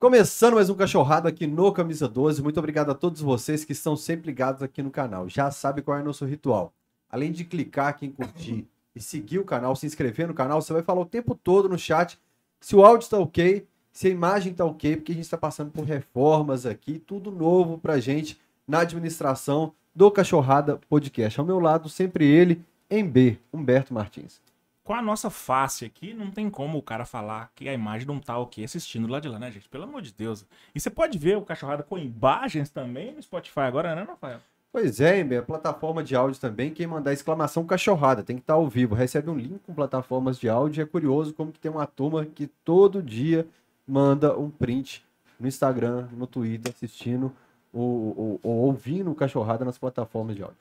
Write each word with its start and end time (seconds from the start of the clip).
Começando 0.00 0.54
mais 0.54 0.70
um 0.70 0.76
cachorrado 0.76 1.26
aqui 1.26 1.44
no 1.44 1.72
Camisa 1.72 2.06
12. 2.06 2.40
Muito 2.40 2.56
obrigado 2.58 2.88
a 2.88 2.94
todos 2.94 3.20
vocês 3.20 3.64
que 3.64 3.72
estão 3.72 3.96
sempre 3.96 4.28
ligados 4.28 4.62
aqui 4.62 4.80
no 4.80 4.92
canal. 4.92 5.28
Já 5.28 5.50
sabe 5.50 5.82
qual 5.82 5.98
é 5.98 6.00
o 6.00 6.04
nosso 6.04 6.24
ritual. 6.24 6.72
Além 7.10 7.32
de 7.32 7.44
clicar 7.44 7.88
aqui 7.88 8.06
em 8.06 8.12
curtir 8.12 8.64
e 8.94 9.00
seguir 9.00 9.40
o 9.40 9.44
canal, 9.44 9.74
se 9.74 9.86
inscrever 9.86 10.28
no 10.28 10.34
canal, 10.34 10.62
você 10.62 10.72
vai 10.72 10.84
falar 10.84 11.00
o 11.00 11.04
tempo 11.04 11.34
todo 11.34 11.68
no 11.68 11.76
chat 11.76 12.16
se 12.60 12.76
o 12.76 12.84
áudio 12.84 13.06
está 13.06 13.18
ok, 13.18 13.66
se 13.90 14.06
a 14.06 14.10
imagem 14.10 14.52
está 14.52 14.64
ok, 14.64 14.94
porque 14.94 15.10
a 15.10 15.14
gente 15.16 15.24
está 15.24 15.36
passando 15.36 15.72
por 15.72 15.84
reformas 15.84 16.64
aqui, 16.64 17.00
tudo 17.00 17.32
novo 17.32 17.76
pra 17.76 17.98
gente 17.98 18.38
na 18.68 18.82
administração 18.82 19.72
do 19.92 20.12
Cachorrada 20.12 20.78
Podcast. 20.88 21.40
Ao 21.40 21.46
meu 21.46 21.58
lado, 21.58 21.88
sempre 21.88 22.24
ele, 22.24 22.64
em 22.88 23.04
B, 23.04 23.36
Humberto 23.52 23.92
Martins. 23.92 24.40
Com 24.88 24.94
a 24.94 25.02
nossa 25.02 25.28
face 25.28 25.84
aqui, 25.84 26.14
não 26.14 26.30
tem 26.30 26.48
como 26.48 26.78
o 26.78 26.82
cara 26.82 27.04
falar 27.04 27.52
que 27.54 27.68
a 27.68 27.74
imagem 27.74 28.08
não 28.08 28.18
tá 28.18 28.38
ok 28.38 28.64
assistindo 28.64 29.06
lá 29.06 29.20
de 29.20 29.28
lá, 29.28 29.38
né, 29.38 29.50
gente? 29.50 29.68
Pelo 29.68 29.84
amor 29.84 30.00
de 30.00 30.14
Deus. 30.14 30.46
E 30.74 30.80
você 30.80 30.88
pode 30.88 31.18
ver 31.18 31.36
o 31.36 31.42
Cachorrada 31.42 31.82
com 31.82 31.98
imagens 31.98 32.70
também 32.70 33.12
no 33.12 33.22
Spotify 33.22 33.60
agora, 33.60 33.94
né, 33.94 34.04
Rafael? 34.04 34.40
Pois 34.72 34.98
é, 34.98 35.20
Ember, 35.20 35.44
plataforma 35.44 36.02
de 36.02 36.16
áudio 36.16 36.40
também, 36.40 36.72
quem 36.72 36.86
mandar 36.86 37.12
exclamação 37.12 37.66
cachorrada, 37.66 38.22
tem 38.22 38.36
que 38.36 38.42
estar 38.42 38.54
ao 38.54 38.66
vivo, 38.66 38.94
recebe 38.94 39.28
um 39.28 39.36
link 39.36 39.58
com 39.66 39.74
plataformas 39.74 40.38
de 40.38 40.48
áudio, 40.48 40.82
é 40.82 40.86
curioso 40.86 41.34
como 41.34 41.52
que 41.52 41.60
tem 41.60 41.70
uma 41.70 41.86
turma 41.86 42.24
que 42.24 42.46
todo 42.46 43.02
dia 43.02 43.46
manda 43.86 44.38
um 44.38 44.48
print 44.48 45.04
no 45.38 45.46
Instagram, 45.46 46.08
no 46.12 46.26
Twitter, 46.26 46.72
assistindo 46.74 47.30
ou, 47.74 48.16
ou, 48.16 48.40
ou 48.42 48.56
ouvindo 48.62 49.14
cachorrada 49.14 49.66
nas 49.66 49.76
plataformas 49.76 50.34
de 50.34 50.42
áudio. 50.42 50.56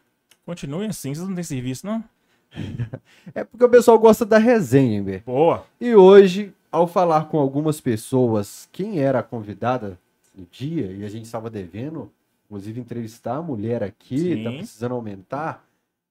Continue 0.45 0.87
assim, 0.87 1.15
vocês 1.15 1.25
não 1.25 1.33
têm 1.33 1.45
serviço, 1.45 1.85
não? 1.85 2.03
É 3.35 3.43
porque 3.43 3.63
o 3.65 3.69
pessoal 3.69 3.99
gosta 3.99 4.25
da 4.25 4.37
resenha, 4.37 4.97
Ember. 4.99 5.21
Boa. 5.25 5.65
E 5.81 5.93
hoje, 5.93 6.53
ao 6.71 6.87
falar 6.87 7.25
com 7.27 7.37
algumas 7.39 7.81
pessoas, 7.81 8.69
quem 8.71 8.99
era 8.99 9.19
a 9.19 9.23
convidada 9.23 9.99
no 10.33 10.45
dia, 10.49 10.85
e 10.93 11.03
a 11.03 11.09
gente 11.09 11.25
estava 11.25 11.49
devendo, 11.49 12.09
inclusive, 12.45 12.79
entrevistar 12.79 13.35
a 13.35 13.41
mulher 13.41 13.83
aqui, 13.83 14.17
Sim. 14.17 14.43
tá 14.43 14.51
precisando 14.51 14.95
aumentar, 14.95 15.65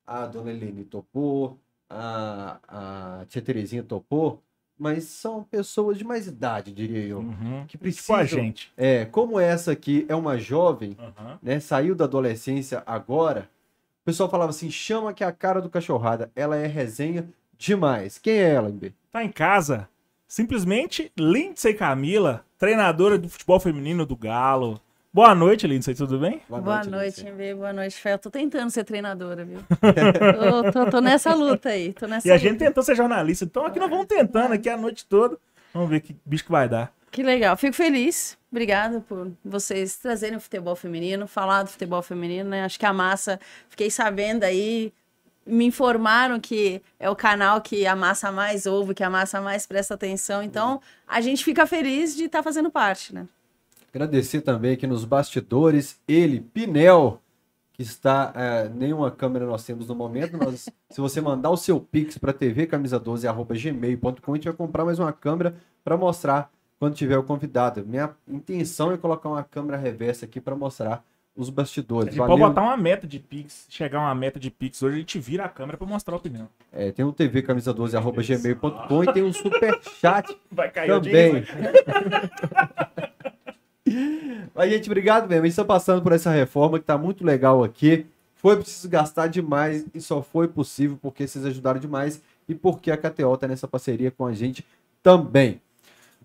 a 0.06 0.26
dona 0.26 0.50
Helene 0.50 0.84
topou, 0.84 1.58
a, 1.88 2.58
a 3.22 3.24
tia 3.26 3.40
Terezinha 3.40 3.82
topou, 3.82 4.42
mas 4.78 5.04
são 5.04 5.42
pessoas 5.42 5.96
de 5.96 6.04
mais 6.04 6.26
idade, 6.26 6.70
diria 6.70 7.02
eu, 7.02 7.20
Uhum. 7.20 7.62
que 7.62 7.72
Tipo 7.72 7.84
precisam... 7.84 8.16
a 8.16 8.24
gente. 8.24 8.70
É, 8.76 9.06
como 9.06 9.40
essa 9.40 9.72
aqui 9.72 10.04
é 10.08 10.14
uma 10.14 10.36
jovem, 10.38 10.96
Uhum. 11.00 11.38
né, 11.42 11.60
saiu 11.60 11.94
da 11.94 12.04
adolescência 12.04 12.82
agora, 12.86 13.48
pessoal 14.06 14.30
falava 14.30 14.50
assim, 14.50 14.70
chama 14.70 15.12
que 15.12 15.22
é 15.24 15.26
a 15.26 15.32
cara 15.32 15.60
do 15.60 15.68
cachorrada, 15.68 16.30
ela 16.34 16.56
é 16.56 16.66
resenha 16.66 17.28
demais. 17.58 18.18
Quem 18.18 18.34
é 18.38 18.54
ela, 18.54 18.70
Ember? 18.70 18.92
Tá 19.12 19.22
em 19.24 19.30
casa. 19.32 19.88
Simplesmente 20.28 21.12
Lindsay 21.18 21.74
Camila, 21.74 22.44
treinadora 22.58 23.18
do 23.18 23.28
futebol 23.28 23.58
feminino 23.60 24.04
do 24.06 24.16
Galo. 24.16 24.80
Boa 25.12 25.34
noite, 25.34 25.66
Lindsay, 25.66 25.94
tudo 25.94 26.18
bem? 26.18 26.42
Boa 26.48 26.60
noite, 26.60 26.90
Lindsay. 26.90 27.30
MB. 27.32 27.54
Boa 27.58 27.72
noite, 27.72 27.96
Fel. 27.96 28.18
Tô 28.18 28.30
tentando 28.30 28.70
ser 28.70 28.84
treinadora, 28.84 29.44
viu? 29.44 29.60
tô, 30.62 30.72
tô- 30.72 30.90
tô 30.90 31.00
nessa 31.00 31.32
luta 31.34 31.70
aí. 31.70 31.92
Tô 31.94 32.06
nessa 32.06 32.28
E 32.28 32.30
a 32.30 32.34
luta. 32.34 32.46
gente 32.48 32.58
tentou 32.58 32.82
ser 32.82 32.94
jornalista, 32.94 33.44
então 33.44 33.64
aqui 33.64 33.78
nós 33.78 33.88
vamos 33.88 34.06
tentando 34.06 34.52
aqui 34.52 34.68
a 34.68 34.76
noite 34.76 35.06
toda. 35.06 35.38
Vamos 35.72 35.88
ver 35.88 36.00
que 36.00 36.14
bicho 36.24 36.44
que 36.44 36.50
vai 36.50 36.68
dar. 36.68 36.92
Que 37.16 37.22
legal. 37.22 37.56
Fico 37.56 37.72
feliz. 37.72 38.36
Obrigada 38.50 39.00
por 39.00 39.32
vocês 39.42 39.96
trazerem 39.96 40.36
o 40.36 40.40
futebol 40.40 40.76
feminino, 40.76 41.26
falar 41.26 41.62
do 41.62 41.70
futebol 41.70 42.02
feminino, 42.02 42.50
né? 42.50 42.62
Acho 42.62 42.78
que 42.78 42.84
a 42.84 42.92
massa, 42.92 43.40
fiquei 43.70 43.90
sabendo 43.90 44.44
aí, 44.44 44.92
me 45.46 45.64
informaram 45.64 46.38
que 46.38 46.82
é 47.00 47.08
o 47.08 47.16
canal 47.16 47.62
que 47.62 47.86
a 47.86 47.96
massa 47.96 48.30
mais 48.30 48.66
ouve, 48.66 48.92
que 48.92 49.02
a 49.02 49.08
massa 49.08 49.40
mais 49.40 49.66
presta 49.66 49.94
atenção. 49.94 50.42
Então, 50.42 50.78
a 51.08 51.22
gente 51.22 51.42
fica 51.42 51.66
feliz 51.66 52.14
de 52.14 52.24
estar 52.24 52.42
fazendo 52.42 52.70
parte, 52.70 53.14
né? 53.14 53.26
Agradecer 53.88 54.42
também 54.42 54.74
aqui 54.74 54.86
nos 54.86 55.06
bastidores, 55.06 55.98
ele, 56.06 56.42
Pinel, 56.42 57.22
que 57.72 57.80
está. 57.80 58.30
é, 58.36 58.68
nenhuma 58.68 59.10
câmera 59.10 59.46
nós 59.46 59.64
temos 59.64 59.88
no 59.88 59.94
momento. 59.94 60.36
Se 60.90 61.00
você 61.00 61.22
mandar 61.22 61.48
o 61.48 61.56
seu 61.56 61.80
Pix 61.80 62.18
para 62.18 62.34
TV 62.34 62.66
camisa12.gmail.com, 62.66 64.32
a 64.32 64.34
gente 64.34 64.44
vai 64.44 64.54
comprar 64.54 64.84
mais 64.84 64.98
uma 64.98 65.14
câmera 65.14 65.56
para 65.82 65.96
mostrar 65.96 66.54
quando 66.78 66.94
tiver 66.94 67.16
o 67.18 67.22
convidado. 67.22 67.84
Minha 67.86 68.10
intenção 68.28 68.92
é 68.92 68.96
colocar 68.96 69.28
uma 69.28 69.42
câmera 69.42 69.76
reversa 69.76 70.24
aqui 70.26 70.40
para 70.40 70.54
mostrar 70.54 71.04
os 71.36 71.48
A 71.48 71.52
bastidores. 71.52 72.14
gente 72.14 72.26
pode 72.26 72.40
botar 72.40 72.62
uma 72.62 72.76
meta 72.76 73.06
de 73.06 73.18
Pix. 73.18 73.66
Chegar 73.68 74.00
uma 74.00 74.14
meta 74.14 74.40
de 74.40 74.50
Pix 74.50 74.82
hoje, 74.82 74.96
a 74.96 74.98
gente 74.98 75.18
vira 75.18 75.44
a 75.44 75.48
câmera 75.48 75.76
pra 75.76 75.86
mostrar 75.86 76.14
a 76.14 76.16
opinião. 76.16 76.48
É, 76.72 76.90
tem 76.92 77.04
o 77.04 77.12
TV 77.12 77.42
camisa12.gmail.com 77.42 79.04
e 79.04 79.12
tem 79.12 79.22
um 79.22 79.32
super 79.32 79.78
chat 80.00 80.36
Vai 80.50 80.70
cair 80.70 80.88
também. 80.88 81.44
Mas, 84.54 84.70
gente, 84.70 84.88
obrigado 84.88 85.28
mesmo. 85.28 85.42
A 85.42 85.46
gente 85.46 85.52
está 85.52 85.64
passando 85.64 86.02
por 86.02 86.12
essa 86.12 86.30
reforma 86.30 86.78
que 86.78 86.84
tá 86.86 86.96
muito 86.96 87.24
legal 87.24 87.62
aqui. 87.62 88.06
Foi 88.34 88.56
preciso 88.56 88.88
gastar 88.88 89.26
demais 89.28 89.86
e 89.94 90.00
só 90.00 90.22
foi 90.22 90.48
possível 90.48 90.98
porque 91.00 91.26
vocês 91.26 91.44
ajudaram 91.44 91.78
demais 91.78 92.22
e 92.48 92.54
porque 92.54 92.90
a 92.90 92.96
KTO 92.96 93.36
tá 93.36 93.46
nessa 93.46 93.68
parceria 93.68 94.10
com 94.10 94.24
a 94.24 94.32
gente 94.32 94.64
também. 95.02 95.60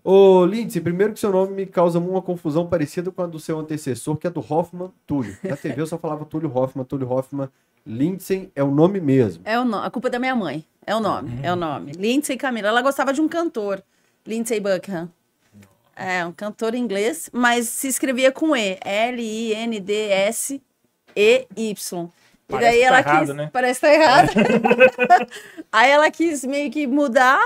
Ô, 0.04 0.44
Lindsay, 0.44 0.82
primeiro 0.82 1.12
que 1.12 1.20
seu 1.20 1.30
nome 1.30 1.52
me 1.54 1.64
causa 1.66 1.98
uma 1.98 2.20
confusão 2.20 2.66
parecida 2.66 3.10
com 3.12 3.22
a 3.22 3.26
do 3.26 3.38
seu 3.38 3.58
antecessor, 3.58 4.16
que 4.16 4.26
é 4.26 4.30
do 4.30 4.40
Hoffman 4.40 4.90
Túlio. 5.06 5.36
Na 5.44 5.56
TV 5.56 5.80
eu 5.80 5.86
só 5.86 5.96
falava 5.96 6.24
Túlio 6.24 6.50
Hoffman, 6.52 6.84
Túlio 6.84 7.08
Hoffman. 7.08 7.48
Lindsay 7.86 8.50
é 8.54 8.62
o 8.64 8.70
nome 8.70 9.00
mesmo. 9.00 9.42
É 9.44 9.58
o 9.58 9.64
nome. 9.64 9.86
A 9.86 9.90
culpa 9.90 10.08
é 10.08 10.10
da 10.10 10.18
minha 10.18 10.34
mãe. 10.34 10.64
É 10.84 10.94
o 10.94 11.00
nome. 11.00 11.38
É 11.42 11.52
o 11.52 11.56
nome. 11.56 11.92
Lindsay 11.92 12.36
Camila. 12.36 12.68
Ela 12.68 12.82
gostava 12.82 13.12
de 13.12 13.20
um 13.20 13.28
cantor. 13.28 13.82
Lindsay 14.26 14.58
Buckingham. 14.60 15.08
É, 15.94 16.24
um 16.24 16.32
cantor 16.32 16.74
inglês, 16.74 17.28
mas 17.32 17.68
se 17.68 17.86
escrevia 17.86 18.32
com 18.32 18.56
E. 18.56 18.78
L-I-N-D-S-E-Y. 18.84 20.62
E 22.48 22.52
Parece 22.52 22.70
daí 22.70 22.80
tá 22.80 22.86
ela 22.86 22.98
errado, 22.98 23.26
quis. 23.26 23.34
né? 23.34 23.50
Parece 23.52 23.80
que 23.80 23.86
tá 23.86 23.94
errado. 23.94 24.28
Aí 25.72 25.90
ela 25.90 26.10
quis 26.10 26.44
meio 26.44 26.70
que 26.70 26.86
mudar 26.86 27.40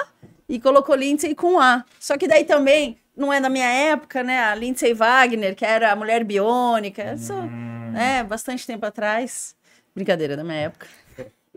e 0.49 0.61
colocou 0.61 0.95
Lindsay 0.95 1.35
com 1.35 1.59
A. 1.61 1.85
Só 1.99 2.17
que 2.17 2.29
daí 2.29 2.45
também 2.45 2.99
não 3.17 3.33
é 3.33 3.41
da 3.41 3.49
minha 3.49 3.67
época, 3.69 4.23
né? 4.23 4.39
A 4.45 4.55
Lindsay 4.55 4.93
Wagner, 4.95 5.55
que 5.57 5.65
era 5.65 5.91
a 5.93 5.97
mulher 5.97 6.23
biônica. 6.25 7.15
Isso, 7.15 7.33
Hum. 7.33 7.95
é, 7.97 8.23
bastante 8.23 8.67
tempo 8.67 8.85
atrás. 8.87 9.55
Brincadeira 9.95 10.37
da 10.37 10.45
minha 10.45 10.57
época. 10.59 10.87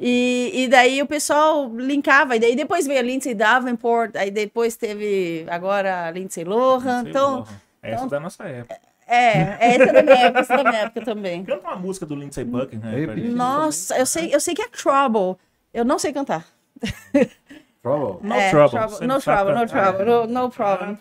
E, 0.01 0.51
e 0.53 0.67
daí 0.69 1.01
o 1.01 1.05
pessoal 1.05 1.69
linkava, 1.75 2.37
e 2.37 2.39
daí 2.39 2.55
depois 2.55 2.87
veio 2.87 2.99
a 2.99 3.01
Lindsay 3.03 3.33
Davenport, 3.33 4.15
aí 4.15 4.31
depois 4.31 4.77
teve 4.77 5.45
agora 5.49 6.05
a 6.07 6.11
Lindsay 6.11 6.45
Lohan. 6.45 7.01
Sei 7.01 7.09
Então, 7.09 7.39
lá. 7.41 7.47
Essa 7.81 7.95
então- 7.95 8.07
é 8.07 8.09
da 8.09 8.19
nossa 8.21 8.43
época. 8.45 8.79
é, 9.05 9.73
essa 9.73 9.83
é 9.83 9.91
da 9.91 10.03
minha 10.03 10.15
época, 10.17 10.39
essa 10.39 10.55
da 10.57 10.63
minha 10.63 10.81
época 10.83 11.01
também. 11.03 11.43
Canta 11.43 11.67
uma 11.67 11.75
música 11.75 12.05
do 12.05 12.15
Lindsay 12.15 12.45
Buckingham. 12.45 12.91
Gente. 12.93 13.27
Nossa, 13.29 13.97
eu 13.97 14.05
sei, 14.05 14.33
eu 14.33 14.39
sei 14.39 14.55
que 14.55 14.61
é 14.61 14.67
Trouble. 14.69 15.35
Eu 15.73 15.83
não 15.83 15.99
sei 15.99 16.13
cantar. 16.13 16.45
Trouble. 17.81 18.27
No 18.27 18.35
É, 18.35 18.49
trouble. 18.49 18.69
trouble, 18.69 19.07
no 19.07 19.21
trouble, 19.21 19.53
no 19.55 19.67
trouble, 19.67 20.05
no- 20.05 20.27
no 20.27 20.45
Ah, 20.45 20.49
problem. 20.49 20.97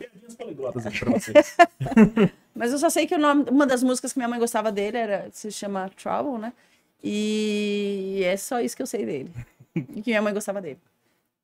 vocês. 1.19 1.57
Mas 2.55 2.73
eu 2.73 2.79
só 2.79 2.89
sei 2.91 3.07
que 3.07 3.15
o 3.15 3.19
nome, 3.19 3.45
uma 3.51 3.67
das 3.67 3.83
músicas 3.83 4.13
que 4.13 4.19
minha 4.19 4.29
mãe 4.29 4.39
gostava 4.39 4.71
dele 4.73 4.97
era, 4.97 5.29
se 5.33 5.51
chama 5.51 5.89
Trouble, 5.91 6.39
né? 6.41 6.53
E 7.03 8.21
é 8.25 8.37
só 8.37 8.61
isso 8.61 8.77
que 8.77 8.83
eu 8.83 8.87
sei 8.87 9.07
dele. 9.07 9.31
E 9.75 10.03
que 10.03 10.11
minha 10.11 10.23
mãe 10.23 10.33
gostava 10.35 10.61
dele. 10.61 10.79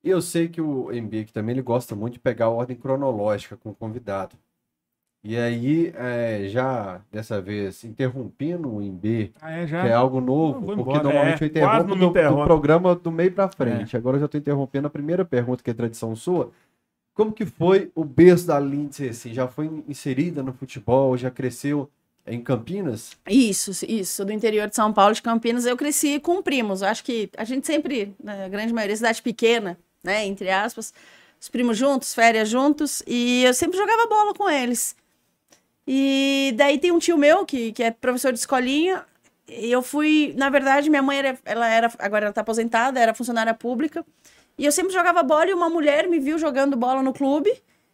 E 0.02 0.10
eu 0.10 0.20
sei 0.20 0.48
que 0.48 0.60
o 0.60 0.90
MB 0.92 1.24
que 1.26 1.32
também 1.32 1.54
ele 1.54 1.62
gosta 1.62 1.94
muito 1.94 2.14
de 2.14 2.18
pegar 2.20 2.46
a 2.46 2.50
ordem 2.50 2.76
cronológica 2.76 3.56
com 3.56 3.70
o 3.70 3.74
convidado. 3.74 4.36
E 5.24 5.38
aí, 5.38 5.90
é, 5.96 6.48
já 6.48 7.00
dessa 7.10 7.40
vez, 7.40 7.82
interrompendo 7.82 8.68
o 8.68 8.82
MB, 8.82 9.32
Ah, 9.40 9.52
é, 9.52 9.66
que 9.66 9.74
é 9.74 9.92
algo 9.94 10.20
novo, 10.20 10.60
porque 10.60 10.82
embora. 10.82 11.02
normalmente 11.02 11.42
É, 11.42 11.46
eu 11.46 11.48
interrompo 11.48 11.96
do. 11.96 12.18
É. 12.18 12.44
programa 12.44 12.94
do 12.94 13.10
meio 13.10 13.32
pra 13.32 13.48
frente. 13.48 13.96
Agora 13.96 14.18
eu 14.18 14.20
já 14.20 14.28
tô 14.28 14.36
interrompendo 14.36 14.86
a 14.86 14.90
primeira 14.90 15.24
pergunta, 15.24 15.62
que 15.62 15.70
é 15.70 15.74
tradição 15.74 16.14
sua. 16.14 16.52
Como 17.14 17.32
que 17.32 17.46
foi 17.46 17.90
o 17.94 18.04
berço 18.04 18.46
da 18.48 18.60
Lindsay, 18.60 19.08
assim? 19.08 19.32
Já 19.32 19.48
foi 19.48 19.70
inserida 19.88 20.42
no 20.42 20.52
futebol, 20.52 21.16
já 21.16 21.30
cresceu 21.30 21.88
em 22.26 22.42
Campinas? 22.42 23.12
Isso, 23.26 23.70
isso, 23.88 24.26
do 24.26 24.32
interior 24.32 24.68
de 24.68 24.76
São 24.76 24.92
Paulo, 24.92 25.14
de 25.14 25.22
Campinas, 25.22 25.64
eu 25.64 25.76
cresci 25.76 26.20
com 26.20 26.42
primos. 26.42 26.82
Eu 26.82 26.88
Acho 26.88 27.02
que 27.02 27.30
a 27.36 27.44
gente 27.44 27.66
sempre, 27.66 28.14
na 28.22 28.46
grande 28.48 28.74
maioria, 28.74 28.96
cidade 28.96 29.22
pequena, 29.22 29.78
né, 30.02 30.26
entre 30.26 30.50
aspas, 30.50 30.92
os 31.40 31.48
primos 31.48 31.78
juntos, 31.78 32.12
férias 32.14 32.48
juntos, 32.48 33.02
e 33.06 33.42
eu 33.44 33.54
sempre 33.54 33.78
jogava 33.78 34.06
bola 34.06 34.34
com 34.34 34.50
eles. 34.50 34.94
E 35.86 36.54
daí 36.56 36.78
tem 36.78 36.90
um 36.90 36.98
tio 36.98 37.18
meu 37.18 37.44
que, 37.44 37.72
que 37.72 37.82
é 37.82 37.90
professor 37.90 38.32
de 38.32 38.38
escolinha, 38.38 39.04
e 39.46 39.70
eu 39.70 39.82
fui, 39.82 40.34
na 40.36 40.48
verdade, 40.48 40.88
minha 40.88 41.02
mãe 41.02 41.18
era, 41.18 41.38
ela 41.44 41.68
era, 41.68 41.92
agora 41.98 42.26
ela 42.26 42.32
tá 42.32 42.40
aposentada, 42.40 42.98
era 42.98 43.12
funcionária 43.12 43.52
pública, 43.52 44.04
e 44.56 44.64
eu 44.64 44.72
sempre 44.72 44.92
jogava 44.92 45.22
bola 45.22 45.50
e 45.50 45.54
uma 45.54 45.68
mulher 45.68 46.08
me 46.08 46.18
viu 46.18 46.38
jogando 46.38 46.76
bola 46.76 47.02
no 47.02 47.12
clube 47.12 47.52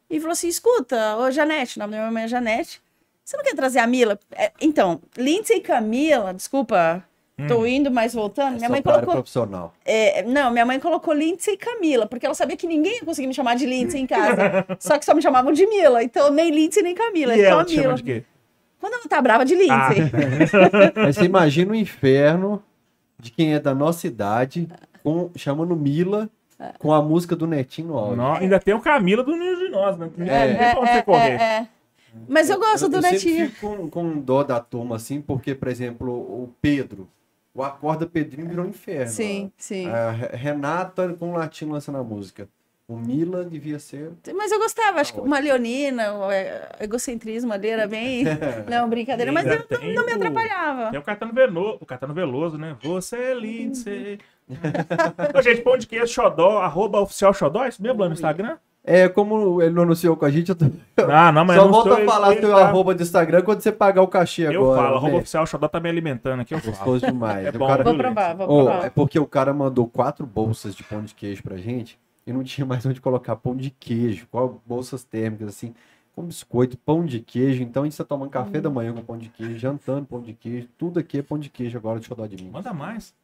e 0.09 0.21
falou 0.21 0.33
assim: 0.33 0.49
escuta, 0.49 1.17
ô 1.17 1.31
Janete, 1.31 1.79
o 1.79 1.81
nome 1.81 1.93
da 1.93 1.99
minha 1.99 2.13
mãe 2.13 2.25
é 2.25 2.29
Janete, 2.29 2.81
você 3.25 3.37
não 3.37 3.45
quer 3.45 3.55
trazer 3.55 3.79
a 3.79 3.87
Mila? 3.87 4.19
É, 4.33 4.53
então, 4.61 5.01
Lindsay 5.17 5.57
e 5.57 5.61
Camila, 5.61 6.35
desculpa 6.35 7.05
Tô 7.49 7.67
indo, 7.67 7.91
mas 7.91 8.15
voltando. 8.15 8.57
minha 8.57 8.67
Só 8.67 8.73
mãe 8.73 8.83
colocou. 8.83 9.13
profissional. 9.15 9.75
é, 9.85 10.23
não, 10.23 10.51
minha 10.51 10.65
mãe 10.67 10.79
colocou 10.81 11.15
Lindsay 11.15 11.55
e 11.55 11.57
Camila, 11.57 12.07
porque 12.07 12.27
ela 12.27 12.35
sabia 12.35 12.57
que 12.57 12.67
ninguém 12.67 12.95
ia 12.97 13.05
conseguir 13.05 13.27
me 13.27 13.35
chamar 13.35 13.57
de 13.57 13.67
Lindsay 13.67 14.01
em 14.01 14.07
casa. 14.07 14.67
só 14.79 14.99
que 14.99 15.05
só 15.05 15.15
me 15.15 15.23
chamavam 15.23 15.53
de 15.53 15.67
Mila. 15.67 16.03
Então, 16.03 16.31
nem 16.31 16.51
Lindsay 16.51 16.83
nem 16.83 16.95
Camila. 16.95 17.37
E 17.37 17.41
é 17.41 17.49
só 17.49 17.61
ela 17.61 17.65
Mila. 17.65 17.95
de 17.95 18.03
quê? 18.03 18.25
Quando 18.81 18.95
ela 18.95 19.03
tá 19.09 19.21
brava 19.21 19.45
de 19.45 19.55
Lindsay. 19.55 20.11
Mas 20.97 21.17
você 21.17 21.25
imagina 21.25 21.73
o 21.73 21.75
inferno 21.75 22.63
de 23.19 23.31
quem 23.31 23.55
é 23.55 23.61
da 23.61 23.75
nossa 23.75 24.07
idade, 24.07 24.67
com, 25.03 25.31
chamando 25.37 25.77
Mila, 25.77 26.29
com 26.79 26.93
a 26.93 27.03
música 27.03 27.37
do 27.37 27.47
Netinho 27.47 27.89
no 27.89 27.99
áudio. 27.99 28.23
Ainda 28.23 28.59
tem 28.59 28.75
o 28.75 28.81
Camila 28.81 29.23
do 29.23 29.37
Ninho 29.37 29.57
de 29.57 29.69
Nós, 29.69 29.97
né? 29.99 30.11
É, 30.27 30.75
você 30.75 31.03
correr. 31.03 31.31
é, 31.33 31.43
é. 31.43 31.69
Mas 32.29 32.51
eu 32.51 32.59
gosto 32.59 32.89
do 32.89 32.97
eu 32.97 33.03
Netinho. 33.03 33.49
fico 33.51 33.69
com, 33.69 33.89
com 33.91 34.19
dó 34.21 34.43
da 34.43 34.59
turma, 34.61 34.97
assim, 34.97 35.21
porque, 35.21 35.55
por 35.55 35.69
exemplo, 35.69 36.11
o 36.13 36.53
Pedro, 36.61 37.09
o 37.55 37.63
Acorda 37.63 38.07
Pedrinho 38.07 38.49
virou 38.49 38.65
um 38.65 38.69
inferno. 38.69 39.09
Sim, 39.09 39.53
sim. 39.57 39.89
A 39.89 40.11
Re- 40.11 40.37
Renata 40.37 41.15
com 41.19 41.31
o 41.31 41.35
latino 41.37 41.73
lançando 41.73 41.99
a 41.99 42.05
música. 42.05 42.49
O 42.87 42.97
Mila 42.97 43.45
devia 43.45 43.79
ser. 43.79 44.11
Mas 44.35 44.51
eu 44.51 44.59
gostava, 44.59 45.01
acho 45.01 45.13
que 45.13 45.21
Tá 45.21 45.25
uma 45.25 45.39
leonina, 45.39 46.13
o 46.13 46.29
é, 46.31 46.71
egocentrismo 46.81 47.53
ali 47.53 47.69
era 47.69 47.87
bem. 47.87 48.25
Não, 48.69 48.89
brincadeira. 48.89 49.31
Mas 49.31 49.47
eu, 49.47 49.63
tem 49.63 49.95
não 49.95 50.05
me 50.05 50.13
atrapalhava. 50.13 50.91
Tem 50.91 50.99
o 50.99 51.03
Catano 51.03 51.33
Veloso, 51.33 51.79
o 51.81 51.87
Catano 51.87 52.13
Veloso, 52.13 52.59
né? 52.59 52.77
Você 52.83 53.17
é 53.17 53.35
Lindsay. 53.35 54.19
Ô, 55.33 55.41
gente, 55.41 55.63
pão 55.63 55.79
de 55.79 55.87
queijo 55.87 56.09
Xodó, 56.13 56.59
arroba 56.59 57.01
oficial 57.01 57.33
Xodó, 57.33 57.65
é 57.65 57.69
isso 57.69 57.81
mesmo 57.81 58.01
lá 58.01 58.09
no 58.09 58.15
Instagram? 58.15 58.59
É, 58.83 59.09
como 59.11 59.61
ele 59.61 59.75
não 59.75 59.83
anunciou 59.83 60.17
com 60.17 60.25
a 60.25 60.31
gente, 60.31 60.49
eu 60.49 60.55
tô... 60.55 60.65
Ah, 61.13 61.31
não, 61.31 61.45
mas 61.45 61.57
só 61.59 61.67
eu 61.67 61.71
volta 61.71 61.95
a 61.95 62.05
falar 62.07 62.33
ele, 62.33 62.41
teu 62.41 62.51
tá? 62.51 62.65
arroba 62.67 62.95
do 62.95 63.03
Instagram 63.03 63.43
quando 63.43 63.61
você 63.61 63.71
pagar 63.71 64.01
o 64.03 64.09
cachê 64.09 64.47
Eu 64.47 64.63
agora. 64.63 64.83
falo, 64.83 64.97
arroba 64.97 65.13
né? 65.13 65.19
oficial 65.19 65.47
Xodó 65.47 65.69
tá 65.69 65.79
me 65.81 65.89
alimentando 65.91 66.41
aqui, 66.41 66.55
eu 66.55 66.59
falo. 66.61 66.73
Gostoso 66.73 67.07
demais. 67.07 67.47
É 67.47 67.51
O 67.51 67.59
bom, 67.59 67.67
cara- 67.67 67.85
Vou 67.85 67.95
provar, 67.95 68.35
vou 68.35 68.47
Ô, 68.51 68.65
provar. 68.65 68.87
é 68.87 68.91
porque 68.91 69.19
o 69.19 69.27
cara 69.27 69.53
mandou 69.53 69.87
quatro 69.87 70.25
bolsas 70.27 70.75
de 70.75 70.83
pão 70.83 71.03
de 71.03 71.15
queijo 71.15 71.43
pra 71.43 71.57
gente 71.59 71.99
e 72.27 72.33
não 72.33 72.43
tinha 72.43 72.67
mais 72.67 72.85
onde 72.87 73.01
colocar 73.01 73.37
pão 73.37 73.55
de 73.55 73.71
queijo, 73.71 74.27
qual 74.31 74.61
bolsas 74.67 75.05
térmicas, 75.05 75.49
assim, 75.49 75.75
com 76.15 76.23
biscoito, 76.23 76.79
pão 76.79 77.05
de 77.05 77.21
queijo. 77.21 77.63
Então 77.63 77.83
a 77.83 77.87
gente 77.87 77.99
tá 77.99 78.05
tomando 78.05 78.31
café 78.31 78.59
Hum. 78.59 78.63
da 78.63 78.71
manhã 78.71 78.93
com 78.95 79.03
pão 79.03 79.19
de 79.19 79.29
queijo, 79.29 79.59
jantando 79.59 80.07
pão 80.07 80.21
de 80.23 80.33
queijo, 80.33 80.69
tudo 80.79 80.99
aqui 80.99 81.19
é 81.19 81.23
pão 81.23 81.39
de 81.39 81.51
queijo 81.51 81.77
agora, 81.77 81.99
deixa 81.99 82.13
eu 82.13 82.17
dar 82.17 82.27
de 82.29 82.43
mim. 82.43 82.51
Manda 82.51 82.73
mais. 82.73 83.15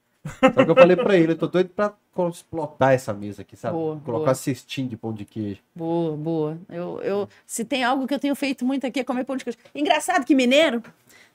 Só 0.55 0.65
que 0.65 0.71
eu 0.71 0.75
falei 0.75 0.97
pra 0.97 1.17
ele, 1.17 1.33
eu 1.33 1.39
tô 1.39 1.47
doido 1.47 1.71
pra 1.71 1.93
explotar 2.31 2.93
essa 2.93 3.13
mesa 3.13 3.43
aqui, 3.43 3.57
sabe? 3.57 3.75
Boa, 3.77 4.01
Colocar 4.05 4.25
boa. 4.25 4.35
cestinho 4.35 4.89
de 4.89 4.97
pão 4.97 5.13
de 5.13 5.25
queijo. 5.25 5.61
Boa, 5.75 6.17
boa. 6.17 6.59
Eu, 6.69 7.01
eu, 7.03 7.29
se 7.47 7.65
tem 7.65 7.85
algo 7.85 8.07
que 8.07 8.15
eu 8.15 8.19
tenho 8.19 8.35
feito 8.35 8.65
muito 8.65 8.87
aqui 8.87 9.01
é 9.01 9.05
comer 9.05 9.25
pão 9.25 9.37
de 9.37 9.45
queijo. 9.45 9.59
Engraçado 9.75 10.25
que 10.25 10.35
mineiro, 10.35 10.83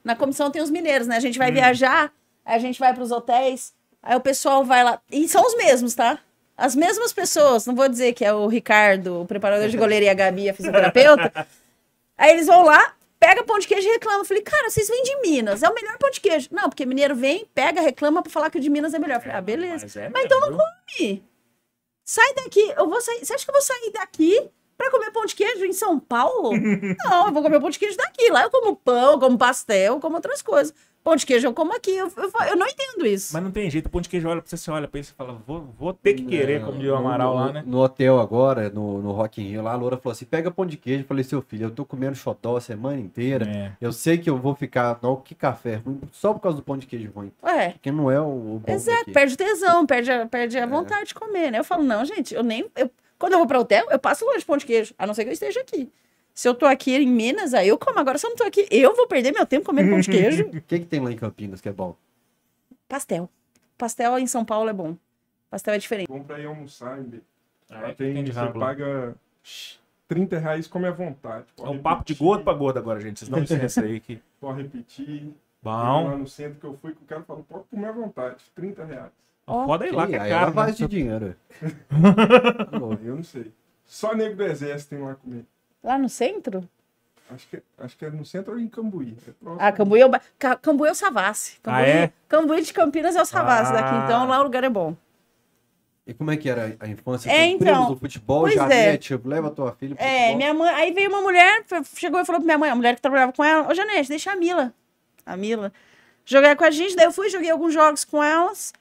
na 0.04 0.16
comissão 0.16 0.50
tem 0.50 0.62
os 0.62 0.70
mineiros, 0.70 1.06
né? 1.06 1.16
A 1.16 1.20
gente 1.20 1.38
vai 1.38 1.52
viajar, 1.52 2.12
aí 2.44 2.56
a 2.56 2.58
gente 2.58 2.78
vai 2.78 2.92
para 2.92 3.02
os 3.02 3.10
hotéis, 3.12 3.72
aí 4.02 4.16
o 4.16 4.20
pessoal 4.20 4.64
vai 4.64 4.82
lá. 4.84 5.00
E 5.10 5.28
são 5.28 5.44
os 5.46 5.56
mesmos, 5.56 5.94
tá? 5.94 6.18
As 6.56 6.76
mesmas 6.76 7.12
pessoas. 7.12 7.66
Não 7.66 7.74
vou 7.74 7.88
dizer 7.88 8.12
que 8.12 8.24
é 8.24 8.32
o 8.32 8.46
Ricardo, 8.46 9.22
o 9.22 9.26
preparador 9.26 9.68
de 9.68 9.76
goleiro 9.78 10.04
e 10.04 10.08
a 10.08 10.14
Gabi, 10.14 10.48
a 10.50 10.54
fisioterapeuta. 10.54 11.46
Aí 12.16 12.32
eles 12.32 12.46
vão 12.46 12.64
lá, 12.64 12.94
pega 13.22 13.44
pão 13.44 13.56
de 13.56 13.68
queijo 13.68 13.88
e 13.88 13.92
reclama. 13.92 14.18
Eu 14.18 14.24
falei, 14.24 14.42
cara, 14.42 14.68
vocês 14.68 14.88
vêm 14.88 15.02
de 15.04 15.16
Minas, 15.20 15.62
é 15.62 15.68
o 15.68 15.74
melhor 15.74 15.96
pão 15.96 16.10
de 16.10 16.20
queijo. 16.20 16.48
Não, 16.50 16.68
porque 16.68 16.84
mineiro 16.84 17.14
vem, 17.14 17.46
pega, 17.54 17.80
reclama 17.80 18.20
pra 18.20 18.32
falar 18.32 18.50
que 18.50 18.58
o 18.58 18.60
de 18.60 18.68
Minas 18.68 18.92
é 18.94 18.98
melhor. 18.98 19.16
Eu 19.16 19.20
falei, 19.20 19.36
ah, 19.36 19.40
beleza. 19.40 19.86
Mas, 19.86 19.96
é 19.96 20.08
Mas 20.08 20.24
então 20.24 20.40
não 20.40 20.58
come. 20.58 21.22
Sai 22.04 22.34
daqui. 22.34 22.74
Eu 22.76 22.88
vou 22.88 23.00
sair. 23.00 23.24
Você 23.24 23.32
acha 23.32 23.44
que 23.44 23.50
eu 23.50 23.54
vou 23.54 23.62
sair 23.62 23.92
daqui 23.92 24.50
pra 24.76 24.90
comer 24.90 25.12
pão 25.12 25.24
de 25.24 25.36
queijo 25.36 25.64
em 25.64 25.72
São 25.72 26.00
Paulo? 26.00 26.50
não, 27.04 27.28
eu 27.28 27.32
vou 27.32 27.42
comer 27.44 27.60
pão 27.60 27.70
de 27.70 27.78
queijo 27.78 27.96
daqui. 27.96 28.28
Lá 28.28 28.42
eu 28.42 28.50
como 28.50 28.74
pão, 28.74 29.20
como 29.20 29.38
pastel, 29.38 30.00
como 30.00 30.16
outras 30.16 30.42
coisas. 30.42 30.74
Pão 31.04 31.16
de 31.16 31.26
queijo 31.26 31.48
eu 31.48 31.52
como 31.52 31.74
aqui. 31.74 31.90
Eu, 31.90 32.10
eu, 32.16 32.30
eu 32.50 32.56
não 32.56 32.66
entendo 32.66 33.04
isso. 33.04 33.32
Mas 33.32 33.42
não 33.42 33.50
tem 33.50 33.68
jeito, 33.68 33.86
o 33.86 33.90
pão 33.90 34.00
de 34.00 34.08
queijo 34.08 34.28
olha 34.28 34.40
pra 34.40 34.48
você, 34.48 34.56
você 34.56 34.70
olha 34.70 34.86
pra 34.86 35.00
ele 35.00 35.08
e 35.08 35.12
fala, 35.12 35.32
vou, 35.46 35.74
vou 35.76 35.92
ter 35.92 36.14
que 36.14 36.24
querer, 36.24 36.64
como 36.64 36.78
diz 36.78 36.88
o 36.88 36.94
Amaral 36.94 37.30
no, 37.34 37.40
lá, 37.40 37.52
né? 37.52 37.64
No 37.66 37.78
hotel 37.80 38.20
agora, 38.20 38.70
no, 38.70 39.02
no 39.02 39.10
Rock 39.10 39.42
in 39.42 39.48
Rio, 39.48 39.62
lá 39.62 39.72
a 39.72 39.76
Loura 39.76 39.96
falou 39.96 40.12
assim, 40.12 40.24
pega 40.24 40.50
pão 40.50 40.64
de 40.64 40.76
queijo. 40.76 41.02
Eu 41.02 41.06
falei, 41.08 41.24
seu 41.24 41.42
filho, 41.42 41.64
eu 41.66 41.70
tô 41.70 41.84
comendo 41.84 42.14
xodó 42.14 42.56
a 42.56 42.60
semana 42.60 43.00
inteira. 43.00 43.48
É. 43.48 43.72
Eu 43.80 43.92
sei 43.92 44.16
que 44.16 44.30
eu 44.30 44.36
vou 44.36 44.54
ficar, 44.54 44.98
não, 45.02 45.16
que 45.16 45.34
café 45.34 45.76
ruim, 45.76 46.00
só 46.12 46.32
por 46.32 46.40
causa 46.40 46.56
do 46.58 46.62
pão 46.62 46.78
de 46.78 46.86
queijo 46.86 47.10
ruim. 47.14 47.32
É. 47.42 47.70
Porque 47.70 47.90
não 47.90 48.08
é 48.08 48.20
o, 48.20 48.24
o 48.24 48.62
bom 48.64 48.72
Exato, 48.72 48.98
daqui. 49.00 49.12
perde 49.12 49.34
o 49.34 49.36
tesão, 49.36 49.84
perde 49.84 50.12
a, 50.12 50.26
perde 50.26 50.56
a 50.58 50.66
vontade 50.66 51.06
de 51.08 51.14
comer, 51.14 51.50
né? 51.50 51.58
Eu 51.58 51.64
falo, 51.64 51.82
não, 51.82 52.04
gente, 52.04 52.32
eu 52.34 52.44
nem. 52.44 52.64
eu- 52.76 52.90
quando 53.18 53.32
eu 53.32 53.38
vou 53.38 53.46
pra 53.46 53.58
hotel, 53.60 53.86
eu 53.90 53.98
passo 53.98 54.24
longe 54.24 54.38
de 54.40 54.44
pão 54.44 54.56
de 54.56 54.66
queijo, 54.66 54.94
a 54.98 55.06
não 55.06 55.14
ser 55.14 55.24
que 55.24 55.30
eu 55.30 55.34
esteja 55.34 55.60
aqui. 55.60 55.88
Se 56.34 56.48
eu 56.48 56.54
tô 56.54 56.66
aqui 56.66 56.94
em 56.94 57.06
Minas, 57.06 57.52
aí 57.54 57.68
eu 57.68 57.78
como. 57.78 57.98
Agora, 57.98 58.18
se 58.18 58.26
eu 58.26 58.30
não 58.30 58.36
tô 58.36 58.44
aqui, 58.44 58.66
eu 58.70 58.94
vou 58.94 59.06
perder 59.06 59.32
meu 59.32 59.46
tempo 59.46 59.66
comendo 59.66 59.90
pão 59.90 60.00
de 60.00 60.10
queijo. 60.10 60.46
O 60.52 60.60
que, 60.62 60.78
que 60.80 60.86
tem 60.86 61.00
lá 61.00 61.12
em 61.12 61.16
Campinas 61.16 61.60
que 61.60 61.68
é 61.68 61.72
bom? 61.72 61.94
Pastel. 62.88 63.28
Pastel 63.76 64.18
em 64.18 64.26
São 64.26 64.44
Paulo 64.44 64.70
é 64.70 64.72
bom. 64.72 64.96
Pastel 65.50 65.74
é 65.74 65.78
diferente. 65.78 66.08
Bom 66.08 66.22
pra 66.22 66.38
ir 66.38 66.46
almoçar, 66.46 67.00
B. 67.00 67.20
Ah, 67.70 67.80
Lá 67.80 67.88
é, 67.88 67.94
tem, 67.94 68.24
você 68.24 68.48
paga 68.58 69.14
30 70.08 70.38
reais, 70.38 70.66
come 70.66 70.86
à 70.86 70.90
vontade. 70.90 71.46
É 71.58 71.62
Pode 71.62 71.76
um 71.76 71.82
papo 71.82 72.04
de 72.04 72.12
repetir, 72.12 72.26
gordo 72.26 72.44
pra 72.44 72.52
gordo 72.54 72.78
agora, 72.78 73.00
gente. 73.00 73.18
Vocês 73.18 73.28
dão 73.28 73.40
licença 73.40 73.80
aí 73.84 74.00
que. 74.00 74.20
Pode 74.40 74.62
repetir. 74.62 75.34
Bom. 75.62 75.70
Lá 76.08 76.16
no 76.16 76.26
centro 76.26 76.58
que 76.58 76.66
eu 76.66 76.76
fui, 76.76 76.92
que 76.92 77.02
o 77.02 77.06
cara 77.06 77.22
falou, 77.22 77.44
pode 77.48 77.64
comer 77.70 77.86
à 77.86 77.92
vontade, 77.92 78.42
30 78.54 78.84
reais. 78.84 79.12
Ó. 79.46 79.66
Foda 79.66 79.84
aí 79.84 79.92
lá 79.92 80.06
que 80.06 80.14
é 80.14 80.28
caro. 80.28 80.52
faz 80.52 80.78
né? 80.78 80.86
de 80.86 80.96
dinheiro. 80.96 81.36
Eu 83.04 83.16
não 83.16 83.22
sei. 83.22 83.52
Só 83.84 84.14
nego 84.14 84.36
do 84.36 84.44
exército 84.44 84.90
tem 84.90 84.98
lá 85.00 85.14
comer. 85.14 85.44
Lá 85.82 85.98
no 85.98 86.08
centro? 86.08 86.68
Acho 87.30 87.48
que, 87.48 87.62
acho 87.78 87.96
que 87.96 88.04
é 88.04 88.10
no 88.10 88.24
centro 88.26 88.52
ou 88.52 88.58
em 88.58 88.68
Cambuí. 88.68 89.16
É 89.26 89.30
próximo. 89.32 89.56
Ah, 89.60 89.72
Cambuí 89.72 90.00
é 90.00 90.06
o, 90.06 90.08
ba- 90.08 90.20
Ca- 90.38 90.56
Cambuí 90.56 90.88
é 90.88 90.92
o 90.92 90.94
Savassi. 90.94 91.58
Cambuí, 91.62 91.82
Ah, 91.82 91.86
é? 91.88 92.12
Cambuí 92.28 92.60
de 92.62 92.72
Campinas 92.72 93.16
é 93.16 93.22
o 93.22 93.24
Savassi 93.24 93.72
Ah. 93.72 93.80
daqui, 93.80 94.04
então 94.04 94.26
lá 94.28 94.40
o 94.40 94.42
lugar 94.42 94.62
é 94.64 94.68
bom. 94.68 94.94
E 96.06 96.12
como 96.12 96.30
é 96.30 96.36
que 96.36 96.48
era 96.50 96.76
a 96.80 96.88
infância? 96.88 97.30
É, 97.30 97.46
primos 97.56 97.62
então. 97.62 97.88
do 97.94 97.96
futebol, 97.96 98.40
Pois 98.42 98.54
já 98.54 98.64
é. 98.64 98.92
mete, 98.92 99.18
leva 99.24 99.50
tua 99.50 99.72
filha 99.72 99.94
pro 99.94 100.04
É, 100.04 100.10
futebol. 100.18 100.36
minha 100.36 100.54
mãe. 100.54 100.74
Aí 100.74 100.92
veio 100.92 101.08
uma 101.08 101.22
mulher, 101.22 101.64
chegou 101.96 102.20
e 102.20 102.24
falou 102.24 102.40
pra 102.40 102.46
minha 102.46 102.58
mãe, 102.58 102.70
a 102.70 102.74
mulher 102.74 102.96
que 102.96 103.00
trabalhava 103.02 103.32
com 103.32 103.42
ela, 103.44 103.68
ô 103.70 103.74
Janete, 103.74 104.08
deixa 104.08 104.32
a 104.32 104.36
Mila. 104.36 104.74
A 105.24 105.36
Mila. 105.36 105.72
Jogar 106.24 106.54
com 106.56 106.64
a 106.64 106.70
gente, 106.70 106.94
daí 106.96 107.06
eu 107.06 107.12
fui, 107.12 107.30
joguei 107.30 107.50
alguns 107.50 107.72
jogos 107.72 108.04
com 108.04 108.22
elas. 108.22 108.72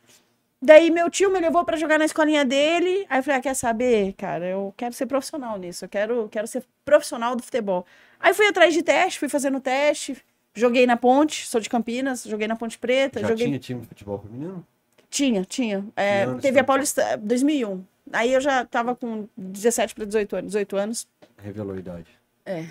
Daí 0.62 0.92
meu 0.92 1.10
tio 1.10 1.32
me 1.32 1.40
levou 1.40 1.66
pra 1.66 1.76
jogar 1.76 1.98
na 1.98 2.06
escolinha 2.06 2.46
dele. 2.46 3.06
Aí 3.10 3.20
eu 3.20 3.24
falei, 3.24 3.40
ah, 3.40 3.42
quer 3.42 3.56
saber, 3.56 4.14
cara, 4.14 4.46
eu 4.46 4.74
quero 4.78 4.94
ser 4.94 5.08
profissional 5.08 5.58
nisso, 5.58 5.86
eu 5.86 5.90
quero, 5.90 6.30
quero 6.30 6.48
ser 6.48 6.64
profissional 6.86 7.36
do 7.36 7.42
futebol. 7.42 7.86
Aí 8.20 8.34
fui 8.34 8.48
atrás 8.48 8.74
de 8.74 8.84
teste, 8.84 9.18
fui 9.20 9.28
fazendo 9.28 9.60
teste, 9.60 10.16
joguei 10.54 10.86
na 10.86 10.96
Ponte, 10.96 11.48
sou 11.48 11.60
de 11.60 11.68
Campinas, 11.68 12.24
joguei 12.24 12.48
na 12.48 12.56
Ponte 12.56 12.78
Preta, 12.78 13.20
Já 13.22 13.30
joguei 13.30 13.48
tinha 13.48 13.60
time 13.60 13.82
de 13.82 13.88
futebol 13.88 14.20
feminino? 14.20 14.66
tinha, 15.10 15.44
tinha. 15.44 15.86
É, 15.96 16.26
teve 16.36 16.60
a 16.60 16.64
Paulista 16.64 17.18
2001. 17.18 17.84
Aí 18.14 18.34
eu 18.34 18.40
já 18.40 18.66
tava 18.66 18.96
com 18.96 19.28
17 19.36 19.94
para 19.94 20.06
18 20.06 20.36
anos. 20.38 20.52
18 20.52 20.78
anos. 20.78 21.08
Revelou 21.38 21.76
a 21.76 21.80
idade. 21.80 22.08
É. 22.46 22.66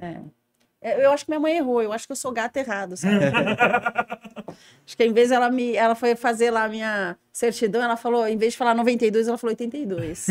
É, 0.00 1.04
Eu 1.04 1.10
acho 1.10 1.24
que 1.24 1.30
minha 1.30 1.40
mãe 1.40 1.56
errou. 1.56 1.82
Eu 1.82 1.92
acho 1.92 2.06
que 2.06 2.12
eu 2.12 2.16
sou 2.16 2.30
gato 2.32 2.56
errado, 2.56 2.96
sabe? 2.96 3.16
acho 4.86 4.96
que 4.96 5.04
em 5.04 5.12
vez 5.12 5.30
ela 5.30 5.50
me, 5.50 5.74
ela 5.74 5.94
foi 5.94 6.14
fazer 6.14 6.50
lá 6.50 6.64
a 6.64 6.68
minha 6.68 7.16
certidão, 7.32 7.82
ela 7.82 7.96
falou, 7.96 8.26
em 8.26 8.36
vez 8.36 8.52
de 8.52 8.58
falar 8.58 8.74
92, 8.74 9.28
ela 9.28 9.38
falou 9.38 9.52
82. 9.52 10.26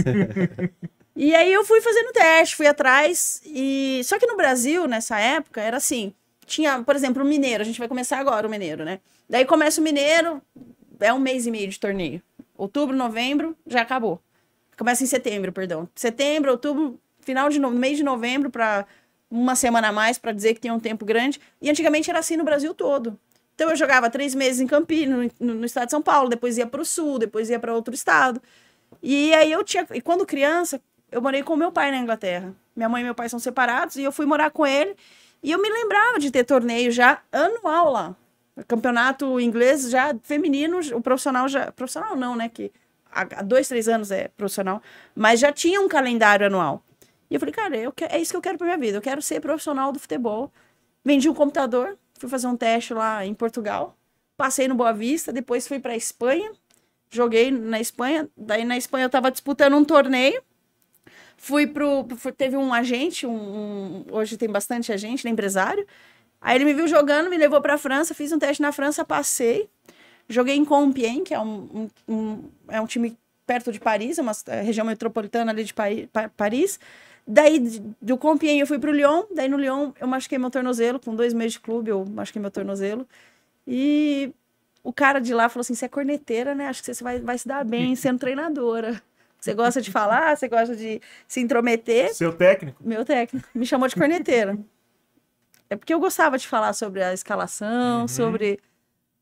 e 1.15 1.35
aí 1.35 1.53
eu 1.53 1.63
fui 1.63 1.81
fazendo 1.81 2.11
teste, 2.11 2.55
fui 2.55 2.67
atrás 2.67 3.41
e 3.45 4.01
só 4.03 4.17
que 4.19 4.27
no 4.27 4.37
Brasil 4.37 4.87
nessa 4.87 5.19
época 5.19 5.61
era 5.61 5.77
assim, 5.77 6.13
tinha, 6.45 6.81
por 6.81 6.95
exemplo, 6.95 7.23
o 7.23 7.25
mineiro, 7.25 7.61
a 7.61 7.65
gente 7.65 7.79
vai 7.79 7.87
começar 7.87 8.17
agora 8.17 8.47
o 8.47 8.49
mineiro, 8.49 8.85
né? 8.85 8.99
Daí 9.29 9.45
começa 9.45 9.81
o 9.81 9.83
mineiro, 9.83 10.41
é 10.99 11.13
um 11.13 11.19
mês 11.19 11.45
e 11.45 11.51
meio 11.51 11.67
de 11.67 11.79
torneio. 11.79 12.21
Outubro, 12.57 12.95
novembro, 12.95 13.55
já 13.67 13.81
acabou. 13.81 14.21
Começa 14.77 15.03
em 15.03 15.07
setembro, 15.07 15.51
perdão. 15.51 15.89
Setembro, 15.93 16.51
outubro, 16.51 16.99
final 17.19 17.49
de 17.49 17.59
no... 17.59 17.69
mês 17.71 17.97
de 17.97 18.03
novembro 18.03 18.49
para 18.49 18.85
uma 19.29 19.55
semana 19.55 19.89
a 19.89 19.91
mais 19.91 20.17
para 20.17 20.31
dizer 20.31 20.53
que 20.53 20.61
tem 20.61 20.71
um 20.71 20.79
tempo 20.79 21.05
grande. 21.05 21.39
E 21.61 21.69
antigamente 21.69 22.09
era 22.09 22.19
assim 22.19 22.37
no 22.37 22.43
Brasil 22.43 22.73
todo. 22.73 23.19
Então 23.57 23.71
eu 23.71 23.75
jogava 23.75 24.07
três 24.07 24.35
meses 24.35 24.61
em 24.61 24.67
Campinas, 24.67 25.31
no, 25.39 25.55
no 25.55 25.65
estado 25.65 25.85
de 25.85 25.91
São 25.91 26.01
Paulo, 26.01 26.29
depois 26.29 26.59
ia 26.59 26.67
para 26.67 26.79
o 26.79 26.85
sul, 26.85 27.17
depois 27.17 27.49
ia 27.49 27.57
para 27.57 27.73
outro 27.73 27.91
estado. 27.91 28.39
E 29.01 29.33
aí 29.33 29.51
eu 29.51 29.63
tinha. 29.63 29.87
E 29.95 29.99
quando 29.99 30.27
criança, 30.27 30.79
eu 31.11 31.19
morei 31.23 31.41
com 31.41 31.55
meu 31.55 31.71
pai 31.71 31.89
na 31.89 31.97
Inglaterra. 31.97 32.53
Minha 32.75 32.87
mãe 32.87 33.01
e 33.01 33.05
meu 33.05 33.15
pai 33.15 33.27
são 33.27 33.39
separados 33.39 33.95
e 33.95 34.03
eu 34.03 34.11
fui 34.11 34.27
morar 34.27 34.51
com 34.51 34.63
ele. 34.63 34.95
E 35.41 35.51
eu 35.51 35.59
me 35.59 35.67
lembrava 35.71 36.19
de 36.19 36.29
ter 36.29 36.43
torneio 36.43 36.91
já 36.91 37.19
anual 37.31 37.91
lá. 37.91 38.15
Campeonato 38.67 39.39
inglês 39.39 39.89
já 39.89 40.15
feminino, 40.21 40.79
o 40.93 41.01
profissional 41.01 41.47
já. 41.47 41.71
Profissional 41.71 42.15
não, 42.15 42.35
né? 42.35 42.49
Que 42.49 42.71
há 43.11 43.41
dois, 43.41 43.67
três 43.67 43.87
anos 43.87 44.11
é 44.11 44.27
profissional. 44.37 44.83
Mas 45.15 45.39
já 45.39 45.51
tinha 45.51 45.81
um 45.81 45.87
calendário 45.87 46.45
anual. 46.45 46.83
E 47.27 47.33
eu 47.33 47.39
falei, 47.39 47.55
cara, 47.55 47.75
eu 47.75 47.91
é 48.07 48.19
isso 48.19 48.29
que 48.29 48.37
eu 48.37 48.41
quero 48.41 48.59
pra 48.59 48.67
minha 48.67 48.77
vida. 48.77 48.99
Eu 48.99 49.01
quero 49.01 49.19
ser 49.19 49.39
profissional 49.39 49.91
do 49.91 49.97
futebol. 49.97 50.51
Vendi 51.03 51.27
um 51.27 51.33
computador, 51.33 51.97
fui 52.19 52.29
fazer 52.29 52.47
um 52.47 52.55
teste 52.57 52.93
lá 52.93 53.25
em 53.25 53.33
Portugal. 53.33 53.95
Passei 54.35 54.67
no 54.67 54.75
Boa 54.75 54.93
Vista, 54.93 55.31
depois 55.33 55.67
fui 55.67 55.79
pra 55.79 55.95
Espanha. 55.95 56.51
Joguei 57.09 57.49
na 57.51 57.79
Espanha. 57.79 58.27
Daí 58.35 58.63
na 58.65 58.77
Espanha 58.77 59.05
eu 59.05 59.09
tava 59.09 59.31
disputando 59.31 59.75
um 59.75 59.83
torneio. 59.85 60.41
Fui 61.37 61.67
pro. 61.67 62.05
teve 62.35 62.57
um 62.57 62.73
agente, 62.73 63.25
um, 63.27 63.31
um- 63.31 64.05
hoje 64.11 64.37
tem 64.37 64.49
bastante 64.49 64.91
agente, 64.91 65.23
né, 65.23 65.31
empresário. 65.31 65.85
Aí 66.41 66.55
ele 66.57 66.65
me 66.65 66.73
viu 66.73 66.87
jogando, 66.87 67.29
me 67.29 67.37
levou 67.37 67.61
pra 67.61 67.77
França, 67.77 68.13
fiz 68.13 68.31
um 68.31 68.39
teste 68.39 68.61
na 68.61 68.71
França, 68.71 69.05
passei. 69.05 69.69
Joguei 70.29 70.55
em 70.55 70.65
Compiègne, 70.65 71.23
que 71.23 71.33
é 71.33 71.39
um, 71.39 71.89
um- 72.07 72.43
é 72.67 72.81
um 72.81 72.85
time 72.87 73.17
perto 73.45 73.71
de 73.71 73.79
Paris, 73.79 74.17
é 74.17 74.21
uma 74.21 74.33
é, 74.47 74.61
região 74.61 74.85
metropolitana 74.85 75.51
ali 75.51 75.63
de 75.63 75.73
Paris. 76.35 76.79
Daí, 77.27 77.59
do 78.01 78.17
Compiègne, 78.17 78.61
eu 78.61 78.67
fui 78.67 78.79
pro 78.79 78.91
Lyon. 78.91 79.25
Daí, 79.35 79.49
no 79.49 79.57
Lyon, 79.57 79.91
eu 79.99 80.07
machuquei 80.07 80.37
meu 80.37 80.49
tornozelo. 80.49 80.99
Com 80.99 81.13
dois 81.13 81.33
meses 81.33 81.53
de 81.53 81.59
clube, 81.59 81.89
eu 81.89 82.05
machuquei 82.05 82.41
meu 82.41 82.49
tornozelo. 82.49 83.05
E 83.67 84.33
o 84.81 84.93
cara 84.93 85.19
de 85.19 85.33
lá 85.33 85.49
falou 85.49 85.61
assim: 85.61 85.75
você 85.75 85.85
é 85.85 85.89
corneteira, 85.89 86.55
né? 86.55 86.67
Acho 86.67 86.81
que 86.81 86.93
você 86.93 87.03
vai, 87.03 87.19
vai 87.19 87.37
se 87.37 87.45
dar 87.45 87.65
bem 87.65 87.95
sendo 87.95 88.19
treinadora. 88.19 89.01
Você 89.39 89.53
gosta 89.53 89.81
de 89.81 89.91
falar, 89.91 90.35
você 90.35 90.47
gosta 90.47 90.75
de 90.75 91.01
se 91.27 91.41
intrometer. 91.41 92.13
Seu 92.15 92.33
técnico? 92.33 92.81
Meu 92.83 93.03
técnico 93.05 93.47
me 93.53 93.65
chamou 93.65 93.87
de 93.87 93.95
corneteira. 93.95 94.57
É 95.69 95.75
porque 95.75 95.93
eu 95.93 95.99
gostava 95.99 96.37
de 96.37 96.47
falar 96.47 96.73
sobre 96.73 97.03
a 97.03 97.13
escalação, 97.13 98.07
sobre, 98.07 98.59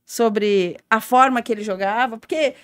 sobre 0.05 0.77
a 0.89 1.01
forma 1.01 1.41
que 1.41 1.51
ele 1.51 1.63
jogava. 1.63 2.17
Porque 2.17 2.55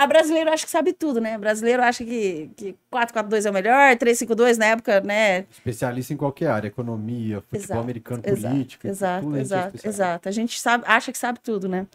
a 0.00 0.06
brasileiro 0.06 0.50
acha 0.50 0.64
que 0.64 0.70
sabe 0.70 0.94
tudo, 0.94 1.20
né? 1.20 1.36
Brasileiro 1.36 1.82
acha 1.82 2.02
que, 2.02 2.50
que 2.56 2.74
4-4-2 2.90 3.44
é 3.44 3.50
o 3.50 3.52
melhor, 3.52 3.96
3-5-2 3.96 4.56
na 4.56 4.66
época, 4.66 4.98
né? 5.02 5.44
Especialista 5.50 6.14
em 6.14 6.16
qualquer 6.16 6.46
área, 6.46 6.68
economia, 6.68 7.42
futebol 7.42 7.60
Exato, 7.60 7.80
americano, 7.80 8.22
exato, 8.24 8.54
política. 8.54 8.88
Exato, 8.88 9.36
é 9.36 9.40
exato, 9.40 9.86
exato. 9.86 10.28
A 10.30 10.32
gente 10.32 10.58
sabe, 10.58 10.84
acha 10.86 11.12
que 11.12 11.18
sabe 11.18 11.38
tudo, 11.40 11.68
né? 11.68 11.86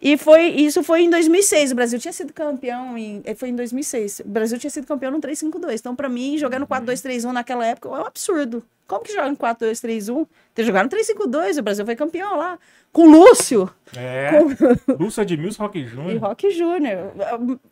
E 0.00 0.16
foi, 0.16 0.46
isso 0.50 0.82
foi 0.84 1.02
em 1.02 1.10
2006. 1.10 1.72
O 1.72 1.74
Brasil 1.74 1.98
tinha 1.98 2.12
sido 2.12 2.32
campeão 2.32 2.96
em, 2.96 3.20
eh, 3.24 3.34
foi 3.34 3.48
em 3.48 3.56
2006. 3.56 4.20
O 4.20 4.28
Brasil 4.28 4.56
tinha 4.58 4.70
sido 4.70 4.86
campeão 4.86 5.10
no 5.10 5.20
3-5-2. 5.20 5.80
Então, 5.80 5.96
pra 5.96 6.08
mim, 6.08 6.38
jogar 6.38 6.60
no 6.60 6.66
4-2-3-1 6.68 7.32
naquela 7.32 7.66
época 7.66 7.88
é 7.88 7.92
um 7.92 8.06
absurdo. 8.06 8.62
Como 8.86 9.02
que 9.02 9.12
joga 9.12 9.28
no 9.28 9.36
4-2-3-1? 9.36 10.26
Tem 10.54 10.64
que 10.64 10.64
jogar 10.64 10.84
no 10.84 10.88
3-5-2. 10.88 11.58
O 11.58 11.62
Brasil 11.62 11.84
foi 11.84 11.96
campeão 11.96 12.36
lá. 12.36 12.58
Com 12.92 13.06
Lúcio 13.06 13.68
É. 13.96 14.30
Lúcio 14.98 15.20
Edmilson 15.22 15.64
Rock 15.64 15.78
e 15.80 15.86
Júnior. 15.86 16.20
Rock 16.20 16.50
Júnior. 16.50 17.12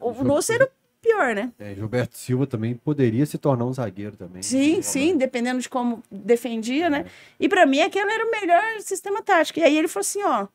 O 0.00 0.10
o 0.10 0.22
Lúcio 0.24 0.54
era 0.54 0.64
o 0.64 0.68
pior, 1.00 1.34
né? 1.34 1.52
É, 1.60 1.74
Gilberto 1.74 2.18
Silva 2.18 2.46
também 2.46 2.74
poderia 2.74 3.24
se 3.24 3.38
tornar 3.38 3.64
um 3.64 3.72
zagueiro 3.72 4.16
também. 4.16 4.42
Sim, 4.42 4.82
sim, 4.82 5.16
dependendo 5.16 5.60
de 5.60 5.68
como 5.68 6.02
defendia, 6.10 6.90
né? 6.90 7.06
E 7.38 7.48
pra 7.48 7.64
mim 7.64 7.80
aquele 7.80 8.10
era 8.10 8.26
o 8.26 8.30
melhor 8.32 8.62
sistema 8.80 9.22
tático. 9.22 9.60
E 9.60 9.62
aí 9.62 9.78
ele 9.78 9.88
falou 9.88 10.02
assim, 10.02 10.22
ó, 10.22 10.48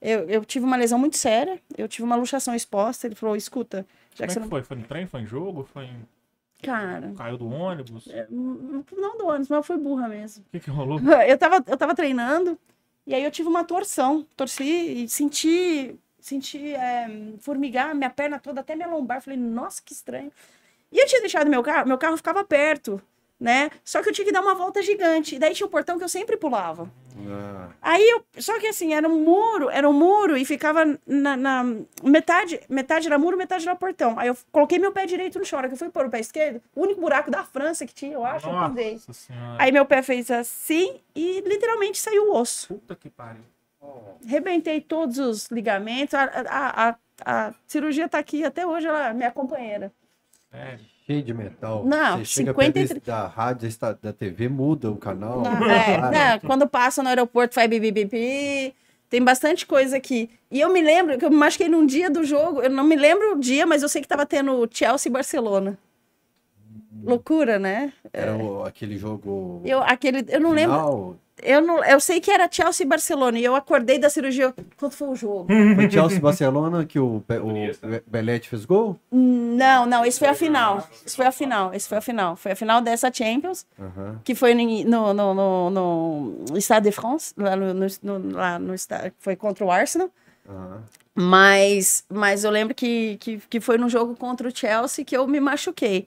eu, 0.00 0.28
eu 0.28 0.44
tive 0.44 0.64
uma 0.64 0.76
lesão 0.76 0.98
muito 0.98 1.16
séria, 1.16 1.60
eu 1.76 1.88
tive 1.88 2.04
uma 2.04 2.16
luxação 2.16 2.54
exposta, 2.54 3.06
ele 3.06 3.14
falou, 3.14 3.36
escuta, 3.36 3.86
já 4.14 4.18
Como 4.18 4.18
que 4.18 4.24
é 4.24 4.28
você 4.28 4.34
que 4.34 4.40
não... 4.40 4.48
foi? 4.48 4.62
Foi 4.62 4.76
no 4.76 4.84
trem? 4.84 5.06
Foi 5.06 5.20
em 5.20 5.26
jogo? 5.26 5.68
Foi 5.72 5.84
em... 5.84 6.06
Cara, 6.62 7.12
Caiu 7.16 7.36
do 7.36 7.48
ônibus? 7.48 8.08
é, 8.08 8.26
não 8.30 9.18
do 9.18 9.26
ônibus, 9.26 9.48
mas 9.48 9.56
eu 9.58 9.62
fui 9.62 9.76
burra 9.76 10.08
mesmo. 10.08 10.44
O 10.48 10.50
que 10.50 10.60
que 10.60 10.70
rolou? 10.70 10.98
Eu 11.26 11.36
tava, 11.36 11.62
eu 11.66 11.76
tava 11.76 11.94
treinando, 11.94 12.58
e 13.06 13.14
aí 13.14 13.22
eu 13.22 13.30
tive 13.30 13.48
uma 13.48 13.62
torção, 13.62 14.26
torci 14.36 14.64
e 15.04 15.08
senti, 15.08 15.94
senti 16.18 16.74
é, 16.74 17.08
formigar 17.40 17.94
minha 17.94 18.10
perna 18.10 18.38
toda, 18.38 18.60
até 18.60 18.74
minha 18.74 18.88
lombar, 18.88 19.20
falei, 19.20 19.38
nossa, 19.38 19.82
que 19.84 19.92
estranho. 19.92 20.32
E 20.90 20.98
eu 20.98 21.06
tinha 21.06 21.20
deixado 21.20 21.48
meu 21.48 21.62
carro, 21.62 21.86
meu 21.86 21.98
carro 21.98 22.16
ficava 22.16 22.42
perto, 22.42 23.00
né? 23.38 23.70
Só 23.84 24.02
que 24.02 24.08
eu 24.08 24.12
tinha 24.12 24.24
que 24.24 24.32
dar 24.32 24.40
uma 24.42 24.54
volta 24.54 24.82
gigante, 24.82 25.36
e 25.36 25.38
daí 25.38 25.54
tinha 25.54 25.66
um 25.66 25.70
portão 25.70 25.98
que 25.98 26.04
eu 26.04 26.08
sempre 26.08 26.36
pulava. 26.36 26.90
Ah, 27.28 27.68
Aí 27.80 28.02
eu. 28.10 28.22
Só 28.38 28.58
que 28.60 28.66
assim, 28.66 28.92
era 28.92 29.08
um 29.08 29.18
muro, 29.22 29.70
era 29.70 29.88
um 29.88 29.92
muro 29.92 30.36
e 30.36 30.44
ficava 30.44 30.84
na, 31.06 31.34
na- 31.36 31.64
metade, 32.02 32.60
metade 32.68 33.06
era 33.06 33.18
muro, 33.18 33.36
metade 33.38 33.66
era 33.66 33.74
portão. 33.74 34.18
Aí 34.18 34.28
eu 34.28 34.36
coloquei 34.52 34.78
meu 34.78 34.92
pé 34.92 35.06
direito 35.06 35.38
no 35.38 35.44
chão. 35.44 35.60
Que 35.62 35.72
eu 35.72 35.76
fui 35.78 35.88
pôr 35.88 36.06
o 36.06 36.10
pé 36.10 36.20
esquerdo, 36.20 36.60
o 36.74 36.82
único 36.82 37.00
buraco 37.00 37.30
da 37.30 37.42
França 37.42 37.86
que 37.86 37.94
tinha, 37.94 38.12
eu 38.12 38.24
acho, 38.24 38.46
eu 38.48 38.68
pisei. 38.68 38.92
Nossa 38.94 39.12
senhora. 39.14 39.56
Aí 39.58 39.72
meu 39.72 39.86
pé 39.86 40.02
fez 40.02 40.30
assim 40.30 41.00
e 41.14 41.40
literalmente 41.40 41.98
saiu 41.98 42.30
o 42.30 42.36
osso. 42.38 42.74
Puta 42.74 42.94
que 42.94 43.08
pariu. 43.08 43.42
Rebentei 44.26 44.80
todos 44.80 45.18
os 45.18 45.46
ligamentos. 45.50 46.14
A, 46.14 46.24
a, 46.24 46.88
a, 46.88 46.96
a 47.48 47.54
cirurgia 47.66 48.08
tá 48.08 48.18
aqui 48.18 48.44
até 48.44 48.66
hoje, 48.66 48.86
ela 48.86 49.08
é 49.08 49.12
minha 49.14 49.30
companheira. 49.30 49.90
Sério. 50.50 50.84
Cheio 51.06 51.22
de 51.22 51.32
metal. 51.32 51.84
Não, 51.84 52.18
Você 52.18 52.24
chega 52.24 52.50
53 52.52 52.88
perto 52.88 52.94
desse- 52.94 53.06
da 53.06 53.26
rádio, 53.26 53.68
da, 54.02 54.12
TV, 54.12 54.48
muda 54.48 54.90
o 54.90 54.96
canal. 54.96 55.40
Não, 55.42 55.70
é, 55.70 55.98
não, 56.00 56.40
quando 56.40 56.68
passa 56.68 57.02
no 57.02 57.08
aeroporto 57.08 57.54
faz 57.54 57.68
bibibibi. 57.70 58.74
Tem 59.08 59.22
bastante 59.22 59.64
coisa 59.64 59.96
aqui. 59.96 60.28
E 60.50 60.60
eu 60.60 60.72
me 60.72 60.82
lembro 60.82 61.16
que 61.16 61.24
eu 61.24 61.30
me 61.30 61.36
machuquei 61.36 61.68
num 61.68 61.86
dia 61.86 62.10
do 62.10 62.24
jogo. 62.24 62.60
Eu 62.60 62.68
não 62.70 62.82
me 62.82 62.96
lembro 62.96 63.34
o 63.36 63.38
dia, 63.40 63.64
mas 63.64 63.82
eu 63.84 63.88
sei 63.88 64.02
que 64.02 64.08
tava 64.08 64.26
tendo 64.26 64.68
Chelsea 64.68 65.08
e 65.08 65.12
Barcelona. 65.12 65.78
Loucura, 67.04 67.56
né? 67.58 67.92
Era 68.12 68.36
o- 68.36 68.64
aquele 68.64 68.96
jogo. 68.96 69.62
Eu, 69.64 69.80
aquele, 69.80 70.24
eu 70.28 70.40
não 70.40 70.50
lembro. 70.50 70.76
Eu, 71.42 71.60
não, 71.60 71.84
eu 71.84 72.00
sei 72.00 72.18
que 72.20 72.30
era 72.30 72.48
Chelsea 72.50 72.84
e 72.84 72.88
Barcelona. 72.88 73.38
E 73.38 73.44
eu 73.44 73.54
acordei 73.54 73.98
da 73.98 74.08
cirurgia. 74.08 74.54
Quando 74.78 74.92
foi 74.92 75.08
o 75.08 75.14
jogo? 75.14 75.46
Foi 75.74 75.90
Chelsea 75.90 76.16
e 76.18 76.20
Barcelona 76.20 76.84
que 76.86 76.98
o, 76.98 77.22
Be- 77.28 77.38
o 77.38 77.52
Be- 77.88 78.02
Belete 78.06 78.48
fez 78.48 78.64
gol? 78.64 78.98
Não, 79.12 79.84
não, 79.84 80.04
esse 80.04 80.18
foi 80.18 80.28
a 80.28 80.34
final. 80.34 80.88
Esse 81.04 81.14
foi 81.14 81.26
a 81.26 81.32
final. 81.32 81.74
Esse 81.74 81.88
foi 81.88 81.98
a 81.98 82.00
final. 82.00 82.36
Foi 82.36 82.52
a 82.52 82.56
final 82.56 82.80
dessa 82.80 83.12
Champions. 83.12 83.66
Aham. 83.78 84.20
que 84.24 84.34
foi 84.34 84.54
no, 84.54 85.12
no, 85.12 85.34
no, 85.34 85.70
no, 86.50 86.58
Stade 86.58 86.84
de 86.88 86.92
France, 86.92 87.34
lá 87.36 87.54
no, 87.54 87.74
no, 87.74 87.86
no- 88.02 88.34
lá 88.36 88.58
no 88.58 88.74
estádio, 88.74 89.12
foi 89.18 89.36
contra 89.36 89.64
o 89.64 89.70
Arsenal. 89.70 90.10
aham. 90.48 90.82
Mas, 91.18 92.04
mas 92.10 92.44
eu 92.44 92.50
lembro 92.50 92.74
que, 92.74 93.16
que, 93.20 93.38
que 93.48 93.58
foi 93.60 93.78
no 93.78 93.88
jogo 93.88 94.14
contra 94.14 94.46
o 94.48 94.54
Chelsea 94.54 95.04
que 95.04 95.16
eu 95.16 95.26
me 95.26 95.40
machuquei. 95.40 96.06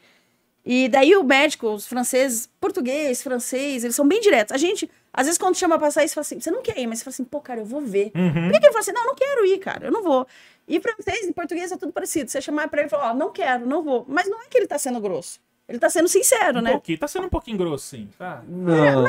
E 0.66 0.88
daí 0.88 1.16
o 1.16 1.24
médico, 1.24 1.68
os 1.70 1.88
franceses, 1.88 2.48
português, 2.62 3.24
francês, 3.24 3.84
eles 3.84 3.96
são 3.96 4.08
bem 4.08 4.22
diretos. 4.22 4.54
A 4.54 4.58
gente, 4.58 4.90
às 5.14 5.26
vezes, 5.26 5.38
quando 5.38 5.56
chama 5.56 5.78
pra 5.80 5.92
sair, 5.92 6.08
você 6.08 6.16
fala 6.16 6.22
assim, 6.22 6.40
você 6.40 6.52
não 6.52 6.62
quer 6.62 6.78
ir, 6.78 6.88
mas 6.88 7.00
você 7.00 7.06
fala 7.06 7.14
assim, 7.14 7.24
pô, 7.24 7.42
cara, 7.42 7.62
eu 7.62 7.66
vou 7.66 7.82
ver. 7.82 8.12
Uhum. 8.16 8.32
Por 8.32 8.52
que 8.54 8.60
que 8.60 8.66
ele 8.66 8.74
fala 8.74 8.80
assim, 8.80 8.92
não, 8.92 9.06
não 9.06 9.16
quero 9.16 9.46
ir, 9.46 9.58
cara, 9.60 9.88
eu 9.88 9.92
não 9.92 10.04
vou. 10.04 10.28
E 10.68 10.80
francês 10.80 11.28
e 11.28 11.34
português 11.34 11.72
é 11.72 11.78
tudo 11.78 11.92
parecido. 11.92 12.30
Você 12.30 12.40
chamar 12.40 12.70
pra 12.70 12.82
ele 12.82 12.88
e 12.88 12.90
falar, 12.90 13.12
ó, 13.12 13.14
não 13.14 13.32
quero, 13.32 13.66
não 13.66 13.84
vou. 13.84 14.06
Mas 14.08 14.30
não 14.30 14.42
é 14.42 14.48
que 14.48 14.58
ele 14.58 14.68
tá 14.68 14.78
sendo 14.78 15.00
grosso. 15.00 15.40
Ele 15.70 15.78
tá 15.80 15.90
sendo 15.90 16.08
sincero, 16.08 16.60
Um 16.60 16.62
né? 16.62 16.72
pouquinho. 16.72 16.98
Tá 16.98 17.08
sendo 17.08 17.28
um 17.28 17.30
pouquinho 17.30 17.58
grosso, 17.58 17.86
sim. 17.86 18.10
Tá. 18.18 18.42
Não, 18.48 19.04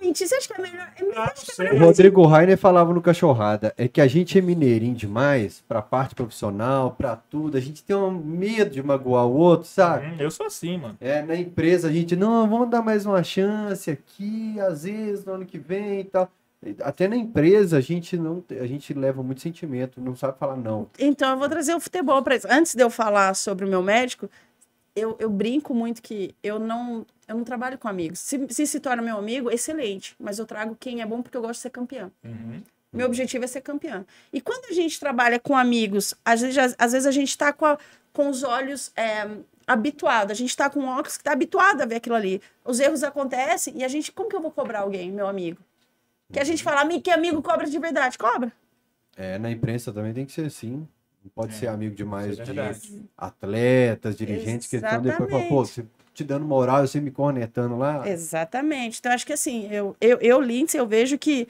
Mentira, 0.00 0.28
você 0.28 0.34
acha 0.36 0.46
que 0.48 0.60
é 0.60 0.62
melhor? 0.62 0.88
É 0.98 1.02
melhor 1.04 1.28
Ah, 1.28 1.32
acho 1.32 1.44
que 1.44 1.50
é 1.50 1.54
sei. 1.54 1.66
o 1.66 1.72
melhor 1.72 1.86
Rodrigo 1.86 2.26
Rainer 2.26 2.58
falava 2.58 2.92
no 2.92 3.00
Cachorrada, 3.00 3.72
é 3.76 3.88
que 3.88 4.00
a 4.00 4.06
gente 4.06 4.38
é 4.38 4.42
mineirinho 4.42 4.94
demais 4.94 5.64
pra 5.66 5.80
parte 5.82 6.14
profissional, 6.14 6.92
pra 6.92 7.16
tudo. 7.16 7.56
A 7.56 7.60
gente 7.60 7.82
tem 7.82 7.96
um 7.96 8.10
medo 8.10 8.70
de 8.70 8.82
magoar 8.82 9.26
o 9.26 9.34
outro, 9.36 9.68
sabe? 9.68 10.06
Hum, 10.06 10.16
eu 10.18 10.30
sou 10.30 10.46
assim, 10.46 10.76
mano. 10.78 10.96
É, 11.00 11.22
na 11.22 11.34
empresa 11.36 11.88
a 11.88 11.92
gente, 11.92 12.14
não, 12.14 12.48
vamos 12.48 12.68
dar 12.70 12.82
mais 12.82 13.04
uma 13.06 13.22
chance 13.22 13.90
aqui, 13.90 14.58
às 14.60 14.84
vezes, 14.84 15.24
no 15.24 15.34
ano 15.34 15.46
que 15.46 15.58
vem 15.58 16.00
e 16.00 16.04
tal. 16.04 16.30
Até 16.82 17.06
na 17.06 17.16
empresa 17.16 17.76
a 17.76 17.80
gente 17.80 18.16
não, 18.16 18.42
a 18.60 18.66
gente 18.66 18.92
leva 18.94 19.22
muito 19.22 19.40
sentimento, 19.40 20.00
não 20.00 20.16
sabe 20.16 20.38
falar 20.38 20.56
não. 20.56 20.88
Então, 20.98 21.32
eu 21.32 21.38
vou 21.38 21.48
trazer 21.48 21.74
o 21.74 21.80
futebol 21.80 22.22
para 22.22 22.34
isso. 22.36 22.46
Antes 22.50 22.74
de 22.74 22.82
eu 22.82 22.90
falar 22.90 23.34
sobre 23.34 23.64
o 23.64 23.68
meu 23.68 23.82
médico, 23.82 24.28
eu, 24.96 25.16
eu 25.20 25.28
brinco 25.30 25.72
muito 25.74 26.00
que 26.02 26.34
eu 26.42 26.58
não, 26.58 27.06
eu 27.28 27.36
não 27.36 27.44
trabalho 27.44 27.76
com 27.78 27.86
amigos. 27.86 28.18
Se, 28.18 28.46
se 28.48 28.66
se 28.66 28.80
torna 28.80 29.02
meu 29.02 29.18
amigo, 29.18 29.50
excelente. 29.50 30.16
Mas 30.18 30.38
eu 30.38 30.46
trago 30.46 30.74
quem 30.80 31.02
é 31.02 31.06
bom 31.06 31.22
porque 31.22 31.36
eu 31.36 31.42
gosto 31.42 31.54
de 31.58 31.60
ser 31.60 31.70
campeão. 31.70 32.10
Uhum. 32.24 32.62
Meu 32.92 33.06
objetivo 33.06 33.44
é 33.44 33.46
ser 33.46 33.60
campeão. 33.60 34.06
E 34.32 34.40
quando 34.40 34.64
a 34.70 34.72
gente 34.72 34.98
trabalha 34.98 35.38
com 35.38 35.54
amigos, 35.56 36.14
às 36.24 36.40
vezes, 36.40 36.74
às 36.78 36.92
vezes 36.92 37.06
a 37.06 37.10
gente 37.10 37.28
está 37.28 37.52
com, 37.52 37.66
a- 37.66 37.78
com 38.12 38.28
os 38.30 38.42
olhos 38.42 38.90
é, 38.96 39.28
habituados. 39.66 40.30
A 40.32 40.34
gente 40.34 40.48
está 40.50 40.70
com 40.70 40.84
óculos 40.86 41.16
que 41.16 41.20
está 41.20 41.32
habituado 41.32 41.82
a 41.82 41.86
ver 41.86 41.96
aquilo 41.96 42.14
ali. 42.14 42.40
Os 42.64 42.80
erros 42.80 43.02
acontecem 43.02 43.74
e 43.76 43.84
a 43.84 43.88
gente... 43.88 44.10
Como 44.12 44.28
que 44.30 44.36
eu 44.36 44.40
vou 44.40 44.50
cobrar 44.50 44.80
alguém, 44.80 45.12
meu 45.12 45.26
amigo? 45.26 45.58
Que 46.32 46.40
a 46.40 46.44
gente 46.44 46.62
fala 46.62 46.80
"Ami- 46.80 47.00
que 47.02 47.10
amigo 47.10 47.42
cobra 47.42 47.66
de 47.68 47.78
verdade. 47.78 48.16
Cobra. 48.16 48.50
É, 49.16 49.38
na 49.38 49.50
imprensa 49.50 49.92
também 49.92 50.12
tem 50.14 50.24
que 50.26 50.32
ser 50.32 50.46
assim. 50.46 50.88
Não 51.26 51.30
pode 51.34 51.54
É, 51.54 51.56
ser 51.56 51.66
amigo 51.66 51.94
demais 51.94 52.38
é 52.38 52.44
de 52.44 52.60
atletas, 53.18 54.16
dirigentes 54.16 54.68
que 54.68 54.76
estão 54.76 55.02
depois 55.02 55.28
falam, 55.28 55.48
pô, 55.48 55.64
você 55.64 55.84
te 56.14 56.22
dando 56.22 56.46
moral 56.46 56.86
você 56.86 57.00
me 57.00 57.10
cornetando 57.10 57.76
lá. 57.76 58.08
Exatamente. 58.08 59.00
Então, 59.00 59.10
acho 59.12 59.26
que 59.26 59.32
assim, 59.32 59.68
eu, 59.72 59.96
eu, 60.00 60.18
eu 60.20 60.40
Lindsay, 60.40 60.80
eu 60.80 60.86
vejo 60.86 61.18
que, 61.18 61.48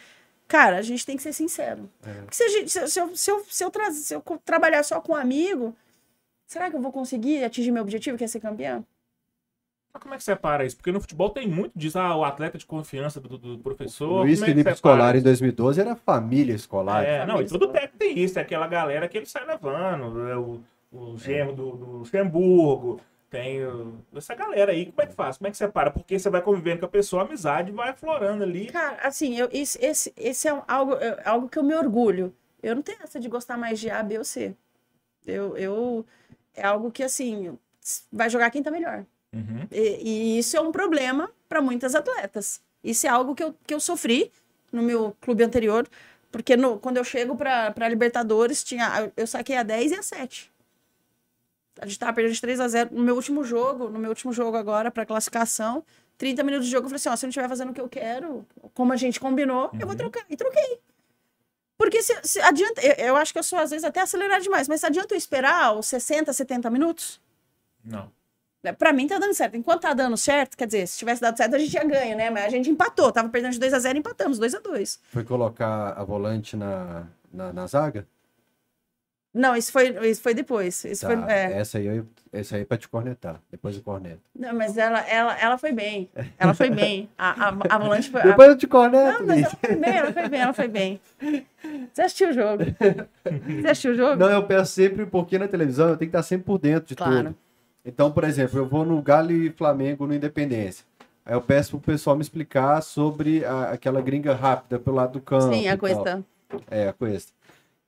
cara, 0.49 0.79
a 0.79 0.83
gente 0.83 1.05
tem 1.05 1.17
que 1.17 1.23
ser 1.23 1.33
sincero. 1.33 1.89
É. 2.05 2.13
Porque 2.23 2.35
se, 2.37 2.43
a 2.43 2.49
gente, 2.49 2.71
se, 2.71 2.79
eu- 2.81 2.89
se 2.89 3.01
eu, 3.01 3.15
se, 3.15 3.31
eu, 3.31 3.45
se, 3.45 4.15
eu 4.15 4.23
se 4.25 4.39
trabalhar 4.45 4.83
só 4.83 5.01
com 5.01 5.13
um 5.13 5.17
amigo, 5.17 5.77
será 6.47 6.71
que 6.71 6.77
eu 6.77 6.81
vou 6.81 6.91
conseguir 6.91 7.45
atingir 7.45 7.71
meu 7.71 7.83
objetivo, 7.83 8.17
que 8.17 8.25
é 8.25 8.27
ser 8.27 8.41
campeão? 8.41 8.85
Mas 9.97 10.03
como 10.03 10.15
é 10.15 10.19
que 10.19 10.25
separa 10.25 10.65
isso? 10.65 10.77
Porque 10.77 10.93
no 10.93 11.01
futebol 11.01 11.31
tem 11.31 11.49
muito 11.49 11.73
disso, 11.75 11.99
ah, 11.99 12.15
o 12.15 12.23
atleta 12.25 12.59
de 12.59 12.67
confiança 12.67 13.19
do, 13.19 13.39
do 13.39 13.59
professor. 13.59 14.11
O 14.11 14.17
Luiz 14.23 14.39
como 14.39 14.45
é 14.45 14.49
Felipe 14.53 14.75
separa 14.75 14.77
Scolari 14.77 15.17
em 15.17 15.21
isso? 15.21 15.25
2012 15.25 15.81
era 15.81 15.97
família 15.97 16.55
escolar. 16.55 17.03
É, 17.03 17.21
não, 17.21 17.25
e 17.25 17.29
Família 17.29 17.49
todo 17.49 17.63
escolar. 17.63 17.73
técnico 17.81 17.99
tem 17.99 18.19
isso, 18.19 18.39
é 18.39 18.43
aquela 18.43 18.67
galera 18.67 19.09
que 19.09 19.17
ele 19.17 19.25
sai 19.27 19.47
levando, 19.47 20.29
é 20.29 20.37
o, 20.37 20.61
o 20.93 21.17
gemo 21.17 21.53
do, 21.55 21.71
do 21.73 21.85
Luxemburgo, 21.99 23.01
tem 23.31 23.65
o- 23.65 23.95
essa 24.15 24.35
galera 24.35 24.71
aí, 24.73 24.87
como 24.87 25.01
é 25.03 25.07
que 25.07 25.15
faz? 25.15 25.39
Como 25.39 25.49
é 25.49 25.51
que 25.51 25.57
separa? 25.57 25.91
Porque 25.91 26.19
você 26.19 26.29
vai 26.29 26.43
convivendo 26.43 26.81
com 26.81 26.87
a 26.87 26.91
pessoa, 26.91 27.23
a 27.23 27.27
amizade 27.27 27.73
vai 27.73 27.89
aflorando 27.89 28.43
ali. 28.45 28.67
Cara, 28.67 28.99
assim, 29.03 29.35
eu, 29.39 29.49
esse, 29.51 29.83
esse, 29.85 30.13
esse 30.17 30.47
é 30.47 30.53
um- 30.55 30.63
algo, 30.69 30.93
é 30.95 31.23
algo 31.25 31.49
que 31.49 31.59
eu 31.59 31.63
me 31.63 31.75
orgulho. 31.75 32.35
Eu 32.63 32.75
não 32.75 32.83
tenho 32.83 32.99
essa 33.03 33.19
de 33.19 33.29
gostar 33.29 33.57
mais 33.57 33.81
de 33.81 33.89
A, 33.89 34.03
B 34.03 34.19
ou 34.19 34.25
C. 34.25 34.55
Eu, 35.27 35.57
eu, 35.57 36.07
é 36.55 36.63
algo 36.65 36.91
que, 36.91 37.03
assim, 37.03 37.59
vai 38.13 38.29
jogar 38.31 38.51
quem 38.51 38.63
tá 38.63 38.71
melhor. 38.71 39.05
Uhum. 39.37 39.69
E, 39.71 40.37
e 40.37 40.39
isso 40.39 40.57
é 40.57 40.61
um 40.61 40.73
problema 40.73 41.31
para 41.49 41.61
muitas 41.61 41.95
atletas. 41.95 42.61
Isso 42.83 43.07
é 43.07 43.11
algo 43.11 43.35
que 43.35 43.43
eu, 43.43 43.55
que 43.67 43.75
eu 43.75 43.81
sofri 43.81 44.31
no 44.73 44.83
meu 44.83 45.17
clube 45.21 45.43
anterior, 45.43 45.89
Porque 46.31 46.57
no, 46.57 46.79
quando 46.79 46.99
eu 46.99 47.05
chego 47.05 47.35
pra 47.37 47.89
Libertadores, 47.89 48.63
tinha, 48.63 49.11
eu 49.17 49.27
saquei 49.27 49.57
a 49.57 49.63
10 49.63 49.93
e 49.93 49.95
a 49.95 50.03
7. 50.03 50.53
A 51.81 51.87
gente 51.87 51.99
tava 51.99 52.13
perdendo 52.13 52.35
de 52.35 52.41
3 52.41 52.61
a 52.61 52.69
0 52.69 52.91
no 52.93 53.03
meu 53.03 53.15
último 53.15 53.45
jogo, 53.45 53.89
no 53.89 53.99
meu 53.99 54.11
último 54.11 54.33
jogo 54.33 54.57
agora, 54.57 54.91
pra 54.91 55.07
classificação. 55.07 55.85
30 56.19 56.43
minutos 56.43 56.67
de 56.67 56.73
jogo, 56.73 56.87
eu 56.87 56.91
falei 56.91 56.97
assim, 56.97 57.09
ó, 57.09 57.17
se 57.17 57.25
eu 57.25 57.29
não 57.29 57.31
estiver 57.31 57.49
fazendo 57.49 57.71
o 57.71 57.75
que 57.75 57.81
eu 57.81 57.89
quero, 57.89 58.47
como 58.75 58.93
a 58.93 58.97
gente 58.97 59.21
combinou, 59.21 59.71
eu 59.79 59.87
vou 59.87 59.95
trocar. 59.97 60.25
E 60.29 60.37
troquei. 60.37 60.79
Porque 61.79 62.03
se, 62.03 62.15
se 62.23 62.41
adianta, 62.41 62.81
eu, 62.81 63.07
eu 63.07 63.17
acho 63.17 63.33
que 63.33 63.39
eu 63.39 63.43
sou 63.43 63.59
às 63.59 63.71
vezes 63.71 63.85
até 63.85 64.01
acelerado 64.01 64.43
demais, 64.43 64.67
mas 64.69 64.83
adianta 64.83 65.15
eu 65.15 65.19
esperar 65.19 65.77
os 65.77 65.87
60, 65.87 66.33
70 66.33 66.71
minutos? 66.71 67.21
Não. 67.85 68.11
É, 68.69 68.73
Pra 68.73 68.93
mim 68.93 69.07
tá 69.07 69.19
dando 69.19 69.35
certo. 69.35 69.57
Enquanto 69.57 69.83
tá 69.83 69.95
dando 69.95 70.17
certo, 70.17 70.57
quer 70.57 70.67
dizer, 70.67 70.87
se 70.87 70.99
tivesse 70.99 71.21
dado 71.21 71.37
certo, 71.37 71.55
a 71.55 71.59
gente 71.59 71.71
tinha 71.71 71.85
ganho, 71.85 72.17
né? 72.17 72.31
Mas 72.31 72.45
a 72.45 72.49
gente 72.51 72.69
empatou. 72.71 73.11
Tava 73.13 73.29
perdendo 73.29 73.53
de 73.53 73.61
2 73.61 73.73
a 73.75 73.79
0 73.79 73.99
empatamos, 73.99 74.39
2 74.39 74.55
a 74.55 74.59
2 74.61 75.01
Foi 75.11 75.25
colocar 75.25 75.93
a 75.97 76.05
volante 76.05 76.57
na, 76.57 77.05
na, 77.33 77.53
na 77.53 77.67
zaga? 77.67 78.07
Não, 79.33 79.55
isso 79.55 79.71
foi, 79.71 79.89
isso 80.09 80.23
foi 80.23 80.33
depois. 80.33 80.83
Isso 80.85 81.07
Tá, 81.07 81.13
foi, 81.15 81.31
é. 81.31 81.53
Essa 81.59 81.77
aí, 81.77 82.03
essa 82.33 82.57
aí 82.57 82.63
é 82.63 82.65
pra 82.65 82.79
te 82.79 82.89
cornetar. 82.89 83.39
Depois 83.51 83.77
eu 83.77 83.83
corneto. 83.83 84.23
Não, 84.35 84.55
mas 84.55 84.79
ela, 84.79 85.01
ela, 85.01 85.39
ela 85.39 85.59
foi 85.59 85.73
bem. 85.73 86.09
Ela 86.39 86.55
foi 86.55 86.71
bem. 86.71 87.11
A, 87.19 87.49
a, 87.49 87.57
a 87.69 87.79
volante 87.79 88.11
foi. 88.11 88.23
a- 88.23 88.25
Depois 88.25 88.49
eu 88.49 88.57
te 88.57 88.67
corneto, 88.67 89.21
Não, 89.21 89.27
mas 89.27 89.43
ela 89.43 89.51
foi 89.61 89.77
bem, 89.77 89.91
ela 89.95 90.13
foi 90.13 90.29
bem, 90.29 90.41
ela 90.41 90.53
foi 90.55 90.69
bem. 90.69 91.01
Você 91.93 92.01
assistiu 92.03 92.31
o 92.31 92.33
jogo? 92.33 92.65
Você 93.61 93.69
assistiu 93.69 93.93
o 93.93 93.95
jogo? 93.95 94.17
Não, 94.17 94.31
eu 94.31 94.47
peço 94.47 94.73
sempre, 94.73 95.05
porque 95.05 95.39
na 95.39 95.47
televisão 95.49 95.91
eu 95.91 95.97
tenho 95.99 96.11
que 96.11 96.17
estar 96.17 96.23
sempre 96.27 96.47
por 96.47 96.59
dentro 96.59 96.89
de 96.89 96.97
Claro. 96.97 97.25
tudo. 97.25 97.37
Então, 97.87 98.11
por 98.11 98.25
exemplo, 98.25 98.59
eu 98.59 98.67
vou 98.67 98.85
no 98.85 99.01
Galo 99.01 99.31
e 99.31 99.49
Flamengo 99.51 100.07
no 100.07 100.15
Independência. 100.15 100.85
Aí 101.25 101.35
eu 101.35 101.41
peço 101.41 101.71
pro 101.79 101.93
pessoal 101.93 102.17
me 102.17 102.23
explicar 102.23 102.83
sobre 102.83 103.45
a- 103.45 103.71
aquela 103.71 104.01
gringa 104.01 104.35
rápida 104.35 104.79
pelo 104.79 104.97
lado 104.97 105.13
do 105.15 105.21
campo. 105.21 105.55
Sim, 105.55 105.69
a 105.69 105.79
coisa. 105.79 106.25
É, 106.71 106.89
a 106.89 106.93
Cuesta. 106.93 107.33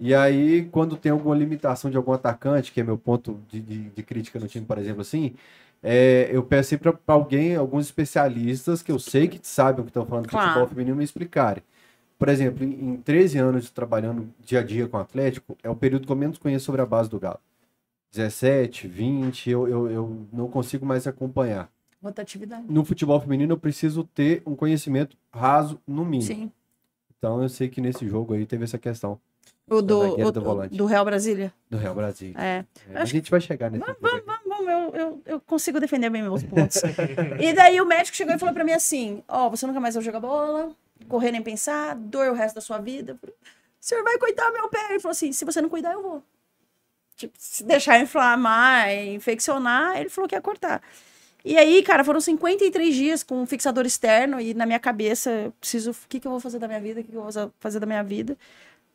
E 0.00 0.14
aí, 0.14 0.66
quando 0.70 0.96
tem 0.96 1.10
alguma 1.10 1.34
limitação 1.36 1.90
de 1.90 1.96
algum 1.96 2.12
atacante, 2.12 2.70
que 2.72 2.80
é 2.80 2.84
meu 2.84 2.96
ponto 2.96 3.40
de, 3.50 3.60
de- 3.60 3.90
de 3.90 4.02
crítica 4.04 4.38
no 4.38 4.46
time, 4.46 4.64
por 4.64 4.78
exemplo, 4.78 5.00
assim, 5.02 5.34
é, 5.82 6.28
eu 6.32 6.42
peço 6.44 6.70
sempre 6.70 6.92
para 6.92 7.14
alguém, 7.14 7.56
alguns 7.56 7.86
especialistas 7.86 8.82
que 8.82 8.92
eu 8.92 8.98
sei 8.98 9.26
que 9.28 9.40
sabem 9.42 9.80
o 9.80 9.84
que 9.84 9.90
estão 9.90 10.06
falando 10.06 10.24
de 10.26 10.30
Claro. 10.30 10.48
futebol 10.50 10.68
feminino, 10.68 10.96
me 10.96 11.04
explicarem. 11.04 11.62
Por 12.18 12.28
exemplo, 12.28 12.64
em, 12.64 12.90
em 12.94 12.96
13 12.96 13.38
anos 13.38 13.70
trabalhando 13.70 14.28
dia 14.44 14.60
a 14.60 14.62
dia 14.64 14.88
com 14.88 14.96
o 14.96 15.00
Atlético, 15.00 15.56
é 15.62 15.70
o 15.70 15.76
período 15.76 16.06
que 16.06 16.12
eu 16.12 16.16
menos 16.16 16.38
conheço 16.38 16.64
sobre 16.66 16.80
a 16.82 16.86
base 16.86 17.10
do 17.10 17.18
Galo. 17.20 17.40
17, 18.12 18.88
20, 18.88 19.50
eu, 19.50 19.68
eu, 19.68 19.90
eu 19.90 20.26
não 20.32 20.48
consigo 20.48 20.84
mais 20.86 21.06
acompanhar. 21.06 21.70
Rotatividade. 22.02 22.64
No 22.68 22.84
futebol 22.84 23.20
feminino, 23.20 23.52
eu 23.54 23.58
preciso 23.58 24.04
ter 24.04 24.42
um 24.46 24.54
conhecimento 24.54 25.16
raso, 25.32 25.80
no 25.86 26.04
mínimo. 26.04 26.22
Sim. 26.22 26.52
Então, 27.18 27.42
eu 27.42 27.48
sei 27.48 27.68
que 27.68 27.80
nesse 27.80 28.08
jogo 28.08 28.34
aí 28.34 28.46
teve 28.46 28.62
essa 28.64 28.78
questão 28.78 29.20
O 29.68 29.82
do, 29.82 30.00
o, 30.00 30.32
do 30.32 30.40
do 30.70 30.86
Real 30.86 31.04
Brasília. 31.04 31.52
do 31.68 31.76
Real 31.76 31.94
Brasil. 31.94 32.32
É. 32.36 32.64
É, 32.90 32.98
a 32.98 33.04
gente 33.04 33.30
vai 33.30 33.40
chegar 33.40 33.70
nesse 33.70 33.84
aí. 33.90 33.96
Vamos, 34.00 34.22
vamos, 34.46 34.68
eu, 34.68 34.94
eu, 34.94 35.22
eu 35.26 35.40
consigo 35.40 35.80
defender 35.80 36.08
bem 36.08 36.22
meus 36.22 36.42
pontos. 36.44 36.80
e 37.40 37.52
daí 37.52 37.80
o 37.80 37.84
médico 37.86 38.16
chegou 38.16 38.32
e 38.34 38.38
falou 38.38 38.54
pra 38.54 38.62
mim 38.64 38.72
assim: 38.72 39.22
Ó, 39.26 39.50
você 39.50 39.66
nunca 39.66 39.80
mais 39.80 39.94
vai 39.96 40.04
jogar 40.04 40.20
bola, 40.20 40.70
correr 41.08 41.32
nem 41.32 41.42
pensar, 41.42 41.96
dor 41.96 42.28
o 42.30 42.34
resto 42.34 42.54
da 42.54 42.60
sua 42.60 42.78
vida. 42.78 43.18
O 43.24 43.30
senhor 43.80 44.04
vai 44.04 44.16
cuidar 44.18 44.52
meu 44.52 44.68
pé? 44.68 44.86
Ele 44.90 45.00
falou 45.00 45.12
assim: 45.12 45.32
se 45.32 45.44
você 45.44 45.60
não 45.60 45.68
cuidar, 45.68 45.92
eu 45.94 46.02
vou. 46.02 46.22
Tipo, 47.18 47.34
se 47.36 47.64
deixar 47.64 47.98
inflamar, 48.00 48.94
infeccionar, 48.94 49.98
ele 49.98 50.08
falou 50.08 50.28
que 50.28 50.36
ia 50.36 50.40
cortar. 50.40 50.80
E 51.44 51.58
aí, 51.58 51.82
cara, 51.82 52.04
foram 52.04 52.20
53 52.20 52.94
dias 52.94 53.22
com 53.24 53.42
um 53.42 53.46
fixador 53.46 53.84
externo 53.84 54.40
e 54.40 54.54
na 54.54 54.64
minha 54.64 54.78
cabeça, 54.78 55.28
eu 55.30 55.52
preciso, 55.60 55.90
o 55.90 55.94
que, 56.08 56.20
que 56.20 56.26
eu 56.28 56.30
vou 56.30 56.38
fazer 56.38 56.60
da 56.60 56.68
minha 56.68 56.80
vida? 56.80 57.00
O 57.00 57.02
que, 57.02 57.10
que 57.10 57.16
eu 57.16 57.22
vou 57.28 57.52
fazer 57.58 57.80
da 57.80 57.86
minha 57.86 58.04
vida? 58.04 58.36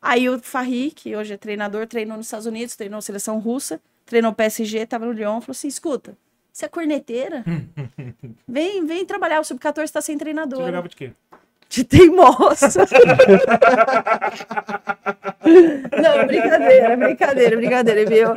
Aí 0.00 0.26
o 0.28 0.38
Farri, 0.38 0.90
que 0.90 1.14
hoje 1.14 1.34
é 1.34 1.36
treinador, 1.36 1.86
treinou 1.86 2.16
nos 2.16 2.26
Estados 2.26 2.46
Unidos, 2.46 2.74
treinou 2.76 3.02
seleção 3.02 3.38
russa, 3.38 3.78
treinou 4.06 4.32
PSG, 4.32 4.86
tava 4.86 5.04
no 5.04 5.12
Lyon, 5.12 5.40
falou 5.42 5.52
assim, 5.52 5.68
escuta, 5.68 6.16
você 6.50 6.64
é 6.64 6.68
corneteira? 6.68 7.44
vem, 8.48 8.86
vem 8.86 9.04
trabalhar, 9.04 9.40
o 9.40 9.44
Sub-14 9.44 9.90
tá 9.90 10.00
sem 10.00 10.14
Você 10.14 10.18
treinador. 10.18 10.64
jogava 10.64 10.88
de 10.88 10.96
quê? 10.96 11.12
De 11.74 11.82
teimosa. 11.82 12.86
Não, 15.44 16.26
brincadeira, 16.26 16.96
brincadeira, 16.96 17.56
brincadeira, 17.56 18.06
viu? 18.06 18.28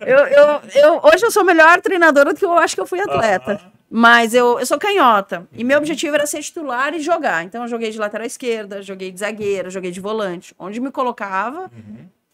Eu, 0.00 0.18
eu, 0.26 0.60
eu, 0.74 1.00
hoje 1.02 1.24
eu 1.24 1.30
sou 1.30 1.42
melhor 1.42 1.80
treinadora 1.80 2.34
do 2.34 2.38
que 2.38 2.44
eu 2.44 2.52
acho 2.52 2.74
que 2.74 2.82
eu 2.82 2.86
fui 2.86 3.00
atleta. 3.00 3.60
Mas 3.88 4.34
eu, 4.34 4.58
eu 4.58 4.66
sou 4.66 4.78
canhota. 4.78 5.48
E 5.54 5.64
meu 5.64 5.78
objetivo 5.78 6.14
era 6.14 6.26
ser 6.26 6.42
titular 6.42 6.94
e 6.94 7.00
jogar. 7.00 7.44
Então 7.44 7.62
eu 7.62 7.68
joguei 7.68 7.90
de 7.90 7.98
lateral 7.98 8.26
esquerda, 8.26 8.82
joguei 8.82 9.10
de 9.10 9.20
zagueira, 9.20 9.70
joguei 9.70 9.90
de 9.90 10.00
volante. 10.00 10.54
Onde 10.58 10.78
me 10.78 10.90
colocava, 10.90 11.70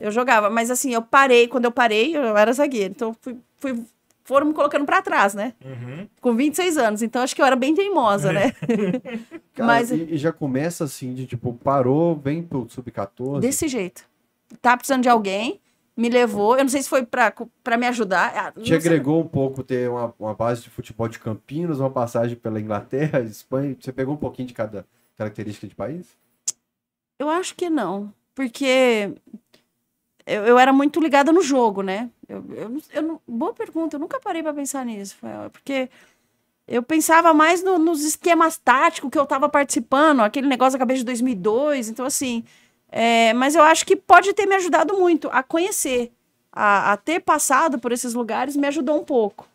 eu 0.00 0.11
jogava. 0.11 0.50
Mas 0.50 0.72
assim, 0.72 0.92
eu 0.92 1.02
parei, 1.02 1.46
quando 1.46 1.66
eu 1.66 1.72
parei, 1.72 2.16
eu 2.16 2.37
era 2.37 2.52
zagueiro. 2.52 2.94
Então 2.96 3.16
fui, 3.20 3.37
fui, 3.59 3.85
foram 4.28 4.46
me 4.48 4.52
colocando 4.52 4.84
pra 4.84 5.00
trás, 5.00 5.32
né? 5.34 5.54
Uhum. 5.64 6.06
Com 6.20 6.34
26 6.36 6.76
anos. 6.76 7.02
Então 7.02 7.22
acho 7.22 7.34
que 7.34 7.40
eu 7.40 7.46
era 7.46 7.56
bem 7.56 7.74
teimosa, 7.74 8.30
né? 8.32 8.52
Cara, 9.56 9.66
Mas- 9.66 9.90
e, 9.90 10.02
e 10.10 10.16
já 10.18 10.30
começa 10.32 10.84
assim, 10.84 11.14
de 11.14 11.26
tipo, 11.26 11.54
parou, 11.54 12.14
vem 12.14 12.42
pro 12.42 12.68
Sub-14. 12.68 13.40
Desse 13.40 13.66
jeito. 13.66 14.04
Tá 14.60 14.76
precisando 14.76 15.02
de 15.02 15.08
alguém, 15.08 15.60
me 15.96 16.08
levou. 16.10 16.56
Eu 16.58 16.62
não 16.64 16.68
sei 16.68 16.82
se 16.82 16.88
foi 16.90 17.04
pra, 17.06 17.32
pra 17.64 17.78
me 17.78 17.86
ajudar. 17.86 18.32
ah, 18.36 18.52
não 18.54 18.62
Te 18.62 18.68
sei. 18.68 18.76
agregou 18.76 19.20
um 19.22 19.26
pouco 19.26 19.62
ter 19.62 19.88
uma, 19.88 20.14
uma 20.18 20.34
base 20.34 20.62
de 20.62 20.70
futebol 20.70 21.08
de 21.08 21.18
Campinas, 21.18 21.80
uma 21.80 21.90
passagem 21.90 22.36
pela 22.36 22.60
Inglaterra, 22.60 23.20
Espanha. 23.20 23.74
Você 23.80 23.92
pegou 23.92 24.14
um 24.14 24.18
pouquinho 24.18 24.46
de 24.48 24.54
cada 24.54 24.84
característica 25.16 25.66
de 25.66 25.74
país? 25.74 26.06
Eu 27.18 27.28
acho 27.30 27.54
que 27.56 27.68
não. 27.70 28.12
Porque 28.34 29.14
eu, 30.28 30.44
eu 30.46 30.58
era 30.58 30.72
muito 30.72 31.00
ligada 31.00 31.32
no 31.32 31.42
jogo, 31.42 31.82
né? 31.82 32.10
Eu, 32.28 32.44
eu, 32.54 32.82
eu 32.92 33.22
boa 33.26 33.52
pergunta, 33.54 33.96
eu 33.96 34.00
nunca 34.00 34.20
parei 34.20 34.42
pra 34.42 34.52
pensar 34.54 34.84
nisso. 34.86 35.16
Fael, 35.16 35.50
Porque 35.50 35.88
eu 36.66 36.82
pensava 36.82 37.32
mais 37.34 37.62
no- 37.62 37.78
nos 37.78 38.04
esquemas 38.04 38.58
táticos 38.58 39.10
que 39.10 39.18
eu 39.18 39.26
tava 39.26 39.48
participando, 39.48 40.20
aquele 40.20 40.46
negócio 40.48 40.74
da 40.74 40.78
cabeça 40.80 40.98
de 41.00 41.04
2002. 41.06 41.88
Então, 41.88 42.06
assim. 42.06 42.44
é, 42.92 43.32
mas 43.34 43.54
eu 43.54 43.62
acho 43.62 43.86
que 43.86 43.96
pode 43.96 44.32
ter 44.34 44.46
me 44.46 44.54
ajudado 44.56 44.96
muito 44.98 45.28
a 45.32 45.42
conhecer. 45.42 46.12
A, 46.52 46.92
a 46.92 46.96
ter 46.96 47.20
passado 47.20 47.78
por 47.78 47.92
esses 47.92 48.14
lugares 48.14 48.56
me 48.56 48.66
ajudou 48.68 48.98
um 49.00 49.04
pouco. 49.04 49.46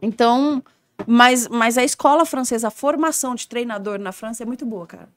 Então. 0.00 0.62
Mas, 1.06 1.48
mas 1.48 1.76
a 1.78 1.82
escola 1.82 2.24
francesa, 2.24 2.68
a 2.68 2.70
formação 2.70 3.34
de 3.34 3.48
treinador 3.48 3.98
na 3.98 4.12
França 4.12 4.44
é 4.44 4.46
muito 4.46 4.64
boa, 4.64 4.86
cara. 4.86 5.08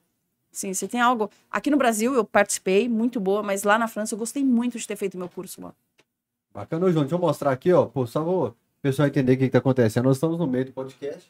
Sim, 0.56 0.74
você 0.74 0.88
tem 0.88 1.02
algo. 1.02 1.30
Aqui 1.52 1.70
no 1.70 1.76
Brasil 1.76 2.14
eu 2.14 2.24
participei, 2.24 2.88
muito 2.88 3.20
boa, 3.20 3.44
mas 3.44 3.64
lá 3.64 3.78
na 3.78 3.90
França 3.90 4.16
eu 4.16 4.20
gostei 4.20 4.42
muito 4.42 4.80
de 4.80 4.88
ter 4.88 4.96
feito 4.96 5.18
meu 5.18 5.28
curso 5.28 5.62
lá. 5.62 5.74
Bacana, 6.54 6.90
João. 6.90 7.04
Deixa 7.04 7.16
eu 7.16 7.20
mostrar 7.20 7.52
aqui, 7.52 7.74
ó. 7.74 7.86
Pô, 7.86 8.08
só 8.08 8.24
vou 8.24 8.48
o 8.48 8.56
pessoal 8.82 9.06
entender 9.06 9.34
o 9.34 9.38
que, 9.38 9.46
que 9.46 9.50
tá 9.50 9.58
acontecendo. 9.58 10.06
Nós 10.06 10.16
estamos 10.16 10.40
no 10.40 10.48
meio 10.48 10.64
do 10.64 10.72
podcast. 10.72 11.30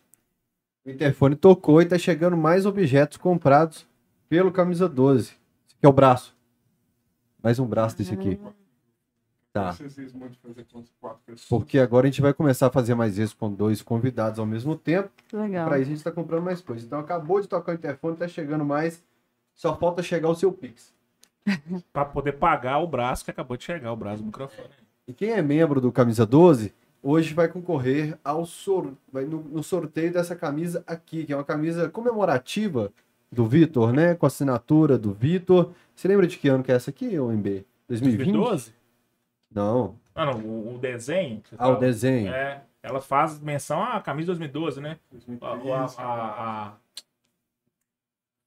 O 0.86 0.92
interfone 0.92 1.36
tocou 1.36 1.82
e 1.82 1.86
tá 1.88 1.98
chegando 1.98 2.38
mais 2.38 2.68
objetos 2.68 3.18
comprados 3.18 3.88
pelo 4.30 4.52
Camisa 4.52 4.88
12. 4.88 5.24
Esse 5.24 5.36
aqui 5.76 5.86
é 5.88 5.90
o 5.90 5.92
braço. 5.92 6.38
Mais 7.42 7.58
um 7.58 7.66
braço 7.66 7.98
desse 7.98 8.14
aqui. 8.14 8.40
Tá. 9.52 9.72
Vocês 9.72 9.96
vezes 9.96 10.14
muito 10.14 10.38
fazer 10.38 10.66
com 10.72 10.78
as 10.78 10.92
quatro 11.02 11.22
pessoas. 11.26 11.50
Porque 11.50 11.80
agora 11.80 12.06
a 12.06 12.12
gente 12.12 12.22
vai 12.22 12.34
começar 12.34 12.68
a 12.68 12.72
fazer 12.72 12.94
mais 12.94 13.18
vezes 13.18 13.34
com 13.34 13.52
dois 13.52 13.82
convidados 13.82 14.38
ao 14.38 14.46
mesmo 14.46 14.76
tempo. 14.76 15.10
Legal. 15.34 15.68
Pra 15.68 15.80
isso 15.80 15.90
a 15.90 15.96
gente 15.96 16.04
tá 16.04 16.12
comprando 16.12 16.44
mais 16.44 16.62
coisas. 16.62 16.86
Então 16.86 17.00
acabou 17.00 17.42
de 17.42 17.48
tocar 17.48 17.72
o 17.72 17.76
interfone, 17.76 18.18
tá 18.18 18.28
chegando 18.28 18.64
mais. 18.64 19.04
Só 19.56 19.76
falta 19.76 20.04
chegar 20.04 20.30
o 20.30 20.36
seu 20.36 20.52
Pix. 20.52 20.94
Pra 21.94 22.06
poder 22.06 22.34
pagar 22.34 22.80
o 22.80 22.88
braço 22.88 23.24
que 23.24 23.32
acabou 23.32 23.56
de 23.56 23.64
chegar, 23.64 23.92
o 23.92 23.96
braço 23.96 24.22
do 24.22 24.26
microfone. 24.26 24.70
E 25.08 25.14
quem 25.14 25.32
é 25.32 25.42
membro 25.42 25.80
do 25.80 25.92
Camisa 25.92 26.26
12, 26.26 26.74
hoje 27.02 27.34
vai 27.34 27.48
concorrer 27.48 28.18
ao 28.24 28.46
sor... 28.46 28.94
vai 29.12 29.24
no, 29.24 29.42
no 29.42 29.64
sorteio 29.64 30.12
dessa 30.12 30.36
camisa 30.36 30.84
aqui, 30.86 31.26
que 31.26 31.32
é 31.32 31.36
uma 31.36 31.44
camisa 31.44 31.90
comemorativa 31.90 32.92
do 33.32 33.46
Vitor, 33.46 33.94
né? 33.94 34.16
Com 34.16 34.26
a 34.26 34.28
assinatura 34.28 34.98
do 34.98 35.14
Vitor. 35.14 35.72
Você 35.96 36.08
lembra 36.08 36.28
de 36.28 36.38
que 36.38 36.48
ano 36.48 36.64
que 36.64 36.72
é 36.72 36.76
essa 36.76 36.90
aqui, 36.90 37.18
ô 37.20 37.32
MB? 37.32 37.66
2020? 37.88 38.32
2012? 38.32 38.74
Não. 39.54 39.96
Ah, 40.14 40.26
não, 40.26 40.40
o, 40.40 40.76
o 40.76 40.78
desenho. 40.78 41.42
Ah, 41.58 41.70
o 41.70 41.76
desenho. 41.76 42.34
É, 42.34 42.62
ela 42.82 43.00
faz 43.00 43.40
menção 43.40 43.82
à 43.82 44.02
camisa 44.02 44.28
2012, 44.28 44.82
né? 44.82 44.98
A, 45.42 45.48
a, 45.48 45.56
2013, 45.56 45.96
a, 45.98 46.04
a 46.04 46.74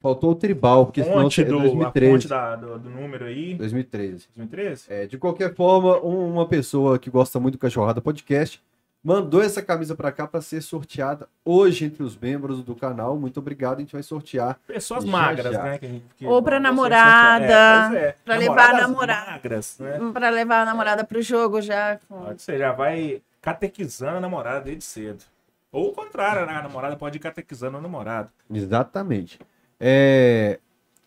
Faltou 0.00 0.30
o 0.30 0.34
tribal, 0.34 0.86
porque 0.86 1.02
senão 1.02 1.22
fonte 1.22 1.40
é 1.40 1.44
do, 1.44 1.58
a 1.58 1.62
2013. 1.62 2.12
fonte 2.12 2.28
da- 2.28 2.54
do, 2.56 2.78
do 2.78 2.88
número 2.90 3.24
aí. 3.24 3.54
2013. 3.54 4.28
2013? 4.36 4.84
É, 4.88 5.06
de 5.06 5.18
qualquer 5.18 5.54
forma, 5.54 5.98
um- 6.04 6.32
uma 6.34 6.46
pessoa 6.46 6.98
que 6.98 7.10
gosta 7.10 7.40
muito 7.40 7.54
do 7.54 7.58
Cachorrada 7.58 8.00
Podcast 8.00 8.62
mandou 9.02 9.40
essa 9.42 9.62
camisa 9.62 9.94
pra 9.96 10.12
cá 10.12 10.26
pra 10.26 10.40
ser 10.40 10.60
sorteada 10.60 11.28
hoje 11.44 11.84
entre 11.86 12.02
os 12.02 12.16
membros 12.16 12.62
do 12.62 12.74
canal. 12.76 13.18
Muito 13.18 13.38
obrigado, 13.38 13.78
a 13.78 13.80
gente 13.80 13.92
vai 13.92 14.02
sortear. 14.02 14.58
Pessoas 14.66 15.04
Já, 15.04 15.10
magras, 15.10 15.52
já. 15.52 15.62
né? 15.64 15.78
que 15.78 15.86
a 15.86 15.88
gente- 15.88 16.04
que 16.16 16.26
Ou 16.26 16.44
ser 16.44 16.60
namorada, 16.60 17.38
sorteadas. 17.46 17.96
É, 17.96 18.00
pois 18.00 18.04
é. 18.04 18.16
pra 18.24 18.36
levar 18.36 18.52
a 18.52 18.56
Namoradas 18.72 18.80
namorada. 18.88 19.30
magras, 19.32 19.78
né? 19.80 19.98
Pra 20.12 20.30
levar 20.30 20.62
a 20.62 20.64
namorada 20.64 21.04
pro 21.04 21.22
jogo 21.22 21.60
já. 21.60 21.98
Pode 22.08 22.40
ser, 22.42 22.58
já 22.58 22.72
vai 22.72 23.20
catequizando 23.42 24.18
a 24.18 24.20
namorada 24.20 24.60
desde 24.60 24.84
cedo. 24.84 25.24
Ou 25.72 25.88
o 25.90 25.92
contrário, 25.92 26.46
né? 26.46 26.52
A 26.54 26.62
namorada 26.62 26.96
pode 26.96 27.16
ir 27.16 27.20
catequizando 27.20 27.78
o 27.78 27.80
namorado. 27.80 28.30
Exatamente. 28.52 29.38
É, 29.80 30.58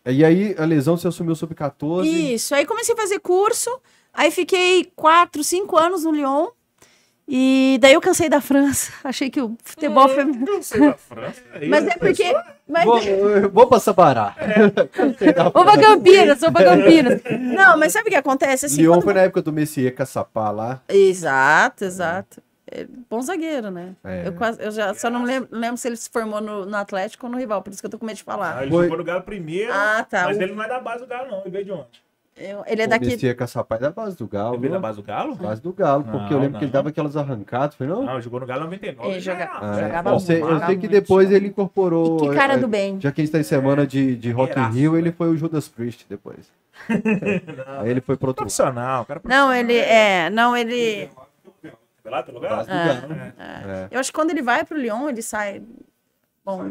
E 0.06 0.24
aí, 0.24 0.54
a 0.58 0.64
lesão, 0.64 0.96
você 0.96 1.06
assumiu 1.08 1.32
o 1.32 1.36
sub-14. 1.36 2.04
Isso, 2.04 2.54
aí 2.54 2.66
comecei 2.66 2.94
a 2.94 2.98
fazer 2.98 3.20
curso, 3.20 3.70
aí 4.12 4.30
fiquei 4.30 4.90
quatro, 4.96 5.44
cinco 5.44 5.76
anos 5.78 6.04
no 6.04 6.10
Lyon. 6.12 6.48
E 7.28 7.78
daí 7.80 7.92
eu 7.94 8.00
cansei 8.00 8.28
da 8.28 8.40
França. 8.40 8.92
Achei 9.04 9.30
que 9.30 9.40
o 9.40 9.56
futebol 9.62 10.08
feminino. 10.08 10.44
Não 10.44 10.60
sei 10.62 10.80
da 10.80 10.94
França. 10.94 11.40
Mas 11.68 11.84
eu- 11.84 11.90
é 11.92 11.96
porque. 11.96 12.34
Mas... 12.68 12.84
Vou, 12.84 13.50
vou 13.50 13.66
pra 13.68 13.78
Sabará. 13.78 14.34
Cansei 14.92 15.32
da 15.32 15.44
Vou 15.44 15.64
pra 15.64 15.78
Campinas, 15.80 16.40
vou 16.40 16.50
pra 16.52 16.64
Campinas. 16.64 17.20
Não, 17.30 17.78
mas 17.78 17.92
sabe 17.92 18.08
o 18.08 18.10
que 18.10 18.16
acontece? 18.16 18.66
Assim, 18.66 18.78
Lyon 18.82 18.94
quando- 18.94 19.04
foi 19.04 19.14
na 19.14 19.20
época 19.20 19.40
do 19.42 19.52
Messier 19.52 19.94
Caçapá 19.94 20.50
lá. 20.50 20.82
Exato, 20.88 21.84
exato. 21.84 22.42
É, 22.74 22.86
bom 23.10 23.20
zagueiro, 23.20 23.70
né? 23.70 23.94
É. 24.02 24.28
Eu, 24.28 24.32
quase, 24.32 24.62
eu 24.62 24.70
já 24.70 24.94
só 24.94 25.10
não 25.10 25.24
lembro, 25.24 25.48
lembro 25.52 25.76
se 25.76 25.86
ele 25.88 25.96
se 25.96 26.08
formou 26.08 26.40
no, 26.40 26.64
no 26.64 26.76
Atlético 26.76 27.26
ou 27.26 27.32
no 27.32 27.36
rival, 27.38 27.60
por 27.60 27.70
isso 27.70 27.82
que 27.82 27.86
eu 27.86 27.90
tô 27.90 27.98
com 27.98 28.06
medo 28.06 28.16
de 28.16 28.22
Ah, 28.26 28.32
falar. 28.32 28.62
ele 28.62 28.70
Foi- 28.70 28.84
jogou 28.84 28.98
no 28.98 29.04
Galo 29.04 29.22
primeiro, 29.22 29.70
Ah, 29.72 30.06
tá. 30.08 30.24
mas 30.24 30.38
O- 30.38 30.42
ele 30.42 30.54
não 30.54 30.62
é 30.64 30.68
da 30.68 30.80
base 30.80 31.00
do 31.00 31.06
Galo, 31.06 31.30
não. 31.30 31.40
Ele 31.42 31.50
veio 31.50 31.64
de 31.66 31.72
onde? 31.72 32.02
Eu- 32.34 32.64
ele 32.66 32.80
é 32.80 32.86
daqui. 32.86 33.04
Messier 33.04 33.36
Caçapá 33.36 33.76
é 33.76 33.78
da 33.80 33.90
base 33.90 34.16
do 34.16 34.26
Galo. 34.26 34.54
Ele 34.54 34.60
veio 34.62 34.72
da 34.72 34.78
base 34.78 34.96
do 34.96 35.02
Galo? 35.04 35.34
Base 35.34 35.60
do 35.60 35.70
Galo, 35.70 36.02
porque 36.02 36.32
eu 36.32 36.38
Não, 36.38 36.40
lembro 36.44 36.58
que 36.58 36.64
ele 36.64 36.72
não. 36.72 36.72
dava 36.72 36.88
aquelas 36.88 37.14
arrancadas, 37.14 37.74
foi 37.76 37.86
não? 37.86 38.02
Não, 38.04 38.14
ele 38.14 38.22
jogou 38.22 38.40
no 38.40 38.46
Galo 38.46 38.62
em 38.62 38.64
99. 38.64 39.10
Ele 39.10 39.20
joga- 39.20 39.38
já- 39.44 39.58
Ah, 39.60 39.80
jogava 39.82 40.10
eu 40.10 40.18
sei, 40.20 40.40
eu 40.40 40.46
muito, 40.46 40.58
sei 40.66 40.74
que 40.76 40.88
muito. 40.88 40.90
depois 40.92 41.30
ele 41.30 41.48
incorporou. 41.48 42.16
Que 42.16 42.34
cara 42.34 42.54
é, 42.54 42.56
do 42.56 42.66
bem. 42.66 42.98
Já 42.98 43.12
que 43.12 43.20
a 43.20 43.24
gente 43.24 43.32
tá 43.32 43.38
em 43.38 43.42
semana 43.42 43.86
de, 43.86 44.16
de 44.16 44.30
Rock 44.30 44.58
in 44.58 44.70
Rio, 44.70 44.94
ele 44.94 45.02
velho. 45.04 45.14
foi 45.14 45.28
o 45.28 45.36
Judas 45.36 45.68
Priest 45.68 46.06
depois. 46.08 46.50
Aí 47.80 47.90
ele 47.90 48.00
foi 48.00 48.16
pro 48.16 48.28
outro. 48.28 48.42
Profissional, 48.44 49.04
cara. 49.04 49.20
Não, 49.24 49.52
ele 49.52 49.76
é. 49.76 50.30
Não, 50.30 50.56
ele. 50.56 51.10
Lá 52.04 52.22
pelo 52.22 52.40
do 52.40 52.46
É, 52.46 52.48
Galo. 52.48 52.66
É. 52.70 53.32
É, 53.38 53.88
Eu 53.90 54.00
acho 54.00 54.10
que 54.10 54.16
quando 54.18 54.30
ele 54.30 54.42
vai 54.42 54.64
pro 54.64 54.76
Lyon, 54.76 55.08
ele 55.08 55.22
sai. 55.22 55.62
Bom, 56.44 56.58
sai 56.58 56.68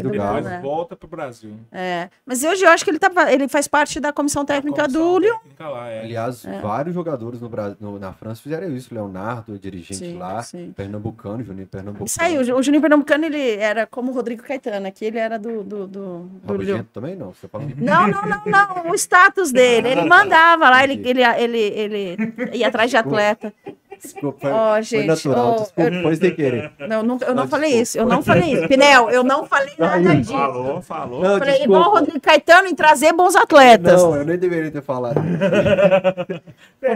do 0.00 0.08
do 0.08 0.16
Galo. 0.16 0.34
Galo, 0.34 0.36
Depois 0.36 0.44
né? 0.44 0.60
volta 0.62 0.94
pro 0.94 1.08
Brasil. 1.08 1.56
é. 1.72 2.08
Mas 2.24 2.44
hoje 2.44 2.64
eu 2.64 2.68
acho 2.70 2.84
que 2.84 2.92
ele, 2.92 2.98
tá, 3.00 3.10
ele 3.32 3.48
faz 3.48 3.66
parte 3.66 3.98
da 3.98 4.12
comissão 4.12 4.44
técnica 4.44 4.86
do 4.86 4.92
Comissão 5.00 5.18
Lyon. 5.18 5.36
técnica 5.38 5.68
lá, 5.68 5.88
é. 5.88 6.00
Aliás, 6.04 6.46
vários 6.62 6.94
jogadores 6.94 7.40
no 7.40 7.48
Brasil, 7.48 7.76
no- 7.80 7.98
na 7.98 8.12
França 8.12 8.40
fizeram 8.40 8.68
isso. 8.72 8.94
Leonardo, 8.94 9.58
dirigente 9.58 9.96
Sim, 9.96 10.16
lá, 10.16 10.40
sim. 10.44 10.72
Pernambucano, 10.76 11.42
Juninho 11.42 11.66
Pernambucano. 11.66 12.06
Saiu. 12.08 12.40
O 12.56 12.62
Juninho 12.62 12.80
Pernambucano, 12.80 13.24
ele 13.24 13.56
era 13.56 13.84
como 13.84 14.12
o 14.12 14.14
Rodrigo 14.14 14.44
Caetano. 14.44 14.86
Aqui 14.86 15.04
ele 15.06 15.18
era 15.18 15.36
do, 15.40 15.64
do, 15.64 15.88
do, 15.88 16.18
do 16.44 16.54
Lyon. 16.54 16.84
Também 16.92 17.16
não, 17.16 17.32
você 17.34 17.48
fala. 17.48 17.64
Não, 17.76 18.06
não, 18.06 18.22
não, 18.22 18.42
não. 18.46 18.90
O 18.92 18.94
status 18.94 19.50
dele. 19.50 19.88
Ele 19.88 20.04
mandava 20.04 20.70
lá, 20.70 20.84
ele, 20.84 21.02
ele, 21.04 21.22
ele, 21.24 21.58
ele 21.58 22.56
ia 22.56 22.68
atrás 22.68 22.88
de 22.88 22.96
atleta. 22.96 23.52
Desculpa, 24.02 24.38
foi, 24.40 24.50
Ó, 24.50 24.72
foi 24.74 24.82
gente, 24.82 25.06
natural, 25.06 25.46
ó, 25.46 25.62
desculpa, 25.62 26.02
foi 26.02 26.16
sem 26.16 26.34
querer. 26.34 26.72
Não, 26.88 27.02
nunca- 27.02 27.26
eu 27.26 27.34
não 27.34 27.42
Ah, 27.44 27.48
falei 27.48 27.68
desculpa. 27.68 27.82
isso. 27.82 27.98
Eu 27.98 28.06
não 28.06 28.22
falei 28.22 28.52
isso. 28.54 28.68
Pinel, 28.68 29.10
eu 29.10 29.22
não 29.22 29.46
falei 29.46 29.74
nada 29.78 30.16
disso. 30.16 30.32
Falou, 30.32 30.80
falou. 30.82 31.22
Não, 31.22 31.38
Falei 31.38 31.54
desculpa. 31.58 31.64
igual 31.78 31.90
o 31.90 31.94
Rodrigo 31.96 32.20
Caetano 32.20 32.68
em 32.68 32.74
trazer 32.74 33.12
bons 33.12 33.36
atletas. 33.36 34.02
Não, 34.02 34.16
eu 34.16 34.24
nem 34.24 34.38
deveria 34.38 34.70
ter 34.70 34.82
falado. 34.82 35.20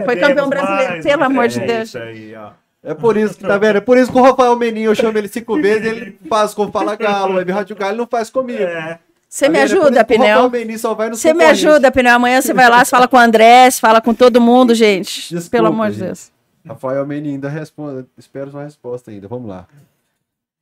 Foi 0.05 0.15
campeão 0.17 0.49
brasileiro, 0.49 1.03
pelo 1.03 1.23
amor 1.23 1.47
de 1.47 1.59
é 1.61 1.65
Deus. 1.65 1.89
Isso 1.89 1.97
aí, 1.97 2.35
ó. 2.35 2.49
É 2.83 2.93
por 2.93 3.17
isso 3.17 3.35
que, 3.37 3.43
tá 3.47 3.57
vendo? 3.57 3.77
É 3.77 3.81
por 3.81 3.97
isso 3.97 4.11
que 4.11 4.17
o 4.17 4.21
Rafael 4.21 4.55
Meninho, 4.55 4.91
eu 4.91 4.95
chamo 4.95 5.17
ele 5.17 5.27
cinco 5.27 5.59
vezes, 5.59 5.87
ele 5.91 6.19
faz 6.29 6.53
como 6.53 6.71
fala 6.71 6.95
Galo, 6.95 7.35
Web 7.35 7.51
Rádio 7.51 7.75
Galo, 7.75 7.91
ele 7.93 7.97
não 7.99 8.07
faz 8.07 8.29
comigo. 8.29 8.61
É. 8.61 8.99
Você 9.27 9.49
me? 9.49 9.57
É 9.57 9.63
ajuda, 9.63 10.01
O 10.01 10.05
Pinel? 10.05 10.27
Rafael 10.27 10.49
Meninho 10.51 10.79
só 10.79 10.93
vai 10.93 11.09
no 11.09 11.15
Você 11.15 11.33
me 11.33 11.43
ajuda, 11.45 11.91
Pinel. 11.91 12.15
Amanhã 12.15 12.41
você 12.41 12.53
vai 12.53 12.69
lá, 12.69 12.85
você 12.85 12.91
fala 12.91 13.07
com 13.07 13.17
o 13.17 13.19
André, 13.19 13.69
você 13.71 13.79
fala 13.79 13.99
com 13.99 14.13
todo 14.13 14.39
mundo, 14.39 14.75
gente. 14.75 15.33
Desculpa, 15.33 15.49
Pelo 15.49 15.67
amor 15.67 15.87
de 15.87 15.93
gente. 15.97 16.05
Deus. 16.05 16.31
Rafael 16.67 17.05
Meninho 17.05 17.35
ainda 17.35 17.49
responde, 17.49 18.07
espero 18.17 18.51
sua 18.51 18.63
resposta 18.63 19.11
ainda, 19.11 19.27
vamos 19.27 19.47
lá. 19.49 19.67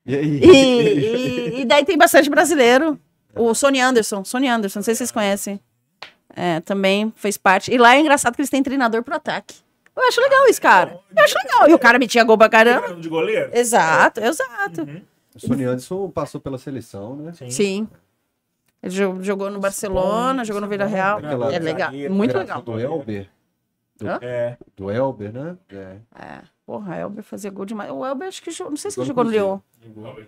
E 0.05 0.15
aí? 0.15 0.39
E, 0.43 0.49
e- 0.49 1.61
e 1.61 1.65
daí 1.65 1.85
tem 1.85 1.97
bastante 1.97 2.29
brasileiro. 2.29 2.99
O 3.35 3.53
Sony 3.55 3.79
Anderson, 3.79 4.23
Sony 4.23 4.47
Anderson, 4.47 4.79
não 4.79 4.83
sei 4.83 4.93
se 4.93 4.99
vocês 4.99 5.11
conhecem. 5.11 5.59
É, 6.35 6.59
também 6.61 7.11
fez 7.15 7.37
parte. 7.37 7.71
E 7.73 7.77
lá 7.77 7.95
é 7.95 7.99
engraçado 7.99 8.35
que 8.35 8.41
eles 8.41 8.49
têm 8.49 8.61
treinador 8.61 9.01
pro 9.03 9.15
ataque. 9.15 9.55
Eu 9.95 10.03
acho 10.07 10.19
legal 10.19 10.47
isso, 10.47 10.61
cara. 10.61 10.99
Eu 11.15 11.23
acho 11.23 11.35
legal. 11.37 11.69
E 11.69 11.73
o 11.73 11.79
cara 11.79 11.99
metia 11.99 12.23
gol 12.23 12.37
pra 12.37 12.49
caramba. 12.49 12.95
De 12.95 13.07
goleiro? 13.07 13.49
Exato, 13.53 14.19
exato. 14.19 14.81
O 15.35 15.39
Sony 15.39 15.63
Anderson 15.63 16.09
passou 16.09 16.41
pela 16.41 16.57
seleção, 16.57 17.15
né? 17.15 17.31
Sim. 17.49 17.87
Ele 18.81 18.93
jo- 18.93 19.23
jogou 19.23 19.49
no 19.49 19.59
Barcelona, 19.59 20.43
jogou 20.43 20.61
no 20.61 20.67
Vila 20.67 20.85
Real. 20.85 21.19
Aquela- 21.19 21.53
É 21.53 21.59
legal, 21.59 21.91
muito 22.09 22.31
legal. 22.37 22.61
Do 22.61 22.79
Elber. 22.79 23.29
É. 24.21 24.57
Do 24.75 24.89
Elber, 24.91 25.31
né? 25.33 25.57
É. 25.69 25.97
É. 26.15 26.41
Porra, 26.65 26.95
Elber 26.95 27.23
fazia 27.23 27.51
gol 27.51 27.65
demais. 27.65 27.91
O 27.91 28.05
Elber, 28.05 28.27
acho 28.27 28.41
que 28.41 28.49
não 28.63 28.77
sei 28.77 28.91
se 28.91 28.99
ele 28.99 29.07
Jogou 29.07 29.23
no. 29.23 29.29
Lyon. 29.29 29.59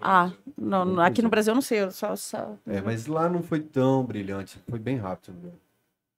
Ah, 0.02 0.32
não, 0.58 0.84
não, 0.84 1.04
aqui 1.04 1.22
no 1.22 1.30
Brasil 1.30 1.52
eu 1.52 1.56
não 1.56 1.62
sei. 1.62 1.82
eu 1.84 1.92
Só, 1.92 2.16
só... 2.16 2.56
É, 2.68 2.82
mas 2.82 3.08
lá 3.08 3.30
não 3.30 3.42
foi 3.42 3.62
tão 3.62 4.04
brilhante, 4.04 4.60
foi 4.70 4.80
bem 4.80 4.98
rápido. 4.98 5.38
né? 5.42 5.52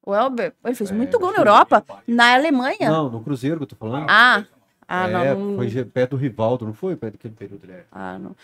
O 0.06 0.16
Elber, 0.16 0.54
ele 0.64 0.74
fez 0.74 0.90
É, 0.90 0.94
muito 0.94 1.20
gol 1.20 1.32
na 1.34 1.40
Europa. 1.40 1.84
Na 2.08 2.34
Alemanha. 2.34 2.90
Não, 2.90 3.10
no 3.10 3.22
Cruzeiro 3.22 3.58
que 3.58 3.64
eu 3.64 3.68
tô 3.68 3.76
falando. 3.76 4.08
Ah, 4.10 4.44
ah, 4.88 5.08
é, 5.10 5.12
não. 5.36 5.40
não- 5.52 5.58
foi 5.58 5.86
perto 5.86 6.12
do 6.12 6.18
Rivaldo, 6.18 6.66
não 6.66 6.74
foi? 6.74 6.96
Perto 6.96 7.14
daquele 7.14 7.34
período 7.34 7.66
ele 7.66 7.74
é. 7.74 7.84
Ah, 7.92 8.18
não. 8.18 8.36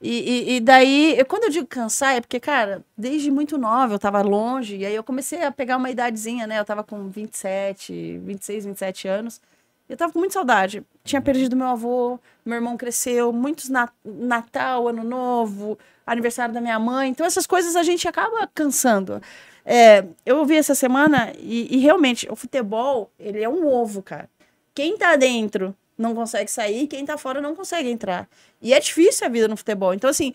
E, 0.00 0.52
e, 0.52 0.56
e 0.56 0.60
daí, 0.60 1.18
eu- 1.18 1.26
quando 1.26 1.44
eu 1.44 1.50
digo 1.50 1.66
cansar, 1.66 2.14
é 2.16 2.20
porque, 2.20 2.38
cara, 2.38 2.84
desde 2.96 3.30
muito 3.30 3.58
nova 3.58 3.94
eu 3.94 3.98
tava 3.98 4.22
longe, 4.22 4.76
e 4.76 4.86
aí 4.86 4.94
eu 4.94 5.02
comecei 5.02 5.42
a 5.42 5.50
pegar 5.50 5.76
uma 5.76 5.90
idadezinha, 5.90 6.46
né? 6.46 6.58
Eu 6.60 6.64
tava 6.64 6.84
com 6.84 7.08
27, 7.08 8.18
26, 8.24 8.64
27 8.64 9.08
anos. 9.08 9.40
Eu 9.88 9.96
tava 9.96 10.12
com 10.12 10.18
muita 10.18 10.34
saudade. 10.34 10.82
Tinha 11.02 11.20
perdido 11.20 11.56
meu 11.56 11.66
avô, 11.66 12.20
meu 12.44 12.56
irmão 12.56 12.76
cresceu, 12.76 13.32
muitos 13.32 13.68
na- 13.68 13.88
Natal, 14.04 14.86
Ano 14.88 15.02
Novo, 15.02 15.78
aniversário 16.06 16.52
da 16.54 16.60
minha 16.60 16.78
mãe. 16.78 17.10
Então, 17.10 17.26
essas 17.26 17.46
coisas 17.46 17.74
a 17.74 17.82
gente 17.82 18.06
acaba 18.06 18.46
cansando. 18.54 19.20
É, 19.64 20.04
eu 20.24 20.38
ouvi 20.38 20.56
essa 20.56 20.74
semana 20.74 21.32
e, 21.38 21.74
e 21.74 21.78
realmente 21.78 22.28
o 22.30 22.36
futebol, 22.36 23.10
ele 23.18 23.42
é 23.42 23.48
um 23.48 23.66
ovo, 23.66 24.02
cara. 24.02 24.28
Quem 24.74 24.96
tá 24.96 25.16
dentro 25.16 25.74
não 25.98 26.14
consegue 26.14 26.50
sair, 26.50 26.86
quem 26.86 27.04
tá 27.04 27.18
fora 27.18 27.40
não 27.40 27.56
consegue 27.56 27.90
entrar. 27.90 28.28
E 28.62 28.72
é 28.72 28.78
difícil 28.78 29.26
a 29.26 29.30
vida 29.30 29.48
no 29.48 29.56
futebol. 29.56 29.92
Então, 29.92 30.08
assim, 30.08 30.32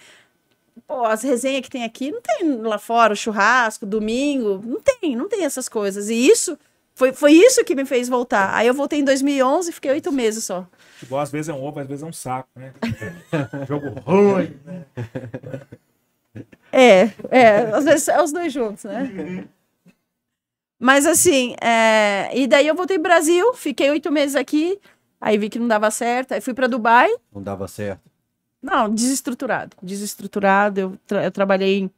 pô, 0.85 1.05
as 1.05 1.23
resenhas 1.23 1.61
que 1.61 1.69
tem 1.69 1.83
aqui, 1.83 2.11
não 2.11 2.21
tem 2.21 2.57
lá 2.61 2.77
fora, 2.77 3.13
o 3.13 3.15
churrasco, 3.15 3.85
domingo, 3.85 4.61
não 4.65 4.81
tem, 4.81 5.15
não 5.15 5.29
tem 5.29 5.45
essas 5.45 5.69
coisas. 5.69 6.09
E 6.09 6.27
isso, 6.27 6.57
foi, 6.93 7.13
foi 7.13 7.31
isso 7.31 7.63
que 7.63 7.75
me 7.75 7.85
fez 7.85 8.09
voltar. 8.09 8.53
Aí 8.53 8.67
eu 8.67 8.73
voltei 8.73 8.99
em 8.99 9.03
2011 9.03 9.69
e 9.69 9.73
fiquei 9.73 9.91
oito 9.91 10.11
meses 10.11 10.43
só. 10.43 10.67
Futebol 10.95 11.19
às 11.19 11.31
vezes 11.31 11.49
é 11.49 11.53
um 11.53 11.63
ovo, 11.63 11.79
às 11.79 11.87
vezes 11.87 12.03
é 12.03 12.05
um 12.05 12.13
saco, 12.13 12.49
né? 12.55 12.73
Jogo 13.67 13.89
ruim. 14.01 14.55
É, 16.71 17.11
é, 17.29 17.57
às 17.73 17.85
vezes 17.85 18.07
é 18.07 18.21
os 18.21 18.31
dois 18.31 18.51
juntos, 18.51 18.83
né? 18.83 19.47
Mas 20.79 21.05
assim, 21.05 21.55
é, 21.61 22.29
e 22.33 22.45
daí 22.47 22.67
eu 22.67 22.75
voltei 22.75 22.97
pro 22.97 23.09
Brasil, 23.09 23.53
fiquei 23.53 23.89
oito 23.89 24.11
meses 24.11 24.35
aqui, 24.35 24.79
aí 25.23 25.37
vi 25.37 25.49
que 25.49 25.57
não 25.57 25.67
dava 25.67 25.89
certo, 25.89 26.33
aí 26.33 26.41
fui 26.41 26.53
para 26.53 26.67
Dubai, 26.67 27.09
Não 27.33 27.41
dava 27.41 27.67
certo. 27.67 28.01
Não, 28.61 28.89
desestruturado. 28.89 29.75
Desestruturado. 29.81 30.79
Eu, 30.79 30.97
tra- 31.05 31.23
eu 31.23 31.31
trabalhei 31.31 31.89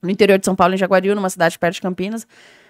no 0.00 0.10
interior 0.10 0.38
de 0.38 0.44
São 0.44 0.54
Paulo, 0.54 0.74
em 0.74 0.78
Jaguariúna, 0.78 1.16
numa 1.16 1.30
cidade 1.30 1.58
perto 1.58 1.74
de 1.74 1.80
Campinas. 1.80 2.26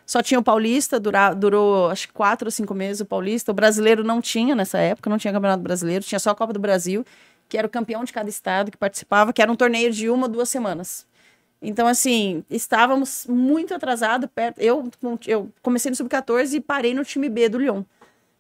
Só 0.07 0.23
tinha 0.23 0.41
o 0.41 0.43
Paulista, 0.43 0.99
dura- 0.99 1.35
durou 1.35 1.91
acho 1.91 2.09
que 2.09 2.15
quatro 2.15 2.47
ou 2.47 2.51
cinco 2.51 2.75
meses 2.75 3.01
o 3.01 3.05
Paulista. 3.07 3.51
O 3.53 3.55
brasileiro 3.55 4.03
não 4.03 4.21
tinha 4.21 4.55
nessa 4.55 4.79
época, 4.79 5.09
não 5.11 5.19
tinha 5.19 5.33
Campeonato 5.33 5.63
Brasileiro, 5.63 6.05
tinha 6.05 6.19
só 6.19 6.31
a 6.31 6.35
Copa 6.35 6.53
do 6.53 6.59
Brasil, 6.59 7.05
que 7.49 7.57
era 7.59 7.67
o 7.67 7.71
campeão 7.71 8.03
de 8.05 8.13
cada 8.13 8.29
estado 8.29 8.71
que 8.71 8.77
participava, 8.79 9.33
que 9.33 9.43
era 9.43 9.53
um 9.53 9.57
torneio 9.57 9.93
de 9.93 10.09
uma, 10.09 10.29
duas 10.29 10.49
semanas. 10.49 11.07
Então, 11.61 11.87
assim, 11.87 12.43
estávamos 12.51 13.27
muito 13.29 13.73
atrasados. 13.75 14.29
Perto... 14.35 14.59
Eu, 14.61 14.91
eu 15.27 15.51
comecei 15.63 15.91
no 15.91 15.97
Sub-14 15.97 16.55
e 16.55 16.61
parei 16.61 16.93
no 16.95 17.05
time 17.05 17.29
B 17.29 17.49
do 17.49 17.59
Lyon. 17.59 17.83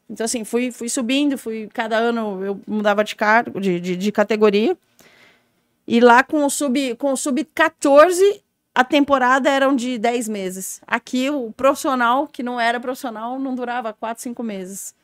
Então, 0.09 0.25
assim, 0.25 0.45
fui, 0.45 0.71
fui 0.71 0.89
subindo, 0.89 1.39
fui. 1.39 1.69
Cada 1.73 1.97
ano 1.97 2.45
eu 2.45 2.61
mudava 2.67 3.03
de 3.03 3.17
cargo, 3.17 3.61
de, 3.61 3.81
de, 3.81 3.97
de 3.97 4.13
categoria. 4.13 4.77
E 5.87 6.01
lá 6.01 6.23
com 6.23 6.45
o 6.45 6.51
sub 6.51 6.95
com 6.97 7.13
o 7.13 7.17
sub-14, 7.17 8.43
a 8.75 8.85
temporada 8.85 9.51
eram 9.51 9.75
de 9.75 9.99
10 9.99 10.29
meses. 10.29 10.81
Aqui 10.87 11.29
o 11.31 11.53
profissional, 11.53 12.27
que 12.27 12.43
não 12.43 12.61
era 12.61 12.81
profissional, 12.81 13.39
não 13.39 13.55
durava 13.55 13.93
4, 13.93 14.23
5 14.23 14.43
meses. 14.43 14.95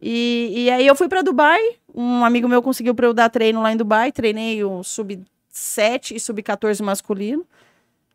E, 0.00 0.52
e 0.54 0.70
aí 0.70 0.86
eu 0.86 0.94
fui 0.94 1.08
para 1.08 1.22
Dubai, 1.22 1.60
um 1.92 2.24
amigo 2.24 2.48
meu 2.48 2.62
conseguiu 2.62 2.94
para 2.94 3.06
eu 3.06 3.14
dar 3.14 3.28
treino 3.28 3.60
lá 3.60 3.72
em 3.72 3.76
Dubai, 3.76 4.12
treinei 4.12 4.62
o 4.62 4.82
sub-7 4.82 6.12
e 6.14 6.20
sub-14 6.20 6.82
masculino. 6.82 7.44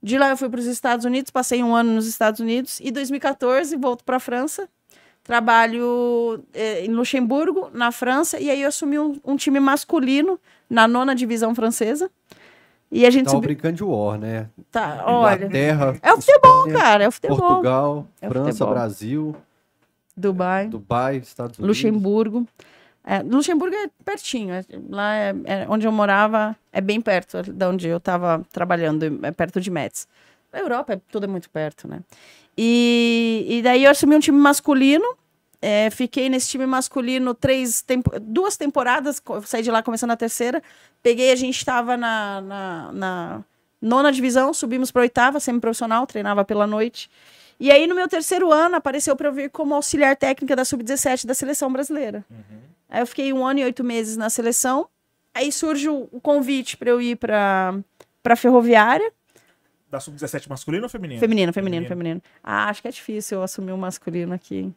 De 0.02 0.18
lá 0.18 0.30
eu 0.30 0.38
fui 0.38 0.50
para 0.50 0.60
os 0.60 0.66
Estados 0.66 1.06
Unidos, 1.06 1.32
passei 1.32 1.64
um 1.64 1.76
ano 1.76 1.94
nos 1.94 2.08
Estados 2.08 2.40
Unidos 2.40 2.80
e 2.82 2.92
2014 2.92 3.76
volto 3.78 4.04
para 4.04 4.18
a 4.18 4.20
França. 4.20 4.68
Trabalho 5.24 6.44
eh, 6.54 6.86
em 6.86 6.90
Luxemburgo, 6.90 7.70
na 7.74 7.92
França, 7.92 8.40
e 8.40 8.50
aí 8.50 8.62
eu 8.62 8.68
assumi 8.68 9.00
um, 9.00 9.20
um 9.24 9.36
time 9.38 9.60
masculino 9.60 10.40
na 10.70 10.88
nona 10.88 11.16
divisão 11.16 11.56
francesa. 11.56 12.12
E 12.92 13.06
a 13.06 13.10
gente 13.10 13.26
Tava 13.26 13.38
subiu. 13.38 13.48
brincando 13.48 13.76
de 13.78 13.84
war, 13.84 14.20
né? 14.20 14.50
Tá, 14.72 15.04
olha. 15.08 15.36
Inglaterra, 15.46 15.98
É 16.02 16.14
o 16.14 16.18
futebol, 16.18 16.68
Espanha, 16.68 16.78
cara, 16.80 17.04
é 17.06 17.08
o 17.08 17.12
futebol. 17.12 17.38
Portugal, 17.40 18.08
É 18.22 18.28
o 18.28 18.32
França, 18.32 18.52
futebol. 18.52 18.74
Brasil, 18.74 19.36
Dubai, 20.16 20.68
Dubai, 20.68 21.18
Estados 21.18 21.58
Unidos. 21.58 21.78
Luxemburgo. 21.78 22.46
É, 23.06 23.22
Luxemburgo 23.24 23.76
é 23.76 23.90
pertinho. 24.06 24.54
é- 24.54 24.64
lá 24.90 25.16
é, 25.16 25.34
é 25.46 25.66
onde 25.70 25.88
eu 25.88 25.92
morava, 25.92 26.56
é 26.72 26.80
bem 26.82 27.02
perto 27.02 27.42
da 27.52 27.70
onde 27.70 27.88
eu 27.88 27.98
estava 27.98 28.46
trabalhando, 28.52 29.20
é 29.26 29.32
perto 29.32 29.60
de 29.60 29.72
Metz. 29.72 30.08
A 30.52 30.60
Europa 30.60 30.94
é 30.94 31.02
tudo 31.12 31.24
é 31.24 31.28
muito 31.28 31.50
perto, 31.50 31.88
né? 31.88 32.00
E, 32.58 33.46
e 33.48 33.62
daí 33.62 33.84
eu 33.84 33.92
assumi 33.92 34.16
um 34.16 34.20
time 34.20 34.38
masculino. 34.38 35.06
é, 35.62 35.90
fiquei 35.90 36.30
nesse 36.30 36.50
time 36.50 36.66
masculino 36.66 37.34
três 37.34 37.82
tempo, 37.82 38.12
duas 38.20 38.58
temporadas, 38.58 39.22
saí 39.46 39.64
de 39.64 39.72
lá 39.72 39.82
começando 39.82 40.12
a 40.12 40.18
terceira. 40.18 40.62
Peguei, 41.02 41.32
a 41.32 41.36
gente 41.36 41.58
estava 41.58 41.96
na, 41.96 42.42
na, 42.42 42.92
na 42.92 43.46
nona 43.82 44.12
divisão, 44.12 44.54
subimos 44.54 44.92
para 44.92 45.02
oitava, 45.02 45.40
semi-profissional, 45.40 46.06
treinava 46.06 46.44
pela 46.46 46.68
noite. 46.68 47.10
E 47.60 47.72
aí, 47.72 47.88
no 47.88 47.96
meu 47.96 48.08
terceiro 48.10 48.52
ano, 48.52 48.76
apareceu 48.76 49.16
para 49.16 49.30
eu 49.30 49.34
vir 49.34 49.50
como 49.50 49.74
auxiliar 49.74 50.16
técnica 50.18 50.56
da 50.56 50.66
Sub-17 50.66 51.26
da 51.26 51.34
seleção 51.34 51.72
brasileira. 51.72 52.26
Aí 52.90 53.02
eu 53.02 53.08
fiquei 53.08 53.32
um 53.32 53.46
ano 53.46 53.60
e 53.60 53.64
oito 53.64 53.84
meses 53.84 54.18
na 54.18 54.30
seleção. 54.30 54.88
Aí 55.34 55.52
surge 55.52 55.88
o 55.90 56.10
o 56.12 56.20
convite 56.20 56.76
para 56.78 56.90
eu 56.90 57.02
ir 57.02 57.16
para 57.16 57.74
para 58.22 58.36
ferroviária. 58.36 59.12
Da 59.94 60.00
sub-17 60.00 60.50
masculino 60.50 60.86
ou 60.86 60.90
feminino? 60.90 61.20
Feminino, 61.20 61.54
feminino, 61.54 61.86
feminino. 61.86 62.20
Ah, 62.44 62.68
acho 62.68 62.82
que 62.82 62.88
é 62.88 62.92
difícil 62.92 63.38
eu 63.38 63.44
assumir 63.44 63.74
o 63.74 63.78
masculino 63.78 64.34
aqui. 64.34 64.74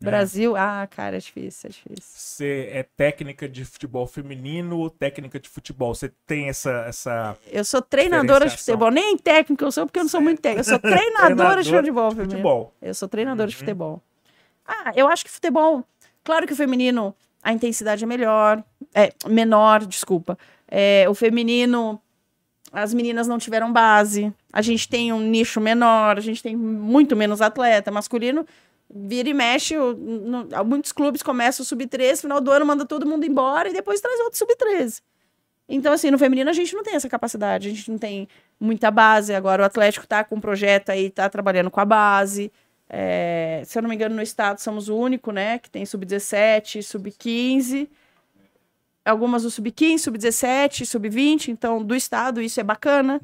É. 0.00 0.04
Brasil, 0.06 0.56
ah, 0.56 0.88
cara, 0.90 1.16
é 1.16 1.18
difícil, 1.18 1.68
é 1.68 1.70
difícil. 1.70 2.02
Você 2.02 2.70
é 2.72 2.82
técnica 2.82 3.46
de 3.46 3.62
futebol 3.62 4.06
feminino 4.06 4.78
ou 4.78 4.88
técnica 4.88 5.38
de 5.38 5.50
futebol? 5.50 5.94
Você 5.94 6.10
tem 6.26 6.48
essa. 6.48 6.70
essa... 6.88 7.36
Eu 7.52 7.62
sou 7.62 7.82
treinadora 7.82 8.48
de 8.48 8.56
futebol. 8.56 8.90
Nem 8.90 9.18
técnica 9.18 9.66
eu 9.66 9.70
sou, 9.70 9.84
porque 9.84 9.98
eu 9.98 10.04
não 10.04 10.08
sou 10.08 10.22
muito 10.22 10.40
técnica. 10.40 10.60
Eu 10.60 10.64
sou 10.64 10.78
treinadora 10.80 11.62
de 11.62 11.70
futebol 11.70 12.10
feminino. 12.10 12.30
futebol. 12.30 12.72
Eu 12.80 12.94
sou 12.94 13.06
treinadora 13.06 13.48
de 13.50 13.54
Uhum. 13.54 13.58
futebol. 13.58 14.02
Ah, 14.66 14.92
eu 14.96 15.06
acho 15.08 15.26
que 15.26 15.30
futebol. 15.30 15.84
Claro 16.24 16.46
que 16.46 16.54
o 16.54 16.56
feminino, 16.56 17.14
a 17.42 17.52
intensidade 17.52 18.02
é 18.02 18.06
melhor. 18.06 18.64
É, 18.94 19.12
menor, 19.28 19.84
desculpa. 19.84 20.38
É, 20.66 21.04
o 21.06 21.14
feminino, 21.14 22.00
as 22.72 22.94
meninas 22.94 23.28
não 23.28 23.36
tiveram 23.38 23.70
base. 23.70 24.32
A 24.56 24.62
gente 24.62 24.88
tem 24.88 25.12
um 25.12 25.18
nicho 25.20 25.60
menor, 25.60 26.16
a 26.16 26.20
gente 26.20 26.40
tem 26.40 26.54
muito 26.54 27.16
menos 27.16 27.42
atleta. 27.42 27.90
Masculino, 27.90 28.46
vira 28.88 29.28
e 29.28 29.34
mexe. 29.34 29.76
o- 29.76 29.94
no- 29.94 30.46
muitos 30.64 30.92
clubes 30.92 31.24
começam 31.24 31.64
o 31.64 31.66
sub-13, 31.66 32.20
final 32.20 32.40
do 32.40 32.52
ano 32.52 32.64
manda 32.64 32.86
todo 32.86 33.04
mundo 33.04 33.26
embora 33.26 33.68
e 33.68 33.72
depois 33.72 34.00
traz 34.00 34.20
outro 34.20 34.38
sub-13. 34.38 35.02
Então, 35.68 35.92
assim, 35.92 36.08
no 36.08 36.18
feminino 36.18 36.48
a 36.48 36.52
gente 36.52 36.72
não 36.72 36.84
tem 36.84 36.94
essa 36.94 37.08
capacidade, 37.08 37.66
a 37.66 37.70
gente 37.72 37.90
não 37.90 37.98
tem 37.98 38.28
muita 38.60 38.92
base. 38.92 39.34
Agora 39.34 39.62
o 39.62 39.66
Atlético 39.66 40.06
tá 40.06 40.22
com 40.22 40.36
um 40.36 40.40
projeto 40.40 40.90
aí, 40.90 41.10
tá 41.10 41.28
trabalhando 41.28 41.68
com 41.70 41.80
a 41.80 41.84
base. 41.84 42.52
É, 42.88 43.62
se 43.64 43.76
eu 43.76 43.82
não 43.82 43.88
me 43.88 43.96
engano, 43.96 44.14
no 44.14 44.22
estado 44.22 44.60
somos 44.60 44.88
o 44.88 44.96
único, 44.96 45.32
né, 45.32 45.58
que 45.58 45.68
tem 45.68 45.84
sub-17, 45.84 46.80
sub-15. 46.80 47.88
Algumas 49.04 49.42
do 49.42 49.50
sub-15, 49.50 49.98
sub-17, 49.98 50.86
sub-20. 50.86 51.48
Então, 51.48 51.82
do 51.82 51.94
estado, 51.96 52.40
isso 52.40 52.60
é 52.60 52.62
bacana, 52.62 53.20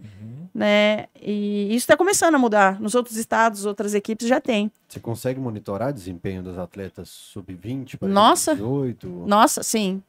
né? 0.61 1.07
E 1.18 1.68
isso 1.70 1.85
está 1.85 1.96
começando 1.96 2.35
a 2.35 2.38
mudar. 2.38 2.79
Nos 2.79 2.94
outros 2.94 3.16
estados, 3.16 3.64
outras 3.64 3.94
equipes 3.94 4.29
já 4.29 4.38
tem. 4.42 4.70
Você 4.87 5.01
consegue 5.01 5.40
monitorar 5.40 5.90
desempenho 5.90 6.42
das 6.42 6.59
atletas 6.59 7.09
sub-20? 7.09 7.96
por 7.96 8.05
exemplo, 8.07 8.09
Nossa. 8.09 8.55
18? 8.55 9.09
Nossa, 9.27 9.62
sim. 9.62 10.03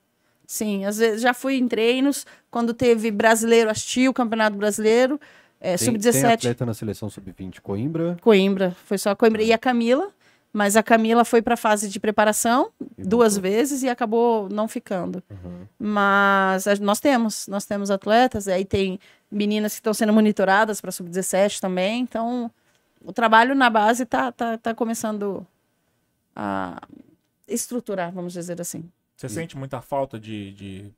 Sim, 0.46 0.84
às 0.84 0.98
vezes 0.98 1.22
já 1.22 1.34
fui 1.34 1.56
em 1.56 1.66
treinos 1.70 2.26
quando 2.50 2.74
teve 2.74 3.10
brasileiro, 3.12 3.70
assisti 3.70 4.10
o 4.10 4.14
Campeonato 4.14 4.58
Brasileiro, 4.58 5.18
é, 5.62 5.78
Tem, 5.78 5.94
tem 5.94 6.02
sub-17. 6.12 6.34
atleta 6.34 6.66
na 6.66 6.74
seleção 6.74 7.10
sub-20 7.10 7.62
Coimbra. 7.62 8.18
Coimbra, 8.20 8.76
foi 8.86 8.98
só 8.98 9.12
a 9.12 9.16
Coimbra 9.16 9.42
e 9.42 9.54
a 9.54 9.58
Camila, 9.58 10.10
mas 10.52 10.76
a 10.76 10.84
Camila 10.84 11.24
foi 11.24 11.42
para 11.42 11.54
a 11.54 11.58
fase 11.58 11.88
de 11.88 11.98
preparação 11.98 12.70
e 12.98 13.04
duas 13.06 13.36
voltou. 13.36 13.50
vezes 13.50 13.82
e 13.84 13.88
acabou 13.88 14.50
não 14.50 14.68
ficando. 14.68 15.24
Uhum. 15.32 15.66
Mas 15.80 16.68
a- 16.68 16.76
nós 16.82 17.00
temos, 17.00 17.48
nós 17.48 17.64
temos 17.66 17.90
atletas, 17.90 18.50
aí 18.50 18.66
tem 18.66 19.00
meninas 19.32 19.74
que 19.74 19.80
estão 19.80 19.94
sendo 19.94 20.14
monitoradas 20.14 20.82
para 20.82 20.92
sub-17 20.92 21.60
também, 21.60 22.02
então 22.02 22.52
o 23.04 23.14
trabalho 23.14 23.56
na 23.56 23.70
base 23.70 24.06
tá, 24.06 24.32
tá, 24.32 24.58
tá 24.58 24.74
começando 24.76 25.46
a 26.36 26.82
estruturar, 27.48 28.12
vamos 28.12 28.34
dizer 28.34 28.60
assim. 28.62 28.90
Você 29.16 29.30
sente 29.30 29.58
muita 29.58 29.82
falta 29.82 30.20
de, 30.20 30.52
de 30.54 30.92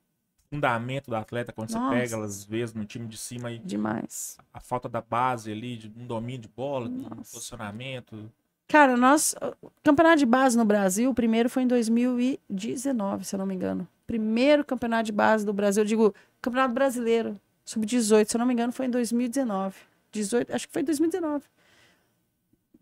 fundamento 0.50 1.10
da 1.10 1.18
atleta 1.18 1.52
quando 1.52 1.70
Nossa. 1.70 1.88
você 1.88 2.00
pega 2.00 2.14
ela, 2.14 2.24
às 2.24 2.44
vezes, 2.44 2.74
no 2.74 2.84
time 2.84 3.06
de 3.06 3.18
cima 3.18 3.52
e 3.52 3.58
Demais. 3.58 4.38
a 4.52 4.60
falta 4.60 4.88
da 4.88 5.00
base 5.00 5.50
ali, 5.52 5.76
de 5.76 5.92
um 5.96 6.06
domínio 6.06 6.42
de 6.42 6.48
bola, 6.48 6.88
de 6.88 6.94
um 6.94 7.08
posicionamento. 7.16 8.30
Cara, 8.68 8.96
nós. 8.96 9.34
O 9.60 9.70
campeonato 9.82 10.18
de 10.18 10.26
base 10.26 10.56
no 10.56 10.64
Brasil, 10.64 11.10
o 11.10 11.14
primeiro 11.14 11.50
foi 11.50 11.64
em 11.64 11.66
2019, 11.66 13.24
se 13.24 13.34
eu 13.34 13.38
não 13.38 13.46
me 13.46 13.54
engano. 13.54 13.86
Primeiro 14.06 14.64
campeonato 14.64 15.04
de 15.04 15.12
base 15.12 15.44
do 15.44 15.52
Brasil, 15.52 15.82
eu 15.82 15.86
digo, 15.86 16.14
campeonato 16.40 16.72
brasileiro, 16.72 17.38
sub-18, 17.64 18.28
se 18.30 18.36
eu 18.36 18.38
não 18.38 18.46
me 18.46 18.52
engano, 18.52 18.72
foi 18.72 18.86
em 18.86 18.90
2019. 18.90 19.74
18, 20.12 20.54
acho 20.54 20.66
que 20.66 20.72
foi 20.72 20.82
em 20.82 20.84
2019. 20.84 21.44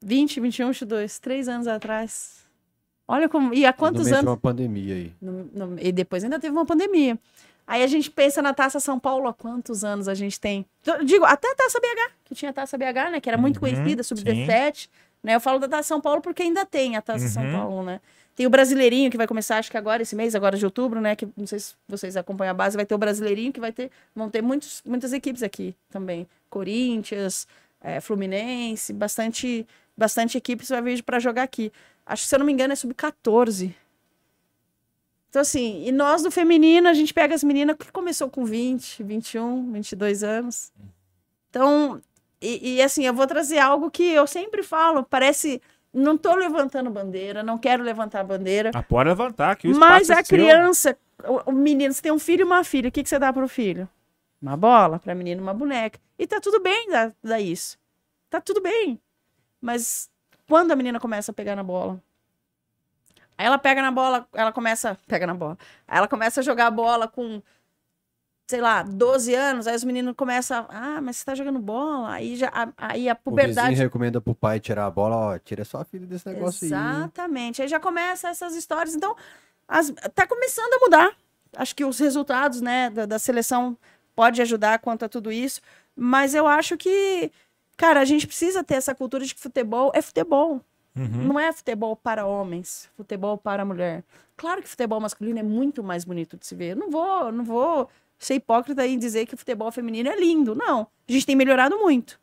20, 0.02 0.40
21, 0.40 0.68
22, 0.68 1.18
três 1.18 1.48
anos 1.48 1.66
atrás. 1.66 2.42
Olha 3.06 3.28
como. 3.28 3.54
E 3.54 3.64
há 3.64 3.72
quantos 3.72 4.08
no 4.08 4.16
anos? 4.16 4.30
uma 4.30 4.36
pandemia 4.36 4.94
aí. 4.94 5.12
No- 5.20 5.44
no- 5.52 5.78
e 5.80 5.92
depois 5.92 6.24
ainda 6.24 6.38
teve 6.38 6.52
uma 6.52 6.66
pandemia. 6.66 7.18
Aí 7.66 7.82
a 7.82 7.86
gente 7.86 8.10
pensa 8.10 8.42
na 8.42 8.52
Taça 8.52 8.80
São 8.80 8.98
Paulo, 8.98 9.28
há 9.28 9.32
quantos 9.32 9.84
anos 9.84 10.08
a 10.08 10.14
gente 10.14 10.40
tem? 10.40 10.66
Eu 10.84 11.04
digo, 11.04 11.24
até 11.24 11.50
a 11.52 11.54
Taça 11.54 11.78
BH, 11.78 12.12
que 12.24 12.34
tinha 12.34 12.50
a 12.50 12.52
Taça 12.52 12.76
BH, 12.76 13.10
né? 13.12 13.20
Que 13.20 13.28
era 13.28 13.38
muito 13.38 13.56
Uhum, 13.56 13.60
conhecida, 13.60 14.02
sub-17. 14.02 14.88
Né? 15.22 15.36
Eu 15.36 15.40
falo 15.40 15.60
da 15.60 15.68
Taça 15.68 15.88
São 15.88 16.00
Paulo 16.00 16.20
porque 16.20 16.42
ainda 16.42 16.66
tem 16.66 16.96
a 16.96 17.02
Taça 17.02 17.28
São 17.28 17.44
Uhum. 17.44 17.52
Paulo, 17.52 17.82
né? 17.84 18.00
Tem 18.34 18.46
o 18.46 18.50
Brasileirinho, 18.50 19.10
que 19.10 19.16
vai 19.16 19.26
começar, 19.26 19.58
acho 19.58 19.70
que 19.70 19.76
agora, 19.76 20.02
esse 20.02 20.16
mês, 20.16 20.34
agora 20.34 20.56
de 20.56 20.64
outubro, 20.64 21.00
né? 21.00 21.14
Que 21.14 21.28
não 21.36 21.46
sei 21.46 21.58
se 21.58 21.74
vocês 21.86 22.16
acompanham 22.16 22.52
a 22.52 22.54
base, 22.54 22.76
vai 22.76 22.86
ter 22.86 22.94
o 22.94 22.98
Brasileirinho, 22.98 23.52
que 23.52 23.60
vai 23.60 23.72
ter. 23.72 23.90
Vão 24.14 24.30
ter 24.30 24.42
muitos, 24.42 24.82
muitas 24.86 25.12
equipes 25.12 25.42
aqui 25.42 25.74
também. 25.90 26.26
Corinthians, 26.48 27.46
eh, 27.82 28.00
Fluminense, 28.00 28.92
bastante, 28.92 29.66
bastante 29.96 30.38
equipes 30.38 30.70
vai 30.70 30.80
vir 30.80 31.02
para 31.02 31.18
jogar 31.18 31.42
aqui. 31.42 31.70
Acho 32.06 32.22
que, 32.22 32.28
se 32.28 32.34
eu 32.34 32.38
não 32.38 32.46
me 32.46 32.52
engano, 32.52 32.72
é 32.72 32.76
sub-14. 32.76 33.74
Então, 35.28 35.40
assim, 35.40 35.84
e 35.86 35.92
nós 35.92 36.22
do 36.22 36.30
feminino, 36.30 36.88
a 36.88 36.94
gente 36.94 37.12
pega 37.14 37.34
as 37.34 37.42
meninas 37.42 37.76
que 37.78 37.90
começou 37.90 38.28
com 38.28 38.44
20, 38.44 39.02
21, 39.02 39.72
22 39.72 40.22
anos. 40.22 40.72
Então, 41.48 42.02
e, 42.42 42.76
e, 42.76 42.82
assim, 42.82 43.06
eu 43.06 43.14
vou 43.14 43.26
trazer 43.26 43.58
algo 43.58 43.90
que 43.90 44.02
eu 44.02 44.26
sempre 44.26 44.62
falo, 44.62 45.04
parece. 45.04 45.62
Não 45.92 46.16
tô 46.16 46.34
levantando 46.34 46.90
bandeira, 46.90 47.42
não 47.42 47.58
quero 47.58 47.82
levantar 47.82 48.24
bandeira. 48.24 48.70
Ah, 48.74 48.82
pode 48.82 49.10
levantar, 49.10 49.56
que 49.56 49.68
o 49.68 49.78
Mas 49.78 50.08
é 50.08 50.14
a 50.14 50.24
seu. 50.24 50.38
criança, 50.38 50.96
o, 51.22 51.50
o 51.50 51.52
menino, 51.52 51.92
você 51.92 52.00
tem 52.00 52.12
um 52.12 52.18
filho 52.18 52.40
e 52.42 52.44
uma 52.44 52.64
filha, 52.64 52.88
o 52.88 52.92
que, 52.92 53.02
que 53.02 53.08
você 53.08 53.18
dá 53.18 53.32
pro 53.32 53.46
filho? 53.46 53.88
Uma 54.40 54.56
bola, 54.56 54.98
pra 54.98 55.14
menino 55.14 55.42
uma 55.42 55.52
boneca. 55.52 56.00
E 56.18 56.26
tá 56.26 56.40
tudo 56.40 56.60
bem 56.60 56.88
dar, 56.90 57.12
dar 57.22 57.40
isso. 57.40 57.78
Tá 58.30 58.40
tudo 58.40 58.60
bem. 58.62 58.98
Mas 59.60 60.10
quando 60.48 60.72
a 60.72 60.76
menina 60.76 60.98
começa 60.98 61.30
a 61.30 61.34
pegar 61.34 61.54
na 61.54 61.62
bola? 61.62 62.02
Aí 63.36 63.46
ela 63.46 63.58
pega 63.58 63.82
na 63.82 63.90
bola, 63.90 64.26
ela 64.32 64.52
começa. 64.52 64.98
Pega 65.06 65.26
na 65.26 65.34
bola. 65.34 65.58
Aí 65.86 65.98
ela 65.98 66.08
começa 66.08 66.40
a 66.40 66.42
jogar 66.42 66.66
a 66.66 66.70
bola 66.70 67.06
com, 67.06 67.42
sei 68.52 68.60
lá, 68.60 68.82
12 68.82 69.34
anos. 69.34 69.66
Aí 69.66 69.74
os 69.74 69.82
meninos 69.82 70.12
começam. 70.14 70.66
Ah, 70.68 71.00
mas 71.00 71.16
você 71.16 71.24
tá 71.24 71.34
jogando 71.34 71.58
bola. 71.58 72.12
Aí, 72.12 72.36
já, 72.36 72.48
a- 72.52 72.68
aí 72.76 73.08
a 73.08 73.14
O 73.14 73.16
puberdade. 73.16 73.70
vizinho 73.70 73.86
recomenda 73.86 74.20
pro 74.20 74.34
pai 74.34 74.60
tirar 74.60 74.84
a 74.84 74.90
bola, 74.90 75.16
ó, 75.16 75.38
tira 75.38 75.64
sua 75.64 75.84
filha 75.86 76.06
desse 76.06 76.26
negócio 76.26 76.64
aí. 76.66 76.70
Exatamente. 76.70 77.62
Aí 77.62 77.68
já 77.68 77.80
começa 77.80 78.28
essas 78.28 78.54
histórias. 78.54 78.94
Então, 78.94 79.16
as, 79.66 79.90
tá 80.14 80.26
começando 80.26 80.70
a 80.74 80.78
mudar. 80.80 81.12
Acho 81.56 81.74
que 81.74 81.82
os 81.82 81.98
resultados, 81.98 82.60
né, 82.60 82.90
da, 82.90 83.06
da 83.06 83.18
seleção 83.18 83.74
pode 84.14 84.42
ajudar 84.42 84.78
quanto 84.80 85.06
a 85.06 85.08
tudo 85.08 85.32
isso. 85.32 85.62
Mas 85.96 86.34
eu 86.34 86.46
acho 86.46 86.76
que, 86.76 87.32
cara, 87.78 88.00
a 88.00 88.04
gente 88.04 88.26
precisa 88.26 88.62
ter 88.62 88.74
essa 88.74 88.94
cultura 88.94 89.24
de 89.24 89.34
que 89.34 89.40
futebol 89.40 89.90
é 89.94 90.02
futebol. 90.02 90.60
Uhum. 90.94 91.24
Não 91.28 91.40
é 91.40 91.50
futebol 91.54 91.96
para 91.96 92.26
homens, 92.26 92.86
futebol 92.98 93.38
para 93.38 93.64
mulher. 93.64 94.04
Claro 94.36 94.60
que 94.62 94.68
futebol 94.68 95.00
masculino 95.00 95.38
é 95.38 95.42
muito 95.42 95.82
mais 95.82 96.04
bonito 96.04 96.36
de 96.36 96.46
se 96.46 96.54
ver. 96.54 96.72
Eu 96.72 96.76
não 96.76 96.90
vou, 96.90 97.32
não 97.32 97.44
vou 97.44 97.88
ser 98.26 98.34
hipócrita 98.34 98.86
em 98.86 98.98
dizer 98.98 99.26
que 99.26 99.34
o 99.34 99.38
futebol 99.38 99.70
feminino 99.70 100.08
é 100.08 100.16
lindo. 100.16 100.54
Não. 100.54 100.86
A 101.08 101.12
gente 101.12 101.26
tem 101.26 101.36
melhorado 101.36 101.78
muito. 101.78 102.20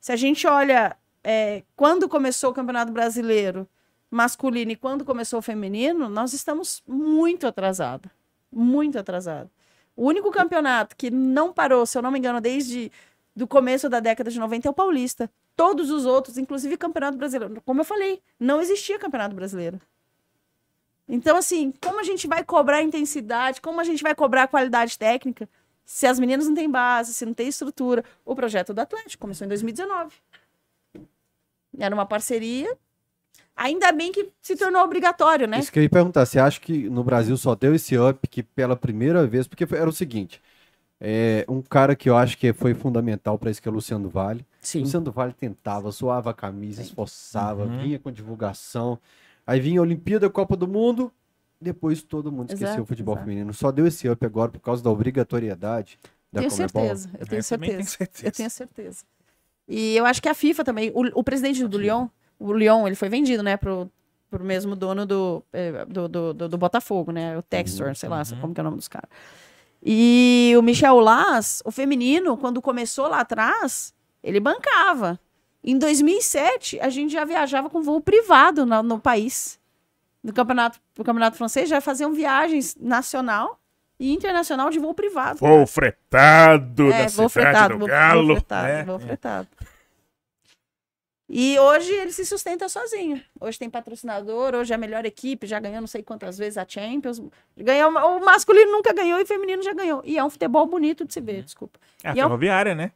Se 0.00 0.12
a 0.12 0.16
gente 0.16 0.46
olha 0.46 0.96
é, 1.22 1.62
quando 1.76 2.08
começou 2.08 2.50
o 2.50 2.54
Campeonato 2.54 2.92
Brasileiro 2.92 3.68
masculino 4.10 4.72
e 4.72 4.76
quando 4.76 5.04
começou 5.04 5.38
o 5.38 5.42
feminino, 5.42 6.08
nós 6.08 6.32
estamos 6.32 6.82
muito 6.86 7.46
atrasados. 7.46 8.10
Muito 8.50 8.98
atrasado. 8.98 9.48
O 9.96 10.06
único 10.06 10.30
campeonato 10.30 10.96
que 10.96 11.10
não 11.10 11.52
parou, 11.52 11.86
se 11.86 11.96
eu 11.96 12.02
não 12.02 12.10
me 12.10 12.18
engano, 12.18 12.40
desde 12.40 12.90
do 13.36 13.46
começo 13.46 13.88
da 13.88 14.00
década 14.00 14.30
de 14.30 14.38
90 14.38 14.66
é 14.66 14.70
o 14.70 14.74
Paulista. 14.74 15.30
Todos 15.54 15.90
os 15.90 16.06
outros, 16.06 16.38
inclusive 16.38 16.76
Campeonato 16.76 17.16
Brasileiro, 17.16 17.62
como 17.64 17.80
eu 17.80 17.84
falei, 17.84 18.20
não 18.38 18.60
existia 18.60 18.98
Campeonato 18.98 19.34
Brasileiro. 19.34 19.80
Então, 21.12 21.36
assim, 21.36 21.72
como 21.82 21.98
a 22.00 22.04
gente 22.04 22.26
vai 22.28 22.44
cobrar 22.44 22.82
intensidade, 22.82 23.60
como 23.60 23.80
a 23.80 23.84
gente 23.84 24.02
vai 24.02 24.14
cobrar 24.14 24.46
qualidade 24.48 24.96
técnica, 24.96 25.48
se 25.84 26.06
as 26.06 26.20
meninas 26.20 26.46
não 26.46 26.54
têm 26.54 26.70
base, 26.70 27.12
se 27.12 27.26
não 27.26 27.34
tem 27.34 27.48
estrutura? 27.48 28.04
O 28.24 28.34
projeto 28.36 28.72
do 28.72 28.80
Atlético 28.80 29.20
começou 29.22 29.44
em 29.44 29.48
2019. 29.48 30.14
Era 31.78 31.94
uma 31.94 32.06
parceria. 32.06 32.76
Ainda 33.56 33.92
bem 33.92 34.10
que 34.12 34.28
se 34.40 34.56
tornou 34.56 34.82
obrigatório, 34.82 35.46
né? 35.46 35.58
Isso 35.58 35.70
que 35.72 35.78
eu 35.78 35.82
ia 35.82 35.90
perguntar, 35.90 36.24
você 36.24 36.38
acha 36.38 36.60
que 36.60 36.88
no 36.88 37.04
Brasil 37.04 37.36
só 37.36 37.54
deu 37.54 37.74
esse 37.74 37.98
up 37.98 38.26
que 38.28 38.42
pela 38.42 38.76
primeira 38.76 39.26
vez, 39.26 39.46
porque 39.46 39.66
era 39.74 39.88
o 39.88 39.92
seguinte, 39.92 40.40
É, 41.02 41.46
um 41.48 41.62
cara 41.62 41.96
que 41.96 42.10
eu 42.10 42.16
acho 42.16 42.36
que 42.36 42.52
foi 42.52 42.74
fundamental 42.74 43.38
para 43.38 43.50
isso 43.50 43.62
que 43.62 43.66
é 43.66 43.70
o 43.70 43.74
Luciano 43.74 44.04
do 44.04 44.10
Vale. 44.10 44.44
Sim. 44.60 44.80
Luciano 44.80 45.06
do 45.06 45.10
Vale 45.10 45.32
tentava, 45.32 45.90
suava 45.90 46.28
a 46.30 46.34
camisa, 46.34 46.82
esforçava, 46.82 47.64
Uhum. 47.64 47.78
vinha 47.78 47.98
com 47.98 48.12
divulgação. 48.12 48.98
Aí 49.46 49.60
vinha 49.60 49.80
a 49.80 49.82
Olimpíada, 49.82 50.28
Copa 50.30 50.56
do 50.56 50.66
Mundo, 50.68 51.12
depois 51.60 52.02
todo 52.02 52.30
mundo 52.30 52.48
esqueceu 52.48 52.68
Exato, 52.68 52.82
o 52.82 52.86
futebol 52.86 53.14
exato. 53.14 53.26
feminino. 53.28 53.52
Só 53.52 53.70
deu 53.72 53.86
esse 53.86 54.08
up 54.08 54.24
agora 54.24 54.50
por 54.50 54.60
causa 54.60 54.82
da 54.82 54.90
obrigatoriedade 54.90 55.98
da 56.32 56.40
Tenho 56.40 56.50
Comebol. 56.50 56.82
certeza, 56.82 57.10
eu 57.18 57.26
tenho 57.26 57.40
Eu 57.40 57.44
também 57.44 57.70
tenho 57.70 57.84
certeza. 57.84 57.88
certeza. 57.96 58.26
Eu 58.28 58.32
tenho 58.32 58.50
certeza. 58.50 59.04
E 59.68 59.96
eu 59.96 60.06
acho 60.06 60.22
que 60.22 60.28
a 60.28 60.34
FIFA 60.34 60.64
também, 60.64 60.90
o, 60.94 61.20
o 61.20 61.24
presidente 61.24 61.66
do 61.66 61.78
Lyon, 61.78 62.08
o 62.38 62.52
Lyon, 62.52 62.86
ele 62.86 62.96
foi 62.96 63.08
vendido, 63.08 63.42
né, 63.42 63.56
pro, 63.56 63.90
pro 64.30 64.44
mesmo 64.44 64.74
dono 64.76 65.04
do, 65.06 65.42
eh, 65.52 65.84
do, 65.86 66.08
do, 66.08 66.34
do- 66.34 66.48
do 66.48 66.58
Botafogo, 66.58 67.12
né, 67.12 67.36
o 67.36 67.42
Textor, 67.42 67.94
sei 67.94 68.08
lá, 68.08 68.22
uhum. 68.32 68.40
como 68.40 68.54
que 68.54 68.60
é 68.60 68.62
o 68.62 68.64
nome 68.64 68.76
dos 68.76 68.88
caras. 68.88 69.08
E 69.82 70.52
o 70.58 70.62
Michel 70.62 70.98
Las, 71.00 71.62
o 71.64 71.70
feminino, 71.70 72.36
quando 72.36 72.60
começou 72.60 73.08
lá 73.08 73.20
atrás, 73.20 73.94
ele 74.22 74.38
bancava. 74.40 75.18
Em 75.62 75.76
2007, 75.78 76.80
a 76.80 76.88
gente 76.88 77.12
já 77.12 77.24
viajava 77.24 77.68
com 77.68 77.82
voo 77.82 78.00
privado 78.00 78.64
no, 78.64 78.82
no 78.82 78.98
país. 78.98 79.58
No 80.22 80.32
campeonato, 80.32 80.78
no 80.96 81.04
campeonato 81.04 81.36
francês, 81.36 81.68
já 81.68 81.80
faziam 81.80 82.12
viagens 82.12 82.76
nacional 82.76 83.58
e 83.98 84.12
internacional 84.12 84.70
de 84.70 84.78
voo 84.78 84.94
privado. 84.94 85.38
Voo 85.38 85.66
fretado 85.66 86.90
É, 86.90 87.04
da 87.04 87.08
voo 87.10 87.28
cidade 87.28 87.32
fretado, 87.32 87.74
do 87.74 87.78
voo, 87.80 87.88
Galo. 87.88 88.26
voo 88.26 88.36
fretado, 88.36 88.66
né? 88.68 88.84
voo 88.84 88.98
fretado. 88.98 89.48
E 91.32 91.56
hoje 91.60 91.92
ele 91.92 92.10
se 92.10 92.24
sustenta 92.26 92.68
sozinho. 92.68 93.22
Hoje 93.40 93.56
tem 93.56 93.70
patrocinador, 93.70 94.52
hoje 94.54 94.72
é 94.72 94.74
a 94.74 94.78
melhor 94.78 95.06
equipe, 95.06 95.46
já 95.46 95.60
ganhou 95.60 95.80
não 95.80 95.86
sei 95.86 96.02
quantas 96.02 96.36
vezes 96.36 96.58
a 96.58 96.66
Champions. 96.68 97.22
Ganhou, 97.56 97.92
o 97.92 98.24
masculino 98.24 98.72
nunca 98.72 98.92
ganhou 98.92 99.20
e 99.20 99.22
o 99.22 99.26
feminino 99.26 99.62
já 99.62 99.72
ganhou. 99.72 100.02
E 100.04 100.18
é 100.18 100.24
um 100.24 100.30
futebol 100.30 100.66
bonito 100.66 101.04
de 101.04 101.12
se 101.14 101.20
ver, 101.20 101.42
desculpa. 101.44 101.78
É 102.02 102.08
a 102.10 102.14
E 102.16 102.18
é 102.20 102.22
Ferroviária, 102.24 102.74
né? 102.74 102.90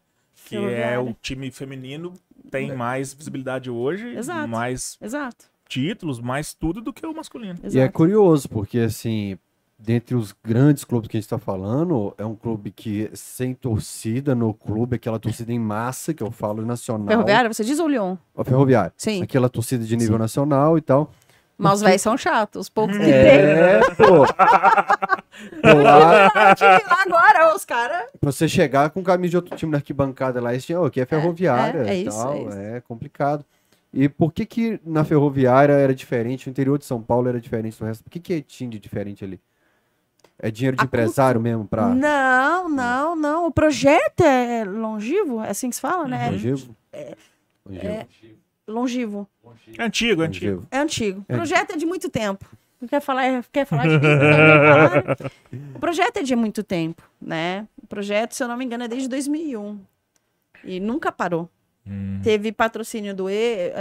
Que 0.47 0.57
é 0.57 0.61
Ferroviária. 0.61 1.01
o 1.03 1.17
time 1.21 1.51
feminino 1.51 2.13
tem 2.51 2.75
mais 2.75 3.13
visibilidade 3.15 3.71
hoje, 3.71 4.15
Exato. 4.17 4.49
mais 4.49 4.97
Exato. 5.01 5.47
títulos, 5.69 6.21
mais 6.21 6.55
tudo 6.55 6.81
do 6.81 6.93
que 6.93 7.07
o 7.07 7.15
masculino. 7.15 7.59
E 7.63 7.65
é 7.65 7.67
exato. 7.67 7.93
curioso, 7.93 8.49
porque 8.49 8.79
assim, 8.81 9.39
dentre 9.79 10.15
os 10.15 10.35
grandes 10.45 10.85
clubes 10.85 11.09
que 11.09 11.17
a 11.17 11.19
gente 11.19 11.27
está 11.27 11.39
falando, 11.39 12.15
é 12.17 12.25
um 12.25 12.35
clube 12.35 12.71
que 12.71 13.11
sem 13.15 13.55
torcida 13.55 14.35
no 14.35 14.53
clube, 14.55 14.97
aquela 14.97 15.19
torcida 15.19 15.53
em 15.53 15.59
massa, 15.59 16.15
que 16.15 16.23
eu 16.23 16.31
falo 16.31 16.65
nacional. 16.65 17.09
Ferroviária, 17.09 17.53
você 17.53 17.65
diz 17.65 17.79
o 17.79 17.89
Lyon? 17.89 18.17
O 18.35 18.45
Ferroviário. 18.45 18.93
Sim. 18.97 19.23
Aquela 19.23 19.49
torcida 19.49 19.85
de 19.85 19.97
nível 19.97 20.19
nacional 20.19 20.79
e 20.79 20.81
tal. 20.81 21.11
Mas 21.57 21.75
os 21.75 21.83
velhos 21.83 22.03
são 22.03 22.17
chatos, 22.17 22.63
os 22.63 22.69
poucos 22.69 22.97
que 22.97 23.05
tem. 23.05 23.13
É, 23.13 23.81
pô. 23.97 24.27
Pô, 25.61 25.83
lá, 25.83 26.31
lá 26.33 27.03
agora, 27.05 27.57
os 27.57 27.65
caras. 27.65 28.07
você 28.23 28.49
chegar 28.49 28.91
com 28.91 29.03
camisa 29.03 29.31
de 29.31 29.37
outro 29.37 29.57
time 29.57 29.73
na 29.73 29.79
arquibancada 29.79 30.41
lá, 30.41 30.55
esse 30.55 30.73
aqui 30.73 31.01
é 31.01 31.05
ferroviária 31.07 31.91
é 31.91 31.97
e 31.97 32.07
isso, 32.07 32.17
tal, 32.17 32.35
é 32.35 32.41
isso. 32.41 32.53
é 32.53 32.81
complicado. 32.83 33.45
E 33.93 34.09
por 34.09 34.33
que 34.33 34.47
que 34.47 34.81
na 34.85 35.05
ferroviária 35.05 35.73
era 35.73 35.95
diferente, 35.95 36.47
no 36.47 36.53
interior 36.53 36.79
de 36.79 36.85
São 36.85 37.03
Paulo 37.03 37.29
era 37.29 37.41
diferente 37.41 37.79
do 37.79 37.85
resto? 37.85 38.05
Por 38.05 38.11
que 38.11 38.21
que 38.21 38.43
tinha 38.43 38.71
de 38.71 38.79
diferente 38.79 39.25
ali? 39.25 39.41
É 40.39 40.51
dinheiro 40.51 40.77
de 40.77 40.83
A 40.83 40.85
empresário 40.85 41.41
mesmo 41.41 41.67
pra 41.67 41.89
Não, 41.89 42.69
não, 42.69 43.17
não. 43.17 43.47
O 43.47 43.53
projeto 43.53 44.21
é 44.21 44.65
longivo, 44.65 45.43
é 45.43 45.51
assim 45.51 45.69
que 45.69 45.77
se 45.77 45.83
fala, 45.83 46.07
né? 46.07 46.31
longevo? 46.31 46.77
Longevo. 46.95 47.17
Longivo. 47.67 47.87
É 47.87 48.07
antigo, 49.79 50.23
é 50.23 50.27
antigo. 50.27 50.67
É 50.71 50.79
antigo. 50.79 51.25
É. 51.29 51.33
O 51.33 51.37
projeto 51.37 51.73
é 51.73 51.77
de 51.77 51.87
muito 51.87 52.09
tempo. 52.09 52.45
Não 52.81 52.89
quer 52.89 53.01
falar, 53.01 53.45
quer 53.51 53.65
falar 53.65 53.87
de 53.87 53.99
falar. 54.01 55.17
O 55.75 55.79
projeto 55.79 56.19
é 56.19 56.23
de 56.23 56.37
muito 56.37 56.63
tempo, 56.63 57.03
né? 57.21 57.67
O 57.83 57.87
projeto, 57.87 58.33
se 58.33 58.43
eu 58.43 58.49
não 58.49 58.57
me 58.57 58.65
engano, 58.65 58.85
é 58.85 58.89
desde 58.89 59.09
2001. 59.09 59.81
E 60.65 60.81
nunca 60.81 61.13
parou. 61.13 61.49
Hum. 61.87 62.21
Teve 62.23 62.53
patrocínio 62.53 63.15
do 63.15 63.29
E, 63.29 63.73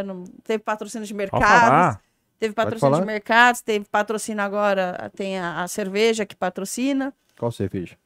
teve 0.43 0.61
patrocínio 0.61 1.07
de 1.07 1.13
mercados, 1.13 1.97
teve 2.37 2.53
patrocínio 2.53 2.99
de 2.99 3.05
mercados, 3.05 3.61
teve 3.61 3.85
patrocínio 3.85 4.43
agora, 4.43 5.09
tem 5.15 5.39
a, 5.39 5.63
a 5.63 5.67
cerveja 5.67 6.25
que 6.25 6.35
patrocina. 6.35 7.13
Qual 7.37 7.51
cerveja? 7.51 7.97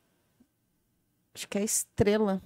Acho 1.33 1.47
que 1.47 1.57
é 1.57 1.63
Estrela. 1.63 2.41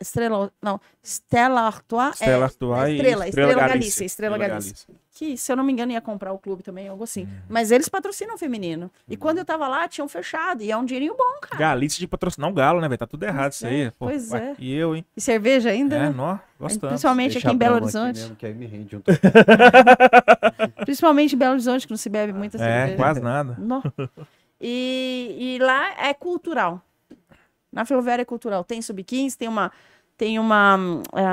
Es- 0.00 0.08
Estrela, 0.08 0.50
não, 0.60 0.80
Stella 1.02 1.60
Artois. 1.62 2.14
Stella 2.16 2.32
é, 2.32 2.42
Artois 2.44 2.88
e 2.88 2.92
Estrela, 2.96 3.28
Estrela 3.28 3.28
Estrela 3.28 3.54
Galícia. 3.54 3.68
Galícia, 3.68 4.04
Estrela 4.04 4.34
Estrela 4.36 4.48
Galícia. 4.54 4.86
Que, 5.16 5.36
se 5.36 5.52
eu 5.52 5.56
não 5.56 5.62
me 5.62 5.72
engano, 5.72 5.92
ia 5.92 6.00
comprar 6.00 6.32
o 6.32 6.38
clube 6.38 6.64
também, 6.64 6.88
algo 6.88 7.04
assim. 7.04 7.28
Mas 7.48 7.70
eles 7.70 7.88
patrocinam 7.88 8.34
o 8.34 8.38
feminino. 8.38 8.90
E 9.08 9.16
quando 9.16 9.38
eu 9.38 9.44
tava 9.44 9.68
lá, 9.68 9.86
tinham 9.86 10.08
fechado. 10.08 10.60
E 10.64 10.72
é 10.72 10.76
um 10.76 10.84
dinheirinho 10.84 11.14
bom, 11.16 11.38
cara. 11.40 11.56
Galícia 11.56 12.00
de 12.00 12.08
patrocinar 12.08 12.50
o 12.50 12.52
Galo, 12.52 12.80
né, 12.80 12.88
velho? 12.88 12.98
Tá 12.98 13.06
tudo 13.06 13.22
errado 13.22 13.52
isso 13.52 13.64
aí. 13.64 13.82
é, 13.82 13.90
Pô, 13.92 14.06
pois 14.06 14.32
ué, 14.32 14.38
é. 14.50 14.54
E 14.58 14.74
eu, 14.74 14.96
hein? 14.96 15.04
E 15.16 15.20
cerveja 15.20 15.70
ainda, 15.70 15.94
É, 15.94 15.98
né? 16.00 16.10
nó, 16.10 16.36
gostamos. 16.58 16.88
Principalmente 16.94 17.32
Deixa 17.34 17.46
aqui 17.46 17.54
em 17.54 17.58
Belo 17.58 17.76
Horizonte. 17.76 18.18
mesmo, 18.18 18.34
que 18.34 18.44
aí 18.46 18.54
me 18.54 18.66
rende 18.66 18.96
um 18.96 19.02
Principalmente 20.84 21.34
em 21.34 21.38
Belo 21.38 21.52
Horizonte, 21.52 21.86
que 21.86 21.92
não 21.92 21.98
se 21.98 22.08
bebe 22.08 22.32
muita 22.32 22.56
É, 22.56 22.60
cerveja. 22.60 22.96
quase 22.96 23.20
nada. 23.20 23.54
Nó. 23.58 23.82
E, 24.60 25.36
e 25.38 25.58
lá 25.62 26.06
é 26.08 26.12
cultural. 26.14 26.82
Na 27.74 27.84
Ferroviária 27.84 28.22
é 28.22 28.24
cultural. 28.24 28.64
Tem 28.64 28.80
sub-15, 28.80 29.36
tem 29.36 29.48
uma, 29.48 29.70
tem 30.16 30.38
uma 30.38 30.76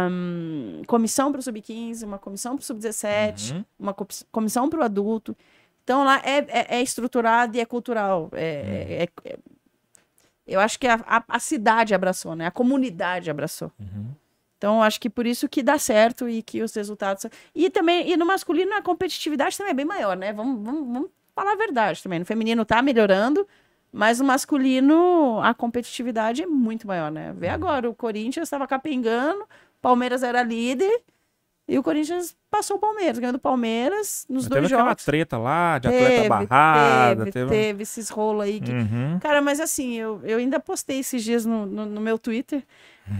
hum, 0.09 0.81
comissão 0.87 1.31
para 1.31 1.39
o 1.39 1.41
sub-15, 1.41 2.03
uma 2.03 2.17
comissão 2.17 2.55
para 2.55 2.63
o 2.63 2.65
sub-17, 2.65 3.53
Uhum. 3.53 3.65
uma 3.79 3.93
co- 3.93 4.07
comissão 4.31 4.69
para 4.69 4.79
o 4.79 4.83
adulto. 4.83 5.35
Então 5.83 6.03
lá 6.03 6.21
é, 6.23 6.37
é, 6.47 6.75
é 6.77 6.81
estruturado 6.81 7.55
e 7.55 7.59
é 7.59 7.65
cultural. 7.65 8.29
É, 8.33 9.07
é- 9.25 9.29
é- 9.31 9.37
eu 10.47 10.59
acho 10.59 10.77
que 10.79 10.87
a, 10.87 10.95
a, 11.05 11.23
a 11.27 11.39
cidade 11.39 11.93
abraçou, 11.93 12.35
né? 12.35 12.45
A 12.47 12.51
comunidade 12.51 13.29
abraçou. 13.29 13.71
Uhum. 13.79 14.07
Então, 14.57 14.83
acho 14.83 14.99
que 14.99 15.09
por 15.09 15.25
isso 15.25 15.47
que 15.49 15.63
dá 15.63 15.79
certo 15.79 16.27
e 16.29 16.43
que 16.43 16.61
os 16.61 16.73
resultados. 16.75 17.25
E 17.55 17.69
também, 17.69 18.11
e 18.11 18.17
no 18.17 18.25
masculino, 18.25 18.73
a 18.75 18.81
competitividade 18.81 19.57
também 19.57 19.71
é 19.71 19.73
bem 19.73 19.85
maior, 19.85 20.15
né? 20.17 20.33
Vamos, 20.33 20.63
vamos, 20.63 20.87
vamos 20.93 21.09
falar 21.33 21.53
a 21.53 21.55
verdade 21.55 22.03
também. 22.03 22.19
No 22.19 22.25
feminino 22.25 22.63
tá 22.65 22.79
melhorando, 22.81 23.47
mas 23.91 24.19
no 24.19 24.25
masculino 24.25 25.39
a 25.43 25.53
competitividade 25.53 26.43
é 26.43 26.45
muito 26.45 26.87
maior, 26.87 27.11
né? 27.11 27.29
Uhum. 27.31 27.35
Vê 27.37 27.49
agora, 27.49 27.89
o 27.89 27.93
Corinthians 27.95 28.47
estava 28.47 28.67
capengando, 28.67 29.43
Palmeiras 29.81 30.23
era 30.23 30.41
líder 30.43 31.01
e 31.67 31.77
o 31.77 31.83
Corinthians 31.83 32.35
passou 32.49 32.77
o 32.77 32.79
Palmeiras, 32.79 33.17
ganhou 33.19 33.33
do 33.33 33.39
Palmeiras 33.39 34.25
nos 34.29 34.43
Mas 34.43 34.49
dois 34.49 34.61
teve 34.63 34.73
aquela 34.73 34.89
jogos. 34.89 35.05
treta 35.05 35.37
lá, 35.37 35.77
de 35.79 35.89
Teve, 35.89 36.05
atleta 36.05 36.29
barrada. 36.29 37.23
teve, 37.25 37.31
Teve, 37.31 37.49
teve 37.49 37.83
esses 37.83 38.09
rolos 38.09 38.43
aí 38.43 38.59
que 38.59 38.71
Uhum. 38.71 39.19
Cara, 39.19 39.41
mas 39.41 39.59
assim, 39.59 39.93
eu, 39.93 40.19
eu 40.23 40.37
ainda 40.37 40.59
postei 40.59 40.99
esses 40.99 41.23
dias 41.23 41.45
no, 41.45 41.65
no, 41.65 41.85
no 41.85 42.01
meu 42.01 42.17
Twitter. 42.17 42.63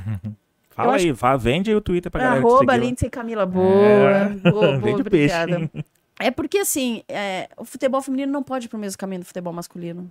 Fala 0.72 0.94
eu 0.94 0.96
aí, 0.96 1.12
vá, 1.12 1.36
vende 1.36 1.70
aí 1.70 1.76
o 1.76 1.82
Twitter 1.82 2.10
pra 2.12 2.22
galera. 2.24 2.40
Arroba. 2.40 2.78
Lindsay 2.78 3.10
Camila. 3.10 3.46
Boa, 3.46 3.66
É. 4.10 4.30
boa, 4.30 4.52
boa, 4.52 4.78
Vende 4.80 5.02
o 5.02 5.06
peixe. 5.06 5.36
obrigada. 5.36 5.70
É 6.18 6.32
porque, 6.32 6.60
assim, 6.60 7.04
é, 7.10 7.50
o 7.58 7.66
futebol 7.66 8.02
feminino 8.02 8.32
não 8.32 8.42
pode 8.42 8.68
ir 8.68 8.70
pro 8.70 8.80
mesmo 8.80 8.98
caminho 8.98 9.20
do 9.22 9.26
futebol 9.26 9.52
masculino. 9.52 10.10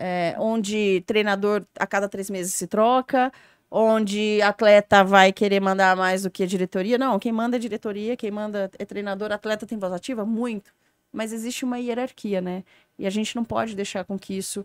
É, 0.00 0.36
onde 0.38 1.02
treinador 1.06 1.66
a 1.78 1.86
cada 1.86 2.08
três 2.08 2.30
meses 2.30 2.54
se 2.54 2.68
troca, 2.68 3.32
onde 3.70 4.40
atleta 4.42 5.02
vai 5.04 5.32
querer 5.32 5.60
mandar 5.60 5.96
mais 5.96 6.22
do 6.22 6.30
que 6.30 6.44
a 6.44 6.46
diretoria. 6.46 6.96
Não, 6.98 7.18
quem 7.18 7.32
manda 7.32 7.56
é 7.56 7.58
diretoria, 7.60 8.16
quem 8.16 8.30
manda 8.30 8.70
é 8.78 8.84
treinador, 8.84 9.32
atleta 9.32 9.66
tem 9.66 9.76
voz 9.78 9.92
ativa? 9.92 10.24
Muito. 10.24 10.72
Mas 11.12 11.32
existe 11.32 11.64
uma 11.64 11.78
hierarquia, 11.80 12.40
né? 12.40 12.62
E 12.98 13.06
a 13.06 13.10
gente 13.10 13.34
não 13.36 13.44
pode 13.44 13.74
deixar 13.74 14.04
com 14.04 14.18
que 14.18 14.34
isso 14.38 14.64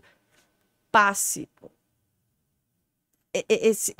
passe. 0.92 1.48
Esse- 3.48 3.96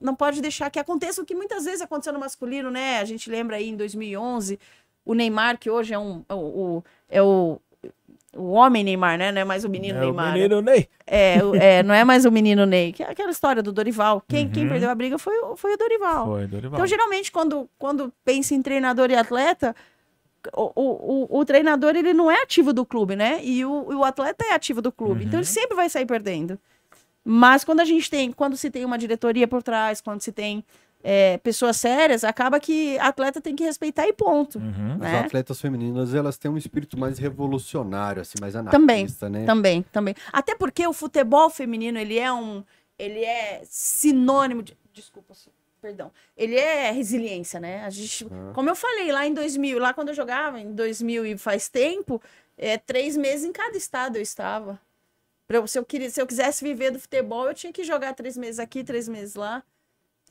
não 0.00 0.16
pode 0.16 0.40
deixar 0.40 0.70
que 0.70 0.78
aconteça 0.78 1.20
o 1.20 1.26
que 1.26 1.34
muitas 1.34 1.64
vezes 1.66 1.82
aconteceu 1.82 2.12
no 2.12 2.18
masculino, 2.18 2.70
né? 2.70 3.00
A 3.00 3.04
gente 3.04 3.28
lembra 3.30 3.56
aí 3.56 3.68
em 3.68 3.76
2011, 3.76 4.58
o 5.04 5.12
Neymar, 5.12 5.58
que 5.58 5.68
hoje 5.68 5.92
é 5.92 5.98
um 5.98 6.24
o, 6.30 6.34
o- 6.78 6.84
é 7.08 7.22
o, 7.22 7.60
o 8.36 8.52
homem 8.52 8.82
Neymar, 8.82 9.18
né? 9.18 9.30
Não 9.32 9.40
é 9.40 9.44
mais 9.44 9.64
o 9.64 9.68
menino 9.68 9.96
É, 9.98 10.00
o 10.00 10.04
Neymar. 10.04 10.32
menino 10.32 10.60
Ney. 10.62 10.88
É, 11.06 11.44
o- 11.44 11.54
é, 11.54 11.82
não 11.82 11.94
é 11.94 12.04
mais 12.04 12.24
o 12.24 12.30
menino 12.32 12.64
Ney. 12.64 12.92
Que 12.92 13.02
é 13.02 13.10
aquela 13.10 13.30
história 13.30 13.62
do 13.62 13.72
Dorival. 13.72 14.22
Quem, 14.28 14.48
quem 14.48 14.62
Uhum. 14.64 14.68
perdeu 14.70 14.90
a 14.90 14.94
briga 14.94 15.18
foi, 15.18 15.36
o- 15.42 15.56
foi 15.56 15.74
o 15.74 15.76
Dorival. 15.76 16.26
Foi, 16.26 16.46
Dorival. 16.46 16.74
Então, 16.78 16.86
geralmente, 16.86 17.30
quando, 17.30 17.68
quando 17.78 18.12
pensa 18.24 18.54
em 18.54 18.62
treinador 18.62 19.10
e 19.10 19.16
atleta, 19.16 19.76
o, 20.54 20.72
o, 20.74 21.26
o, 21.34 21.38
o 21.40 21.44
treinador 21.44 21.94
ele 21.94 22.12
não 22.12 22.30
é 22.30 22.42
ativo 22.42 22.72
do 22.72 22.84
clube, 22.86 23.14
né? 23.16 23.40
E 23.44 23.64
o, 23.64 23.98
o 23.98 24.04
atleta 24.04 24.44
é 24.46 24.54
ativo 24.54 24.80
do 24.82 24.90
clube. 24.90 25.24
Então, 25.24 25.38
ele 25.38 25.46
Uhum. 25.46 25.52
sempre 25.52 25.76
vai 25.76 25.88
sair 25.90 26.06
perdendo. 26.06 26.58
Mas 27.24 27.62
quando 27.64 27.80
a 27.80 27.84
gente 27.84 28.10
tem, 28.10 28.32
quando 28.32 28.56
se 28.56 28.70
tem 28.70 28.84
uma 28.84 28.98
diretoria 28.98 29.46
por 29.46 29.62
trás, 29.62 30.00
quando 30.00 30.20
se 30.20 30.32
tem 30.32 30.64
é, 31.02 31.38
pessoas 31.38 31.76
sérias, 31.76 32.24
acaba 32.24 32.60
que 32.60 32.98
atleta 32.98 33.40
tem 33.40 33.56
que 33.56 33.64
respeitar 33.64 34.06
e 34.06 34.12
ponto. 34.12 34.58
Uhum. 34.58 34.92
As 34.94 34.98
Né? 35.00 35.18
atletas 35.20 35.60
femininas, 35.60 36.14
elas 36.14 36.36
têm 36.38 36.50
um 36.50 36.56
espírito 36.56 36.98
mais 36.98 37.18
revolucionário, 37.18 38.22
assim, 38.22 38.34
mais 38.40 38.54
Também, 38.54 38.96
anarquista, 39.00 39.28
né? 39.28 39.44
Também, 39.44 39.82
também. 39.92 40.14
Até 40.32 40.54
porque 40.54 40.86
o 40.86 40.92
futebol 40.92 41.50
feminino, 41.50 41.98
ele 41.98 42.18
é 42.18 42.32
um. 42.32 42.62
Ele 42.98 43.24
é 43.24 43.62
sinônimo 43.64 44.62
de. 44.62 44.76
Desculpa, 44.92 45.34
perdão. 45.80 46.12
Ele 46.36 46.54
é 46.56 46.90
resiliência, 46.92 47.58
né? 47.58 47.84
A 47.84 47.90
gente, 47.90 48.26
Ah. 48.30 48.52
como 48.54 48.68
eu 48.70 48.76
falei, 48.76 49.10
lá 49.10 49.26
em 49.26 49.34
2000, 49.34 49.78
lá 49.78 49.92
quando 49.92 50.08
eu 50.10 50.14
jogava, 50.14 50.60
em 50.60 50.72
2000 50.72 51.26
e 51.26 51.36
faz 51.36 51.68
tempo, 51.68 52.22
é, 52.56 52.78
três 52.78 53.16
meses 53.16 53.44
em 53.44 53.52
cada 53.52 53.76
estado 53.76 54.16
eu 54.16 54.22
estava. 54.22 54.78
Pra 55.48 55.66
se, 55.66 55.78
eu 55.78 55.84
queria, 55.84 56.08
se 56.08 56.20
eu 56.20 56.26
quisesse 56.26 56.62
viver 56.64 56.92
do 56.92 57.00
futebol, 57.00 57.48
eu 57.48 57.54
tinha 57.54 57.72
que 57.72 57.82
jogar 57.82 58.14
três 58.14 58.36
meses 58.36 58.58
aqui, 58.60 58.84
três 58.84 59.08
meses 59.08 59.34
lá. 59.34 59.62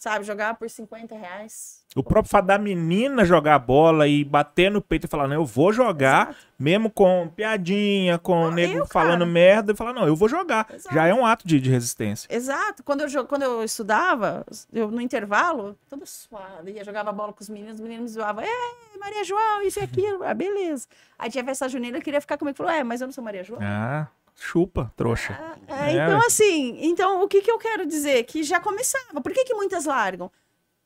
Sabe, 0.01 0.25
jogar 0.25 0.55
por 0.55 0.67
50 0.67 1.15
reais. 1.15 1.83
O 1.95 2.01
próprio 2.01 2.31
fato 2.31 2.47
da 2.47 2.57
menina 2.57 3.23
jogar 3.23 3.59
bola 3.59 4.07
e 4.07 4.23
bater 4.23 4.71
no 4.71 4.81
peito 4.81 5.05
e 5.05 5.07
falar, 5.07 5.27
não, 5.27 5.35
eu 5.35 5.45
vou 5.45 5.71
jogar, 5.71 6.29
Exato. 6.29 6.45
mesmo 6.57 6.89
com 6.89 7.31
piadinha, 7.35 8.17
com 8.17 8.45
o 8.45 8.51
nego 8.51 8.79
eu, 8.79 8.87
falando 8.87 9.19
cara. 9.19 9.25
merda, 9.27 9.73
e 9.73 9.75
falar, 9.75 9.93
não, 9.93 10.07
eu 10.07 10.15
vou 10.15 10.27
jogar. 10.27 10.67
Exato. 10.73 10.95
Já 10.95 11.05
é 11.05 11.13
um 11.13 11.23
ato 11.23 11.47
de, 11.47 11.59
de 11.59 11.69
resistência. 11.69 12.27
Exato. 12.35 12.81
Quando 12.81 13.01
eu, 13.01 13.27
quando 13.27 13.43
eu 13.43 13.63
estudava, 13.63 14.43
eu, 14.73 14.89
no 14.89 14.99
intervalo, 14.99 15.77
toda 15.87 16.03
suada, 16.07 16.67
ia 16.71 16.83
jogava 16.83 17.11
bola 17.11 17.31
com 17.31 17.41
os 17.43 17.49
meninos, 17.49 17.75
os 17.75 17.81
meninos 17.81 18.01
me 18.01 18.07
zoavam, 18.07 18.43
é, 18.43 18.97
Maria 18.99 19.23
João, 19.23 19.61
isso 19.61 19.79
e 19.79 19.83
aquilo. 19.83 20.23
Ah, 20.23 20.33
beleza. 20.33 20.87
Aí 21.19 21.29
tinha 21.29 21.45
festa 21.45 21.69
junina, 21.69 22.01
queria 22.01 22.19
ficar 22.19 22.39
comigo. 22.39 22.57
Falou, 22.57 22.73
é, 22.73 22.83
mas 22.83 23.01
eu 23.01 23.07
não 23.07 23.11
sou 23.13 23.23
Maria 23.23 23.43
João. 23.43 23.61
Ah, 23.61 24.07
chupa, 24.35 24.91
trouxa. 24.95 25.33
É, 25.67 25.89
É, 25.89 25.91
então, 25.93 26.19
ué. 26.19 26.25
assim, 26.25 26.77
então 26.81 27.23
o 27.23 27.27
que, 27.27 27.41
que 27.41 27.51
eu 27.51 27.57
quero 27.57 27.85
dizer? 27.85 28.23
Que 28.23 28.43
já 28.43 28.59
começava. 28.59 29.21
Por 29.21 29.31
que, 29.31 29.45
que 29.45 29.53
muitas 29.53 29.85
largam? 29.85 30.31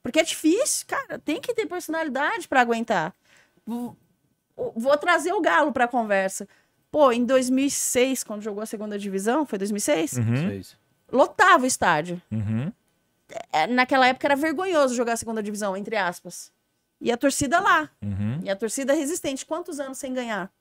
Porque 0.04 0.20
é 0.20 0.24
difícil, 0.24 0.86
cara. 0.88 1.18
Tem 1.20 1.42
que 1.42 1.54
ter 1.54 1.66
personalidade 1.66 2.48
para 2.48 2.62
aguentar. 2.62 3.14
Vou, 3.66 3.98
vou 4.56 4.96
trazer 4.98 5.34
o 5.34 5.42
Galo 5.42 5.72
para 5.72 5.88
conversa. 5.88 6.48
Pô, 6.92 7.12
em 7.12 7.26
2006, 7.26 8.24
quando 8.24 8.42
jogou 8.42 8.62
a 8.62 8.66
segunda 8.66 8.98
divisão, 9.00 9.46
foi 9.46 9.58
2006? 9.58 10.14
Uhum. 10.14 10.62
Lotava 11.12 11.64
o 11.64 11.68
estádio. 11.68 12.22
uhum. 12.32 12.72
É, 13.52 13.66
Naquela 13.68 14.08
época 14.08 14.28
era 14.28 14.36
vergonhoso 14.36 14.94
jogar 14.96 15.14
a 15.14 15.18
segunda 15.18 15.42
divisão, 15.42 15.76
entre 15.76 15.98
aspas. 15.98 16.52
E 17.02 17.12
a 17.12 17.18
torcida 17.18 17.60
lá. 17.60 17.90
Uhum. 18.02 18.40
E 18.44 18.50
a 18.50 18.56
torcida 18.56 18.94
resistente. 18.94 19.46
Quantos 19.46 19.80
anos 19.80 19.98
sem 19.98 20.14
ganhar 20.14 20.52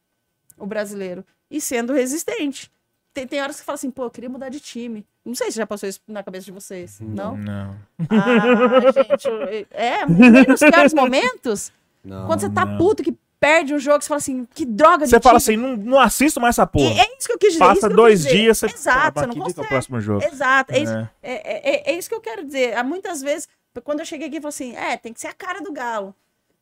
o 0.57 0.67
brasileiro? 0.67 1.25
E 1.51 1.61
sendo 1.61 1.93
resistente. 1.93 2.71
Tem, 3.13 3.27
tem 3.27 3.41
horas 3.41 3.61
que 3.61 3.65
fala 3.65 3.75
assim, 3.75 3.91
pô, 3.91 4.05
eu 4.05 4.11
queria 4.11 4.29
mudar 4.29 4.49
de 4.49 4.59
time. 4.59 5.07
Não 5.25 5.35
sei 5.35 5.51
se 5.51 5.57
já 5.57 5.67
passou 5.67 5.89
isso 5.89 6.01
na 6.09 6.23
cabeça 6.23 6.47
de 6.47 6.53
vocês. 6.53 6.99
Não? 7.01 7.37
Não. 7.37 7.77
Ah, 8.11 8.91
gente. 8.93 9.29
eu- 9.29 9.67
É, 9.71 10.05
nem 10.07 10.47
nos 10.47 10.61
piores 10.61 10.93
momentos. 10.95 11.73
Não. 12.05 12.27
quando 12.27 12.41
você 12.41 12.51
tá 12.51 12.67
não. 12.67 12.77
puto 12.77 13.03
que 13.03 13.15
perde 13.41 13.73
um 13.75 13.79
jogo, 13.79 14.03
você 14.03 14.09
fala 14.09 14.19
assim, 14.19 14.47
que 14.55 14.65
droga 14.67 15.05
de 15.05 15.11
Você 15.11 15.21
fala 15.21 15.39
time. 15.39 15.55
assim, 15.65 15.77
não, 15.77 15.77
não 15.93 16.01
assisto 16.01 16.41
mais 16.41 16.55
essa 16.57 16.67
porra. 16.67 16.93
E 16.93 16.99
é 16.99 17.17
isso 17.17 17.27
que 17.29 17.33
eu 17.33 17.39
quis 17.39 17.53
dizer. 17.53 17.65
Passa 17.65 17.87
eu 17.87 17.95
dois 17.97 18.23
dizer. 18.23 18.37
dias, 18.37 18.59
você 18.59 18.67
Exato, 18.67 18.99
fala, 18.99 19.13
você 19.15 19.27
não 19.27 19.33
"Que 19.35 19.35
dia 19.35 19.45
que 19.45 19.49
é 19.49 19.53
o 19.53 19.55
consegue. 19.55 19.69
próximo 19.69 20.01
jogo. 20.01 20.25
Exato, 20.25 20.73
é, 20.75 20.79
isso, 20.81 20.93
É. 20.93 21.09
é, 21.23 21.71
é- 21.71 21.93
é 21.93 21.99
isso 21.99 22.09
que 22.09 22.15
eu 22.15 22.21
quero 22.21 22.45
dizer. 22.45 22.77
Há 22.77 22.83
muitas 22.85 23.23
vezes, 23.23 23.49
quando 23.85 24.01
eu 24.01 24.07
cheguei 24.07 24.27
aqui, 24.29 24.37
eu 24.37 24.43
falei 24.43 24.49
assim: 24.51 24.77
é, 24.77 24.97
tem 24.97 25.13
que 25.13 25.21
ser 25.21 25.29
a 25.29 25.33
cara 25.33 25.61
do 25.63 25.73
Galo. 25.73 26.15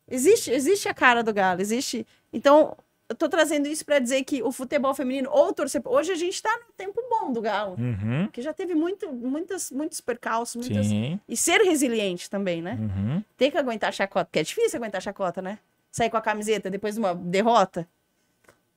Existe, 0.09 0.51
existe 0.51 0.89
a 0.89 0.95
cara 0.95 1.23
do 1.23 1.33
Galo, 1.33 1.61
existe. 1.61 2.07
Então, 2.33 2.77
eu 3.13 3.17
tô 3.17 3.29
trazendo 3.29 3.69
isso 3.69 3.85
para 3.85 3.99
dizer 3.99 4.25
que 4.25 4.43
o 4.43 4.51
futebol 4.51 4.95
feminino, 4.95 5.29
ou 5.31 5.53
torcer. 5.53 5.81
Hoje 5.85 6.11
a 6.13 6.17
gente 6.17 6.43
tá 6.43 6.51
no 6.67 6.73
tempo 6.77 7.01
bom 7.09 7.33
do 7.33 7.41
Galo. 7.41 7.77
Uhum. 7.79 8.25
Porque 8.25 8.43
já 8.43 8.53
teve 8.53 8.75
muito, 8.75 9.13
muitas, 9.13 9.71
muitos 9.71 10.01
percalços, 10.01 10.67
muitas. 10.67 10.87
Sim. 10.87 11.21
E 11.29 11.37
ser 11.37 11.61
resiliente 11.63 12.29
também, 12.29 12.61
né? 12.63 12.77
Uhum. 12.81 13.23
Tem 13.37 13.51
que 13.51 13.59
aguentar 13.59 13.89
a 13.91 13.93
chacota, 13.93 14.25
porque 14.27 14.39
é 14.39 14.43
difícil 14.43 14.79
aguentar 14.79 14.99
a 14.99 15.03
chacota, 15.03 15.41
né? 15.41 15.59
Sair 15.91 16.11
com 16.11 16.17
a 16.17 16.23
camiseta 16.23 16.71
depois 16.71 16.95
de 16.95 17.01
uma 17.01 17.15
derrota. 17.15 17.87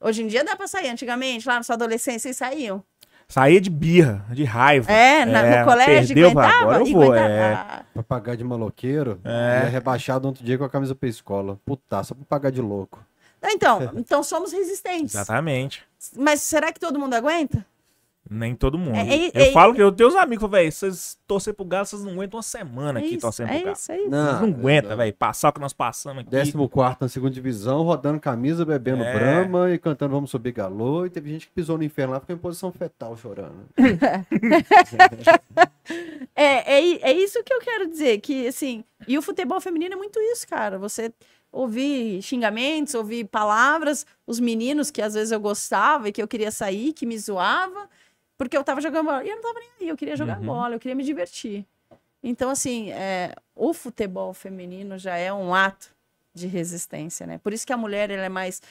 Hoje 0.02 0.22
em 0.24 0.28
dia 0.28 0.44
dá 0.44 0.56
pra 0.56 0.68
sair. 0.68 0.90
Antigamente, 0.90 1.48
lá 1.48 1.56
na 1.56 1.64
sua 1.64 1.76
adolescência, 1.76 2.20
vocês 2.20 2.38
saíam. 2.38 2.84
Saía 3.28 3.60
de 3.60 3.72
birra, 3.72 4.24
de 4.32 4.44
raiva. 4.44 4.92
É, 4.92 5.26
na- 5.26 5.42
É, 5.42 5.60
no 5.62 5.66
colégio, 5.66 6.14
perdeu, 6.16 6.30
aguentava. 6.30 6.62
agora 6.62 6.80
eu 6.84 6.88
e 6.88 6.94
vou, 6.94 7.04
aguentava. 7.04 7.30
é. 7.34 7.54
Ah, 7.54 7.86
Pra 7.94 8.04
pagar 8.04 8.36
de 8.36 8.44
maloqueiro, 8.44 9.20
É. 9.24 9.68
rebaixado 9.70 10.28
outro 10.28 10.44
dia 10.44 10.58
com 10.60 10.64
a 10.66 10.70
camisa 10.70 10.94
pra 10.94 11.10
escola. 11.10 11.58
Puta, 11.66 12.04
só 12.04 12.14
pra 12.14 12.24
pagar 12.26 12.52
de 12.52 12.62
louco. 12.62 13.04
Então, 13.52 13.92
então 13.96 14.24
somos 14.24 14.52
resistentes. 14.52 15.16
Exatamente. 15.16 15.84
Mas 16.16 16.42
será 16.42 16.72
que 16.72 16.80
todo 16.80 17.00
mundo 17.00 17.14
aguenta? 17.14 17.66
Nem 18.28 18.56
todo 18.56 18.76
mundo. 18.76 18.96
É, 18.96 19.08
é, 19.08 19.28
eu 19.28 19.32
é- 19.36 19.52
falo 19.52 19.76
que 19.76 19.82
eu 19.82 19.92
tenho 19.92 20.10
uns 20.10 20.16
amigos, 20.16 20.50
velho, 20.50 20.72
vocês 20.72 21.16
torcer 21.28 21.54
pro 21.54 21.64
Galo, 21.64 21.86
vocês 21.86 22.04
não 22.04 22.14
aguentam 22.14 22.38
uma 22.38 22.44
semana 22.44 23.00
É 23.00 23.04
aqui 23.04 23.12
isso, 23.12 23.22
torcendo 23.22 23.50
é 23.50 23.54
pro 23.54 23.64
Galo. 23.66 23.74
isso, 23.78 23.92
é 23.92 23.96
isso. 23.98 24.10
Vocês 24.10 24.42
não 24.42 24.48
aguentam, 24.50 24.98
velho, 24.98 25.14
passar 25.14 25.50
o 25.50 25.54
que 25.54 25.60
nós 25.60 25.74
passamos 25.74 26.22
aqui. 26.22 26.32
14 26.32 26.98
na 27.00 27.08
segunda 27.08 27.32
divisão, 27.32 27.84
rodando 27.84 28.20
camisa, 28.20 28.66
bebendo 28.66 29.04
É. 29.04 29.14
brama 29.14 29.70
e 29.72 29.78
cantando 29.78 30.16
Vamos 30.16 30.32
Subir 30.32 30.54
Galô. 30.54 31.06
E 31.06 31.10
teve 31.12 31.30
gente 31.30 31.46
que 31.46 31.54
pisou 31.54 31.78
no 31.78 31.84
inferno 31.84 32.14
lá, 32.14 32.20
ficou 32.20 32.36
em 32.36 32.40
posição 32.40 32.72
fetal 32.72 33.16
chorando. 33.16 33.68
É, 36.36 36.80
é, 36.80 37.12
é 37.12 37.14
isso 37.14 37.42
que 37.44 37.54
eu 37.54 37.60
quero 37.60 37.88
dizer, 37.88 38.20
que 38.20 38.48
assim, 38.48 38.84
e 39.08 39.18
o 39.18 39.22
futebol 39.22 39.62
feminino 39.62 39.94
é 39.94 39.98
muito 39.98 40.20
isso, 40.20 40.48
cara. 40.48 40.78
Você 40.80 41.14
ouvir 41.56 42.22
xingamentos, 42.22 42.94
ouvir 42.96 43.24
palavras, 43.26 44.06
os 44.28 44.42
meninos 44.42 44.92
que 44.92 45.02
às 45.02 45.14
vezes 45.14 45.32
eu 45.32 45.40
gostava 45.40 46.10
e 46.10 46.12
que 46.12 46.22
eu 46.22 46.28
queria 46.28 46.52
sair, 46.52 46.92
que 46.92 47.06
me 47.06 47.18
zoava, 47.18 47.90
porque 48.38 48.58
eu 48.58 48.64
tava 48.64 48.82
jogando 48.82 49.06
bola. 49.06 49.24
E 49.24 49.30
eu 49.30 49.36
não 49.38 49.42
tava 49.42 49.60
nem 49.60 49.70
aí, 49.80 49.88
eu 49.88 49.96
queria 49.96 50.18
jogar 50.18 50.38
Uhum. 50.40 50.46
bola, 50.46 50.76
eu 50.76 50.80
queria 50.80 50.94
me 50.96 51.04
divertir. 51.04 51.66
Então, 52.22 52.50
assim, 52.50 52.92
é, 52.92 53.34
o 53.56 53.74
futebol 53.74 54.34
feminino 54.34 54.98
já 54.98 55.16
é 55.16 55.32
um 55.32 55.56
ato 55.56 55.96
de 56.34 56.46
resistência, 56.46 57.26
né? 57.26 57.38
Por 57.38 57.54
isso 57.54 57.66
que 57.66 57.72
a 57.72 57.78
mulher 57.78 58.12
ela 58.12 58.26
é 58.26 58.30
mais. 58.30 58.62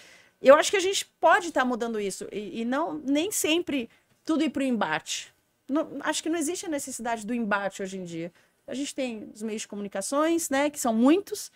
Eu 0.42 0.54
acho 0.56 0.70
que 0.70 0.76
a 0.76 0.80
gente 0.80 1.06
pode 1.18 1.48
estar 1.48 1.64
mudando 1.64 1.98
isso 1.98 2.28
e, 2.30 2.60
e 2.60 2.64
não 2.66 2.94
nem 3.02 3.32
sempre 3.32 3.88
tudo 4.26 4.44
ir 4.44 4.50
para 4.50 4.60
o 4.60 4.66
embate. 4.66 5.32
Não- 5.66 5.88
acho 6.00 6.22
que 6.22 6.28
não 6.28 6.38
existe 6.38 6.66
a 6.66 6.68
necessidade 6.68 7.26
do 7.26 7.32
embate 7.32 7.82
hoje 7.82 7.96
em 7.96 8.04
dia. 8.04 8.30
A 8.66 8.74
gente 8.74 8.94
tem 8.94 9.30
os 9.34 9.42
meios 9.42 9.62
de 9.62 9.68
comunicações, 9.68 10.50
né, 10.50 10.68
que 10.68 10.78
são 10.78 10.92
muitos. 10.92 11.50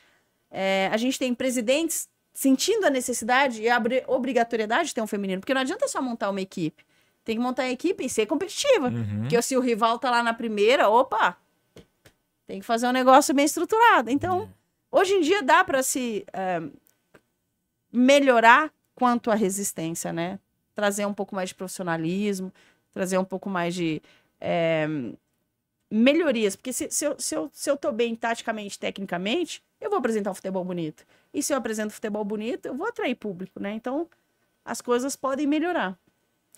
É, 0.50 0.88
a 0.92 0.96
gente 0.96 1.18
tem 1.18 1.34
presidentes 1.34 2.08
sentindo 2.32 2.86
a 2.86 2.90
necessidade 2.90 3.60
e 3.62 3.68
a 3.68 3.76
obri- 3.76 4.04
obrigatoriedade 4.06 4.88
de 4.88 4.94
ter 4.94 5.02
um 5.02 5.06
feminino, 5.06 5.40
porque 5.40 5.52
não 5.52 5.60
adianta 5.60 5.88
só 5.88 6.00
montar 6.00 6.30
uma 6.30 6.40
equipe. 6.40 6.84
Tem 7.24 7.36
que 7.36 7.42
montar 7.42 7.64
a 7.64 7.70
equipe 7.70 8.04
e 8.04 8.08
ser 8.08 8.26
competitiva. 8.26 8.88
Uhum. 8.88 9.20
Porque 9.20 9.42
se 9.42 9.56
o 9.56 9.60
rival 9.60 9.98
tá 9.98 10.10
lá 10.10 10.22
na 10.22 10.32
primeira, 10.32 10.88
opa, 10.88 11.36
tem 12.46 12.60
que 12.60 12.64
fazer 12.64 12.86
um 12.86 12.92
negócio 12.92 13.34
bem 13.34 13.44
estruturado. 13.44 14.08
Então, 14.08 14.48
hoje 14.90 15.14
em 15.14 15.20
dia 15.20 15.42
dá 15.42 15.62
para 15.62 15.82
se 15.82 16.24
eh, 16.32 16.62
melhorar 17.92 18.72
quanto 18.94 19.30
à 19.30 19.34
resistência, 19.34 20.12
né? 20.12 20.38
Trazer 20.74 21.04
um 21.06 21.12
pouco 21.12 21.34
mais 21.34 21.50
de 21.50 21.54
profissionalismo, 21.54 22.52
trazer 22.94 23.18
um 23.18 23.24
pouco 23.24 23.50
mais 23.50 23.74
de 23.74 24.00
eh, 24.40 24.86
melhorias. 25.90 26.56
Porque 26.56 26.72
se, 26.72 26.90
se, 26.90 27.04
eu, 27.04 27.16
se, 27.18 27.34
eu, 27.34 27.50
se 27.52 27.70
eu 27.70 27.76
tô 27.76 27.92
bem 27.92 28.14
taticamente, 28.14 28.78
tecnicamente, 28.78 29.62
eu 29.80 29.90
vou 29.90 29.98
apresentar 29.98 30.30
um 30.30 30.34
futebol 30.34 30.64
bonito. 30.64 31.04
E 31.32 31.42
se 31.42 31.52
eu 31.52 31.56
apresento 31.56 31.92
futebol 31.92 32.24
bonito, 32.24 32.66
eu 32.66 32.74
vou 32.74 32.86
atrair 32.86 33.14
público, 33.14 33.60
né? 33.60 33.72
Então, 33.72 34.08
as 34.64 34.80
coisas 34.80 35.16
podem 35.16 35.46
melhorar. 35.46 35.96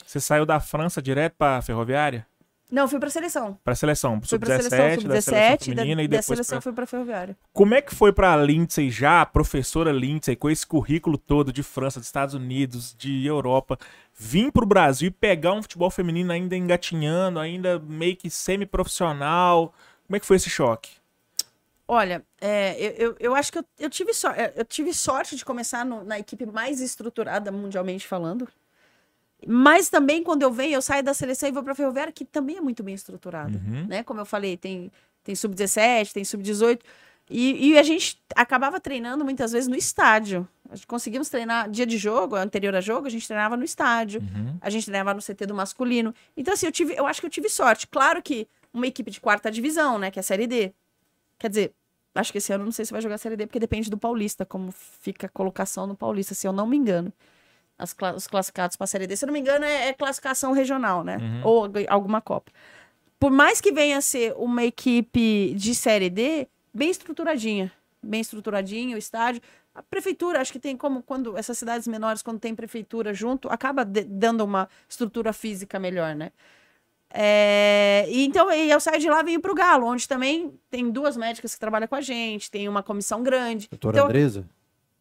Você 0.04 0.18
saiu 0.18 0.46
da 0.46 0.60
França 0.60 1.02
direto 1.02 1.34
pra 1.36 1.60
Ferroviária? 1.62 2.26
Não, 2.70 2.86
fui 2.86 3.00
pra 3.00 3.10
seleção. 3.10 3.58
Pra 3.64 3.74
seleção, 3.74 4.20
Fui 4.22 4.38
pra 4.38 4.60
seleção 4.60 4.78
sub-17, 4.78 5.08
da 5.08 5.20
seleção 5.20 5.34
sub-17, 5.34 5.74
da, 5.74 5.82
feminina 5.82 6.02
e 6.02 6.08
da 6.08 6.16
depois 6.18 6.26
seleção 6.26 6.58
pra... 6.58 6.62
fui 6.62 6.72
pra 6.72 6.86
ferroviária. 6.86 7.36
Como 7.52 7.74
é 7.74 7.82
que 7.82 7.92
foi 7.92 8.12
pra 8.12 8.36
Lindsay 8.36 8.90
já, 8.90 9.22
a 9.22 9.26
professora 9.26 9.90
Lindsay, 9.90 10.36
com 10.36 10.48
esse 10.48 10.64
currículo 10.64 11.18
todo 11.18 11.52
de 11.52 11.64
França, 11.64 11.98
dos 11.98 12.06
Estados 12.06 12.34
Unidos, 12.34 12.94
de 12.96 13.26
Europa, 13.26 13.76
vir 14.16 14.52
pro 14.52 14.64
Brasil 14.64 15.08
e 15.08 15.10
pegar 15.10 15.52
um 15.52 15.62
futebol 15.62 15.90
feminino 15.90 16.30
ainda 16.30 16.56
engatinhando, 16.56 17.40
ainda 17.40 17.80
meio 17.80 18.16
que 18.16 18.30
semi-profissional? 18.30 19.74
Como 20.06 20.16
é 20.16 20.20
que 20.20 20.26
foi 20.26 20.36
esse 20.36 20.48
choque? 20.48 20.99
Olha, 21.92 22.24
é, 22.40 22.76
eu, 22.78 22.90
eu, 23.08 23.16
eu 23.18 23.34
acho 23.34 23.50
que 23.50 23.58
eu, 23.58 23.64
eu, 23.76 23.90
tive 23.90 24.14
so- 24.14 24.28
é, 24.28 24.52
eu 24.54 24.64
tive 24.64 24.94
sorte 24.94 25.34
de 25.34 25.44
começar 25.44 25.84
no- 25.84 26.04
na 26.04 26.20
equipe 26.20 26.46
mais 26.46 26.80
estruturada 26.80 27.50
mundialmente 27.50 28.06
falando. 28.06 28.46
Mas 29.44 29.88
também, 29.88 30.22
quando 30.22 30.42
eu 30.42 30.52
venho, 30.52 30.74
eu 30.74 30.82
saio 30.82 31.02
da 31.02 31.12
seleção 31.12 31.48
e 31.48 31.52
vou 31.52 31.64
pra 31.64 31.74
Ferroviária, 31.74 32.12
que 32.12 32.24
também 32.24 32.58
é 32.58 32.60
muito 32.60 32.84
bem 32.84 32.94
estruturada. 32.94 33.58
Uhum. 33.58 33.86
Né? 33.88 34.04
Como 34.04 34.20
eu 34.20 34.24
falei, 34.24 34.56
tem, 34.56 34.92
tem 35.24 35.34
sub-17, 35.34 36.12
tem 36.12 36.24
sub-18. 36.24 36.80
E, 37.28 37.70
e 37.70 37.78
a 37.78 37.82
gente 37.82 38.22
acabava 38.36 38.78
treinando 38.78 39.24
muitas 39.24 39.50
vezes 39.50 39.66
no 39.66 39.74
estádio. 39.74 40.46
A 40.70 40.76
conseguimos 40.86 41.28
treinar 41.28 41.68
dia 41.68 41.84
de 41.86 41.98
jogo, 41.98 42.36
anterior 42.36 42.76
a 42.76 42.80
jogo, 42.80 43.08
a 43.08 43.10
gente 43.10 43.26
treinava 43.26 43.56
no 43.56 43.64
estádio. 43.64 44.20
Uhum. 44.20 44.56
A 44.60 44.70
gente 44.70 44.84
treinava 44.84 45.12
no 45.12 45.20
CT 45.20 45.44
do 45.44 45.54
masculino. 45.56 46.14
Então, 46.36 46.54
assim, 46.54 46.66
eu, 46.66 46.72
tive, 46.72 46.94
eu 46.94 47.04
acho 47.04 47.18
que 47.20 47.26
eu 47.26 47.30
tive 47.30 47.48
sorte. 47.48 47.88
Claro 47.88 48.22
que 48.22 48.46
uma 48.72 48.86
equipe 48.86 49.10
de 49.10 49.20
quarta 49.20 49.50
divisão, 49.50 49.98
né? 49.98 50.08
Que 50.12 50.20
é 50.20 50.20
a 50.20 50.22
Série 50.22 50.46
D. 50.46 50.72
Quer 51.38 51.48
dizer, 51.48 51.72
acho 52.14 52.32
que 52.32 52.38
esse 52.38 52.52
ano 52.52 52.64
não 52.64 52.72
sei 52.72 52.84
se 52.84 52.92
vai 52.92 53.00
jogar 53.00 53.18
Série 53.18 53.36
D, 53.36 53.46
porque 53.46 53.60
depende 53.60 53.88
do 53.90 53.96
Paulista, 53.98 54.44
como 54.44 54.72
fica 54.72 55.26
a 55.26 55.30
colocação 55.30 55.86
no 55.86 55.94
Paulista, 55.94 56.34
se 56.34 56.46
eu 56.46 56.52
não 56.52 56.66
me 56.66 56.76
engano. 56.76 57.12
As 57.78 57.92
cla- 57.92 58.14
os 58.14 58.26
classificados 58.26 58.76
para 58.76 58.84
a 58.84 58.88
Série 58.88 59.06
D, 59.06 59.16
se 59.16 59.24
eu 59.24 59.28
não 59.28 59.32
me 59.32 59.40
engano, 59.40 59.64
é, 59.64 59.88
é 59.88 59.92
classificação 59.92 60.52
regional, 60.52 61.02
né? 61.02 61.16
Uhum. 61.16 61.40
Ou 61.44 61.62
algu- 61.64 61.86
alguma 61.88 62.20
Copa. 62.20 62.50
Por 63.18 63.30
mais 63.30 63.60
que 63.60 63.72
venha 63.72 63.98
a 63.98 64.00
ser 64.00 64.34
uma 64.36 64.64
equipe 64.64 65.54
de 65.54 65.74
Série 65.74 66.10
D, 66.10 66.46
bem 66.74 66.90
estruturadinha. 66.90 67.72
Bem 68.02 68.20
estruturadinho 68.20 68.96
o 68.96 68.98
estádio. 68.98 69.42
A 69.74 69.82
prefeitura, 69.82 70.40
acho 70.40 70.52
que 70.52 70.58
tem 70.58 70.76
como, 70.76 71.02
quando 71.02 71.36
essas 71.38 71.56
cidades 71.56 71.86
menores, 71.86 72.22
quando 72.22 72.40
tem 72.40 72.54
prefeitura 72.54 73.14
junto, 73.14 73.48
acaba 73.48 73.84
dando 73.84 74.42
uma 74.42 74.68
estrutura 74.88 75.32
física 75.32 75.78
melhor, 75.78 76.14
né? 76.14 76.32
É, 77.12 78.06
e 78.08 78.24
então 78.24 78.50
e 78.52 78.70
eu 78.70 78.78
saio 78.80 79.00
de 79.00 79.08
lá 79.10 79.20
e 79.20 79.24
venho 79.24 79.40
pro 79.40 79.54
Galo, 79.54 79.86
onde 79.86 80.06
também 80.06 80.52
tem 80.70 80.90
duas 80.90 81.16
médicas 81.16 81.54
que 81.54 81.60
trabalham 81.60 81.88
com 81.88 81.96
a 81.96 82.00
gente, 82.00 82.50
tem 82.50 82.68
uma 82.68 82.82
comissão 82.82 83.22
grande. 83.22 83.68
Doutora 83.68 83.96
Então, 83.96 84.06
Andresa? 84.08 84.44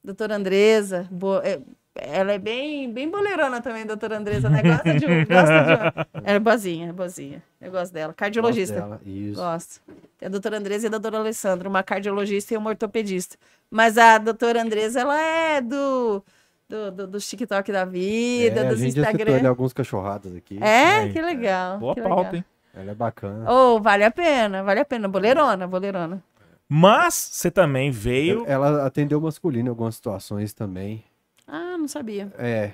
Doutora 0.03 0.35
Andresa, 0.35 1.07
boa- 1.11 1.41
é, 1.45 1.59
ela 1.95 2.31
é 2.31 2.39
bem, 2.39 2.91
bem 2.91 3.09
boleirona 3.09 3.61
também, 3.61 3.85
doutora 3.85 4.17
Andresa, 4.17 4.49
né? 4.49 4.61
Gosta 4.63 4.93
de 4.93 5.25
gosta 5.25 5.63
de. 5.63 6.19
Ela 6.23 6.35
é 6.37 6.39
boazinha, 6.39 6.89
é 6.89 6.93
boazinha. 6.93 7.43
Eu 7.59 7.71
gosto 7.71 7.91
dela. 7.91 8.13
Cardiologista. 8.13 8.75
Gosto 8.75 8.85
dela, 8.89 9.01
Isso. 9.05 9.35
Gosto. 9.41 9.81
Tem 10.17 10.27
a 10.27 10.29
doutora 10.29 10.57
Andresa 10.57 10.85
e 10.85 10.87
a 10.87 10.91
doutora 10.91 11.17
Alessandra, 11.17 11.67
uma 11.67 11.83
cardiologista 11.83 12.53
e 12.53 12.57
uma 12.57 12.69
ortopedista. 12.69 13.35
Mas 13.69 13.97
a 13.97 14.17
doutora 14.17 14.61
Andresa, 14.61 15.01
ela 15.01 15.19
é 15.19 15.59
do, 15.61 16.23
do, 16.69 16.91
do, 16.91 17.07
do 17.07 17.19
TikTok 17.19 17.71
da 17.71 17.83
vida, 17.83 18.61
É, 18.61 18.67
a 18.67 18.69
dos 18.69 18.79
gente 18.79 18.95
já 18.95 19.01
citou 19.07 19.11
Instagram. 19.11 19.35
ali 19.37 19.47
algumas 19.47 19.73
cachorradas 19.73 20.35
aqui. 20.35 20.57
É, 20.61 20.99
Aí, 20.99 21.11
que 21.13 21.19
legal. 21.21 21.79
Boa 21.79 21.95
que 21.95 22.01
pauta, 22.01 22.15
legal. 22.17 22.35
hein? 22.35 22.45
Ela 22.75 22.91
é 22.91 22.95
bacana. 22.95 23.51
Oh, 23.51 23.81
vale 23.81 24.03
a 24.03 24.11
pena, 24.11 24.63
vale 24.63 24.79
a 24.79 24.85
pena. 24.85 25.07
Boleirona, 25.07 25.67
boleirona. 25.67 26.23
Mas 26.67 27.15
você 27.15 27.49
também 27.49 27.89
veio. 27.89 28.45
Ela 28.45 28.85
atendeu 28.85 29.19
masculino 29.19 29.67
em 29.67 29.69
algumas 29.69 29.95
situações 29.95 30.53
também. 30.53 31.03
Ah, 31.47 31.75
não 31.79 31.87
sabia. 31.87 32.31
É. 32.37 32.73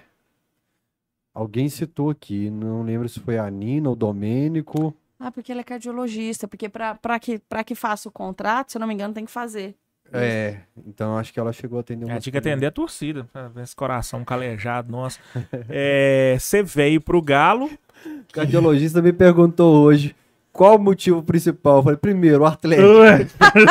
Alguém 1.34 1.70
citou 1.70 2.10
aqui, 2.10 2.50
não 2.50 2.84
lembro 2.84 3.08
se 3.10 3.20
foi 3.22 3.38
a 3.38 3.50
Nina 3.50 3.88
ou 3.90 3.94
o 3.94 3.98
Domênico. 3.98 4.94
Ah, 5.18 5.32
porque 5.32 5.52
ela 5.52 5.62
é 5.62 5.64
cardiologista, 5.64 6.46
porque 6.48 6.68
pra, 6.68 6.96
pra, 6.96 7.18
que, 7.20 7.40
pra 7.40 7.64
que 7.64 7.74
faça 7.76 8.10
o 8.10 8.12
contrato, 8.12 8.72
se 8.72 8.78
eu 8.78 8.80
não 8.82 8.88
me 8.88 8.94
engano, 8.94 9.14
tem 9.14 9.26
que 9.26 9.32
fazer. 9.32 9.76
É, 10.14 10.58
então 10.88 11.18
acho 11.18 11.34
que 11.34 11.40
ela 11.40 11.52
chegou 11.52 11.78
a 11.78 11.82
atender 11.82 12.06
É, 12.06 12.08
masculino. 12.08 12.22
tinha 12.22 12.32
que 12.32 12.38
atender 12.38 12.66
a 12.68 12.72
torcida, 12.72 13.28
pra 13.34 13.48
ver 13.50 13.64
esse 13.64 13.76
coração 13.76 14.24
calejado, 14.24 14.90
nossa. 14.92 15.20
É, 15.70 16.38
Você 16.40 16.64
veio 16.64 17.02
pro 17.02 17.22
Galo, 17.22 17.66
O 18.06 18.34
cardiologista 18.34 19.02
me 19.02 19.12
perguntou 19.12 19.84
hoje 19.84 20.16
qual 20.54 20.78
o 20.78 20.80
motivo 20.80 21.22
principal. 21.22 21.78
Eu 21.78 21.84
falei, 21.84 21.98
primeiro, 21.98 22.44
o 22.44 22.46
Atlético. 22.46 22.88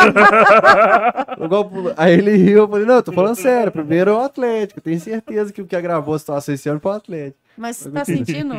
Aí 1.96 2.12
ele 2.12 2.36
riu, 2.36 2.58
eu 2.58 2.68
falei, 2.68 2.86
não, 2.86 2.96
eu 2.96 3.02
tô 3.02 3.12
falando 3.12 3.36
sério. 3.36 3.72
Primeiro 3.72 4.10
é 4.10 4.14
o 4.14 4.20
Atlético. 4.20 4.80
Tenho 4.80 5.00
certeza 5.00 5.52
que 5.52 5.62
o 5.62 5.66
que 5.66 5.76
agravou 5.76 6.14
a 6.14 6.18
situação 6.18 6.54
esse 6.54 6.68
ano 6.68 6.80
foi 6.80 6.92
o 6.92 6.96
Atlético. 6.96 7.38
Mas 7.56 7.76
você 7.76 7.90
tá 7.90 8.04
sentindo 8.04 8.54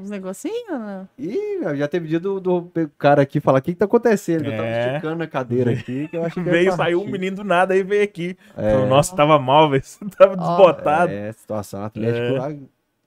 uns 0.00 0.10
negocinhos? 0.10 0.80
né? 0.80 1.06
Ih, 1.18 1.58
meu, 1.60 1.76
já 1.76 1.86
teve 1.88 2.08
dia 2.08 2.20
do, 2.20 2.40
do 2.40 2.70
cara 2.98 3.22
aqui 3.22 3.40
falar 3.40 3.58
o 3.58 3.62
que, 3.62 3.72
que 3.72 3.78
tá 3.78 3.84
acontecendo. 3.84 4.44
Eu 4.46 4.52
tava 4.52 4.66
É. 4.66 4.88
esticando 4.88 5.16
na 5.16 5.26
cadeira 5.26 5.72
aqui, 5.72 6.08
que 6.08 6.16
eu 6.16 6.24
achei 6.24 6.42
que 6.42 6.48
veio, 6.50 6.72
saiu 6.72 7.02
um 7.02 7.06
menino 7.06 7.36
do 7.36 7.44
nada 7.44 7.76
e 7.76 7.82
veio 7.82 8.02
aqui. 8.04 8.36
É. 8.56 8.72
Falou, 8.72 8.86
Nossa, 8.88 9.14
tava 9.14 9.38
mal, 9.38 9.70
velho. 9.70 9.82
Tava 10.16 10.36
desbotado. 10.36 11.12
É, 11.12 11.32
situação 11.32 11.84
Atlético 11.84 12.34
lá 12.36 12.52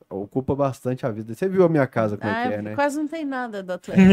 ocupa 0.10 0.54
bastante 0.56 1.06
a 1.08 1.10
vida. 1.10 1.34
Você 1.34 1.50
viu 1.50 1.64
a 1.66 1.70
minha 1.70 1.88
casa 1.88 2.16
como 2.18 2.32
é 2.32 2.44
Ah, 2.44 2.48
que 2.48 2.54
é, 2.54 2.62
né? 2.62 2.76
quase 2.76 2.98
não 3.00 3.08
tem 3.08 3.26
nada 3.26 3.64
do 3.64 3.74
Atlético. 3.74 4.04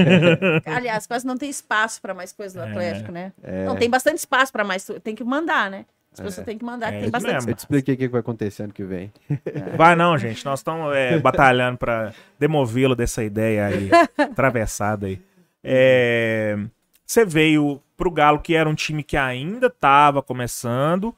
Aliás, 0.64 1.06
quase 1.06 1.26
não 1.26 1.36
tem 1.36 1.50
espaço 1.50 2.00
pra 2.00 2.14
mais 2.14 2.32
coisas 2.32 2.54
do 2.54 2.62
Atlético, 2.66 3.12
né? 3.12 3.32
É. 3.42 3.66
Não, 3.66 3.76
tem 3.76 3.90
bastante 3.90 4.16
espaço 4.16 4.50
pra 4.50 4.64
mais. 4.64 4.88
Tem 5.02 5.14
que 5.14 5.22
mandar, 5.22 5.70
né? 5.70 5.84
As 6.12 6.20
pessoas 6.20 6.44
têm 6.44 6.58
que 6.58 6.64
mandar, 6.64 6.92
É 6.92 7.02
tem 7.02 7.10
bastante 7.10 7.34
mesmo. 7.34 7.50
Eu 7.50 7.54
te 7.54 7.58
expliquei 7.60 7.94
o 7.94 7.98
que 7.98 8.08
vai 8.08 8.20
acontecer 8.20 8.64
ano 8.64 8.72
que 8.72 8.82
vem. 8.84 9.12
Vai 9.76 9.94
não, 9.94 10.18
gente. 10.18 10.44
Nós 10.44 10.58
estamos 10.60 10.94
é, 10.94 11.18
batalhando 11.20 11.78
pra 11.78 12.12
demovê-lo 12.38 12.96
dessa 12.96 13.22
ideia 13.22 13.66
aí, 13.66 13.88
atravessada 14.18 15.06
aí. 15.06 15.20
É, 15.62 16.58
Você 17.06 17.24
veio 17.24 17.80
pro 17.96 18.10
Galo, 18.10 18.40
que 18.40 18.54
era 18.54 18.68
um 18.68 18.74
time 18.74 19.02
que 19.04 19.16
ainda 19.16 19.70
tava 19.70 20.20
começando, 20.22 21.14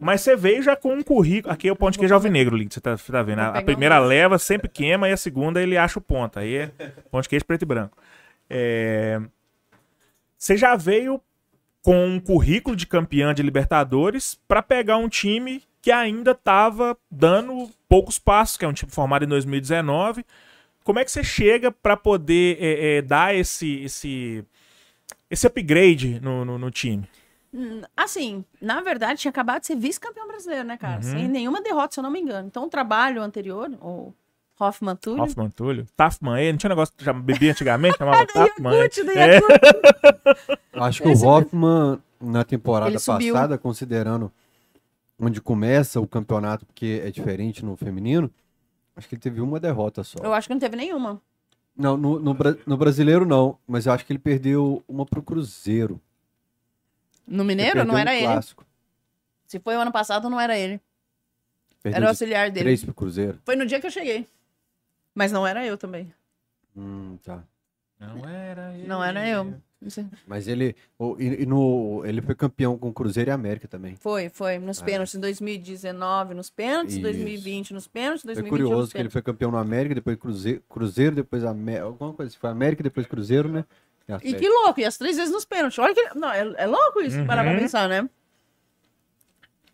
mas 0.00 0.22
você 0.22 0.34
veio 0.34 0.62
já 0.62 0.74
com 0.74 0.94
um 0.94 1.02
currículo. 1.02 1.52
Aqui 1.52 1.68
é 1.68 1.72
o 1.72 1.76
ponto 1.76 1.92
de 1.92 1.98
queijo 1.98 2.14
alvinegro, 2.14 2.56
Link, 2.56 2.72
você 2.72 2.80
tá, 2.80 2.96
você 2.96 3.12
tá 3.12 3.22
vendo? 3.22 3.40
A, 3.40 3.58
a 3.58 3.62
primeira 3.62 4.00
um- 4.00 4.06
leva 4.06 4.38
sempre 4.38 4.68
queima 4.68 5.08
e 5.08 5.12
a 5.12 5.16
segunda 5.16 5.60
ele 5.62 5.76
acha 5.76 5.98
o 5.98 6.02
ponto. 6.02 6.38
Aí 6.38 6.54
é 6.56 6.70
ponto 7.10 7.22
de 7.24 7.28
queijo 7.28 7.44
preto 7.44 7.62
e 7.62 7.66
branco. 7.66 7.98
É, 8.48 9.20
Você 10.38 10.56
já 10.56 10.74
veio 10.74 11.20
com 11.82 12.06
um 12.06 12.20
currículo 12.20 12.76
de 12.76 12.86
campeã 12.86 13.34
de 13.34 13.42
Libertadores 13.42 14.38
para 14.46 14.62
pegar 14.62 14.96
um 14.96 15.08
time 15.08 15.62
que 15.80 15.90
ainda 15.90 16.30
estava 16.30 16.96
dando 17.10 17.68
poucos 17.88 18.18
passos, 18.18 18.56
que 18.56 18.64
é 18.64 18.68
um 18.68 18.72
time 18.72 18.90
formado 18.90 19.24
em 19.24 19.28
2019. 19.28 20.24
Como 20.84 20.98
é 20.98 21.04
que 21.04 21.10
você 21.10 21.24
chega 21.24 21.72
para 21.72 21.96
poder 21.96 22.56
é, 22.60 22.98
é, 22.98 23.02
dar 23.02 23.34
esse, 23.34 23.82
esse, 23.82 24.44
esse 25.28 25.46
upgrade 25.46 26.20
no, 26.20 26.44
no, 26.44 26.56
no 26.56 26.70
time? 26.70 27.08
Hum, 27.52 27.82
Assim, 27.96 28.44
na 28.60 28.80
verdade, 28.80 29.20
tinha 29.20 29.30
acabado 29.30 29.60
de 29.60 29.66
ser 29.66 29.76
vice-campeão 29.76 30.26
brasileiro, 30.26 30.64
né, 30.64 30.76
cara? 30.76 30.96
Uhum. 30.96 31.02
Sem 31.02 31.28
nenhuma 31.28 31.60
derrota, 31.60 31.94
se 31.94 32.00
eu 32.00 32.04
não 32.04 32.10
me 32.10 32.20
engano. 32.20 32.46
Então, 32.46 32.64
o 32.64 32.68
trabalho 32.68 33.20
anterior, 33.20 33.68
o 33.80 34.14
Hoffman 34.62 34.96
Túlio. 34.96 35.22
Hoffman 35.22 35.50
Túlio? 35.50 35.86
Taffman, 35.96 36.40
ele 36.40 36.52
não 36.52 36.58
tinha 36.58 36.70
negócio 36.70 36.94
que 36.96 37.04
já 37.04 37.12
bebia 37.12 37.50
antigamente? 37.52 37.96
Chamava. 37.98 38.26
Yakult, 38.34 39.04
do 39.04 39.10
É. 39.12 39.40
Acho 40.74 41.02
que 41.02 41.08
o 41.08 41.26
Hoffman, 41.26 41.98
na 42.20 42.44
temporada 42.44 42.92
passada, 42.92 43.58
considerando 43.58 44.32
onde 45.18 45.40
começa 45.40 46.00
o 46.00 46.06
campeonato, 46.06 46.66
porque 46.66 47.02
é 47.04 47.10
diferente 47.10 47.64
no 47.64 47.76
feminino, 47.76 48.30
acho 48.96 49.08
que 49.08 49.14
ele 49.14 49.22
teve 49.22 49.40
uma 49.40 49.60
derrota 49.60 50.02
só. 50.02 50.18
Eu 50.22 50.32
acho 50.34 50.48
que 50.48 50.54
não 50.54 50.60
teve 50.60 50.76
nenhuma. 50.76 51.20
Não, 51.76 51.96
no, 51.96 52.18
no, 52.18 52.36
no 52.66 52.76
brasileiro 52.76 53.24
não, 53.24 53.56
mas 53.66 53.86
eu 53.86 53.92
acho 53.92 54.04
que 54.04 54.12
ele 54.12 54.18
perdeu 54.18 54.82
uma 54.86 55.06
pro 55.06 55.22
Cruzeiro. 55.22 56.00
No 57.26 57.44
Mineiro, 57.44 57.84
não 57.84 57.96
era 57.96 58.10
um 58.10 58.14
ele. 58.14 58.24
clássico. 58.26 58.66
Se 59.46 59.58
foi 59.58 59.76
o 59.76 59.80
ano 59.80 59.92
passado, 59.92 60.28
não 60.28 60.40
era 60.40 60.58
ele. 60.58 60.80
Perdeu 61.82 61.96
Era 61.96 62.06
o 62.06 62.08
auxiliar 62.10 62.50
dele. 62.50 62.64
três 62.64 62.84
pro 62.84 62.94
Cruzeiro. 62.94 63.38
Foi 63.44 63.56
no 63.56 63.66
dia 63.66 63.80
que 63.80 63.86
eu 63.86 63.90
cheguei. 63.90 64.26
Mas 65.14 65.30
não 65.32 65.46
era 65.46 65.64
eu 65.66 65.76
também. 65.76 66.12
Hum, 66.76 67.18
tá. 67.22 67.42
Não 68.00 68.28
era 68.28 68.74
ele. 68.74 68.86
Não 68.86 69.04
era 69.04 69.28
eu. 69.28 69.54
Mas 70.28 70.46
ele, 70.46 70.76
e, 71.18 71.42
e 71.42 71.46
no, 71.46 72.02
ele 72.04 72.22
foi 72.22 72.36
campeão 72.36 72.78
com 72.78 72.92
Cruzeiro 72.92 73.30
e 73.30 73.32
América 73.32 73.66
também. 73.66 73.96
Foi, 73.96 74.28
foi. 74.28 74.58
Nos 74.58 74.80
Ah. 74.80 74.84
pênaltis, 74.84 75.14
em 75.16 75.20
2019 75.20 76.34
nos 76.34 76.50
pênaltis, 76.50 76.94
Isso. 76.94 77.02
2020 77.02 77.74
nos 77.74 77.88
pênaltis, 77.88 78.22
É 78.24 78.26
2021 78.28 78.48
curioso 78.50 78.82
nos 78.82 78.92
que 78.92 78.98
ele 78.98 79.10
foi 79.10 79.22
campeão 79.22 79.50
no 79.50 79.56
América, 79.58 79.94
depois 79.94 80.16
Cruzeiro, 80.16 80.62
Cruzeiro 80.68 81.16
depois 81.16 81.44
América, 81.44 81.84
alguma 81.86 82.12
coisa 82.12 82.28
assim. 82.30 82.38
Foi 82.38 82.50
América, 82.50 82.82
depois 82.82 83.06
Cruzeiro, 83.06 83.48
né? 83.48 83.64
E 84.08 84.12
Atlético. 84.12 84.40
que 84.40 84.48
louco, 84.48 84.80
e 84.80 84.84
as 84.84 84.96
três 84.96 85.16
vezes 85.16 85.32
nos 85.32 85.44
pênaltis. 85.44 85.78
Olha 85.80 85.94
que. 85.94 86.16
Não, 86.16 86.30
é, 86.30 86.54
é 86.58 86.66
louco 86.66 87.00
isso, 87.00 87.18
Uhum. 87.18 87.26
parar 87.26 87.42
pra 87.44 87.58
pensar, 87.58 87.88
né? 87.88 88.08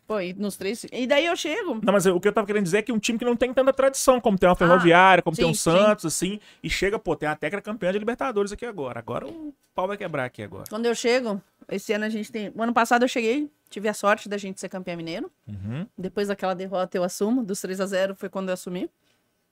Foi, 0.09 0.35
nos 0.39 0.57
três. 0.57 0.87
E 0.91 1.07
daí 1.07 1.27
eu 1.27 1.37
chego. 1.37 1.79
Não, 1.85 1.93
mas 1.93 2.07
o 2.07 2.19
que 2.19 2.27
eu 2.27 2.33
tava 2.33 2.47
querendo 2.47 2.65
dizer 2.65 2.79
é 2.79 2.83
que 2.83 2.91
um 2.91 2.99
time 2.99 3.19
que 3.19 3.27
não 3.27 3.37
tem 3.37 3.53
tanta 3.53 3.75
tradição, 3.75 4.19
como 4.19 4.39
tem 4.39 4.49
uma 4.49 4.57
Ferroviária, 4.57 5.23
como 5.23 5.37
tem 5.37 5.45
sim, 5.45 5.51
um 5.51 5.55
Santos, 5.55 6.07
assim, 6.07 6.41
e 6.63 6.71
chega, 6.71 6.99
pô, 6.99 7.15
tem 7.15 7.29
a 7.29 7.37
Tecla 7.37 7.61
campeã 7.61 7.93
de 7.93 7.99
Libertadores 7.99 8.51
aqui 8.51 8.65
agora. 8.65 8.99
Agora 8.99 9.27
o 9.27 9.55
pau 9.75 9.87
vai 9.87 9.99
quebrar 9.99 10.25
aqui 10.25 10.43
agora. 10.43 10.65
Quando 10.71 10.87
eu 10.87 10.95
chego, 10.95 11.43
esse 11.69 11.93
ano 11.93 12.07
a 12.07 12.09
gente 12.09 12.33
tem. 12.33 12.51
O 12.57 12.63
ano 12.63 12.73
passado 12.73 13.03
eu 13.03 13.09
cheguei, 13.09 13.51
tive 13.69 13.87
a 13.87 13.93
sorte 13.93 14.31
da 14.31 14.39
gente 14.39 14.59
ser 14.59 14.71
campeão 14.71 14.97
mineiro. 14.97 15.31
Uhum. 15.47 15.87
Depois 15.97 16.29
daquela 16.29 16.55
derrota 16.55 16.97
eu 16.97 17.05
assumo, 17.05 17.45
dos 17.45 17.61
3 17.61 17.79
a 17.79 17.85
0 17.87 18.15
foi 18.15 18.31
quando 18.31 18.49
eu 18.49 18.55
assumi. 18.55 18.89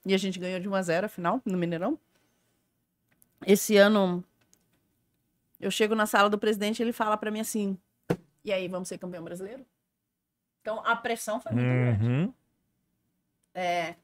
E 0.07 0.14
a 0.14 0.18
gente 0.18 0.38
ganhou 0.38 0.59
de 0.59 0.66
1 0.70 0.74
a 0.74 0.80
0 0.80 1.04
a 1.04 1.09
final, 1.11 1.42
no 1.44 1.59
Mineirão. 1.59 1.98
Esse 3.46 3.76
ano 3.76 4.24
eu 5.61 5.70
chego 5.70 5.94
na 5.94 6.07
sala 6.07 6.30
do 6.30 6.38
presidente 6.38 6.80
e 6.80 6.82
ele 6.82 6.94
fala 6.94 7.14
pra 7.18 7.30
mim 7.30 7.40
assim: 7.40 7.76
"E 8.42 8.50
aí, 8.50 8.66
vamos 8.68 8.88
ser 8.88 8.96
campeão 8.96 9.22
brasileiro?" 9.22 9.62
Então 10.66 10.82
a 10.84 10.96
pressão 10.96 11.38
foi 11.38 11.52
muito 11.52 11.64
grande. 11.64 12.04
Uhum. 12.04 12.34
É, 13.54 13.94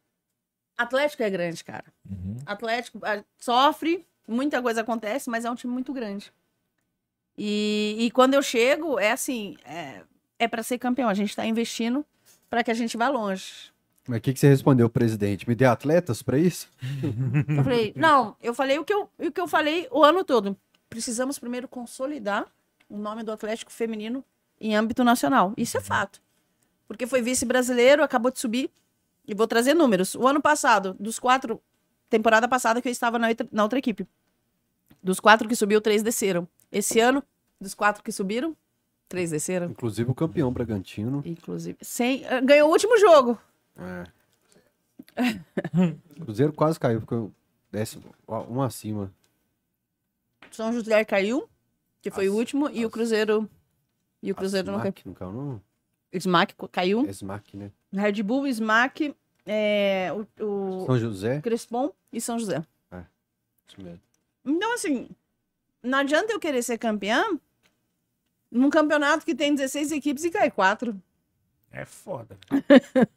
Atlético 0.78 1.24
é 1.24 1.28
grande, 1.28 1.64
cara. 1.64 1.86
Uhum. 2.08 2.36
Atlético 2.46 3.00
sofre, 3.36 4.06
muita 4.28 4.62
coisa 4.62 4.82
acontece, 4.82 5.28
mas 5.28 5.44
é 5.44 5.50
um 5.50 5.56
time 5.56 5.72
muito 5.72 5.92
grande. 5.92 6.32
E, 7.36 7.96
e 7.98 8.10
quando 8.12 8.34
eu 8.34 8.42
chego, 8.42 8.96
é 8.96 9.10
assim, 9.10 9.56
é, 9.64 10.02
é 10.38 10.46
para 10.46 10.62
ser 10.62 10.78
campeão. 10.78 11.08
A 11.08 11.14
gente 11.14 11.34
tá 11.34 11.44
investindo 11.44 12.06
para 12.48 12.62
que 12.62 12.70
a 12.70 12.74
gente 12.74 12.96
vá 12.96 13.08
longe. 13.08 13.72
Mas 14.06 14.18
o 14.18 14.20
que, 14.20 14.32
que 14.32 14.38
você 14.38 14.48
respondeu, 14.48 14.88
presidente? 14.88 15.48
Me 15.48 15.56
dê 15.56 15.64
atletas 15.64 16.22
pra 16.22 16.38
isso? 16.38 16.70
Eu 17.58 17.64
falei, 17.64 17.92
não, 17.96 18.36
eu 18.40 18.54
falei 18.54 18.78
o 18.78 18.84
que 18.84 18.94
eu, 18.94 19.08
o 19.18 19.32
que 19.32 19.40
eu 19.40 19.48
falei 19.48 19.88
o 19.90 20.04
ano 20.04 20.22
todo. 20.22 20.56
Precisamos 20.88 21.40
primeiro 21.40 21.66
consolidar 21.66 22.46
o 22.88 22.96
nome 22.96 23.24
do 23.24 23.32
Atlético 23.32 23.72
feminino 23.72 24.24
em 24.60 24.76
âmbito 24.76 25.02
nacional. 25.02 25.52
Isso 25.56 25.76
é 25.76 25.80
fato. 25.80 26.20
Porque 26.86 27.06
foi 27.06 27.22
vice-brasileiro, 27.22 28.02
acabou 28.02 28.30
de 28.30 28.38
subir. 28.38 28.70
E 29.26 29.34
vou 29.34 29.46
trazer 29.46 29.74
números. 29.74 30.14
O 30.14 30.26
ano 30.26 30.42
passado, 30.42 30.96
dos 30.98 31.18
quatro, 31.18 31.62
temporada 32.10 32.48
passada 32.48 32.82
que 32.82 32.88
eu 32.88 32.92
estava 32.92 33.18
na 33.18 33.28
outra, 33.28 33.48
na 33.52 33.62
outra 33.62 33.78
equipe. 33.78 34.06
Dos 35.02 35.20
quatro 35.20 35.48
que 35.48 35.56
subiu, 35.56 35.80
três 35.80 36.02
desceram. 36.02 36.46
Esse 36.70 37.00
ano, 37.00 37.22
dos 37.60 37.74
quatro 37.74 38.02
que 38.02 38.10
subiram, 38.10 38.56
três 39.08 39.30
desceram. 39.30 39.66
Inclusive 39.66 40.10
o 40.10 40.14
campeão 40.14 40.52
Bragantino. 40.52 41.22
Inclusive, 41.24 41.78
sem, 41.80 42.24
eh, 42.24 42.40
ganhou 42.40 42.68
o 42.68 42.72
último 42.72 42.98
jogo. 42.98 43.38
Cruzeiro 46.22 46.52
quase 46.52 46.78
caiu, 46.78 47.00
ficou 47.00 47.32
décimo, 47.70 48.14
um 48.48 48.62
acima. 48.62 49.12
São 50.50 50.72
José 50.72 51.04
caiu, 51.04 51.48
que 52.00 52.10
foi 52.10 52.28
o 52.28 52.32
Nossa, 52.32 52.40
último, 52.40 52.70
e 52.70 52.84
o. 52.84 52.90
Cruzeiro. 52.90 53.48
E 54.22 54.30
o 54.30 54.34
Cruzeiro 54.34 54.70
não 54.70 54.78
caiu. 54.78 54.94
Não 55.04 55.14
caiu, 55.14 55.32
não? 55.32 55.60
Smack 56.12 56.54
caiu. 56.70 57.04
É 57.06 57.10
Smack, 57.10 57.56
né? 57.56 57.70
Red 57.92 58.22
Bull, 58.22 58.46
Smack, 58.46 59.14
é, 59.46 60.10
o, 60.38 60.44
o 60.44 60.86
São 60.86 60.98
José. 60.98 61.40
Crespon 61.40 61.90
e 62.12 62.20
São 62.20 62.38
José. 62.38 62.64
Isso 63.66 63.80
mesmo. 63.80 64.00
Então, 64.44 64.74
assim, 64.74 65.08
não 65.82 65.98
adianta 65.98 66.32
eu 66.32 66.38
querer 66.40 66.62
ser 66.62 66.76
campeã 66.78 67.24
num 68.50 68.68
campeonato 68.68 69.24
que 69.24 69.34
tem 69.34 69.54
16 69.54 69.92
equipes 69.92 70.24
e 70.24 70.30
cai 70.30 70.50
4. 70.50 71.00
É 71.70 71.84
foda. 71.86 72.36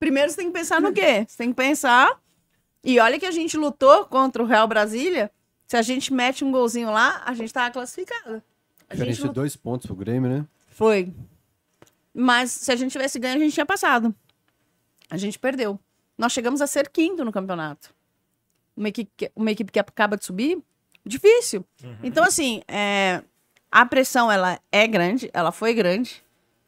Primeiro 0.00 0.30
você 0.30 0.36
tem 0.38 0.46
que 0.46 0.52
pensar 0.52 0.80
no 0.80 0.92
quê? 0.92 1.24
Você 1.28 1.36
tem 1.36 1.50
que 1.50 1.54
pensar. 1.54 2.20
E 2.82 2.98
olha 2.98 3.18
que 3.18 3.26
a 3.26 3.30
gente 3.30 3.56
lutou 3.56 4.06
contra 4.06 4.42
o 4.42 4.46
Real 4.46 4.66
Brasília. 4.66 5.30
Se 5.66 5.76
a 5.76 5.82
gente 5.82 6.12
mete 6.12 6.44
um 6.44 6.50
golzinho 6.50 6.90
lá, 6.90 7.22
a 7.24 7.34
gente 7.34 7.52
tava 7.52 7.70
classificada. 7.70 8.42
A 8.88 8.94
Diferente 8.94 9.14
gente 9.16 9.26
lutou. 9.26 9.34
dois 9.42 9.54
pontos 9.54 9.86
pro 9.86 9.94
Grêmio, 9.94 10.28
né? 10.28 10.46
Foi. 10.70 11.12
Mas 12.12 12.50
se 12.50 12.70
a 12.72 12.76
gente 12.76 12.92
tivesse 12.92 13.18
ganho, 13.18 13.36
a 13.36 13.38
gente 13.38 13.52
tinha 13.54 13.66
passado. 13.66 14.14
A 15.08 15.16
gente 15.16 15.38
perdeu. 15.38 15.78
Nós 16.16 16.32
chegamos 16.32 16.60
a 16.60 16.66
ser 16.66 16.88
quinto 16.88 17.24
no 17.24 17.32
campeonato. 17.32 17.94
Uma 18.76 18.88
equipe 18.88 19.10
que, 19.16 19.32
uma 19.34 19.50
equipe 19.50 19.72
que 19.72 19.78
acaba 19.78 20.16
de 20.16 20.24
subir, 20.24 20.58
difícil. 21.04 21.64
Então, 22.02 22.24
assim, 22.24 22.62
é, 22.68 23.22
a 23.70 23.84
pressão, 23.86 24.30
ela 24.30 24.58
é 24.70 24.86
grande, 24.86 25.30
ela 25.32 25.52
foi 25.52 25.72
grande. 25.74 26.22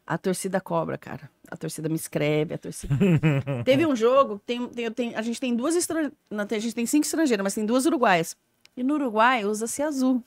A 0.06 0.18
torcida 0.18 0.60
cobra, 0.60 0.98
cara. 0.98 1.30
A 1.50 1.56
torcida 1.56 1.88
me 1.88 1.94
escreve, 1.96 2.54
a 2.54 2.58
torcida... 2.58 2.94
Teve 3.64 3.86
um 3.86 3.94
jogo, 3.94 4.40
tem, 4.44 4.66
tem, 4.68 4.90
tem- 4.90 5.14
a 5.14 5.22
gente 5.22 5.38
tem 5.40 5.54
duas 5.54 5.76
estrangeiras, 5.76 6.16
a 6.30 6.58
gente 6.58 6.74
tem 6.74 6.86
cinco 6.86 7.04
estrangeiras, 7.04 7.42
mas 7.44 7.54
tem 7.54 7.64
duas 7.66 7.86
uruguaias. 7.86 8.36
E 8.76 8.82
no 8.82 8.94
Uruguai 8.94 9.44
usa-se 9.44 9.82
azul, 9.82 10.24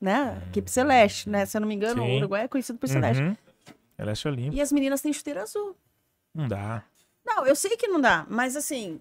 né? 0.00 0.42
Equipe 0.48 0.68
celeste, 0.70 1.28
né? 1.30 1.46
Se 1.46 1.56
eu 1.56 1.60
não 1.60 1.68
me 1.68 1.74
engano, 1.74 2.02
Sim. 2.02 2.14
o 2.14 2.16
Uruguai 2.16 2.42
é 2.44 2.48
conhecido 2.48 2.78
por 2.78 2.88
celeste. 2.88 3.22
Uhum. 3.22 3.36
Celeste 3.96 4.28
Olímpico. 4.28 4.56
E 4.56 4.60
as 4.60 4.70
meninas 4.72 5.00
têm 5.00 5.12
chuteira 5.12 5.42
azul. 5.42 5.76
Não 6.34 6.46
dá. 6.46 6.84
Não, 7.24 7.46
eu 7.46 7.56
sei 7.56 7.76
que 7.76 7.88
não 7.88 8.00
dá, 8.00 8.26
mas 8.28 8.54
assim, 8.56 9.00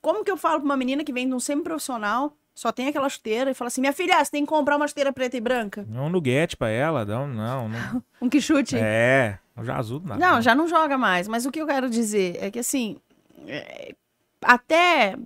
como 0.00 0.24
que 0.24 0.30
eu 0.30 0.36
falo 0.36 0.56
pra 0.56 0.64
uma 0.64 0.76
menina 0.76 1.04
que 1.04 1.12
vem 1.12 1.28
de 1.28 1.34
um 1.34 1.40
semi-profissional, 1.40 2.36
só 2.54 2.72
tem 2.72 2.88
aquela 2.88 3.08
chuteira, 3.08 3.50
e 3.50 3.54
fala 3.54 3.68
assim: 3.68 3.80
minha 3.80 3.92
filha, 3.92 4.22
você 4.22 4.30
tem 4.30 4.44
que 4.44 4.48
comprar 4.48 4.76
uma 4.76 4.88
chuteira 4.88 5.12
preta 5.12 5.36
e 5.36 5.40
branca? 5.40 5.86
Não 5.88 6.06
um 6.06 6.10
nuguete 6.10 6.56
pra 6.56 6.68
ela. 6.68 7.04
Não, 7.04 7.28
não. 7.28 7.68
não. 7.68 8.02
Um 8.20 8.28
que 8.28 8.40
chute? 8.40 8.76
É. 8.76 9.38
Já 9.62 9.76
azul 9.76 10.00
não. 10.04 10.16
Não, 10.16 10.42
já 10.42 10.54
não 10.54 10.66
joga 10.66 10.96
mais. 10.96 11.28
Mas 11.28 11.44
o 11.44 11.50
que 11.50 11.60
eu 11.60 11.66
quero 11.66 11.88
dizer 11.88 12.36
é 12.40 12.50
que, 12.50 12.58
assim, 12.58 12.98
é, 13.46 13.94
até 14.40 15.16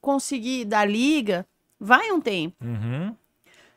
conseguir 0.00 0.64
dar 0.64 0.88
liga, 0.88 1.46
vai 1.80 2.10
um 2.12 2.20
tempo. 2.20 2.56
Uhum. 2.62 3.16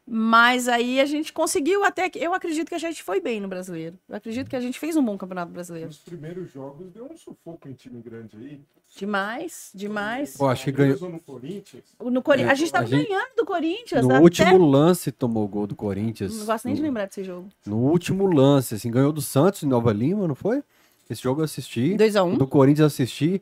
Mas 0.08 0.68
aí 0.68 1.00
a 1.00 1.06
gente 1.06 1.34
conseguiu 1.34 1.84
até 1.84 2.10
que. 2.10 2.20
Eu 2.20 2.34
acredito 2.34 2.70
que 2.70 2.76
a 2.76 2.80
gente 2.80 3.02
foi 3.02 3.20
bem 3.20 3.40
no 3.40 3.48
brasileiro. 3.48 3.98
Eu 4.08 4.16
acredito 4.16 4.48
que 4.48 4.56
a 4.56 4.60
gente 4.60 4.80
fez 4.80 4.96
um 4.96 5.04
bom 5.04 5.18
campeonato 5.18 5.52
brasileiro. 5.52 5.88
Nos 5.88 5.98
primeiros 5.98 6.52
jogos 6.52 6.92
deu 6.92 7.10
um 7.12 7.18
sufoco 7.18 7.68
em 7.68 7.74
time 7.74 8.02
grande 8.02 8.38
aí. 8.38 8.62
Demais, 8.96 9.72
demais. 9.74 10.38
Pô, 10.38 10.48
acho 10.48 10.66
que 10.66 10.72
ganhou. 10.72 10.98
No 11.10 11.20
Corinthians. 11.20 11.84
No 12.00 12.22
Cori... 12.22 12.44
É, 12.44 12.50
A 12.50 12.54
gente 12.54 12.72
tava 12.72 12.86
a 12.86 12.88
gente- 12.88 13.08
ganhando 13.08 13.36
do 13.36 13.46
Corinthians. 13.46 14.04
No 14.06 14.12
até... 14.12 14.22
último 14.22 14.58
lance 14.70 15.12
tomou 15.12 15.44
o 15.44 15.48
gol 15.48 15.66
do 15.66 15.76
Corinthians. 15.76 16.38
Não 16.38 16.46
gosto 16.46 16.66
nem 16.66 16.76
de 16.76 16.82
no, 16.82 16.88
lembrar 16.88 17.08
desse 17.08 17.24
jogo. 17.24 17.50
no 17.66 17.78
último 17.78 18.28
lance, 18.28 18.76
assim, 18.76 18.92
ganhou 18.92 19.12
do 19.12 19.22
Santos 19.22 19.64
em 19.64 19.68
Nova 19.68 19.92
Lima, 19.92 20.28
não 20.28 20.36
foi? 20.36 20.64
Esse 21.10 21.22
jogo 21.22 21.42
eu 21.42 21.46
assisti. 21.46 21.96
2x1. 21.96 22.38
Do 22.38 22.48
Corinthians 22.48 22.80
eu 22.82 22.86
assisti. 22.88 23.42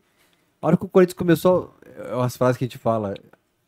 A 0.61 0.68
hora 0.68 0.78
que 0.78 0.86
o 0.86 0.89
Corinthians 0.89 1.18
começou, 1.18 1.76
é 1.86 2.24
as 2.24 2.38
frases 2.38 2.57
que 2.57 2.64
a 2.64 2.68
gente 2.68 2.78
fala, 2.78 3.14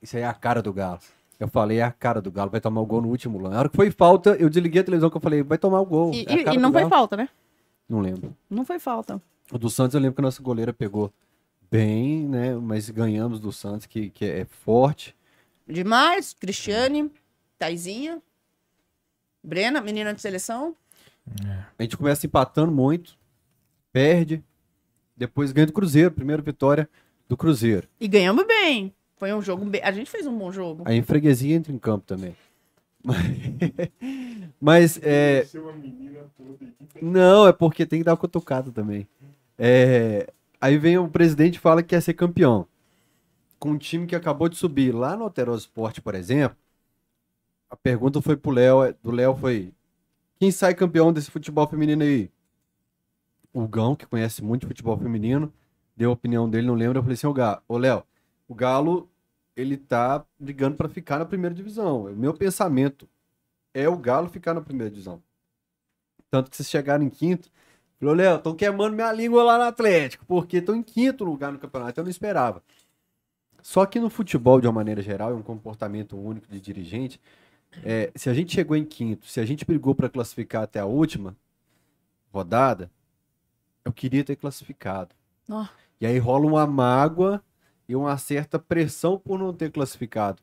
isso 0.01 0.15
aí 0.15 0.23
é 0.23 0.25
a 0.25 0.33
cara 0.33 0.61
do 0.61 0.71
Galo. 0.73 0.99
Eu 1.39 1.47
falei, 1.47 1.79
é 1.79 1.83
a 1.83 1.91
cara 1.91 2.21
do 2.21 2.31
Galo, 2.31 2.49
vai 2.49 2.61
tomar 2.61 2.81
o 2.81 2.85
gol 2.85 3.01
no 3.01 3.09
último 3.09 3.37
lance. 3.39 3.55
A 3.55 3.59
hora 3.59 3.69
que 3.69 3.75
foi 3.75 3.91
falta, 3.91 4.31
eu 4.35 4.49
desliguei 4.49 4.81
a 4.81 4.83
televisão 4.83 5.09
que 5.09 5.17
eu 5.17 5.21
falei, 5.21 5.43
vai 5.43 5.57
tomar 5.57 5.81
o 5.81 5.85
gol. 5.85 6.13
E, 6.13 6.25
é 6.27 6.53
e- 6.53 6.57
não 6.57 6.71
foi 6.71 6.81
Galo. 6.81 6.89
falta, 6.89 7.17
né? 7.17 7.29
Não 7.89 7.99
lembro. 7.99 8.35
Não 8.49 8.65
foi 8.65 8.79
falta. 8.79 9.21
O 9.51 9.57
do 9.57 9.69
Santos 9.69 9.93
eu 9.93 10.01
lembro 10.01 10.15
que 10.15 10.21
a 10.21 10.23
nossa 10.23 10.41
goleira 10.41 10.73
pegou 10.73 11.11
bem, 11.69 12.27
né? 12.27 12.55
Mas 12.55 12.89
ganhamos 12.89 13.39
do 13.39 13.51
Santos, 13.51 13.85
que, 13.85 14.09
que 14.09 14.25
é 14.25 14.45
forte. 14.45 15.15
Demais, 15.67 16.33
Cristiane, 16.33 17.11
Taizinha, 17.57 18.21
Brena, 19.43 19.81
menina 19.81 20.13
de 20.13 20.21
seleção. 20.21 20.75
A 21.77 21.83
gente 21.83 21.97
começa 21.97 22.25
empatando 22.25 22.71
muito, 22.71 23.17
perde, 23.91 24.43
depois 25.17 25.51
ganha 25.51 25.67
do 25.67 25.73
Cruzeiro, 25.73 26.11
primeira 26.11 26.41
vitória 26.41 26.89
do 27.27 27.35
Cruzeiro. 27.35 27.87
E 27.99 28.07
ganhamos 28.07 28.45
bem. 28.45 28.93
Foi 29.25 29.33
um 29.33 29.41
jogo. 29.41 29.65
A 29.81 29.91
gente 29.91 30.11
fez 30.11 30.27
um 30.27 30.37
bom 30.37 30.51
jogo. 30.51 30.87
Em 30.87 31.01
freguesia 31.01 31.55
entra 31.55 31.73
em 31.73 31.79
campo 31.79 32.05
também. 32.05 32.35
Mas, 33.03 33.17
mas 34.61 34.99
é, 35.01 35.47
a 35.47 37.01
não, 37.01 37.47
é 37.47 37.51
porque 37.51 37.87
tem 37.87 38.01
que 38.01 38.05
dar 38.05 38.15
cutucada 38.17 38.71
também. 38.71 39.07
É, 39.57 40.31
aí 40.61 40.77
vem 40.77 40.99
o 40.99 41.09
presidente 41.09 41.55
e 41.55 41.59
fala 41.59 41.81
que 41.81 41.89
quer 41.89 42.01
ser 42.01 42.13
campeão. 42.13 42.67
Com 43.57 43.71
um 43.71 43.77
time 43.79 44.05
que 44.05 44.15
acabou 44.15 44.47
de 44.47 44.57
subir 44.57 44.93
lá 44.93 45.17
no 45.17 45.23
Alterosa 45.23 45.61
Esporte, 45.61 46.03
por 46.03 46.13
exemplo. 46.13 46.55
A 47.67 47.75
pergunta 47.75 48.21
foi 48.21 48.37
pro 48.37 48.51
Léo, 48.51 48.83
é- 48.83 48.93
do 49.01 49.09
Léo 49.09 49.35
foi: 49.35 49.73
quem 50.39 50.51
sai 50.51 50.75
campeão 50.75 51.11
desse 51.11 51.31
futebol 51.31 51.67
feminino 51.67 52.03
aí? 52.03 52.29
O 53.51 53.67
Gão, 53.67 53.95
que 53.95 54.05
conhece 54.05 54.43
muito 54.43 54.67
futebol 54.67 54.95
feminino, 54.99 55.51
deu 55.97 56.11
a 56.11 56.13
opinião 56.13 56.47
dele, 56.47 56.67
não 56.67 56.75
lembro. 56.75 56.99
Eu 56.99 57.01
falei 57.01 57.15
assim: 57.15 57.25
ô 57.25 57.33
Galo, 57.33 57.61
ô 57.67 57.75
Léo, 57.75 58.03
o 58.47 58.53
Galo 58.53 59.09
ele 59.55 59.77
tá 59.77 60.25
brigando 60.39 60.75
para 60.75 60.89
ficar 60.89 61.19
na 61.19 61.25
primeira 61.25 61.55
divisão. 61.55 62.05
O 62.05 62.15
meu 62.15 62.33
pensamento 62.33 63.07
é 63.73 63.87
o 63.87 63.97
Galo 63.97 64.29
ficar 64.29 64.53
na 64.53 64.61
primeira 64.61 64.89
divisão. 64.89 65.21
Tanto 66.29 66.49
que 66.49 66.57
se 66.57 66.63
chegaram 66.63 67.03
em 67.03 67.09
quinto, 67.09 67.49
falou, 67.99 68.13
Léo, 68.15 68.37
estão 68.37 68.55
queimando 68.55 68.95
minha 68.95 69.11
língua 69.11 69.43
lá 69.43 69.57
no 69.57 69.63
Atlético, 69.63 70.25
porque 70.25 70.57
estão 70.57 70.75
em 70.75 70.83
quinto 70.83 71.23
lugar 71.23 71.51
no 71.51 71.59
campeonato. 71.59 71.99
Eu 71.99 72.03
não 72.03 72.11
esperava. 72.11 72.61
Só 73.61 73.85
que 73.85 73.99
no 73.99 74.09
futebol, 74.09 74.59
de 74.59 74.67
uma 74.67 74.73
maneira 74.73 75.01
geral, 75.01 75.31
é 75.31 75.33
um 75.33 75.41
comportamento 75.41 76.17
único 76.17 76.47
de 76.47 76.59
dirigente. 76.59 77.19
É, 77.83 78.11
se 78.15 78.29
a 78.29 78.33
gente 78.33 78.53
chegou 78.53 78.75
em 78.77 78.85
quinto, 78.85 79.25
se 79.27 79.39
a 79.39 79.45
gente 79.45 79.65
brigou 79.65 79.95
para 79.95 80.09
classificar 80.09 80.63
até 80.63 80.79
a 80.79 80.85
última 80.85 81.35
rodada, 82.31 82.91
eu 83.83 83.91
queria 83.91 84.23
ter 84.23 84.35
classificado. 84.35 85.15
Ó. 85.49 85.65
E 85.99 86.05
aí 86.05 86.17
rola 86.17 86.45
uma 86.45 86.67
mágoa 86.67 87.41
e 87.87 87.95
uma 87.95 88.17
certa 88.17 88.57
pressão 88.59 89.17
por 89.17 89.39
não 89.39 89.53
ter 89.53 89.71
classificado. 89.71 90.41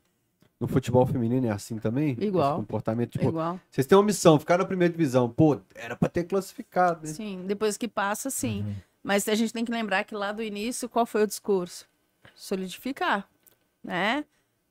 No 0.59 0.67
futebol 0.67 1.05
feminino 1.05 1.47
é 1.47 1.51
assim 1.51 1.77
também? 1.77 2.15
Igual. 2.19 2.51
Esse 2.51 2.61
comportamento, 2.61 3.11
tipo, 3.11 3.27
Igual. 3.27 3.59
vocês 3.69 3.85
têm 3.85 3.97
uma 3.97 4.03
missão, 4.03 4.39
ficar 4.39 4.57
na 4.57 4.65
primeira 4.65 4.91
divisão. 4.91 5.29
Pô, 5.29 5.59
era 5.75 5.95
pra 5.95 6.07
ter 6.07 6.23
classificado, 6.23 7.05
né? 7.05 7.13
Sim, 7.13 7.43
depois 7.45 7.75
que 7.75 7.87
passa, 7.87 8.29
sim. 8.29 8.61
Uhum. 8.61 8.75
Mas 9.03 9.27
a 9.27 9.35
gente 9.35 9.51
tem 9.51 9.65
que 9.65 9.71
lembrar 9.71 10.05
que 10.05 10.15
lá 10.15 10.31
do 10.31 10.41
início, 10.41 10.87
qual 10.87 11.05
foi 11.05 11.23
o 11.23 11.27
discurso? 11.27 11.85
Solidificar, 12.33 13.27
né? 13.83 14.23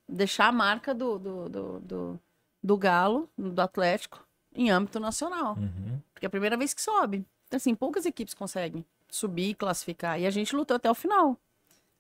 Deixar 0.09 0.47
a 0.47 0.53
marca 0.53 0.95
do, 0.95 1.19
do, 1.19 1.49
do, 1.49 1.81
do, 1.81 2.21
do 2.63 2.77
Galo, 2.79 3.29
do 3.37 3.61
Atlético, 3.61 4.27
em 4.55 4.71
âmbito 4.71 4.99
nacional. 4.99 5.57
Uhum. 5.59 6.01
Porque 6.15 6.25
é 6.25 6.29
a 6.29 6.31
primeira 6.31 6.57
vez 6.57 6.73
que 6.73 6.81
sobe. 6.81 7.27
Então, 7.47 7.59
assim, 7.59 7.75
poucas 7.75 8.07
equipes 8.07 8.33
conseguem 8.33 8.83
subir 9.11 9.51
e 9.51 9.55
classificar. 9.55 10.19
E 10.19 10.27
a 10.27 10.31
gente 10.31 10.57
lutou 10.57 10.75
até 10.75 10.91
o 10.91 10.95
final. 10.95 11.37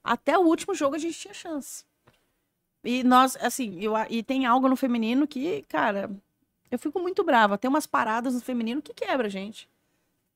Até 0.03 0.36
o 0.38 0.42
último 0.42 0.74
jogo 0.74 0.96
a 0.96 0.98
gente 0.98 1.18
tinha 1.18 1.34
chance. 1.34 1.84
E 2.84 3.05
nós, 3.05 3.36
assim, 3.40 3.80
eu, 3.80 3.94
e 4.11 4.22
tem 4.22 4.44
algo 4.44 4.68
no 4.68 4.76
feminino 4.76 5.26
que, 5.26 5.62
cara, 5.68 6.11
eu 6.70 6.78
fico 6.78 6.98
muito 6.98 7.22
brava. 7.22 7.57
Tem 7.57 7.68
umas 7.68 7.86
paradas 7.86 8.34
no 8.34 8.40
feminino 8.40 8.82
que 8.82 8.92
quebra 8.92 9.28
gente. 9.28 9.68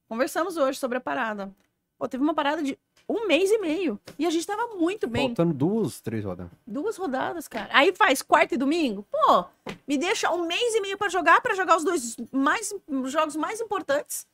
Conversamos 0.08 0.56
hoje 0.56 0.78
sobre 0.78 0.98
a 0.98 1.00
parada. 1.00 1.52
Pô, 1.98 2.08
teve 2.08 2.22
uma 2.22 2.34
parada 2.34 2.62
de 2.62 2.78
um 3.08 3.26
mês 3.26 3.50
e 3.50 3.58
meio. 3.58 3.98
E 4.18 4.26
a 4.26 4.30
gente 4.30 4.46
tava 4.46 4.76
muito 4.76 5.06
bem. 5.06 5.28
Faltando 5.28 5.54
duas, 5.54 6.00
três 6.00 6.24
rodadas. 6.24 6.52
Duas 6.66 6.96
rodadas, 6.96 7.48
cara. 7.48 7.68
Aí 7.72 7.92
faz 7.92 8.22
quarta 8.22 8.54
e 8.54 8.58
domingo. 8.58 9.04
Pô, 9.10 9.44
me 9.86 9.96
deixa 9.96 10.30
um 10.30 10.46
mês 10.46 10.74
e 10.74 10.80
meio 10.80 10.98
pra 10.98 11.08
jogar, 11.08 11.40
pra 11.40 11.54
jogar 11.54 11.76
os 11.76 11.84
dois 11.84 12.16
mais, 12.30 12.74
os 12.86 13.10
jogos 13.10 13.34
mais 13.34 13.60
importantes. 13.60 14.26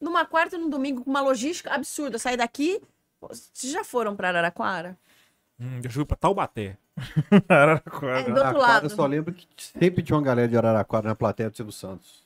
Numa 0.00 0.24
quarta 0.24 0.56
e 0.56 0.58
no 0.58 0.68
domingo, 0.68 1.02
com 1.02 1.10
uma 1.10 1.20
logística 1.20 1.72
absurda. 1.72 2.18
Sair 2.18 2.36
daqui. 2.36 2.80
Vocês 3.20 3.72
já 3.72 3.84
foram 3.84 4.16
pra 4.16 4.28
Araraquara? 4.28 4.96
Hum, 5.60 5.80
eu 5.84 5.90
fui 5.90 6.04
pra 6.04 6.16
Taubaté. 6.16 6.76
Araraquara. 7.48 8.20
É, 8.20 8.22
do 8.24 8.28
outro 8.30 8.40
Araraquara, 8.42 8.72
lado. 8.72 8.86
Eu 8.86 8.90
só 8.90 9.06
lembro 9.06 9.32
que 9.34 9.46
sempre 9.56 10.02
tinha 10.02 10.16
uma 10.16 10.22
galera 10.24 10.48
de 10.48 10.56
Araraquara 10.56 11.08
na 11.08 11.14
plateia 11.14 11.50
do 11.50 11.56
Silvio 11.56 11.72
Santos. 11.72 12.20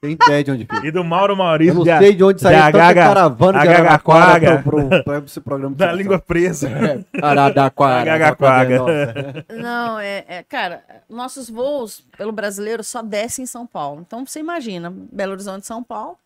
Tem 0.00 0.12
ideia 0.12 0.44
de 0.44 0.50
onde 0.50 0.64
fica. 0.64 0.86
E 0.86 0.90
do 0.90 1.02
Mauro 1.02 1.32
Eu 1.32 1.36
Maurício. 1.38 1.74
não 1.76 1.82
de- 1.82 1.98
sei 1.98 2.14
de 2.14 2.22
onde 2.22 2.38
saiu 2.40 2.56
tanta 2.58 2.68
Agaga- 2.68 3.04
caravana 3.04 3.60
de. 3.62 3.68
Araraquara 3.68 4.62
pro, 4.62 4.86
pro, 4.88 5.02
pra 5.04 5.18
esse 5.18 5.40
programa 5.40 5.74
Da 5.76 5.92
língua 5.92 6.18
presa. 6.18 6.68
É, 6.68 7.04
Araraquara. 7.26 8.36
Nossa. 8.78 9.46
Não, 9.62 9.98
é, 9.98 10.24
é, 10.28 10.42
Cara, 10.42 10.84
nossos 11.08 11.48
voos 11.48 12.00
pelo 12.18 12.32
brasileiro 12.32 12.84
só 12.84 13.00
descem 13.02 13.44
em 13.44 13.46
São 13.46 13.66
Paulo. 13.66 14.02
Então 14.06 14.26
você 14.26 14.40
imagina, 14.40 14.90
Belo 14.94 15.32
Horizonte, 15.32 15.66
São 15.66 15.82
Paulo. 15.82 16.18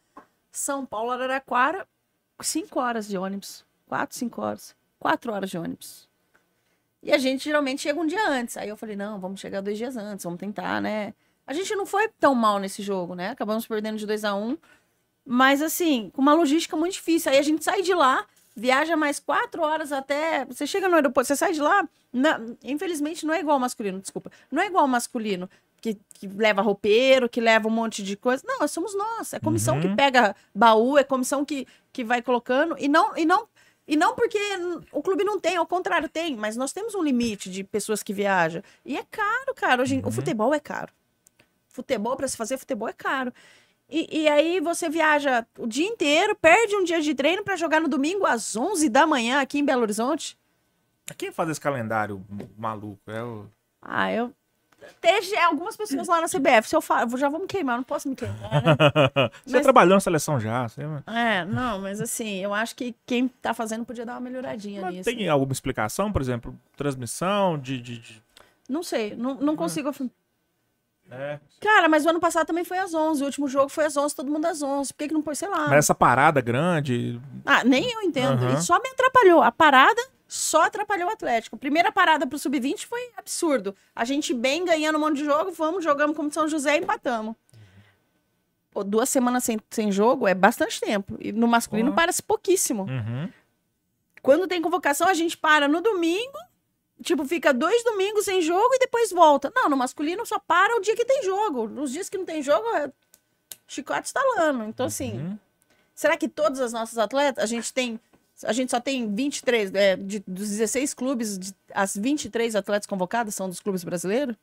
São 0.51 0.85
Paulo, 0.85 1.13
Araraquara, 1.13 1.87
cinco 2.43 2.81
horas 2.81 3.07
de 3.07 3.17
ônibus. 3.17 3.65
Quatro, 3.89 4.17
cinco 4.17 4.43
horas. 4.43 4.77
Quatro 4.99 5.33
horas 5.33 5.49
de 5.51 5.57
ônibus. 5.59 6.07
E 7.03 7.13
a 7.13 7.19
gente 7.19 7.45
geralmente 7.45 7.83
chega 7.83 7.99
um 7.99 8.07
dia 8.07 8.29
antes. 8.29 8.57
Aí 8.57 8.69
eu 8.69 8.77
falei, 8.77 8.97
não, 8.97 9.19
vamos 9.19 9.41
chegar 9.41 9.61
dois 9.61 9.79
dias 9.79 9.97
antes, 9.97 10.25
vamos 10.25 10.39
tentar, 10.39 10.81
né? 10.83 11.15
A 11.47 11.53
gente 11.55 11.75
não 11.75 11.87
foi 11.87 12.09
tão 12.21 12.35
mal 12.35 12.59
nesse 12.59 12.83
jogo, 12.83 13.15
né? 13.15 13.31
Acabamos 13.31 13.67
perdendo 13.67 13.97
de 13.97 14.07
2 14.07 14.25
a 14.25 14.35
1 14.35 14.49
um, 14.51 14.59
Mas, 15.25 15.63
assim, 15.63 16.11
com 16.15 16.21
uma 16.21 16.35
logística 16.35 16.77
muito 16.77 16.93
difícil. 16.95 17.31
Aí 17.33 17.39
a 17.39 17.43
gente 17.43 17.65
sai 17.65 17.81
de 17.83 17.95
lá, 17.95 18.27
viaja 18.55 18.97
mais 18.97 19.19
quatro 19.21 19.63
horas 19.63 19.93
até. 19.93 20.45
Você 20.47 20.67
chega 20.67 20.89
no 20.89 20.97
aeroporto, 20.97 21.29
você 21.29 21.37
sai 21.37 21.53
de 21.53 21.61
lá. 21.61 21.89
na- 22.13 22.41
Infelizmente, 22.65 23.25
não 23.27 23.33
é 23.35 23.41
igual 23.41 23.55
ao 23.55 23.61
masculino, 23.61 24.01
desculpa. 24.01 24.31
Não 24.51 24.63
é 24.63 24.67
igual 24.67 24.83
ao 24.83 24.89
masculino, 24.89 25.49
que, 25.81 25.99
que 26.15 26.27
leva 26.27 26.61
roupeiro, 26.63 27.29
que 27.29 27.41
leva 27.41 27.69
um 27.69 27.71
monte 27.71 28.03
de 28.03 28.17
coisa. 28.17 28.43
Não, 28.47 28.67
somos 28.67 28.95
nós. 28.95 29.33
É 29.35 29.39
comissão 29.39 29.77
Uhum. 29.77 29.83
que 29.83 29.95
pega 29.97 30.35
baú, 30.55 30.99
é 30.99 31.05
comissão 31.05 31.45
que, 31.45 31.67
que 31.93 32.03
vai 32.03 32.21
colocando. 32.23 32.75
E 32.79 32.89
não, 32.89 33.17
e 33.17 33.25
não 33.25 33.47
E 33.89 33.97
não 33.97 34.15
porque 34.15 34.39
o 34.93 35.03
clube 35.03 35.25
não 35.25 35.41
tem, 35.41 35.57
ao 35.57 35.67
contrário, 35.67 36.11
tem, 36.11 36.37
mas 36.37 36.59
nós 36.59 36.73
temos 36.73 36.95
um 36.95 37.03
limite 37.03 37.51
de 37.51 37.65
pessoas 37.65 38.03
que 38.03 38.13
viajam. 38.13 38.63
E 38.85 38.99
é 38.99 39.05
caro, 39.11 39.55
cara. 39.57 39.81
Hoje, 39.81 40.03
O 40.05 40.11
futebol 40.11 40.55
é 40.55 40.61
caro. 40.61 40.93
Futebol, 41.69 42.15
para 42.15 42.29
se 42.29 42.37
fazer 42.37 42.59
futebol, 42.59 42.87
é 42.87 42.93
caro. 42.93 43.33
E, 43.89 44.25
e 44.25 44.29
aí 44.29 44.61
você 44.61 44.91
viaja 44.91 45.47
o 45.59 45.67
dia 45.67 45.87
inteiro, 45.87 46.37
perde 46.37 46.77
um 46.77 46.85
dia 46.85 47.01
de 47.01 47.15
treino 47.15 47.43
para 47.43 47.57
jogar 47.57 47.81
no 47.81 47.89
domingo 47.89 48.27
às 48.27 48.55
11 48.55 48.91
da 48.91 49.07
manhã 49.07 49.41
aqui 49.41 49.59
em 49.59 49.65
Belo 49.65 49.81
Horizonte. 49.81 50.37
Quem 51.17 51.33
faz 51.33 51.49
esse 51.49 51.61
calendário 51.61 52.23
maluco? 52.59 53.01
É 53.11 53.25
o... 53.25 53.47
Ah, 53.81 54.13
eu. 54.13 54.35
Tem 55.01 55.21
algumas 55.45 55.77
pessoas 55.77 56.09
lá 56.09 56.21
na 56.21 56.27
CBF. 56.29 56.69
Se 56.69 56.75
eu 56.77 56.81
falo, 56.81 57.17
já 57.17 57.29
vou 57.29 57.41
me 57.41 57.47
queimar, 57.47 57.77
não 57.77 57.85
posso 57.85 58.09
me 58.09 58.17
queimar. 58.17 58.39
Né? 58.63 58.77
Você 59.47 59.53
Mas- 59.57 59.63
trabalhou 59.63 59.95
na 59.95 60.01
seleção 60.01 60.41
já. 60.41 60.69
Você... 60.69 60.83
É, 61.07 61.45
não, 61.45 61.79
mas 61.81 62.01
assim, 62.01 62.39
eu 62.39 62.53
acho 62.55 62.75
que 62.75 62.95
quem 63.07 63.29
tá 63.29 63.53
fazendo 63.55 63.85
podia 63.85 64.05
dar 64.07 64.15
uma 64.15 64.21
melhoradinha 64.21 64.81
Mas 64.83 64.95
nisso. 64.95 65.05
tem 65.11 65.29
alguma 65.29 65.53
explicação, 65.53 66.13
por 66.13 66.21
exemplo, 66.23 66.59
transmissão 66.77 67.59
de. 67.59 67.81
de, 67.81 67.99
de- 67.99 68.23
Não 68.69 68.83
sei, 68.83 69.15
não, 69.17 69.35
não 69.35 69.57
consigo. 69.57 69.89
afirmar. 69.89 70.13
É. 71.11 71.39
Cara, 71.61 71.89
mas 71.89 72.05
o 72.05 72.11
ano 72.11 72.21
passado 72.21 72.47
também 72.47 72.65
foi 72.65 72.77
às 72.79 72.93
11. 72.93 73.23
O 73.23 73.27
último 73.27 73.49
jogo 73.49 73.71
foi 73.71 73.87
às 73.87 73.97
11, 73.97 74.15
todo 74.15 74.31
mundo 74.31 74.45
às 74.45 74.61
11. 74.63 74.93
Por 74.93 74.99
que, 74.99 75.09
que 75.09 75.15
não 75.15 75.23
pôs, 75.23 75.39
sei 75.39 75.49
lá? 75.49 75.67
Mas 75.69 75.79
essa 75.79 75.95
parada 75.95 76.41
grande. 76.43 77.19
Ah, 77.47 77.65
nem 77.65 77.91
eu 77.91 78.03
entendo. 78.03 78.45
Aham. 78.45 78.59
E 78.59 78.63
só 78.63 78.79
me 78.79 78.91
atrapalhou. 78.91 79.43
A 79.43 79.51
parada 79.51 80.01
só 80.29 80.65
atrapalhou 80.65 81.09
o 81.09 81.13
Atlético. 81.13 81.57
A 81.57 81.59
primeira 81.59 81.91
parada 81.91 82.27
pro 82.27 82.39
Sub-20 82.39 82.85
foi 82.87 83.11
absurdo. 83.17 83.75
A 83.97 84.05
gente 84.05 84.35
bem 84.35 84.63
ganhando 84.65 84.97
um 84.97 85.01
monte 85.01 85.17
de 85.17 85.25
jogo, 85.25 85.51
vamos, 85.53 85.83
jogamos 85.83 86.15
como 86.15 86.31
São 86.31 86.47
José 86.47 86.77
e 86.77 86.81
empatamos. 86.81 87.35
Pô, 88.71 88.85
duas 88.85 89.09
semanas 89.09 89.43
sem, 89.45 89.59
sem 89.71 89.91
jogo 89.91 90.29
é 90.29 90.35
bastante 90.35 90.79
tempo. 90.79 91.17
E 91.19 91.33
no 91.33 91.49
masculino 91.49 91.91
Pô. 91.91 91.97
parece 91.97 92.23
pouquíssimo. 92.23 92.83
Uhum. 92.85 93.33
Quando 94.23 94.47
tem 94.47 94.61
convocação, 94.61 95.09
a 95.09 95.15
gente 95.15 95.37
para 95.37 95.67
no 95.67 95.81
domingo, 95.81 96.39
tipo, 97.03 97.25
fica 97.25 97.55
dois 97.55 97.83
domingos 97.83 98.27
sem 98.27 98.43
jogo 98.43 98.75
e 98.75 98.79
depois 98.79 99.11
volta. 99.11 99.51
Não, 99.57 99.71
no 99.71 99.77
masculino 99.77 100.27
só 100.27 100.39
para 100.39 100.77
o 100.77 100.81
dia 100.81 100.95
que 100.95 101.05
tem 101.07 101.23
jogo. 101.25 101.67
Nos 101.67 101.91
dias 101.91 102.11
que 102.11 102.19
não 102.19 102.27
tem 102.27 102.43
jogo, 102.43 102.69
é 102.77 102.93
chicote 103.67 104.09
estalando. 104.09 104.65
Então, 104.65 104.85
assim, 104.87 105.13
Uhum. 105.19 105.39
será 105.95 106.17
que 106.19 106.29
todas 106.29 106.61
as 106.61 106.73
nossas 106.73 106.99
atletas, 106.99 107.43
a 107.43 107.47
gente 107.47 107.73
tem. 107.73 107.99
A 108.45 108.53
gente 108.53 108.71
só 108.71 108.81
tem 108.81 109.13
23, 109.15 109.75
é, 109.75 109.97
de, 109.97 110.23
dos 110.27 110.49
16 110.51 110.95
clubes, 110.95 111.39
de- 111.39 111.53
as 111.75 111.97
23 111.97 112.55
atletas 112.55 112.87
convocadas 112.87 113.35
são 113.35 113.49
dos 113.49 113.61
clubes 113.61 113.83
brasileiros? 113.85 114.37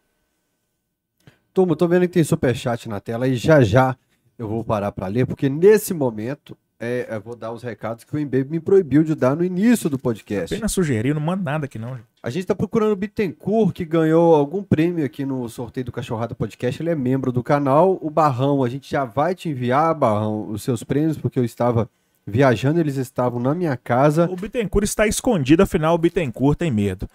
Turma, 1.54 1.72
eu 1.72 1.78
tô 1.78 1.88
vendo 1.88 2.02
que 2.02 2.10
tem 2.10 2.24
superchat 2.24 2.90
na 2.90 3.00
tela 3.00 3.28
e 3.28 3.36
já 3.36 3.62
já 3.62 3.96
eu 4.38 4.48
vou 4.48 4.64
parar 4.64 4.92
para 4.92 5.08
ler, 5.08 5.26
porque 5.26 5.48
nesse 5.48 5.94
momento 5.94 6.58
é, 6.78 7.08
eu 7.10 7.22
vou 7.22 7.38
dar 7.38 7.54
os 7.54 7.64
recados 7.64 8.04
que 8.04 8.14
o 8.14 8.20
Embaby 8.20 8.50
me 8.50 8.60
proibiu 8.60 9.02
de 9.02 9.16
dar 9.16 9.34
no 9.34 9.46
início 9.46 9.90
do 9.90 9.98
podcast. 9.98 10.54
Apenas 10.54 10.74
sugerir, 10.74 11.14
não 11.14 11.22
manda 11.22 11.42
nada 11.42 11.66
aqui, 11.66 11.80
não. 11.80 11.96
gente. 11.96 12.06
A 12.22 12.30
gente 12.30 12.46
tá 12.46 12.54
procurando 12.54 12.92
o 12.92 12.96
Bittencourt, 12.98 13.74
que 13.74 13.86
ganhou 13.86 14.36
algum 14.36 14.62
prêmio 14.62 15.06
aqui 15.06 15.26
no 15.26 15.48
sorteio 15.48 15.86
do 15.86 15.92
Cachorrada 15.94 16.36
Podcast. 16.36 16.82
Ele 16.82 16.90
é 16.90 16.96
membro 16.96 17.32
do 17.32 17.42
canal. 17.42 17.98
O 18.02 18.10
Barrão, 18.10 18.62
a 18.62 18.68
gente 18.68 18.92
já 18.92 19.06
vai 19.06 19.34
te 19.34 19.48
enviar, 19.48 19.96
Barrão, 19.96 20.50
os 20.50 20.62
seus 20.64 20.84
prêmios, 20.84 21.18
porque 21.18 21.40
eu 21.40 21.46
estava 21.46 21.90
viajando, 22.26 22.80
eles 22.80 22.98
estavam 22.98 23.40
na 23.40 23.54
minha 23.54 23.78
casa. 23.78 24.30
O 24.30 24.36
Bittencourt 24.36 24.84
está 24.84 25.06
escondido, 25.08 25.64
afinal 25.64 25.94
o 25.96 25.98
Bittencourt 25.98 26.58
tem 26.58 26.72
medo. 26.72 27.08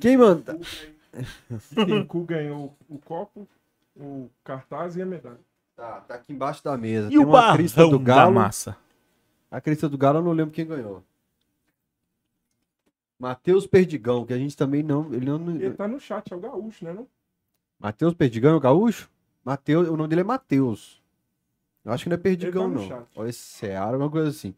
Quem 0.00 0.16
manda? 0.16 0.58
Tenku 1.74 2.24
ganhou 2.24 2.76
o 2.88 2.98
copo, 2.98 3.46
o 3.96 4.28
cartaz 4.42 4.96
e 4.96 5.02
a 5.02 5.06
medalha. 5.06 5.38
Tá, 5.76 6.00
tá 6.00 6.14
aqui 6.14 6.32
embaixo 6.32 6.62
da 6.64 6.76
mesa. 6.76 7.08
E 7.08 7.10
tem 7.10 7.18
o 7.18 7.28
uma 7.28 7.52
crista 7.54 7.86
do 7.86 7.98
da 7.98 8.04
Galo. 8.04 8.34
massa? 8.34 8.76
A 9.50 9.60
crista 9.60 9.88
do 9.88 9.98
Galo 9.98 10.18
eu 10.18 10.24
não 10.24 10.32
lembro 10.32 10.52
quem 10.52 10.66
ganhou. 10.66 11.02
Matheus 13.18 13.66
Perdigão, 13.66 14.26
que 14.26 14.32
a 14.32 14.38
gente 14.38 14.56
também 14.56 14.82
não. 14.82 15.12
Ele 15.12 15.26
não 15.26 15.50
Ele 15.50 15.70
tá 15.72 15.86
no 15.86 16.00
chat, 16.00 16.32
é 16.32 16.36
o 16.36 16.40
gaúcho, 16.40 16.84
né? 16.84 16.96
Matheus 17.78 18.14
Perdigão 18.14 18.52
é 18.52 18.56
o 18.56 18.60
gaúcho? 18.60 19.08
Mateus, 19.44 19.88
o 19.88 19.96
nome 19.96 20.08
dele 20.08 20.22
é 20.22 20.24
Matheus. 20.24 21.02
Eu 21.84 21.92
acho 21.92 22.04
que 22.04 22.10
não 22.10 22.14
é 22.14 22.18
Perdigão, 22.18 22.70
tá 22.70 22.80
no 22.80 22.88
não. 22.88 23.06
Ou 23.16 23.26
esse 23.26 23.40
Seara, 23.40 23.92
alguma 23.92 24.10
coisa 24.10 24.30
assim. 24.30 24.54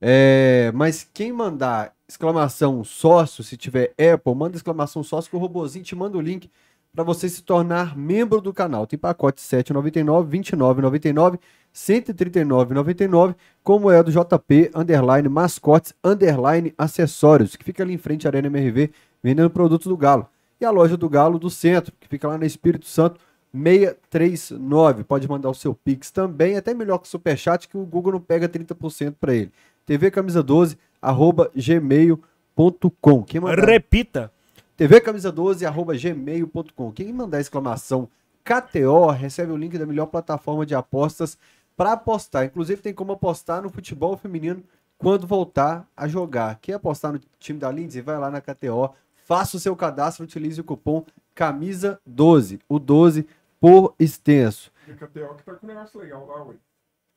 É, 0.00 0.70
mas 0.74 1.08
quem 1.12 1.32
mandar 1.32 1.92
exclamação 2.08 2.84
sócio, 2.84 3.42
se 3.42 3.56
tiver 3.56 3.92
Apple, 3.92 4.34
manda 4.34 4.56
exclamação 4.56 5.02
sócio 5.02 5.30
que 5.30 5.36
o 5.36 5.40
robozinho 5.40 5.84
te 5.84 5.96
manda 5.96 6.16
o 6.16 6.20
link 6.20 6.50
para 6.94 7.04
você 7.04 7.28
se 7.28 7.42
tornar 7.42 7.96
membro 7.96 8.40
do 8.40 8.52
canal. 8.52 8.86
Tem 8.86 8.98
pacote 8.98 9.40
7,99, 9.40 10.28
29,99, 10.28 11.38
139,99, 11.74 13.34
como 13.62 13.90
é 13.90 14.02
do 14.02 14.10
JP, 14.10 14.70
underline 14.74 15.28
mascotes, 15.28 15.94
underline 16.02 16.74
acessórios, 16.76 17.56
que 17.56 17.64
fica 17.64 17.82
ali 17.82 17.94
em 17.94 17.98
frente 17.98 18.26
à 18.26 18.30
Arena 18.30 18.46
MRV, 18.48 18.90
vendendo 19.22 19.50
produtos 19.50 19.86
do 19.86 19.96
Galo. 19.96 20.28
E 20.60 20.64
a 20.64 20.70
loja 20.70 20.96
do 20.96 21.08
Galo 21.08 21.38
do 21.38 21.50
centro, 21.50 21.92
que 22.00 22.08
fica 22.08 22.26
lá 22.26 22.38
na 22.38 22.46
Espírito 22.46 22.86
Santo, 22.86 23.20
639. 23.62 25.04
Pode 25.04 25.28
mandar 25.28 25.50
o 25.50 25.54
seu 25.54 25.74
Pix 25.74 26.10
também, 26.10 26.56
até 26.56 26.72
melhor 26.72 26.98
que 26.98 27.06
o 27.06 27.10
Superchat, 27.10 27.68
que 27.68 27.76
o 27.76 27.84
Google 27.84 28.12
não 28.12 28.20
pega 28.20 28.48
30% 28.48 29.14
para 29.20 29.34
ele. 29.34 29.52
TV 29.84 30.10
Camisa 30.10 30.42
12, 30.42 30.78
arroba 31.00 31.50
gmail.com. 31.54 33.22
Quem 33.24 33.40
mandar, 33.40 33.64
Repita. 33.64 34.32
TV 34.76 35.00
Camisa 35.00 35.32
12, 35.32 35.66
arroba 35.66 35.96
gmail.com. 35.96 36.92
Quem 36.92 37.12
mandar 37.12 37.40
exclamação 37.40 38.08
KTO 38.44 39.10
recebe 39.10 39.52
o 39.52 39.56
link 39.56 39.76
da 39.76 39.84
melhor 39.84 40.06
plataforma 40.06 40.64
de 40.64 40.74
apostas 40.74 41.36
para 41.76 41.92
apostar. 41.92 42.44
Inclusive 42.44 42.80
tem 42.80 42.94
como 42.94 43.12
apostar 43.12 43.62
no 43.62 43.70
futebol 43.70 44.16
feminino 44.16 44.62
quando 44.96 45.26
voltar 45.26 45.86
a 45.96 46.08
jogar. 46.08 46.58
Quer 46.60 46.74
apostar 46.74 47.12
no 47.12 47.20
time 47.38 47.58
da 47.58 47.70
Lindsay? 47.70 48.00
Vai 48.02 48.18
lá 48.18 48.30
na 48.30 48.40
KTO, 48.40 48.94
faça 49.26 49.56
o 49.56 49.60
seu 49.60 49.76
cadastro, 49.76 50.24
utilize 50.24 50.60
o 50.60 50.64
cupom 50.64 51.04
Camisa 51.34 52.00
12, 52.04 52.58
o 52.68 52.78
12 52.78 53.26
por 53.60 53.94
extenso. 53.98 54.72
E 54.86 54.92
KTO 54.94 55.34
que 55.34 55.42
tá 55.44 55.54
com 55.54 55.66
um 55.66 55.68
negócio 55.68 56.00
legal 56.00 56.26
lá, 56.26 56.44
ué. 56.44 56.56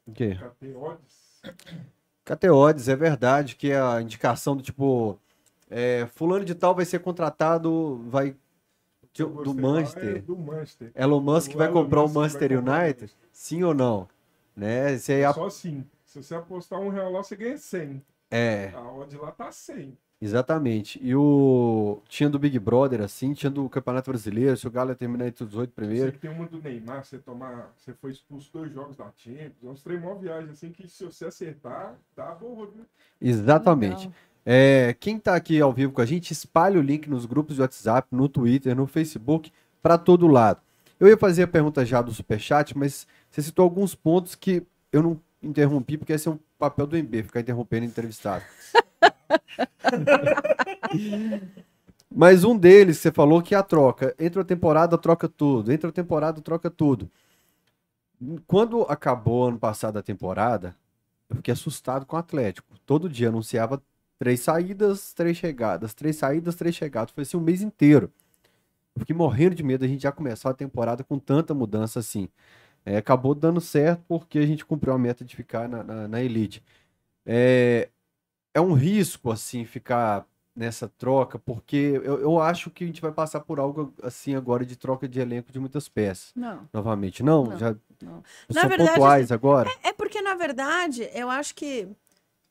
O 0.07 0.11
quê? 0.11 0.35
KTOs. 0.35 1.41
KTOdes, 2.25 2.87
é 2.87 2.95
verdade, 2.95 3.55
que 3.55 3.71
é 3.71 3.79
a 3.81 4.01
indicação 4.01 4.55
do 4.55 4.61
tipo, 4.63 5.17
é, 5.69 6.05
fulano 6.13 6.45
de 6.45 6.53
tal 6.55 6.75
vai 6.75 6.85
ser 6.85 6.99
contratado, 6.99 8.01
vai 8.09 8.35
de- 9.13 9.21
Eu 9.23 9.29
do 9.43 9.51
lá, 9.53 9.57
É 9.57 9.61
Manchester. 9.61 10.21
do 10.23 10.37
Manchester. 10.37 10.91
Elon 10.95 11.19
Musk 11.19 11.53
O 11.53 11.57
vai 11.57 11.67
Elon 11.67 11.83
comprar 11.83 11.99
o 11.99 12.03
Musk 12.03 12.13
vai 12.13 12.23
Manchester 12.23 12.51
o 12.51 12.59
United? 12.61 13.13
Sim 13.31 13.63
ou 13.63 13.73
não? 13.73 14.07
Né? 14.55 14.87
Aí 14.87 14.99
é, 15.09 15.25
a- 15.25 15.33
Só 15.33 15.45
assim. 15.47 15.85
Se 16.05 16.21
você 16.21 16.35
apostar 16.35 16.79
um 16.79 16.89
real 16.89 17.11
lá, 17.11 17.23
você 17.23 17.35
ganha 17.35 17.57
100. 17.57 18.01
é, 18.29 18.71
A 18.75 18.81
odd 18.91 19.15
lá 19.17 19.31
tá 19.31 19.51
100. 19.51 19.97
Exatamente. 20.21 20.99
E 21.01 21.15
o 21.15 21.99
tinha 22.07 22.29
do 22.29 22.37
Big 22.39 22.57
Brother 22.59 23.01
assim, 23.01 23.33
tinha 23.33 23.49
do 23.49 23.67
Campeonato 23.67 24.11
Brasileiro, 24.11 24.55
se 24.55 24.67
o 24.67 24.71
Galo 24.71 24.91
ia 24.91 24.95
terminar 24.95 25.27
entre 25.27 25.43
os 25.43 25.49
18 25.49 25.69
Eu 25.69 25.73
primeiro. 25.73 26.03
sei 26.03 26.11
que 26.11 26.19
tem 26.19 26.29
uma 26.29 26.45
do 26.45 26.61
Neymar, 26.61 27.03
você 27.03 27.17
tomar. 27.17 27.73
Você 27.77 27.93
foi 27.93 28.11
expulso 28.11 28.49
dois 28.53 28.71
jogos 28.71 28.95
da 28.95 29.11
Champions. 29.17 29.63
É 29.63 29.67
uns 29.67 29.83
três 29.83 30.01
mó 30.01 30.15
viagem 30.15 30.51
assim 30.51 30.71
que 30.71 30.87
se 30.87 31.03
você 31.03 31.25
acertar, 31.25 31.95
dá 32.15 32.35
boa, 32.35 32.67
viu? 32.67 32.85
Exatamente. 33.19 34.07
Legal. 34.07 34.13
É, 34.45 34.95
quem 34.99 35.19
tá 35.19 35.35
aqui 35.35 35.61
ao 35.61 35.71
vivo 35.71 35.93
com 35.93 36.01
a 36.01 36.05
gente, 36.05 36.31
espalha 36.31 36.79
o 36.79 36.83
link 36.83 37.09
nos 37.09 37.25
grupos 37.25 37.55
de 37.55 37.61
WhatsApp, 37.61 38.07
no 38.11 38.27
Twitter, 38.27 38.75
no 38.75 38.87
Facebook, 38.87 39.51
para 39.81 39.97
todo 39.97 40.27
lado. 40.27 40.59
Eu 40.99 41.07
ia 41.07 41.17
fazer 41.17 41.43
a 41.43 41.47
pergunta 41.47 41.85
já 41.85 42.01
do 42.01 42.11
Superchat, 42.11 42.77
mas 42.77 43.07
você 43.29 43.41
citou 43.41 43.63
alguns 43.63 43.95
pontos 43.95 44.35
que 44.35 44.63
eu 44.91 45.01
não 45.01 45.19
interrompi, 45.41 45.97
porque 45.97 46.13
esse 46.13 46.27
é 46.27 46.31
um 46.31 46.39
papel 46.59 46.85
do 46.85 46.95
MB, 46.95 47.23
ficar 47.23 47.39
interrompendo 47.39 47.85
o 47.85 47.89
entrevistado. 47.89 48.43
mas 52.13 52.43
um 52.43 52.57
deles, 52.57 52.97
você 52.97 53.11
falou 53.11 53.41
que 53.41 53.55
é 53.55 53.57
a 53.57 53.63
troca. 53.63 54.15
Entra 54.19 54.41
a 54.41 54.45
temporada, 54.45 54.97
troca 54.97 55.27
tudo. 55.29 55.71
Entra 55.71 55.89
a 55.89 55.93
temporada, 55.93 56.41
troca 56.41 56.69
tudo. 56.69 57.09
Quando 58.45 58.83
acabou 58.83 59.47
ano 59.47 59.57
passado 59.57 59.97
a 59.97 60.03
temporada, 60.03 60.75
eu 61.29 61.37
fiquei 61.37 61.53
assustado 61.53 62.05
com 62.05 62.15
o 62.15 62.19
Atlético. 62.19 62.77
Todo 62.85 63.09
dia 63.09 63.29
anunciava 63.29 63.81
três 64.19 64.41
saídas, 64.41 65.13
três 65.13 65.37
chegadas, 65.37 65.93
três 65.93 66.15
saídas, 66.17 66.55
três 66.55 66.75
chegadas. 66.75 67.11
Foi 67.11 67.23
assim 67.23 67.37
um 67.37 67.41
mês 67.41 67.61
inteiro. 67.61 68.11
Eu 68.95 68.99
fiquei 68.99 69.15
morrendo 69.15 69.55
de 69.55 69.63
medo 69.63 69.85
a 69.85 69.87
gente 69.87 70.03
já 70.03 70.11
começar 70.11 70.49
a 70.49 70.53
temporada 70.53 71.03
com 71.03 71.17
tanta 71.17 71.53
mudança 71.53 71.99
assim. 71.99 72.29
É, 72.85 72.97
acabou 72.97 73.33
dando 73.35 73.61
certo 73.61 74.03
porque 74.07 74.39
a 74.39 74.45
gente 74.45 74.65
cumpriu 74.65 74.93
a 74.93 74.97
meta 74.99 75.23
de 75.23 75.35
ficar 75.35 75.69
na, 75.69 75.83
na, 75.83 76.07
na 76.07 76.21
elite. 76.21 76.63
É, 77.25 77.89
é 78.53 78.61
um 78.61 78.73
risco, 78.73 79.31
assim, 79.31 79.65
ficar 79.65 80.25
nessa 80.55 80.87
troca, 80.87 81.39
porque 81.39 82.01
eu, 82.03 82.19
eu 82.19 82.39
acho 82.39 82.69
que 82.69 82.83
a 82.83 82.87
gente 82.87 83.01
vai 83.01 83.11
passar 83.11 83.39
por 83.39 83.59
algo 83.59 83.93
assim 84.03 84.35
agora 84.35 84.65
de 84.65 84.75
troca 84.75 85.07
de 85.07 85.19
elenco 85.19 85.51
de 85.51 85.59
muitas 85.59 85.87
peças. 85.87 86.31
Não. 86.35 86.67
Novamente, 86.73 87.23
não? 87.23 87.45
Não, 87.45 87.57
já 87.57 87.75
não. 88.01 88.23
são 88.49 88.61
Na 88.61 88.67
verdade, 88.67 88.91
pontuais 88.91 89.31
agora? 89.31 89.69
É 89.83 89.93
porque, 89.93 90.21
na 90.21 90.35
verdade, 90.35 91.09
eu 91.13 91.29
acho 91.29 91.55
que 91.55 91.87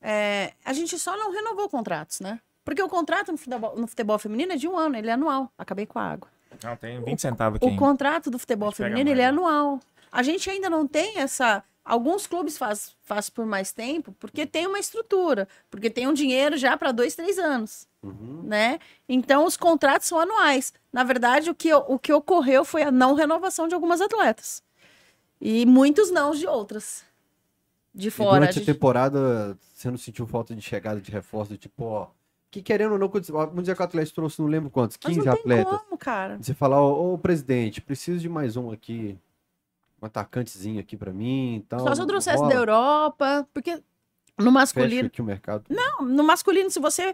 é, 0.01 0.53
a 0.65 0.73
gente 0.73 0.97
só 0.97 1.15
não 1.15 1.31
renovou 1.31 1.69
contratos, 1.69 2.19
né? 2.19 2.39
Porque 2.65 2.81
o 2.81 2.89
contrato 2.89 3.31
no 3.31 3.37
futebol, 3.37 3.75
no 3.75 3.87
futebol 3.87 4.17
feminino 4.19 4.53
é 4.53 4.55
de 4.55 4.67
um 4.67 4.77
ano, 4.77 4.95
ele 4.95 5.09
é 5.09 5.13
anual. 5.13 5.51
Acabei 5.57 5.85
com 5.85 5.99
a 5.99 6.03
água. 6.03 6.29
Não, 6.63 6.75
tem 6.75 7.03
20 7.03 7.21
centavos 7.21 7.57
aqui. 7.57 7.65
O 7.65 7.75
contrato 7.75 8.29
do 8.29 8.37
futebol 8.37 8.71
feminino, 8.71 9.09
ele 9.09 9.21
é 9.21 9.25
né? 9.25 9.29
anual. 9.29 9.79
A 10.11 10.21
gente 10.21 10.49
ainda 10.49 10.69
não 10.69 10.85
tem 10.85 11.19
essa 11.19 11.63
Alguns 11.83 12.27
clubes 12.27 12.57
faz, 12.57 12.95
faz 13.01 13.29
por 13.29 13.45
mais 13.45 13.71
tempo 13.71 14.11
porque 14.19 14.45
tem 14.45 14.67
uma 14.67 14.77
estrutura, 14.79 15.47
porque 15.69 15.89
tem 15.89 16.07
um 16.07 16.13
dinheiro 16.13 16.55
já 16.55 16.77
para 16.77 16.91
dois, 16.91 17.15
três 17.15 17.39
anos, 17.39 17.87
Uhum. 18.03 18.41
né? 18.43 18.77
Então 19.09 19.45
os 19.45 19.57
contratos 19.57 20.07
são 20.07 20.19
anuais. 20.19 20.73
Na 20.93 21.03
verdade, 21.03 21.49
o 21.49 21.55
que, 21.55 21.73
o 21.73 21.97
que 21.97 22.13
ocorreu 22.13 22.63
foi 22.63 22.83
a 22.83 22.91
não 22.91 23.15
renovação 23.15 23.67
de 23.67 23.73
algumas 23.73 23.99
atletas 23.99 24.61
e 25.39 25.65
muitos 25.65 26.11
não 26.11 26.31
de 26.35 26.45
outras 26.45 27.03
de 27.93 28.09
E 28.09 28.11
fora. 28.11 28.39
durante 28.41 28.59
a 28.59 28.65
temporada, 28.65 29.57
você 29.73 29.89
não 29.89 29.97
sentiu 29.97 30.27
falta 30.27 30.55
de 30.55 30.61
chegada 30.61 31.01
de 31.01 31.11
reforço, 31.11 31.57
tipo, 31.57 31.83
ó. 31.83 32.07
Que 32.51 32.61
querendo 32.61 32.91
ou 32.93 32.99
não, 32.99 33.07
vamos 33.09 33.61
dizer 33.63 33.75
que 33.75 33.81
o 33.81 33.85
Atlético 33.85 34.15
trouxe, 34.15 34.39
não 34.41 34.47
lembro 34.47 34.69
quantos, 34.69 34.97
Mas 35.01 35.15
15 35.15 35.25
não 35.25 35.33
tem 35.33 35.41
atletas. 35.41 35.79
como, 35.81 35.97
cara. 35.97 36.37
Você 36.39 36.53
falar, 36.53 36.81
ô, 36.81 37.13
ô, 37.13 37.17
presidente, 37.17 37.81
preciso 37.81 38.19
de 38.19 38.27
mais 38.29 38.55
um 38.57 38.71
aqui, 38.71 39.17
um 40.01 40.05
atacantezinho 40.05 40.79
aqui 40.79 40.97
pra 40.97 41.13
mim 41.13 41.57
e 41.57 41.61
tal. 41.61 41.79
Só 41.81 41.93
se 41.95 42.01
eu 42.01 42.05
trouxesse 42.07 42.37
rola, 42.37 42.49
da 42.49 42.55
Europa, 42.55 43.47
porque 43.53 43.75
no 43.75 43.81
Fecha 44.45 44.51
masculino, 44.51 45.07
aqui 45.07 45.21
o 45.21 45.25
mercado. 45.25 45.63
não, 45.69 46.01
no 46.03 46.23
masculino 46.23 46.69
se 46.71 46.79
você 46.79 47.13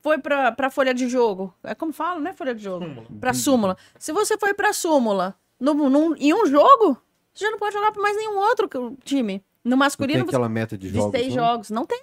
foi 0.00 0.18
pra, 0.18 0.52
pra 0.52 0.70
folha 0.70 0.94
de 0.94 1.08
jogo, 1.08 1.52
é 1.64 1.74
como 1.74 1.92
fala, 1.92 2.20
né, 2.20 2.32
folha 2.32 2.54
de 2.54 2.62
jogo, 2.62 2.86
pra 3.20 3.34
súmula. 3.34 3.76
Se 3.98 4.12
você 4.12 4.38
foi 4.38 4.54
pra 4.54 4.72
súmula 4.72 5.34
no, 5.58 5.74
num- 5.90 6.14
em 6.16 6.32
um 6.32 6.46
jogo, 6.46 6.96
você 7.34 7.44
já 7.44 7.50
não 7.50 7.58
pode 7.58 7.74
jogar 7.74 7.90
pra 7.92 8.00
mais 8.02 8.16
nenhum 8.16 8.38
outro 8.38 8.68
time. 9.02 9.42
No 9.64 9.70
Não 9.70 9.76
tem 9.76 9.78
masculino, 9.86 10.24
você 10.24 10.28
aquela 10.30 10.48
meta 10.48 10.78
de 10.78 10.88
de 10.90 10.94
jogos. 10.96 11.10
seis 11.10 11.34
não? 11.34 11.44
jogos. 11.44 11.70
Não 11.70 11.84
tem. 11.84 12.02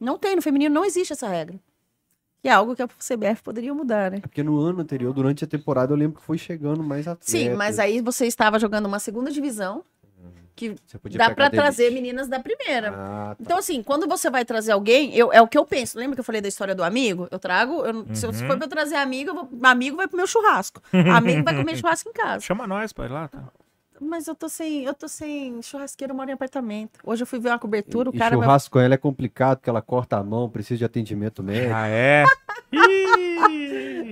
Não 0.00 0.18
tem. 0.18 0.34
No 0.36 0.42
feminino 0.42 0.74
não 0.74 0.84
existe 0.84 1.12
essa 1.12 1.28
regra. 1.28 1.58
Que 2.44 2.48
é 2.50 2.52
algo 2.52 2.76
que 2.76 2.82
a 2.82 2.86
CBF 2.86 3.42
poderia 3.42 3.72
mudar, 3.72 4.10
né? 4.10 4.18
É 4.18 4.20
porque 4.20 4.42
no 4.42 4.60
ano 4.60 4.82
anterior, 4.82 5.14
durante 5.14 5.42
a 5.42 5.46
temporada, 5.46 5.94
eu 5.94 5.96
lembro 5.96 6.20
que 6.20 6.26
foi 6.26 6.36
chegando 6.36 6.82
mais 6.82 7.08
atletas. 7.08 7.26
Sim, 7.30 7.54
mas 7.54 7.78
aí 7.78 8.02
você 8.02 8.26
estava 8.26 8.58
jogando 8.58 8.84
uma 8.84 8.98
segunda 8.98 9.30
divisão, 9.30 9.82
que 10.54 10.76
podia 11.00 11.16
dá 11.16 11.24
elite. 11.28 11.50
trazer 11.52 11.90
meninas 11.90 12.28
da 12.28 12.38
primeira. 12.38 12.90
Ah, 12.94 13.28
tá. 13.34 13.36
Então, 13.40 13.56
assim, 13.56 13.82
quando 13.82 14.06
você 14.06 14.28
vai 14.28 14.44
trazer 14.44 14.72
alguém, 14.72 15.14
eu, 15.16 15.32
é 15.32 15.40
o 15.40 15.48
que 15.48 15.56
eu 15.56 15.64
penso. 15.64 15.98
Lembra 15.98 16.16
que 16.16 16.20
eu 16.20 16.24
falei 16.24 16.42
da 16.42 16.46
história 16.48 16.74
do 16.74 16.84
amigo? 16.84 17.26
Eu 17.30 17.38
trago. 17.38 17.82
eu- 17.86 18.04
se, 18.14 18.20
se 18.20 18.26
Uhum. 18.26 18.34
for 18.34 18.56
pra 18.58 18.66
eu 18.66 18.70
trazer 18.70 18.96
amigo, 18.96 19.30
eu 19.30 19.34
vou- 19.34 19.48
amigo 19.62 19.96
vai 19.96 20.06
pro 20.06 20.18
meu 20.18 20.26
churrasco. 20.26 20.82
amigo 21.40 21.42
vai 21.44 21.56
comer 21.56 21.76
churrasco 21.78 22.10
em 22.10 22.12
casa. 22.12 22.40
Chama 22.44 22.66
nós 22.66 22.92
pra 22.92 23.06
ir 23.06 23.10
lá, 23.10 23.26
tá? 23.26 23.42
Mas 24.00 24.26
eu 24.26 24.34
tô 24.34 24.48
sem, 24.48 24.84
eu 24.84 24.92
tô 24.94 25.06
sem 25.08 25.62
churrasqueiro, 25.62 26.12
eu 26.12 26.16
moro 26.16 26.28
em 26.28 26.32
apartamento. 26.34 26.98
Hoje 27.04 27.22
eu 27.22 27.26
fui 27.26 27.38
ver 27.38 27.50
uma 27.50 27.58
cobertura, 27.58 28.10
o 28.10 28.14
E 28.14 28.18
cara 28.18 28.36
vai. 28.36 28.44
churrasco 28.44 28.72
com 28.72 28.80
ela 28.80 28.94
é 28.94 28.98
complicado, 28.98 29.58
porque 29.58 29.70
ela 29.70 29.80
corta 29.82 30.16
a 30.16 30.22
mão, 30.22 30.50
precisa 30.50 30.78
de 30.78 30.84
atendimento 30.84 31.42
médico. 31.42 31.72
Ah, 31.74 31.86
é? 31.88 32.24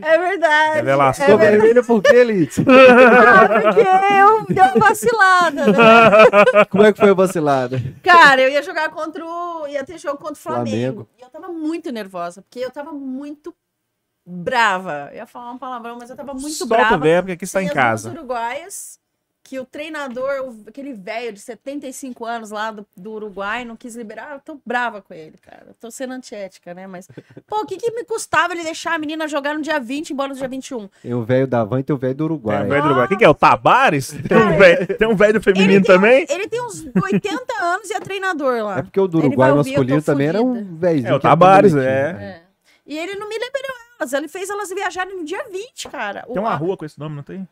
É 0.04 0.18
verdade. 0.18 0.76
Revelação. 0.78 1.24
É 1.24 1.28
Ficou 1.28 1.38
verdade. 1.38 1.62
vermelha 1.62 1.84
por 1.84 2.02
quê, 2.02 2.24
Litz? 2.24 2.56
porque 2.58 3.80
eu 3.80 4.44
dei 4.48 4.62
uma 4.64 4.88
vacilada, 4.88 5.66
né? 5.66 6.64
Como 6.70 6.82
é 6.82 6.92
que 6.92 6.98
foi 6.98 7.10
a 7.10 7.14
vacilada? 7.14 7.80
Cara, 8.02 8.40
eu 8.42 8.48
ia 8.50 8.62
jogar 8.62 8.88
contra 8.90 9.24
o. 9.24 9.66
ia 9.68 9.84
ter 9.84 9.98
jogo 9.98 10.18
contra 10.18 10.32
o 10.34 10.36
Flamengo. 10.36 11.06
Flamengo. 11.06 11.08
E 11.18 11.22
eu 11.22 11.28
tava 11.30 11.48
muito 11.52 11.92
nervosa, 11.92 12.42
porque 12.42 12.58
eu 12.58 12.70
tava 12.70 12.92
muito 12.92 13.54
brava. 14.26 15.08
Eu 15.12 15.18
ia 15.18 15.26
falar 15.26 15.52
um 15.52 15.58
palavrão, 15.58 15.96
mas 16.00 16.10
eu 16.10 16.16
tava 16.16 16.32
muito 16.34 16.50
Solta 16.50 16.74
o 16.74 16.78
brava. 16.78 16.98
verbo 16.98 17.26
que 17.28 17.32
aqui 17.34 17.44
está 17.44 17.62
em 17.62 17.68
as 17.68 17.72
casa. 17.72 18.10
uruguaias, 18.10 18.98
que 19.44 19.58
o 19.58 19.64
treinador, 19.64 20.40
o- 20.44 20.64
aquele 20.68 20.92
velho 20.92 21.32
de 21.32 21.40
75 21.40 22.24
anos 22.24 22.50
lá 22.50 22.70
do, 22.70 22.86
do 22.96 23.12
Uruguai, 23.12 23.64
não 23.64 23.76
quis 23.76 23.96
liberar. 23.96 24.34
Eu 24.34 24.40
tô 24.40 24.58
brava 24.64 25.02
com 25.02 25.12
ele, 25.12 25.36
cara. 25.38 25.64
Eu 25.68 25.74
tô 25.74 25.90
sendo 25.90 26.12
antiética, 26.12 26.72
né? 26.72 26.86
Mas, 26.86 27.08
pô, 27.46 27.62
o 27.62 27.66
que, 27.66 27.76
que 27.76 27.90
me 27.90 28.04
custava 28.04 28.52
ele 28.54 28.62
deixar 28.62 28.94
a 28.94 28.98
menina 28.98 29.26
jogar 29.26 29.54
no 29.54 29.60
dia 29.62 29.80
20 29.80 30.10
embora 30.12 30.28
no 30.28 30.34
dia 30.34 30.48
21? 30.48 30.88
Tem 31.02 31.12
o 31.14 31.24
velho 31.24 31.46
da 31.46 31.64
van 31.64 31.80
e 31.80 31.82
tem 31.82 31.94
o 31.94 31.98
velho 31.98 32.14
do 32.14 32.18
Tem 32.18 32.24
Uruguai. 32.24 32.64
um 32.64 32.68
velho 32.68 32.82
do 32.82 32.86
Uruguai. 32.86 33.08
Quem 33.08 33.18
que 33.18 33.24
é? 33.24 33.28
O 33.28 33.34
Tabares? 33.34 34.14
Tem 34.28 34.38
um 34.38 34.56
velho, 34.56 34.98
tem 34.98 35.08
um 35.08 35.16
velho 35.16 35.40
feminino 35.42 35.84
tem, 35.84 35.94
também? 35.94 36.26
Ele 36.28 36.46
tem 36.48 36.62
uns 36.62 36.84
80 36.94 37.62
anos 37.62 37.90
e 37.90 37.94
é 37.94 38.00
treinador 38.00 38.64
lá. 38.64 38.78
É 38.78 38.82
porque 38.82 39.00
o 39.00 39.08
do 39.08 39.18
Uruguai 39.18 39.50
ouvir, 39.50 39.70
masculino 39.72 40.02
também 40.02 40.28
era 40.28 40.40
um 40.40 40.76
velhozinho. 40.76 41.08
É, 41.08 41.12
o 41.12 41.14
era 41.14 41.20
Tabares, 41.20 41.74
é. 41.74 41.76
né? 42.12 42.24
É. 42.24 42.42
E 42.86 42.98
ele 42.98 43.14
não 43.16 43.28
me 43.28 43.34
liberou 43.34 43.76
elas. 43.98 44.12
Ele 44.12 44.28
fez 44.28 44.50
elas 44.50 44.68
viajarem 44.70 45.16
no 45.16 45.24
dia 45.24 45.44
20, 45.50 45.88
cara. 45.88 46.22
Tem 46.22 46.38
uma 46.38 46.54
rua 46.54 46.76
com 46.76 46.84
esse 46.84 46.98
nome, 46.98 47.16
não 47.16 47.22
tem? 47.22 47.46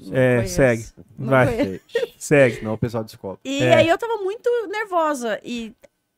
Não 0.00 0.16
É, 0.16 0.36
conheço. 0.36 0.54
segue. 0.54 0.86
Não 1.18 1.28
Vai, 1.30 1.46
conheço. 1.56 1.80
segue. 2.18 2.56
Senão 2.56 2.74
o 2.74 2.78
pessoal 2.78 3.04
descobre. 3.04 3.40
E 3.44 3.62
É. 3.62 3.74
aí 3.74 3.88
eu 3.88 3.98
tava 3.98 4.16
muito 4.18 4.48
nervosa. 4.68 5.40
E 5.44 5.72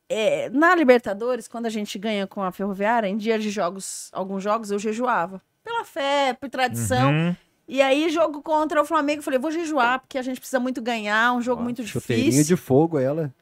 é, 0.09 0.49
na 0.49 0.73
Libertadores, 0.75 1.47
quando 1.47 1.65
a 1.65 1.69
gente 1.69 1.97
ganha 1.99 2.25
com 2.27 2.41
a 2.41 2.51
Ferroviária, 2.51 3.07
em 3.07 3.17
dia 3.17 3.37
de 3.37 3.49
jogos, 3.49 4.09
alguns 4.13 4.41
jogos, 4.43 4.71
eu 4.71 4.79
jejuava. 4.79 5.41
Pela 5.63 5.83
fé, 5.83 6.33
por 6.39 6.49
tradição. 6.49 7.11
Uhum. 7.11 7.35
E 7.67 7.81
aí, 7.81 8.09
jogo 8.09 8.41
contra 8.41 8.81
o 8.81 8.85
Flamengo, 8.85 9.19
eu 9.19 9.23
falei, 9.23 9.37
vou 9.37 9.51
jejuar, 9.51 9.99
porque 9.99 10.17
a 10.17 10.21
gente 10.21 10.39
precisa 10.39 10.59
muito 10.59 10.81
ganhar, 10.81 11.33
um 11.33 11.41
jogo 11.41 11.59
Ó, 11.61 11.63
muito 11.65 11.83
difícil. 11.83 12.43
de 12.45 12.55
fogo, 12.55 12.97
ela. 12.97 13.33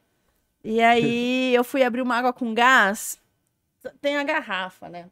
E 0.64 0.80
aí 0.82 1.54
eu 1.54 1.62
fui 1.62 1.84
abrir 1.84 2.02
uma 2.02 2.16
água 2.16 2.32
com 2.32 2.52
gás, 2.52 3.20
tem 4.00 4.16
a 4.16 4.24
garrafa, 4.24 4.88
né? 4.88 5.06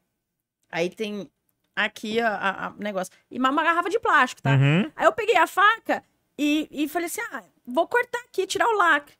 Aí 0.69 0.91
tem 0.91 1.31
aqui 1.75 2.21
a 2.21 2.73
negócio. 2.79 3.13
E 3.31 3.39
uma, 3.39 3.51
uma 3.51 3.63
garrafa 3.63 3.91
de 3.91 3.99
plástico, 3.99 4.43
tá? 4.43 4.53
Uhum. 4.53 4.91
Aí 4.95 5.07
eu 5.07 5.13
peguei 5.13 5.37
a 5.37 5.47
faca 5.47 6.03
e, 6.39 6.69
e 6.71 6.89
falei 6.89 7.07
assim: 7.07 7.21
ah, 7.33 7.43
vou 7.67 7.87
cortar 7.89 8.21
aqui, 8.21 8.47
tirar 8.47 8.69
o 8.69 8.77
lacre. 8.77 9.15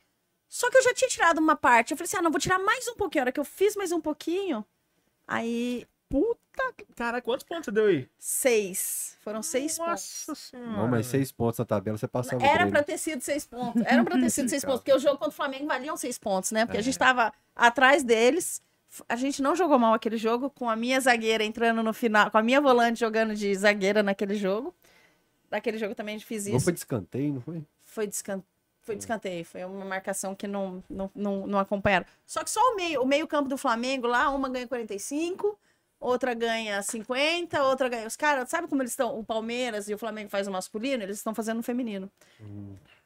Só 0.49 0.71
que 0.71 0.77
eu 0.77 0.83
já 0.83 0.95
tinha 0.95 1.09
tirado 1.09 1.39
uma 1.39 1.57
parte. 1.57 1.93
Eu 1.93 1.97
falei 1.97 2.07
assim: 2.07 2.17
ah, 2.19 2.23
não, 2.23 2.31
vou 2.31 2.41
tirar 2.41 2.59
mais 2.59 2.87
um 2.89 2.95
pouquinho. 2.95 3.23
A 3.23 3.25
hora 3.25 3.33
que 3.33 3.41
eu 3.41 3.45
fiz 3.45 3.77
mais 3.77 3.93
um 3.93 4.01
pouquinho, 4.01 4.65
aí. 5.27 5.87
Puta, 6.07 6.75
cara, 6.95 7.21
quantos 7.21 7.45
pontos 7.45 7.65
você 7.65 7.73
deu 7.73 7.87
aí? 7.87 8.09
Seis. 8.19 9.17
Foram 9.21 9.43
seis 9.43 9.77
pontos. 9.77 10.25
Nossa 10.29 10.35
senhora. 10.35 10.71
Não, 10.71 10.87
mas 10.87 11.07
seis 11.07 11.33
pontos 11.33 11.59
na 11.59 11.65
tabela 11.65 11.99
você 11.99 12.07
passava 12.07 12.45
Era 12.45 12.69
pra 12.69 12.85
ter 12.85 12.99
sido 12.99 13.21
seis 13.21 13.45
pontos. 13.45 13.83
Era 13.85 14.05
pra 14.05 14.17
ter 14.17 14.31
sido 14.31 14.49
seis 14.49 14.65
pontos. 14.65 14.81
Porque 14.81 14.93
o 14.93 14.99
jogo 15.01 15.17
contra 15.17 15.31
o 15.31 15.33
Flamengo 15.33 15.67
valiam 15.67 15.97
seis 15.97 16.17
pontos, 16.17 16.53
né? 16.53 16.67
Porque 16.67 16.79
a 16.79 16.83
gente 16.83 16.97
tava 16.97 17.33
atrás 17.57 18.05
deles. 18.05 18.63
A 19.09 19.17
gente 19.17 19.43
não 19.43 19.57
jogou 19.57 19.79
mal 19.79 19.95
aquele 19.95 20.17
jogo, 20.17 20.51
com 20.51 20.69
a 20.71 20.77
minha 20.77 21.01
zagueira 21.01 21.43
entrando 21.45 21.83
no 21.83 21.93
final, 21.93 22.31
com 22.31 22.39
a 22.39 22.43
minha 22.43 22.61
volante 22.61 23.01
jogando 23.01 23.35
de 23.35 23.55
zagueira 23.55 24.03
naquele 24.03 24.35
jogo. 24.35 24.75
Naquele 25.51 25.79
jogo 25.79 25.95
também 25.95 26.19
fiz 26.21 26.47
Não 26.47 26.57
isso. 26.57 26.65
foi 26.65 26.73
de 26.73 26.79
escanteio, 26.81 27.35
não 27.35 27.41
foi? 27.41 27.63
Foi 27.85 28.07
de 28.07 28.15
escan- 28.15 28.43
Foi 28.83 28.95
de 28.97 29.03
escanteio, 29.03 29.45
foi 29.45 29.65
uma 29.65 29.85
marcação 29.85 30.35
que 30.35 30.47
não, 30.47 30.83
não, 30.91 31.11
não, 31.15 31.47
não 31.47 31.59
acompanharam. 31.59 32.05
Só 32.27 32.45
que 32.45 32.51
só 32.51 32.61
o 32.73 32.77
meio, 32.77 33.03
o 33.03 33.07
meio 33.07 33.27
campo 33.27 33.49
do 33.49 33.57
Flamengo 33.57 34.07
lá, 34.07 34.29
uma 34.31 34.49
ganha 34.49 34.67
45, 34.69 35.59
outra 35.99 36.35
ganha 36.35 36.83
50, 36.83 37.63
outra 37.63 37.89
ganha. 37.89 38.07
Os 38.07 38.17
caras, 38.17 38.49
sabe 38.51 38.69
como 38.69 38.83
eles 38.83 38.93
estão? 38.93 39.19
O 39.19 39.25
Palmeiras 39.25 39.89
e 39.89 39.95
o 39.95 39.99
Flamengo 39.99 40.29
faz 40.29 40.47
o 40.47 40.51
masculino, 40.53 41.03
eles 41.03 41.17
estão 41.17 41.35
fazendo 41.35 41.61
o 41.61 41.63
feminino. 41.63 42.11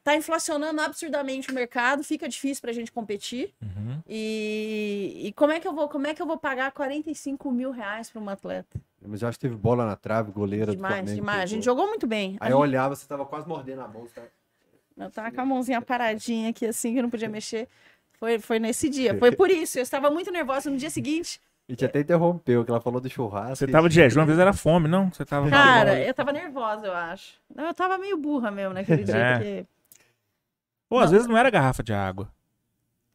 Tá 0.08 0.16
inflacionando 0.16 0.80
absurdamente 0.80 1.50
o 1.50 1.54
mercado, 1.54 2.02
fica 2.02 2.26
difícil 2.26 2.62
pra 2.62 2.72
gente 2.72 2.90
competir. 2.90 3.52
Uhum. 3.60 4.00
E, 4.08 5.20
e 5.26 5.32
como 5.34 5.52
é 5.52 5.60
que 5.60 5.68
eu 5.68 5.74
vou, 5.74 5.86
como 5.86 6.06
é 6.06 6.14
que 6.14 6.22
eu 6.22 6.26
vou 6.26 6.38
pagar 6.38 6.72
45 6.72 7.52
mil 7.52 7.70
reais 7.70 8.08
pra 8.08 8.18
uma 8.18 8.32
atleta? 8.32 8.80
Mas 9.06 9.20
eu 9.20 9.28
acho 9.28 9.38
que 9.38 9.42
teve 9.42 9.54
bola 9.54 9.84
na 9.84 9.96
trave, 9.96 10.32
goleira 10.32 10.64
do 10.72 10.76
Demais, 10.76 10.94
Flamengo. 10.94 11.14
demais. 11.14 11.42
A 11.42 11.46
gente 11.46 11.62
jogou 11.62 11.86
muito 11.88 12.06
bem. 12.06 12.38
A 12.40 12.46
Aí 12.46 12.52
eu 12.52 12.58
olhava, 12.58 12.96
você 12.96 13.06
tava 13.06 13.26
quase 13.26 13.46
mordendo 13.46 13.82
a 13.82 13.88
mão. 13.88 14.06
Tá? 14.14 14.22
Eu 14.96 15.10
tava 15.10 15.30
com 15.30 15.42
a 15.42 15.44
mãozinha 15.44 15.82
paradinha 15.82 16.48
aqui, 16.48 16.64
assim, 16.64 16.94
que 16.94 16.98
eu 17.00 17.02
não 17.02 17.10
podia 17.10 17.28
mexer. 17.30 17.68
Foi, 18.18 18.38
foi 18.38 18.58
nesse 18.58 18.88
dia. 18.88 19.12
Foi 19.20 19.30
por 19.36 19.50
isso. 19.50 19.78
Eu 19.78 19.82
estava 19.82 20.10
muito 20.10 20.32
nervosa 20.32 20.70
no 20.70 20.78
dia 20.78 20.88
seguinte. 20.88 21.38
E 21.68 21.76
te 21.76 21.84
até 21.84 22.00
interrompeu, 22.00 22.64
que 22.64 22.70
ela 22.70 22.80
falou 22.80 22.98
do 22.98 23.10
churrasco. 23.10 23.56
Você 23.56 23.66
tava 23.66 23.90
de 23.90 23.96
jejum, 23.96 24.22
às 24.22 24.26
vezes 24.26 24.40
era 24.40 24.54
fome, 24.54 24.88
não? 24.88 25.12
Você 25.12 25.22
tava. 25.26 25.50
Cara, 25.50 26.00
eu 26.02 26.14
tava 26.14 26.32
nervosa, 26.32 26.86
eu 26.86 26.94
acho. 26.94 27.34
Não, 27.54 27.66
Eu 27.66 27.74
tava 27.74 27.98
meio 27.98 28.16
burra 28.16 28.50
mesmo 28.50 28.72
naquele 28.72 29.04
dia. 29.04 29.14
É. 29.14 29.34
porque- 29.36 29.66
Pô, 30.88 30.98
às 30.98 31.10
vezes 31.10 31.26
não 31.26 31.36
era 31.36 31.50
garrafa 31.50 31.82
de 31.82 31.92
água. 31.92 32.28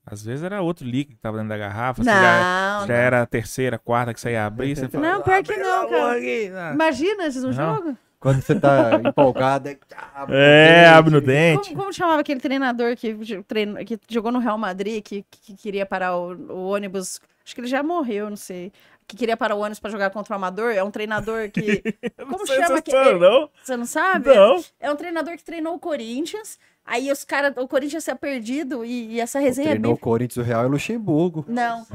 Às 0.06 0.24
vezes 0.24 0.44
era 0.44 0.62
outro 0.62 0.86
líquido 0.86 1.16
que 1.16 1.22
tava 1.22 1.38
dentro 1.38 1.50
da 1.50 1.58
garrafa. 1.58 2.04
você 2.04 2.10
já, 2.10 2.80
Não, 2.82 2.88
já 2.88 2.94
era 2.94 3.22
a 3.22 3.26
terceira, 3.26 3.80
quarta 3.80 4.14
que 4.14 4.20
você 4.20 4.32
ia 4.32 4.46
abrir. 4.46 4.76
Você 4.76 4.90
falava, 4.90 5.14
Não, 5.14 5.22
pior 5.24 5.44
que 5.44 5.54
"Abre 5.54 5.64
não, 5.64 5.90
cara. 5.90 6.18
aqui", 6.18 6.52
ah. 6.54 6.72
Imagina 6.74 7.26
esses 7.26 7.44
um 7.44 7.52
Não. 7.52 7.76
jogo. 7.76 7.98
Quando 8.20 8.42
você 8.42 8.56
tá 8.60 8.92
empolgada. 9.04 9.72
é- 9.72 9.78
ah, 9.96 10.26
É, 10.30 10.76
dente. 10.84 10.94
abre 10.98 11.12
no 11.14 11.22
dente. 11.22 11.70
Como, 11.70 11.82
como 11.82 11.94
chamava 11.94 12.20
aquele 12.22 12.40
treinador 12.42 12.96
que, 12.98 13.16
treino, 13.48 13.84
que 13.86 13.98
jogou 14.10 14.32
no 14.32 14.40
Real 14.40 14.58
Madrid, 14.58 15.02
que, 15.04 15.26
que 15.30 15.56
queria 15.56 15.86
parar 15.86 16.16
o, 16.18 16.34
o 16.52 16.68
ônibus? 16.70 17.20
Acho 17.46 17.56
que 17.56 17.62
ele 17.62 17.68
já 17.68 17.82
morreu, 17.82 18.30
não 18.30 18.38
sei. 18.38 18.72
Que 19.08 19.18
queria 19.18 19.36
parar 19.36 19.56
o 19.56 19.60
ônibus 19.60 19.80
pra 19.80 19.90
jogar 19.92 20.10
contra 20.10 20.34
o 20.34 20.36
Amador. 20.38 20.72
É 20.72 20.82
um 20.84 20.92
treinador 20.92 21.50
que. 21.50 21.82
Como 22.18 22.38
Não 22.40 22.46
chama 22.46 22.78
história, 22.80 23.18
não? 23.18 23.50
Você 23.62 23.76
não 23.78 23.86
sabe? 23.86 24.34
Não. 24.34 24.64
É 24.80 24.90
um 24.92 24.96
treinador 24.96 25.36
que 25.36 25.44
treinou 25.44 25.76
o 25.76 25.80
Corinthians. 25.80 26.58
Aí 26.86 27.12
os 27.12 27.24
caras, 27.24 27.54
o 27.58 27.68
Corinthians 27.68 28.04
tinha 28.04 28.16
perdido 28.16 28.84
e, 28.84 29.14
e 29.14 29.20
essa 29.20 29.40
resenha 29.40 29.70
é 29.70 29.72
Treinou 29.72 29.92
bem. 29.92 29.98
o 29.98 29.98
Corinthians, 29.98 30.38
o 30.38 30.48
Real 30.48 30.64
e 30.64 30.66
o 30.66 30.70
Luxemburgo. 30.70 31.46
Não. 31.48 31.86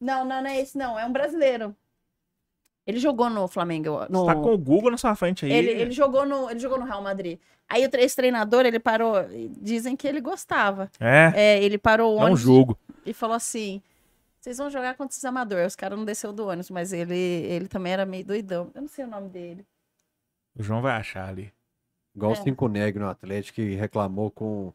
Não, 0.00 0.24
não, 0.24 0.42
não 0.42 0.50
é 0.50 0.60
esse, 0.60 0.76
não. 0.76 0.98
É 0.98 1.06
um 1.06 1.12
brasileiro. 1.12 1.74
Ele 2.86 2.98
jogou 2.98 3.28
no 3.28 3.48
Flamengo. 3.48 4.00
No... 4.08 4.20
Você 4.20 4.26
tá 4.26 4.34
com 4.34 4.54
o 4.54 4.58
Google 4.58 4.90
na 4.90 4.96
sua 4.96 5.14
frente 5.14 5.44
aí. 5.44 5.52
ele, 5.52 5.70
ele, 5.70 5.90
jogou 5.90 6.24
no, 6.24 6.50
ele 6.50 6.60
jogou 6.60 6.78
no 6.78 6.84
Real 6.84 7.02
Madrid. 7.02 7.38
Aí 7.68 7.84
o 7.84 7.90
esse 7.94 8.14
treinador, 8.14 8.64
ele 8.64 8.78
parou. 8.78 9.14
Dizem 9.60 9.96
que 9.96 10.06
ele 10.06 10.20
gostava. 10.20 10.90
É, 11.00 11.32
É, 11.34 11.62
ele 11.64 11.78
parou 11.78 12.12
o 12.12 12.16
não 12.16 12.26
ônibus 12.26 12.40
julgo. 12.40 12.78
e 13.04 13.12
falou 13.12 13.34
assim: 13.34 13.82
vocês 14.40 14.58
vão 14.58 14.70
jogar 14.70 14.94
contra 14.94 15.16
os 15.16 15.24
amadores. 15.24 15.72
Os 15.72 15.76
caras 15.76 15.98
não 15.98 16.04
desceu 16.04 16.32
do 16.32 16.46
ônibus, 16.46 16.70
mas 16.70 16.92
ele, 16.92 17.16
ele 17.16 17.66
também 17.66 17.92
era 17.92 18.06
meio 18.06 18.24
doidão. 18.24 18.70
Eu 18.72 18.82
não 18.82 18.88
sei 18.88 19.04
o 19.04 19.08
nome 19.08 19.28
dele. 19.28 19.66
O 20.56 20.62
João 20.62 20.80
vai 20.80 20.94
achar 20.94 21.28
ali. 21.28 21.52
Igual 22.16 22.32
É. 22.32 22.34
o 22.34 22.42
Cinco 22.42 22.66
Negro 22.68 23.04
no 23.04 23.10
Atlético, 23.10 23.56
que 23.56 23.74
reclamou 23.74 24.30
com 24.30 24.72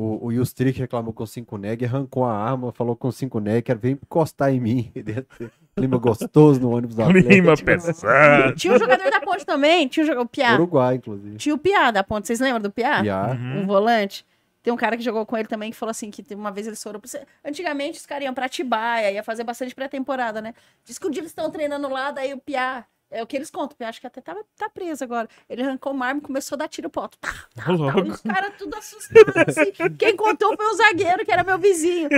O, 0.00 0.26
o 0.26 0.32
Yustrick 0.32 0.78
reclamou 0.78 1.12
com 1.12 1.26
5 1.26 1.58
neg, 1.58 1.84
arrancou 1.84 2.24
a 2.24 2.32
arma, 2.32 2.70
falou 2.70 2.94
com 2.94 3.10
5 3.10 3.40
neg, 3.40 3.62
quer 3.62 3.76
vir 3.76 3.98
encostar 4.00 4.52
em 4.54 4.60
mim. 4.60 4.92
Clima 5.74 5.98
gostoso 5.98 6.60
no 6.60 6.70
ônibus 6.70 6.94
do 6.94 7.04
Clima 7.06 7.54
Atlético. 7.54 7.64
pesado. 7.66 8.54
Tinha 8.54 8.74
um 8.74 8.78
jogador 8.78 9.10
da 9.10 9.20
ponte 9.20 9.44
também, 9.44 9.88
tinha 9.88 10.04
um 10.04 10.06
jogador, 10.06 10.24
o 10.24 10.28
Piá. 10.28 10.54
Uruguai, 10.54 10.94
inclusive. 10.94 11.36
Tinha 11.36 11.52
o 11.52 11.58
Piá 11.58 11.90
da 11.90 12.04
ponte, 12.04 12.28
vocês 12.28 12.38
lembram 12.38 12.60
do 12.62 12.70
Piá? 12.70 13.02
Já. 13.02 13.32
Uhum. 13.32 13.62
Um 13.62 13.66
volante. 13.66 14.24
Tem 14.62 14.72
um 14.72 14.76
cara 14.76 14.96
que 14.96 15.02
jogou 15.02 15.26
com 15.26 15.36
ele 15.36 15.48
também 15.48 15.70
que 15.72 15.76
falou 15.76 15.90
assim: 15.90 16.10
que 16.12 16.24
uma 16.32 16.52
vez 16.52 16.68
eles 16.68 16.80
foram. 16.80 17.00
Antigamente 17.44 17.98
os 17.98 18.06
caras 18.06 18.24
iam 18.24 18.34
pra 18.34 18.46
Atibaia, 18.46 19.10
ia 19.10 19.22
fazer 19.24 19.42
bastante 19.42 19.74
pré-temporada, 19.74 20.40
né? 20.40 20.54
Diz 20.84 20.96
que 20.96 21.06
um 21.08 21.10
dia 21.10 21.20
eles 21.22 21.32
estão 21.32 21.50
treinando 21.50 21.88
lá, 21.88 22.12
daí 22.12 22.32
o 22.32 22.38
Piá. 22.38 22.84
É 23.10 23.22
o 23.22 23.26
que 23.26 23.36
eles 23.36 23.50
contam, 23.50 23.74
o 23.74 23.78
Piá 23.78 23.88
acho 23.88 24.00
que 24.02 24.06
até 24.06 24.20
tava, 24.20 24.40
tá 24.58 24.68
preso 24.68 25.02
agora. 25.02 25.26
Ele 25.48 25.62
arrancou 25.62 25.92
o 25.92 25.96
mármore 25.96 26.24
e 26.24 26.26
começou 26.26 26.56
a 26.56 26.58
dar 26.58 26.68
tiro 26.68 26.90
pro 26.90 27.02
alto. 27.02 27.16
Tá, 27.58 27.64
tá, 27.64 27.64
tá, 27.64 27.72
Louco. 27.72 27.98
e 28.06 28.10
os 28.10 28.20
caras 28.20 28.52
tudo 28.56 28.76
assustados. 28.76 29.34
Assim. 29.48 29.72
Quem 29.98 30.14
contou 30.16 30.54
foi 30.56 30.66
o 30.66 30.74
zagueiro, 30.76 31.24
que 31.24 31.32
era 31.32 31.42
meu 31.42 31.58
vizinho. 31.58 32.08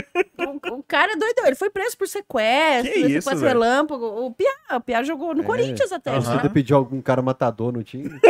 O, 0.69 0.75
o 0.79 0.83
cara 0.83 1.13
é 1.13 1.17
doido. 1.17 1.41
Ele 1.47 1.55
foi 1.55 1.71
preso 1.71 1.97
por 1.97 2.07
sequestro, 2.07 2.93
Que 2.93 2.99
isso, 2.99 3.09
sequestro 3.23 3.39
velho? 3.39 3.49
relâmpago. 3.61 4.05
O 4.27 4.33
Piá, 4.35 4.53
o 4.77 4.81
Piá 4.81 5.03
jogou 5.03 5.35
no 5.35 5.43
É. 5.43 5.45
Corinthians 5.47 5.93
até. 5.93 6.11
Aham. 6.11 6.21
já. 6.21 6.31
Precisa 6.33 6.53
pedir 6.53 6.75
algum 6.75 7.01
cara 7.01 7.23
matador 7.23 7.73
no 7.73 7.83
time. 7.83 8.11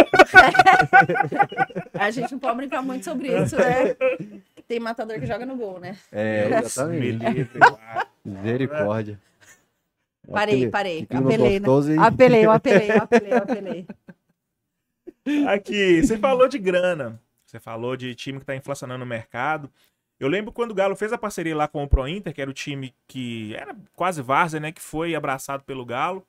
A 1.99 2.11
gente 2.11 2.33
não 2.33 2.39
pode 2.39 2.57
brincar 2.57 2.83
muito 2.83 3.05
sobre 3.05 3.29
isso, 3.43 3.57
né? 3.57 3.97
Tem 4.69 4.79
matador 4.79 5.19
que 5.19 5.27
joga 5.27 5.45
no 5.45 5.57
gol, 5.57 5.81
né? 5.81 5.97
É, 6.13 6.49
Me 6.49 6.57
exatamente. 6.57 7.51
Misericórdia. 8.25 9.19
Parei, 10.29 10.55
Aquele- 10.57 10.71
parei. 10.71 11.07
Apelei, 11.11 11.61
né? 11.61 11.67
Apelei, 11.99 12.45
eu 12.47 12.51
apelei, 12.53 12.91
eu 12.91 13.03
apelei, 13.03 13.33
eu 13.33 13.37
apelei. 13.39 13.87
Aqui, 15.49 16.03
você 16.03 16.19
falou 16.19 16.49
de 16.49 16.59
grana. 16.59 17.21
Você 17.45 17.59
falou 17.59 17.97
de 17.97 18.15
time 18.15 18.39
que 18.39 18.47
tá 18.47 18.55
inflacionando 18.55 19.05
o 19.05 19.07
mercado. 19.07 19.71
Eu 20.19 20.29
lembro 20.29 20.53
quando 20.53 20.71
o 20.71 20.75
Galo 20.75 20.95
fez 20.95 21.13
a 21.13 21.19
parceria 21.19 21.57
lá 21.57 21.67
com 21.67 21.83
o 21.83 21.89
Pro 21.89 22.07
Inter, 22.07 22.33
que 22.33 22.41
era 22.41 22.51
o 22.51 22.55
time 22.55 22.95
que 23.09 23.55
era 23.57 23.75
quase 23.97 24.23
várzea, 24.23 24.61
né? 24.61 24.71
Que 24.71 24.81
foi 24.81 25.15
abraçado 25.15 25.65
pelo 25.65 25.85
Galo. 25.85 26.25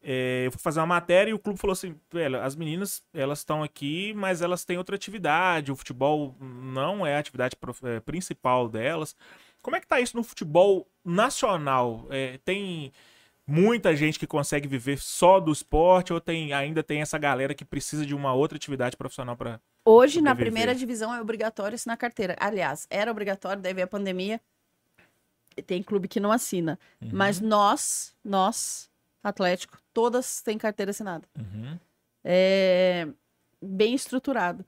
É, 0.00 0.44
eu 0.46 0.52
fui 0.52 0.60
fazer 0.60 0.78
uma 0.78 0.86
matéria 0.86 1.30
e 1.32 1.34
o 1.34 1.38
clube 1.38 1.58
falou 1.58 1.72
assim: 1.72 1.96
velho, 2.12 2.40
as 2.40 2.54
meninas 2.54 3.02
elas 3.12 3.40
estão 3.40 3.62
aqui, 3.62 4.14
mas 4.14 4.40
elas 4.40 4.64
têm 4.64 4.78
outra 4.78 4.94
atividade. 4.94 5.72
O 5.72 5.76
futebol 5.76 6.34
não 6.40 7.04
é 7.06 7.16
a 7.16 7.18
atividade 7.18 7.56
é, 7.84 8.00
principal 8.00 8.68
delas. 8.68 9.16
Como 9.62 9.76
é 9.76 9.80
que 9.80 9.86
tá 9.86 10.00
isso 10.00 10.16
no 10.16 10.22
futebol 10.22 10.86
nacional? 11.04 12.06
É, 12.10 12.38
tem 12.44 12.92
muita 13.46 13.96
gente 13.96 14.18
que 14.18 14.26
consegue 14.26 14.68
viver 14.68 14.98
só 14.98 15.40
do 15.40 15.50
esporte 15.50 16.12
ou 16.12 16.20
tem 16.20 16.52
ainda 16.52 16.82
tem 16.82 17.00
essa 17.00 17.18
galera 17.18 17.54
que 17.54 17.64
precisa 17.64 18.04
de 18.04 18.14
uma 18.14 18.34
outra 18.34 18.56
atividade 18.56 18.96
profissional 18.96 19.36
para 19.36 19.60
Hoje, 19.84 20.20
na 20.20 20.36
primeira 20.36 20.74
divisão, 20.74 21.14
é 21.14 21.20
obrigatório 21.20 21.74
assinar 21.74 21.96
carteira. 21.96 22.36
Aliás, 22.38 22.86
era 22.90 23.10
obrigatório, 23.10 23.62
veio 23.62 23.84
a 23.84 23.86
pandemia. 23.86 24.38
Tem 25.66 25.82
clube 25.82 26.06
que 26.06 26.20
não 26.20 26.30
assina. 26.30 26.78
Uhum. 27.00 27.08
Mas 27.10 27.40
nós, 27.40 28.14
nós, 28.22 28.90
Atlético, 29.24 29.78
todas 29.94 30.42
têm 30.42 30.58
carteira 30.58 30.90
assinada. 30.90 31.26
É 32.22 33.08
bem 33.62 33.94
estruturado. 33.94 34.64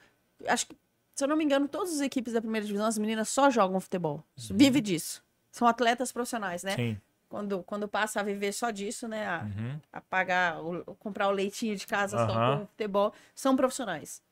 Acho 0.47 0.67
que, 0.67 0.77
se 1.21 1.25
eu 1.25 1.29
não 1.29 1.37
me 1.37 1.45
engano, 1.45 1.69
todas 1.69 1.93
as 1.93 2.01
equipes 2.01 2.33
da 2.33 2.41
primeira 2.41 2.67
divisão, 2.67 2.87
as 2.87 2.97
meninas 2.99 3.29
só 3.29 3.51
jogam 3.51 3.79
futebol. 3.79 4.25
Vive 4.51 4.81
disso. 4.81 5.23
São 5.53 5.69
atletas 5.69 6.11
profissionais, 6.11 6.63
né? 6.63 6.75
Sim. 6.77 6.97
Quando, 7.29 7.63
quando 7.63 7.87
passa 7.87 8.21
a 8.21 8.23
viver 8.23 8.53
só 8.53 8.71
disso, 8.71 9.07
né? 9.07 9.27
A, 9.27 9.43
Uhum. 9.45 9.79
a 9.93 10.01
pagar, 10.01 10.61
o- 10.65 10.83
comprar 10.99 11.29
o 11.29 11.31
leitinho 11.31 11.77
de 11.77 11.87
casa 11.87 12.17
só 12.17 12.25
Aham. 12.33 12.59
com 12.61 12.67
futebol, 12.67 13.13
são 13.35 13.55
profissionais. 13.55 14.23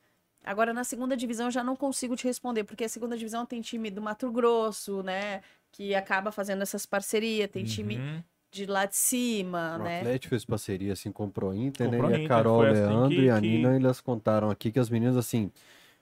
Agora, 0.44 0.72
na 0.72 0.82
segunda 0.82 1.16
divisão, 1.16 1.46
eu 1.48 1.50
já 1.50 1.62
não 1.62 1.76
consigo 1.76 2.16
te 2.16 2.24
responder, 2.24 2.64
porque 2.64 2.84
a 2.84 2.88
segunda 2.88 3.16
divisão 3.18 3.44
tem 3.44 3.60
time 3.60 3.90
do 3.90 4.00
Mato 4.00 4.30
Grosso, 4.32 5.02
né? 5.02 5.42
Que 5.70 5.94
acaba 5.94 6.32
fazendo 6.32 6.62
essas 6.62 6.86
parcerias, 6.86 7.50
tem 7.50 7.64
time 7.64 7.98
Uhum. 7.98 8.22
de 8.50 8.64
lá 8.64 8.86
de 8.86 8.96
cima, 8.96 9.76
O 9.78 9.82
né? 9.84 9.98
Atlético 10.00 10.30
fez 10.30 10.44
parceria 10.44 10.92
assim 10.94 11.12
com 11.12 11.26
o 11.26 11.30
Pro 11.30 11.52
Inter, 11.54 11.86
o 11.88 11.90
né? 11.90 11.98
E 11.98 12.02
a 12.02 12.08
Inter, 12.16 12.28
Carol, 12.28 12.62
assim 12.62 12.72
Leandro 12.72 13.08
que- 13.10 13.24
e 13.26 13.30
a 13.30 13.34
que- 13.34 13.40
Nina, 13.46 13.76
elas 13.76 14.00
contaram 14.00 14.48
aqui 14.50 14.72
que 14.72 14.78
as 14.78 14.88
meninas, 14.88 15.16
assim, 15.16 15.52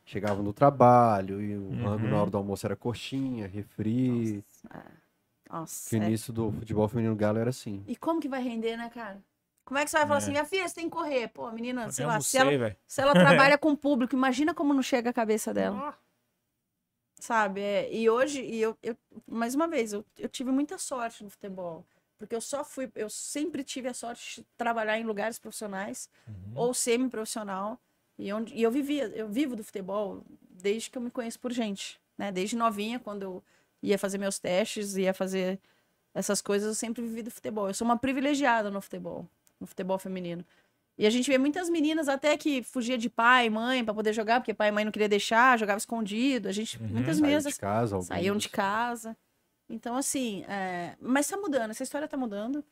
chegavam 0.07 0.43
do 0.43 0.53
trabalho 0.53 1.43
e 1.43 1.57
o 1.57 1.63
Uhum. 1.63 1.85
rango 1.85 2.07
na 2.09 2.17
hora 2.23 2.31
do 2.31 2.39
almoço 2.39 2.65
era 2.67 2.77
coxinha, 2.77 3.47
refri. 3.47 4.43
Nossa. 5.51 5.91
Que 5.91 5.97
o 5.97 6.03
é. 6.03 6.07
início 6.07 6.33
do 6.33 6.51
futebol 6.53 6.89
feminino 6.89 7.15
galo 7.15 7.39
era 7.39 7.51
assim. 7.51 7.85
E 7.87 7.95
como 7.97 8.21
que 8.21 8.29
vai 8.29 8.43
render, 8.43 8.77
né, 8.77 8.89
cara? 8.89 9.23
Como 9.65 9.79
é 9.79 9.85
que 9.85 9.91
você 9.91 9.99
vai 9.99 10.07
falar 10.07 10.19
É. 10.19 10.23
assim, 10.23 10.31
minha 10.31 10.45
filha, 10.45 10.67
você 10.69 10.75
tem 10.77 10.85
que 10.85 10.91
correr? 10.97 11.29
Pô, 11.29 11.51
menina, 11.51 11.91
sei 11.91 12.05
Eu 12.05 12.09
lá, 12.09 12.21
se 12.21 12.39
ela, 12.39 12.77
se 12.87 13.01
ela 13.03 13.13
trabalha 13.13 13.59
com 13.59 13.75
público, 13.77 14.15
imagina 14.15 14.55
como 14.55 14.73
não 14.73 14.83
chega 14.83 15.11
a 15.11 15.13
cabeça 15.13 15.53
dela. 15.53 15.97
Sabe? 17.19 17.61
É, 17.61 17.93
e 17.93 18.09
hoje, 18.11 18.43
e 18.43 18.61
eu, 18.61 18.77
eu- 18.83 18.97
mais 19.27 19.55
uma 19.55 19.67
vez, 19.67 19.93
eu, 19.93 20.05
eu 20.19 20.29
tive 20.29 20.51
muita 20.53 20.79
sorte 20.79 21.25
no 21.25 21.31
futebol. 21.31 21.85
Porque 22.19 22.35
eu 22.35 22.41
só 22.41 22.65
fui, 22.65 22.91
eu 22.95 23.11
sempre 23.11 23.63
tive 23.65 23.89
a 23.89 23.95
sorte 23.95 24.41
de 24.41 24.47
trabalhar 24.57 24.99
em 24.99 25.05
lugares 25.05 25.39
profissionais 25.39 26.09
Uhum. 26.29 26.53
ou 26.55 26.75
semi-profissional. 26.75 27.79
E, 28.19 28.33
onde, 28.33 28.55
e 28.55 28.63
eu 28.63 28.71
vivia, 28.71 29.05
eu 29.15 29.29
vivo 29.29 29.55
do 29.57 29.63
futebol 29.65 30.23
desde 30.49 30.91
que 30.91 30.97
eu 30.99 31.03
me 31.03 31.11
conheço 31.11 31.39
por 31.39 31.53
gente. 31.53 32.01
Né? 32.17 32.33
Desde 32.33 32.57
novinha, 32.57 32.99
quando 32.99 33.23
eu 33.23 33.45
ia 33.83 33.99
fazer 33.99 34.19
meus 34.19 34.39
testes, 34.39 34.97
ia 34.97 35.13
fazer 35.13 35.61
essas 36.15 36.41
coisas, 36.41 36.69
eu 36.69 36.75
sempre 36.75 37.03
vivi 37.03 37.23
do 37.23 37.31
futebol. 37.31 37.69
Eu 37.69 37.75
sou 37.75 37.85
uma 37.85 37.99
privilegiada 37.99 38.71
no 38.71 38.81
futebol, 38.81 39.29
no 39.61 39.67
futebol 39.67 39.99
feminino. 39.99 40.45
E 40.99 41.07
a 41.07 41.11
gente 41.11 41.29
vê 41.31 41.37
muitas 41.37 41.69
meninas 41.69 42.09
até 42.09 42.39
que 42.39 42.63
fugia 42.63 42.97
de 42.97 43.11
pai, 43.11 43.51
mãe 43.51 43.85
para 43.85 43.93
poder 43.93 44.15
jogar, 44.15 44.41
porque 44.41 44.55
pai 44.55 44.69
e 44.69 44.73
mãe 44.73 44.83
não 44.83 44.91
queria 44.93 45.11
deixar, 45.11 45.59
jogava 45.59 45.77
escondido. 45.77 46.49
A 46.49 46.53
gente, 46.53 46.81
Uhum. 46.81 46.89
muitas 46.89 47.21
meninas 47.21 47.45
de 47.45 47.55
casa, 47.55 48.01
saíam 48.01 48.37
de 48.39 48.49
casa. 48.49 49.15
Então, 49.69 49.95
assim, 49.97 50.43
é, 50.45 50.97
mas 50.99 51.29
tá 51.29 51.37
mudando, 51.37 51.71
essa 51.71 51.83
história 51.83 52.09
tá 52.09 52.17
mudando. 52.17 52.65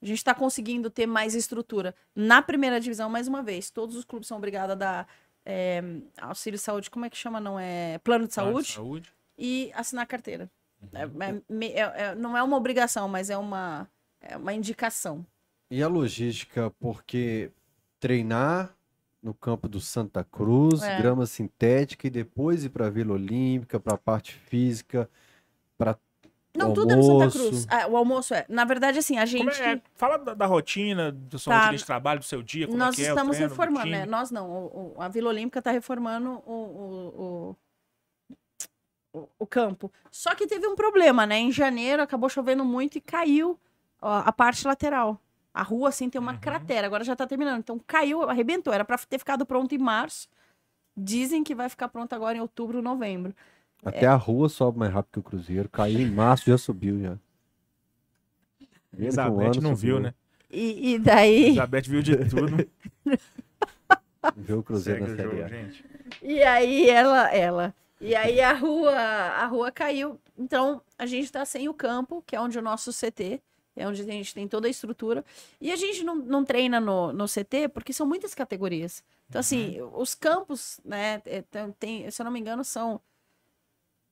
A 0.00 0.06
gente 0.06 0.22
tá 0.22 0.34
conseguindo 0.34 0.88
ter 0.90 1.06
mais 1.06 1.34
estrutura. 1.34 1.94
Na 2.14 2.40
primeira 2.40 2.80
divisão, 2.80 3.08
mais 3.10 3.26
uma 3.26 3.42
vez, 3.42 3.70
todos 3.70 3.96
os 3.96 4.04
clubes 4.04 4.28
são 4.28 4.38
obrigados 4.38 4.72
a 4.72 4.74
dar 4.74 5.08
é, 5.44 5.82
auxílio 6.20 6.58
saúde, 6.58 6.90
como 6.90 7.04
é 7.04 7.10
que 7.10 7.16
chama? 7.16 7.40
Não 7.40 7.58
é 7.58 7.98
plano 8.04 8.28
de 8.28 8.34
Plano 8.34 8.50
saúde 8.52 8.66
de 8.68 8.74
saúde. 8.74 9.12
e 9.36 9.72
assinar 9.74 10.06
carteira. 10.06 10.50
Uhum. 10.80 11.42
É- 11.62 11.66
é- 11.66 11.80
é- 11.80 12.02
é- 12.10 12.14
não 12.14 12.36
é 12.36 12.42
uma 12.42 12.56
obrigação, 12.56 13.08
mas 13.08 13.30
é 13.30 13.36
uma, 13.36 13.88
é 14.20 14.36
uma 14.36 14.52
indicação. 14.52 15.24
E 15.70 15.82
a 15.82 15.88
logística, 15.88 16.70
porque 16.78 17.50
treinar 17.98 18.74
no 19.22 19.34
campo 19.34 19.68
do 19.68 19.80
Santa 19.80 20.22
Cruz, 20.22 20.82
É. 20.82 20.98
grama 20.98 21.26
sintética 21.26 22.06
e 22.06 22.10
depois 22.10 22.64
ir 22.64 22.68
para 22.68 22.86
a 22.86 22.90
Vila 22.90 23.14
Olímpica, 23.14 23.80
para 23.80 23.94
a 23.94 23.98
parte 23.98 24.32
física, 24.34 25.10
Não, 26.56 26.72
tudo 26.74 26.92
é 26.92 26.96
no 26.96 27.02
Santa 27.02 27.12
Almoço. 27.24 27.38
Cruz. 27.38 27.66
Ah, 27.70 27.86
o 27.86 27.96
almoço 27.96 28.34
é. 28.34 28.44
Na 28.48 28.64
verdade, 28.64 28.98
assim, 28.98 29.16
a 29.18 29.20
Como 29.26 29.50
gente. 29.50 29.62
é, 29.62 29.72
é? 29.74 29.82
Fala 29.94 30.16
da, 30.18 30.34
da 30.34 30.46
rotina, 30.46 31.12
da 31.12 31.38
sua 31.38 31.52
Tá. 31.52 31.58
rotina 31.60 31.76
de 31.78 31.84
trabalho, 31.86 32.18
do 32.20 32.24
seu 32.24 32.42
dia, 32.42 32.66
como 32.66 32.78
nós 32.78 32.94
é 32.94 32.96
que 32.96 33.02
é 33.06 33.10
o 33.10 33.14
estamos 33.14 33.36
treino, 33.36 33.50
reformando, 33.50 33.90
né? 33.90 34.06
Nós 34.06 34.30
não. 34.30 34.50
o- 34.50 34.94
o- 34.96 35.02
a 35.02 35.08
Vila 35.08 35.28
Olímpica 35.28 35.58
está 35.60 35.70
reformando 35.70 36.42
o, 36.46 36.52
o, 36.52 37.56
o, 39.12 39.18
o- 39.20 39.28
o 39.38 39.46
campo. 39.46 39.92
Só 40.10 40.34
que 40.34 40.46
teve 40.46 40.66
um 40.66 40.74
problema, 40.74 41.26
né? 41.26 41.38
Em 41.38 41.52
janeiro 41.52 42.02
acabou 42.02 42.28
chovendo 42.28 42.64
muito 42.64 42.96
e 42.98 43.00
caiu 43.00 43.58
ó, 44.00 44.22
a 44.24 44.32
parte 44.32 44.66
lateral. 44.66 45.20
A 45.52 45.62
rua, 45.62 45.88
assim, 45.88 46.08
tem 46.10 46.20
uma 46.20 46.32
Uhum. 46.32 46.38
cratera. 46.40 46.86
Agora 46.86 47.04
já 47.04 47.16
tá 47.16 47.26
terminando. 47.26 47.58
Então 47.60 47.80
caiu, 47.86 48.22
arrebentou. 48.28 48.72
Era 48.72 48.84
para 48.84 48.96
ter 48.98 49.18
ficado 49.18 49.44
pronto 49.46 49.74
em 49.74 49.78
março. 49.78 50.28
Dizem 50.96 51.42
que 51.44 51.54
vai 51.54 51.68
ficar 51.68 51.88
pronto 51.88 52.12
agora 52.14 52.36
em 52.36 52.40
outubro, 52.40 52.82
novembro. 52.82 53.34
Até 53.84 54.06
a 54.06 54.14
rua 54.16 54.48
sobe 54.48 54.78
mais 54.78 54.92
rápido 54.92 55.12
que 55.12 55.18
o 55.18 55.22
Cruzeiro. 55.22 55.68
Caiu 55.68 56.00
em 56.00 56.10
março, 56.10 56.50
já 56.50 56.58
subiu 56.58 57.00
já. 57.00 57.12
Um 58.96 59.02
Elizabeth 59.02 59.44
ano 59.46 59.60
não 59.60 59.76
subiu. 59.76 59.94
viu, 59.96 60.00
né? 60.00 60.14
E, 60.50 60.94
e 60.94 60.98
daí. 60.98 61.44
Elizabeth 61.46 61.82
viu 61.82 62.02
de 62.02 62.16
tudo. 62.28 62.68
Viu 64.36 64.58
o 64.58 64.62
Cruzeiro 64.62 65.06
Segue 65.06 65.22
na 65.22 65.30
Série 65.30 65.42
A. 65.42 65.48
gente. 65.48 65.84
E 66.22 66.42
aí 66.42 66.90
ela, 66.90 67.32
ela. 67.32 67.74
E 68.00 68.14
aí 68.14 68.40
a 68.40 68.52
rua, 68.52 68.92
a 68.94 69.46
rua 69.46 69.70
caiu. 69.70 70.18
Então 70.36 70.82
a 70.98 71.06
gente 71.06 71.30
tá 71.30 71.44
sem 71.44 71.68
o 71.68 71.74
campo, 71.74 72.22
que 72.26 72.34
é 72.36 72.40
onde 72.40 72.58
o 72.58 72.62
nosso 72.62 72.90
CT, 72.92 73.40
é 73.76 73.86
onde 73.86 74.02
a 74.02 74.04
gente 74.04 74.34
tem 74.34 74.46
toda 74.48 74.66
a 74.66 74.70
estrutura. 74.70 75.24
E 75.60 75.70
a 75.72 75.76
gente 75.76 76.02
não, 76.04 76.16
não 76.16 76.44
treina 76.44 76.80
no, 76.80 77.12
no 77.12 77.26
CT 77.26 77.68
porque 77.72 77.92
são 77.92 78.06
muitas 78.06 78.34
categorias. 78.34 79.02
Então, 79.28 79.40
assim, 79.40 79.78
os 79.94 80.14
campos, 80.14 80.80
né, 80.84 81.22
é, 81.24 81.42
tem- 81.42 81.72
tem, 81.78 82.10
se 82.10 82.20
eu 82.20 82.24
não 82.24 82.32
me 82.32 82.40
engano, 82.40 82.64
são 82.64 83.00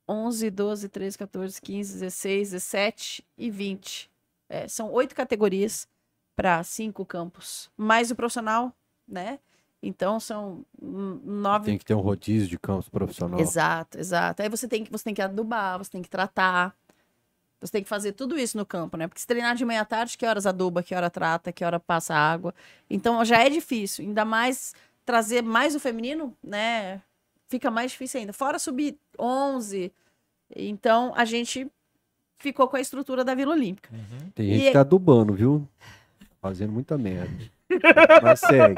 11, 0.09 0.51
12, 0.51 0.89
13, 0.89 1.19
14, 1.19 1.61
15, 1.61 1.93
16, 1.95 2.51
17 2.51 3.25
e 3.37 3.51
20. 3.51 4.11
É, 4.49 4.69
são 4.69 4.93
oito 4.93 5.15
categorias 5.15 5.89
para 6.37 6.63
cinco 6.63 7.05
campos. 7.05 7.71
Mais 7.77 8.11
o 8.11 8.15
profissional, 8.15 8.73
né? 9.09 9.39
Então 9.83 10.19
são 10.19 10.65
nove 10.81 11.67
Tem 11.67 11.79
que 11.79 11.85
ter 11.85 11.95
um 11.95 12.01
rodízio 12.01 12.49
de 12.49 12.59
campos 12.59 12.89
profissional. 12.89 13.39
Exato, 13.39 13.99
exato. 13.99 14.43
Aí 14.43 14.49
você 14.49 14.67
tem 14.67 14.85
que 14.85 14.91
você 14.91 15.05
tem 15.05 15.15
que 15.15 15.23
adubar, 15.23 15.79
você 15.79 15.91
tem 15.91 16.03
que 16.03 16.09
tratar. 16.09 16.75
Você 17.61 17.73
tem 17.73 17.83
que 17.83 17.89
fazer 17.89 18.13
tudo 18.13 18.39
isso 18.39 18.57
no 18.57 18.67
campo, 18.67 18.97
né? 18.97 19.09
Porque 19.09 19.21
se 19.21 19.27
treinar 19.27 19.55
de 19.57 19.65
manhã 19.65 19.81
à 19.81 19.85
tarde, 19.85 20.19
que 20.19 20.27
horas 20.27 20.47
aduba, 20.47 20.83
que 20.83 20.95
hora 20.95 21.09
trata, 21.09 21.53
que 21.53 21.65
hora 21.65 21.81
passa 21.81 22.15
água. 22.15 22.55
Então 22.89 23.25
já 23.25 23.43
é 23.43 23.49
difícil, 23.49 24.05
ainda 24.05 24.25
mais 24.25 24.75
trazer 25.05 25.43
mais 25.43 25.75
o 25.75 25.81
feminino, 25.81 26.37
né? 26.43 27.01
Fica 27.49 27.71
mais 27.71 27.93
difícil 27.93 28.21
ainda. 28.21 28.33
Fora 28.33 28.59
subir 28.59 28.97
11. 29.19 29.93
Então, 30.55 31.13
a 31.17 31.25
gente 31.25 31.67
ficou 32.39 32.69
com 32.69 32.77
a 32.77 32.81
estrutura 32.81 33.25
da 33.25 33.35
Vila 33.35 33.53
Olímpica. 33.55 33.91
Tem 34.35 34.47
E 34.47 34.51
gente 34.55 34.63
que 34.63 34.69
é- 34.69 34.73
tá 34.73 34.81
adubando, 34.81 35.33
viu? 35.33 35.67
Fazendo 36.41 36.73
muita 36.73 36.97
merda. 36.97 37.33
Mas 38.23 38.41
segue. 38.41 38.77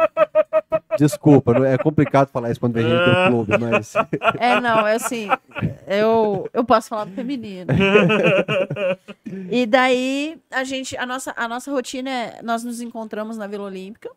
Desculpa, 0.96 1.52
é 1.66 1.76
complicado 1.76 2.28
falar 2.30 2.50
isso 2.50 2.58
quando 2.58 2.72
vem 2.72 2.84
gente 2.84 3.04
do 3.04 3.28
clube, 3.28 3.58
mas. 3.58 3.92
É, 4.40 4.58
não, 4.60 4.86
é 4.86 4.94
assim, 4.94 5.28
eu, 5.86 6.48
eu 6.52 6.64
posso 6.64 6.88
falar 6.88 7.04
do 7.04 7.12
feminino. 7.12 7.66
E 9.50 9.66
daí, 9.66 10.40
a 10.50 10.64
gente, 10.64 10.96
a 10.96 11.04
nossa, 11.06 11.32
a 11.36 11.46
nossa 11.46 11.70
rotina 11.70 12.10
é, 12.10 12.42
nós 12.42 12.64
nos 12.64 12.80
encontramos 12.80 13.36
na 13.36 13.46
Vila 13.46 13.64
Olímpica. 13.64 14.10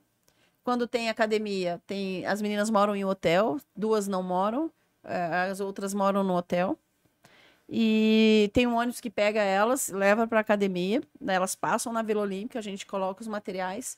Quando 0.64 0.88
tem 0.88 1.09
academia, 1.09 1.82
tem, 1.88 2.26
as 2.26 2.41
meninas 2.41 2.70
moram 2.70 2.95
em 2.95 3.03
hotel, 3.03 3.59
duas 3.76 4.07
não 4.07 4.22
moram, 4.22 4.72
eh, 5.03 5.49
as 5.49 5.59
outras 5.59 5.93
moram 5.93 6.24
no 6.24 6.36
hotel. 6.36 6.78
E 7.68 8.51
tem 8.53 8.68
um 8.68 8.76
ônibus 8.76 8.99
que 8.99 9.09
pega 9.09 9.41
elas, 9.41 9.89
leva 9.89 10.28
para 10.28 10.39
academia, 10.39 11.01
daí 11.20 11.36
elas 11.38 11.55
passam 11.55 11.93
na 11.93 12.01
Vila 12.01 12.22
Olímpica, 12.22 12.59
a 12.59 12.62
gente 12.62 12.86
coloca 12.86 13.22
os 13.22 13.28
materiais, 13.28 13.97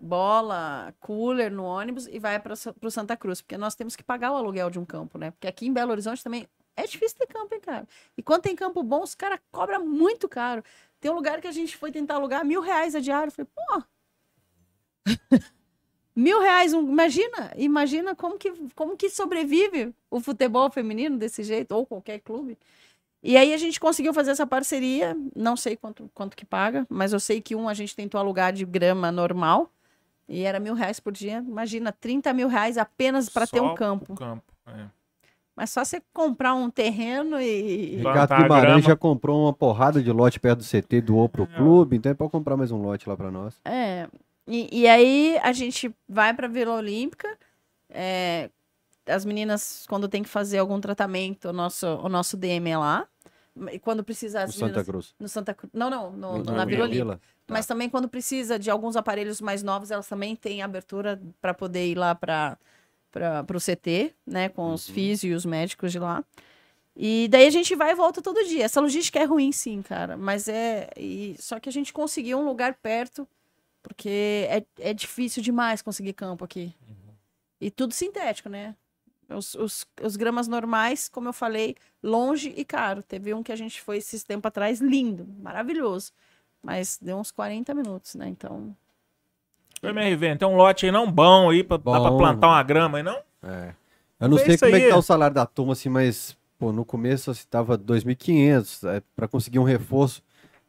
bola, 0.00 0.94
cooler 1.00 1.50
no 1.50 1.64
ônibus 1.64 2.06
e 2.06 2.18
vai 2.18 2.38
para 2.38 2.52
o 2.52 2.90
Santa 2.90 3.16
Cruz, 3.16 3.40
porque 3.40 3.56
nós 3.56 3.74
temos 3.74 3.96
que 3.96 4.02
pagar 4.02 4.32
o 4.32 4.36
aluguel 4.36 4.70
de 4.70 4.78
um 4.78 4.84
campo, 4.84 5.18
né? 5.18 5.30
Porque 5.30 5.46
aqui 5.46 5.66
em 5.66 5.72
Belo 5.72 5.92
Horizonte 5.92 6.22
também 6.22 6.46
é 6.76 6.86
difícil 6.86 7.16
ter 7.18 7.26
campo, 7.26 7.54
hein, 7.54 7.60
cara? 7.60 7.88
E 8.16 8.22
quando 8.22 8.42
tem 8.42 8.54
campo 8.54 8.82
bom, 8.82 9.02
os 9.02 9.14
caras 9.14 9.40
cobram 9.50 9.84
muito 9.86 10.28
caro. 10.28 10.62
Tem 11.00 11.10
um 11.10 11.14
lugar 11.14 11.40
que 11.40 11.46
a 11.46 11.52
gente 11.52 11.76
foi 11.76 11.90
tentar 11.92 12.16
alugar 12.16 12.44
mil 12.44 12.60
reais 12.60 12.94
a 12.94 13.00
diária. 13.00 13.28
Eu 13.28 13.32
falei, 13.32 13.50
pô, 13.54 13.82
mil 16.14 16.40
reais, 16.40 16.72
um- 16.72 16.88
imagina, 16.88 17.52
imagina 17.56 18.14
como 18.14 18.38
que, 18.38 18.52
como 18.74 18.96
que 18.96 19.08
sobrevive 19.10 19.92
o 20.10 20.20
futebol 20.20 20.70
feminino 20.70 21.16
desse 21.16 21.42
jeito, 21.42 21.72
ou 21.72 21.84
qualquer 21.86 22.20
clube. 22.20 22.56
E 23.22 23.36
aí 23.36 23.54
a 23.54 23.56
gente 23.56 23.80
conseguiu 23.80 24.12
fazer 24.12 24.32
essa 24.32 24.46
parceria, 24.46 25.16
não 25.34 25.56
sei 25.56 25.76
quanto, 25.76 26.10
quanto 26.14 26.36
que 26.36 26.44
paga, 26.44 26.86
mas 26.90 27.12
eu 27.12 27.18
sei 27.20 27.40
que 27.40 27.56
um 27.56 27.68
a 27.68 27.74
gente 27.74 27.96
tentou 27.96 28.20
alugar 28.20 28.52
de 28.52 28.64
grama 28.66 29.10
normal, 29.10 29.70
e 30.28 30.42
era 30.42 30.60
mil 30.60 30.74
reais 30.74 31.00
por 31.00 31.12
dia. 31.12 31.38
Imagina, 31.46 31.90
30 31.92 32.32
mil 32.32 32.48
reais 32.48 32.76
apenas 32.78 33.28
para 33.28 33.46
ter 33.46 33.60
um 33.60 33.74
campo. 33.74 34.12
o 34.12 34.16
campo. 34.16 34.42
é. 34.66 34.86
Mas 35.56 35.70
só 35.70 35.84
você 35.84 36.02
comprar 36.12 36.52
um 36.54 36.68
terreno 36.68 37.40
e. 37.40 37.96
Ricardo 37.98 38.28
Guimarães 38.42 38.84
já 38.84 38.96
comprou 38.96 39.42
uma 39.44 39.52
porrada 39.52 40.02
de 40.02 40.10
lote 40.10 40.40
perto 40.40 40.58
do 40.58 40.64
CT, 40.64 41.00
doou 41.00 41.28
pro 41.28 41.46
clube, 41.56 41.96
então 41.96 42.10
é 42.10 42.14
pra 42.14 42.28
comprar 42.28 42.56
mais 42.56 42.72
um 42.72 42.82
lote 42.82 43.08
lá 43.08 43.16
pra 43.16 43.30
nós. 43.30 43.54
É. 43.64 44.08
E, 44.46 44.68
e 44.82 44.88
aí 44.88 45.38
a 45.42 45.52
gente 45.52 45.94
vai 46.08 46.34
para 46.34 46.48
Vila 46.48 46.74
Olímpica. 46.74 47.36
é, 47.90 48.50
as 49.06 49.24
meninas, 49.24 49.84
quando 49.88 50.08
tem 50.08 50.22
que 50.22 50.28
fazer 50.28 50.58
algum 50.58 50.80
tratamento, 50.80 51.50
o 51.50 51.52
nosso, 51.52 51.86
o 51.86 52.08
nosso 52.08 52.36
DM 52.38 52.70
é 52.70 52.78
lá. 52.78 53.06
E 53.70 53.78
quando 53.78 54.02
precisa 54.02 54.38
No 54.40 54.44
as 54.46 54.54
Santa 54.54 54.64
meninas. 54.66 54.86
Cruz. 54.86 55.14
No 55.20 55.28
Santa 55.28 55.54
Cruz. 55.54 55.70
Não, 55.74 55.88
não, 55.90 56.10
no, 56.12 56.38
No- 56.38 56.44
na 56.44 56.64
no 56.64 56.70
Vila. 56.70 56.84
Olímpica. 56.84 57.20
Mas 57.46 57.66
também 57.66 57.90
quando 57.90 58.08
precisa 58.08 58.58
de 58.58 58.70
alguns 58.70 58.96
aparelhos 58.96 59.40
mais 59.42 59.62
novos, 59.62 59.90
elas 59.90 60.08
também 60.08 60.34
têm 60.34 60.62
abertura 60.62 61.20
para 61.40 61.52
poder 61.52 61.86
ir 61.86 61.94
lá 61.94 62.14
para 62.14 62.56
o 63.54 63.60
CT, 63.60 64.14
né? 64.26 64.48
Com 64.48 64.72
os 64.72 64.88
Uhum. 64.88 64.94
físios 64.94 65.32
e 65.32 65.34
os 65.34 65.44
médicos 65.44 65.92
de 65.92 65.98
lá. 65.98 66.24
E 66.96 67.28
daí 67.30 67.46
a 67.46 67.50
gente 67.50 67.74
vai 67.76 67.92
e 67.92 67.94
volta 67.94 68.22
todo 68.22 68.42
dia. 68.44 68.64
Essa 68.64 68.80
logística 68.80 69.18
é 69.20 69.24
ruim, 69.24 69.52
sim, 69.52 69.82
cara. 69.82 70.16
Mas 70.16 70.48
é. 70.48 70.88
e- 70.96 71.36
Só 71.38 71.60
que 71.60 71.68
a 71.68 71.72
gente 71.72 71.92
conseguiu 71.92 72.38
um 72.38 72.46
lugar 72.46 72.74
perto, 72.74 73.28
porque 73.84 74.48
é, 74.48 74.64
é 74.80 74.94
difícil 74.94 75.42
demais 75.42 75.82
conseguir 75.82 76.14
campo 76.14 76.42
aqui. 76.42 76.74
E 77.60 77.70
tudo 77.70 77.92
sintético, 77.92 78.48
né? 78.48 78.74
Os, 79.28 79.54
os, 79.54 79.86
os 80.02 80.16
gramas 80.16 80.48
normais, 80.48 81.08
como 81.08 81.28
eu 81.28 81.32
falei, 81.32 81.76
longe 82.02 82.52
e 82.56 82.64
caro. 82.64 83.02
Teve 83.02 83.32
um 83.32 83.42
que 83.42 83.52
a 83.52 83.56
gente 83.56 83.80
foi 83.80 83.98
esses 83.98 84.24
tempo 84.24 84.48
atrás, 84.48 84.80
lindo, 84.80 85.26
maravilhoso. 85.40 86.12
Mas 86.62 86.98
deu 87.00 87.18
uns 87.18 87.30
40 87.30 87.74
minutos, 87.74 88.14
né? 88.14 88.26
Então. 88.26 88.74
Ô, 89.82 89.88
MRV, 89.88 90.36
tem 90.36 90.48
um 90.48 90.56
lote 90.56 90.86
aí 90.86 90.92
não 90.92 91.10
bom 91.10 91.50
aí, 91.50 91.62
pra, 91.62 91.76
dá 91.76 91.82
pra 91.82 92.10
Bom. 92.10 92.16
plantar 92.18 92.48
uma 92.48 92.62
grama 92.62 92.98
aí, 92.98 93.04
não? 93.04 93.20
É. 93.42 93.74
Eu 94.18 94.28
não 94.30 94.38
Vê 94.38 94.44
sei 94.44 94.58
como 94.58 94.74
é 94.74 94.76
aí. 94.76 94.82
que 94.84 94.88
tá 94.88 94.96
o 94.96 95.02
salário 95.02 95.34
da 95.34 95.44
turma, 95.44 95.74
assim, 95.74 95.90
mas, 95.90 96.36
pô, 96.58 96.72
no 96.72 96.84
começo 96.86 97.30
assim, 97.30 97.46
tava 97.50 97.76
2.500, 97.76 98.88
é, 98.88 99.02
pra 99.14 99.28
conseguir 99.28 99.58
um 99.58 99.64
reforço 99.64 100.22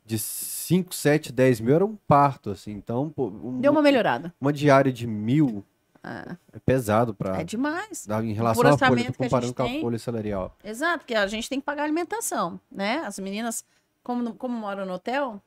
de 0.06 0.20
5, 0.20 0.94
7, 0.94 1.32
10 1.32 1.60
mil 1.60 1.76
era 1.76 1.86
um 1.86 1.96
parto, 2.08 2.52
assim, 2.52 2.72
então, 2.72 3.10
pô, 3.10 3.28
um- 3.28 3.60
Deu 3.60 3.72
uma 3.72 3.82
melhorada. 3.82 4.34
uma 4.40 4.54
diária 4.54 4.92
de 4.94 5.08
mil 5.08 5.66
É, 6.04 6.36
é 6.54 6.60
pesado 6.60 7.14
pra, 7.14 7.40
é 7.40 7.44
demais. 7.44 8.08
em 8.24 8.34
relação 8.34 8.62
Por 8.64 8.72
à 8.72 8.78
folha, 8.78 9.04
tô 9.06 9.10
a 9.12 9.14
comparando 9.16 9.48
gente 9.48 9.56
com 9.56 9.64
a 9.64 9.66
tem. 9.66 9.82
folha 9.82 9.98
salarial. 10.00 10.56
Exato, 10.64 11.00
porque 11.00 11.16
a 11.16 11.26
gente 11.28 11.50
tem 11.50 11.60
que 11.60 11.66
pagar 11.66 11.84
alimentação, 11.84 12.60
né? 12.72 13.00
As 13.06 13.18
meninas, 13.18 13.66
como, 14.04 14.36
como 14.36 14.56
moram 14.56 14.86
no 14.86 14.94
hotel, 14.94 15.42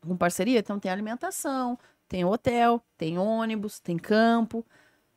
com 0.00 0.16
parceria, 0.16 0.60
então 0.60 0.78
tem 0.78 0.90
alimentação, 0.90 1.78
tem 2.08 2.24
hotel, 2.24 2.80
tem 2.96 3.18
ônibus, 3.18 3.78
tem 3.80 3.98
campo. 3.98 4.64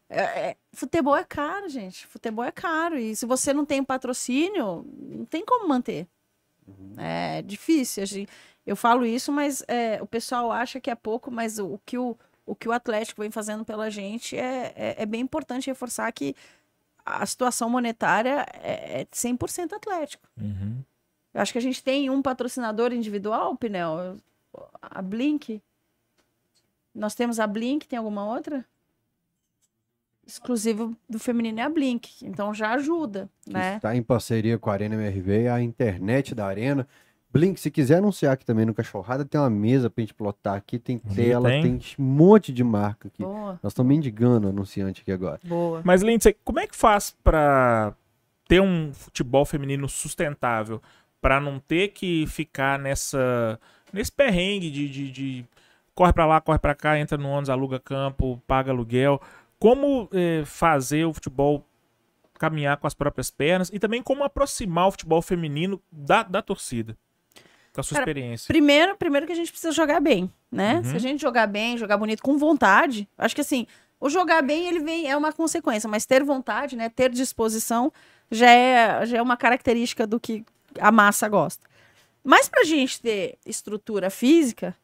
É- 0.09 0.49
é- 0.49 0.57
futebol 0.73 1.15
é 1.15 1.23
caro, 1.23 1.69
gente. 1.69 2.05
Futebol 2.05 2.43
é 2.43 2.51
caro. 2.51 2.97
E 2.97 3.15
se 3.15 3.25
você 3.25 3.53
não 3.53 3.63
tem 3.65 3.81
patrocínio, 3.81 4.85
não 4.99 5.23
tem 5.23 5.45
como 5.45 5.69
manter. 5.69 6.05
É 6.97 7.41
difícil. 7.41 8.03
a 8.03 8.05
gente- 8.05 8.29
eu 8.65 8.75
falo 8.75 9.05
isso, 9.05 9.31
mas 9.31 9.63
é, 9.67 10.01
o 10.01 10.05
pessoal 10.05 10.51
acha 10.51 10.79
que 10.79 10.89
é 10.89 10.95
pouco, 10.95 11.31
mas 11.31 11.57
o, 11.57 11.73
o 11.73 11.79
que 11.85 11.97
o, 11.97 12.17
o 12.45 12.55
que 12.55 12.67
o 12.69 12.71
Atlético 12.71 13.21
vem 13.21 13.31
fazendo 13.31 13.65
pela 13.65 13.89
gente 13.89 14.37
é, 14.37 14.73
é, 14.75 14.95
é 14.99 15.05
bem 15.05 15.21
importante 15.21 15.67
reforçar 15.67 16.11
que 16.11 16.35
a 17.05 17.25
situação 17.25 17.69
monetária 17.69 18.45
é, 18.61 19.01
é 19.01 19.05
100% 19.05 19.73
Atlético. 19.73 20.27
Eu 21.33 21.41
acho 21.41 21.51
que 21.51 21.57
a 21.57 21.61
gente 21.61 21.83
tem 21.83 22.09
um 22.09 22.21
patrocinador 22.21 22.93
individual, 22.93 23.55
Pinel, 23.55 24.17
a 24.81 25.01
Blink. 25.01 25.61
Nós 26.93 27.15
temos 27.15 27.39
a 27.39 27.47
Blink, 27.47 27.87
tem 27.87 27.97
alguma 27.97 28.25
outra? 28.25 28.65
Exclusivo 30.27 30.95
do 31.09 31.17
feminino 31.19 31.59
é 31.59 31.63
a 31.63 31.69
Blink, 31.69 32.25
então 32.25 32.53
já 32.53 32.73
ajuda, 32.73 33.29
que 33.43 33.53
né? 33.53 33.77
está 33.77 33.95
em 33.95 34.03
parceria 34.03 34.57
com 34.57 34.69
a 34.69 34.73
Arena 34.73 34.95
MRV, 34.95 35.47
a 35.47 35.61
internet 35.61 36.35
da 36.35 36.45
Arena. 36.45 36.87
Blink, 37.33 37.59
se 37.59 37.71
quiser 37.71 37.97
anunciar 37.99 38.33
aqui 38.33 38.45
também 38.45 38.65
no 38.65 38.73
Cachorrada, 38.73 39.23
tem 39.23 39.39
uma 39.39 39.49
mesa 39.49 39.89
pra 39.89 40.01
gente 40.01 40.13
plotar 40.13 40.55
aqui, 40.55 40.77
tem 40.77 40.97
tela, 40.97 41.49
tem. 41.49 41.77
tem 41.77 41.95
um 41.97 42.03
monte 42.03 42.51
de 42.51 42.63
marca 42.63 43.07
aqui. 43.07 43.23
Boa, 43.23 43.59
Nós 43.63 43.71
estamos 43.71 43.87
mendigando 43.89 44.49
anunciante 44.49 45.01
aqui 45.01 45.11
agora. 45.11 45.39
boa. 45.43 45.81
Mas, 45.83 46.01
Lindsay, 46.01 46.35
como 46.43 46.59
é 46.59 46.67
que 46.67 46.75
faz 46.75 47.15
pra 47.23 47.93
ter 48.47 48.61
um 48.61 48.93
futebol 48.93 49.45
feminino 49.45 49.87
sustentável? 49.87 50.81
Pra 51.21 51.39
não 51.39 51.59
ter 51.59 51.89
que 51.89 52.25
ficar 52.27 52.77
nessa 52.79 53.59
nesse 53.93 54.11
perrengue 54.11 54.71
de, 54.71 54.89
de, 54.89 55.11
de 55.11 55.45
corre 55.93 56.13
pra 56.13 56.25
lá, 56.25 56.41
corre 56.41 56.59
pra 56.59 56.73
cá, 56.75 56.97
entra 56.99 57.17
no 57.17 57.29
ônibus, 57.29 57.49
aluga 57.49 57.79
campo, 57.79 58.41
paga 58.47 58.71
aluguel. 58.71 59.21
Como 59.59 60.09
eh, 60.11 60.43
fazer 60.45 61.05
o 61.05 61.13
futebol 61.13 61.65
caminhar 62.39 62.77
com 62.77 62.87
as 62.87 62.93
próprias 62.95 63.29
pernas 63.29 63.69
e 63.71 63.77
também 63.77 64.01
como 64.01 64.23
aproximar 64.23 64.87
o 64.87 64.91
futebol 64.91 65.21
feminino 65.21 65.79
da, 65.91 66.23
da 66.23 66.41
torcida? 66.41 66.97
Com 67.73 67.81
a 67.81 67.83
sua 67.83 67.95
Cara, 67.95 68.09
experiência. 68.09 68.47
Primeiro, 68.47 68.97
primeiro 68.97 69.25
que 69.25 69.31
a 69.31 69.35
gente 69.35 69.51
precisa 69.51 69.71
jogar 69.71 69.99
bem, 69.99 70.31
né? 70.51 70.75
Uhum. 70.75 70.83
Se 70.83 70.95
a 70.95 70.99
gente 70.99 71.21
jogar 71.21 71.47
bem, 71.47 71.77
jogar 71.77 71.97
bonito, 71.97 72.21
com 72.21 72.37
vontade, 72.37 73.07
acho 73.17 73.33
que 73.33 73.41
assim, 73.41 73.65
o 73.99 74.09
jogar 74.09 74.41
bem 74.41 74.67
ele 74.67 74.79
vem 74.79 75.09
é 75.09 75.15
uma 75.15 75.31
consequência, 75.31 75.89
mas 75.89 76.05
ter 76.05 76.23
vontade, 76.23 76.75
né, 76.75 76.89
ter 76.89 77.09
disposição 77.09 77.91
já 78.29 78.49
é 78.49 79.05
já 79.05 79.17
é 79.17 79.21
uma 79.21 79.37
característica 79.37 80.05
do 80.05 80.19
que 80.19 80.43
a 80.79 80.91
massa 80.91 81.29
gosta. 81.29 81.67
Mas 82.23 82.47
pra 82.47 82.63
gente 82.63 83.01
ter 83.01 83.37
estrutura 83.45 84.09
física, 84.09 84.75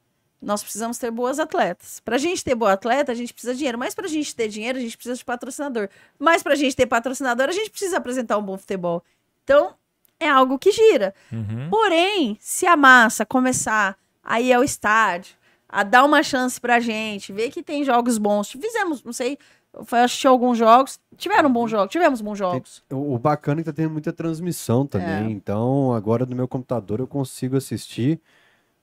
nós 0.42 0.62
precisamos 0.62 0.98
ter 0.98 1.12
boas 1.12 1.40
atletas. 1.40 2.00
Pra 2.00 2.18
gente 2.18 2.44
ter 2.44 2.56
boa 2.56 2.74
atleta, 2.74 3.12
a 3.12 3.16
gente 3.16 3.34
precisa 3.34 3.54
de 3.54 3.60
dinheiro. 3.60 3.78
Mas 3.78 3.96
pra 3.96 4.08
gente 4.08 4.36
ter 4.36 4.48
dinheiro, 4.48 4.78
a 4.78 4.82
gente 4.82 4.98
precisa 4.98 5.16
de 5.16 5.26
patrocinador. 5.26 5.90
Mas 6.18 6.44
pra 6.44 6.56
gente 6.56 6.76
ter 6.76 6.86
patrocinador, 6.86 7.48
a 7.50 7.52
gente 7.52 7.70
precisa 7.70 7.98
apresentar 7.98 8.38
um 8.38 8.44
bom 8.44 8.58
futebol. 8.58 9.04
Então, 9.44 9.76
é 10.20 10.30
algo 10.30 10.58
que 10.58 10.72
gira. 10.72 11.14
Uhum. 11.32 11.70
Porém, 11.70 12.38
se 12.40 12.66
a 12.66 12.76
massa 12.76 13.26
começar 13.26 13.98
a 14.24 14.42
ir 14.42 14.54
ao 14.54 14.64
estádio, 14.64 15.36
a 15.70 15.84
dar 15.84 16.04
uma 16.04 16.24
chance 16.24 16.60
pra 16.60 16.80
gente, 16.80 17.32
ver 17.32 17.50
que 17.50 17.62
tem 17.62 17.84
jogos 17.84 18.18
bons, 18.18 18.52
fizemos, 18.52 19.04
não 19.04 19.14
sei, 19.14 19.38
foi 19.86 20.00
assistir 20.00 20.28
alguns 20.28 20.58
jogos, 20.58 21.00
tiveram 21.18 21.52
bons 21.52 21.70
jogos, 21.70 21.92
tivemos 21.92 22.22
bons 22.22 22.38
jogos. 22.38 22.84
O, 22.92 23.16
o 23.16 23.20
bacana 23.20 23.62
é 23.62 23.64
que 23.64 23.70
tá 23.70 23.74
tendo 23.74 23.92
muita 23.92 24.12
transmissão 24.12 24.86
também. 24.86 25.28
É. 25.28 25.30
Então, 25.30 25.94
agora 25.94 26.26
no 26.26 26.36
meu 26.36 26.48
computador 26.48 27.00
eu 27.00 27.08
consigo 27.08 27.58
assistir. 27.58 28.20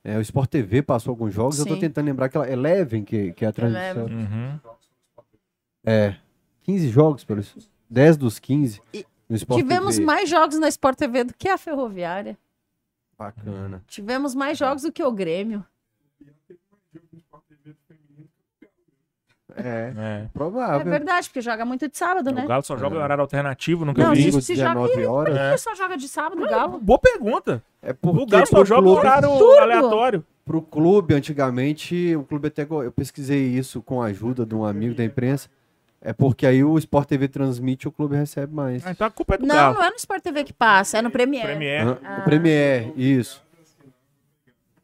É, 0.03 0.17
o 0.17 0.21
Sport 0.21 0.49
TV 0.49 0.83
passou 0.83 1.11
alguns 1.11 1.33
jogos. 1.33 1.57
Eu 1.59 1.65
tô 1.65 1.73
Sim. 1.73 1.81
tentando 1.81 2.05
lembrar 2.05 2.27
aquela 2.27 2.49
Eleven, 2.49 3.03
que, 3.03 3.33
que 3.33 3.43
é 3.43 3.47
a 3.47 3.51
transmissão. 3.51 4.05
Uhum. 4.05 4.59
É. 5.83 6.15
15 6.63 6.89
jogos, 6.89 7.23
pelos 7.23 7.69
10 7.89 8.17
dos 8.17 8.39
15. 8.39 8.81
E 8.93 9.05
Tivemos 9.29 9.95
TV. 9.95 10.05
mais 10.05 10.29
jogos 10.29 10.57
na 10.59 10.67
Sport 10.67 10.97
TV 10.97 11.23
do 11.25 11.33
que 11.33 11.49
a 11.49 11.57
Ferroviária. 11.57 12.37
Bacana. 13.17 13.81
Tivemos 13.87 14.35
mais 14.35 14.57
jogos 14.57 14.83
do 14.83 14.91
que 14.91 15.03
o 15.03 15.11
Grêmio. 15.11 15.65
É, 19.57 19.93
É. 19.97 20.21
É 20.25 20.27
provável. 20.33 20.85
verdade, 20.85 21.29
porque 21.29 21.39
joga 21.39 21.63
muito 21.63 21.87
de 21.87 21.97
sábado, 21.97 22.29
né? 22.31 22.43
O 22.43 22.47
Galo 22.47 22.63
só 22.63 22.75
joga 22.77 22.97
em 22.97 22.99
horário 23.01 23.21
alternativo, 23.21 23.85
nunca 23.85 24.03
Não, 24.03 24.13
vi 24.13 24.27
isso. 24.27 24.41
se 24.41 24.53
joga 24.55 24.73
19 24.73 25.05
horas. 25.05 25.37
Por 25.37 25.51
que 25.51 25.57
só 25.57 25.75
joga 25.75 25.97
de 25.97 26.07
sábado, 26.09 26.43
o 26.43 26.49
Galo? 26.49 26.77
Boa 26.79 26.99
pergunta. 26.99 27.63
É 27.81 27.91
O 27.91 27.95
porque 27.95 28.25
Galo 28.31 28.45
só 28.47 28.65
joga 28.65 28.81
clube, 28.81 28.99
horário 28.99 29.29
Absurdo. 29.31 29.59
aleatório. 29.61 30.25
pro 30.43 30.61
clube, 30.61 31.13
antigamente, 31.13 32.15
o 32.17 32.23
clube 32.23 32.49
até. 32.49 32.63
Eu 32.63 32.91
pesquisei 32.91 33.45
isso 33.47 33.81
com 33.81 34.01
a 34.01 34.07
ajuda 34.07 34.45
de 34.45 34.53
um 34.53 34.65
amigo 34.65 34.93
da 34.93 35.05
imprensa. 35.05 35.49
É 36.07 36.13
porque 36.13 36.45
aí 36.45 36.63
o 36.63 36.77
Sport 36.77 37.07
TV 37.09 37.27
transmite 37.27 37.87
e 37.87 37.89
o 37.89 37.91
clube 37.91 38.15
recebe 38.15 38.53
mais. 38.53 38.85
Ah, 38.85 38.91
então 38.91 39.07
a 39.07 39.09
culpa 39.09 39.33
é 39.33 39.37
do 39.39 39.45
Não, 39.47 39.55
Galo. 39.55 39.73
não 39.75 39.83
é 39.83 39.89
no 39.89 39.95
Sport 39.95 40.21
TV 40.21 40.43
que 40.43 40.53
passa, 40.53 40.99
é 40.99 41.01
no 41.01 41.09
Premiere. 41.09 41.47
Premier. 41.47 41.87
Hã? 41.87 41.97
O 42.19 42.23
Premier, 42.23 42.93
isso. 42.95 43.43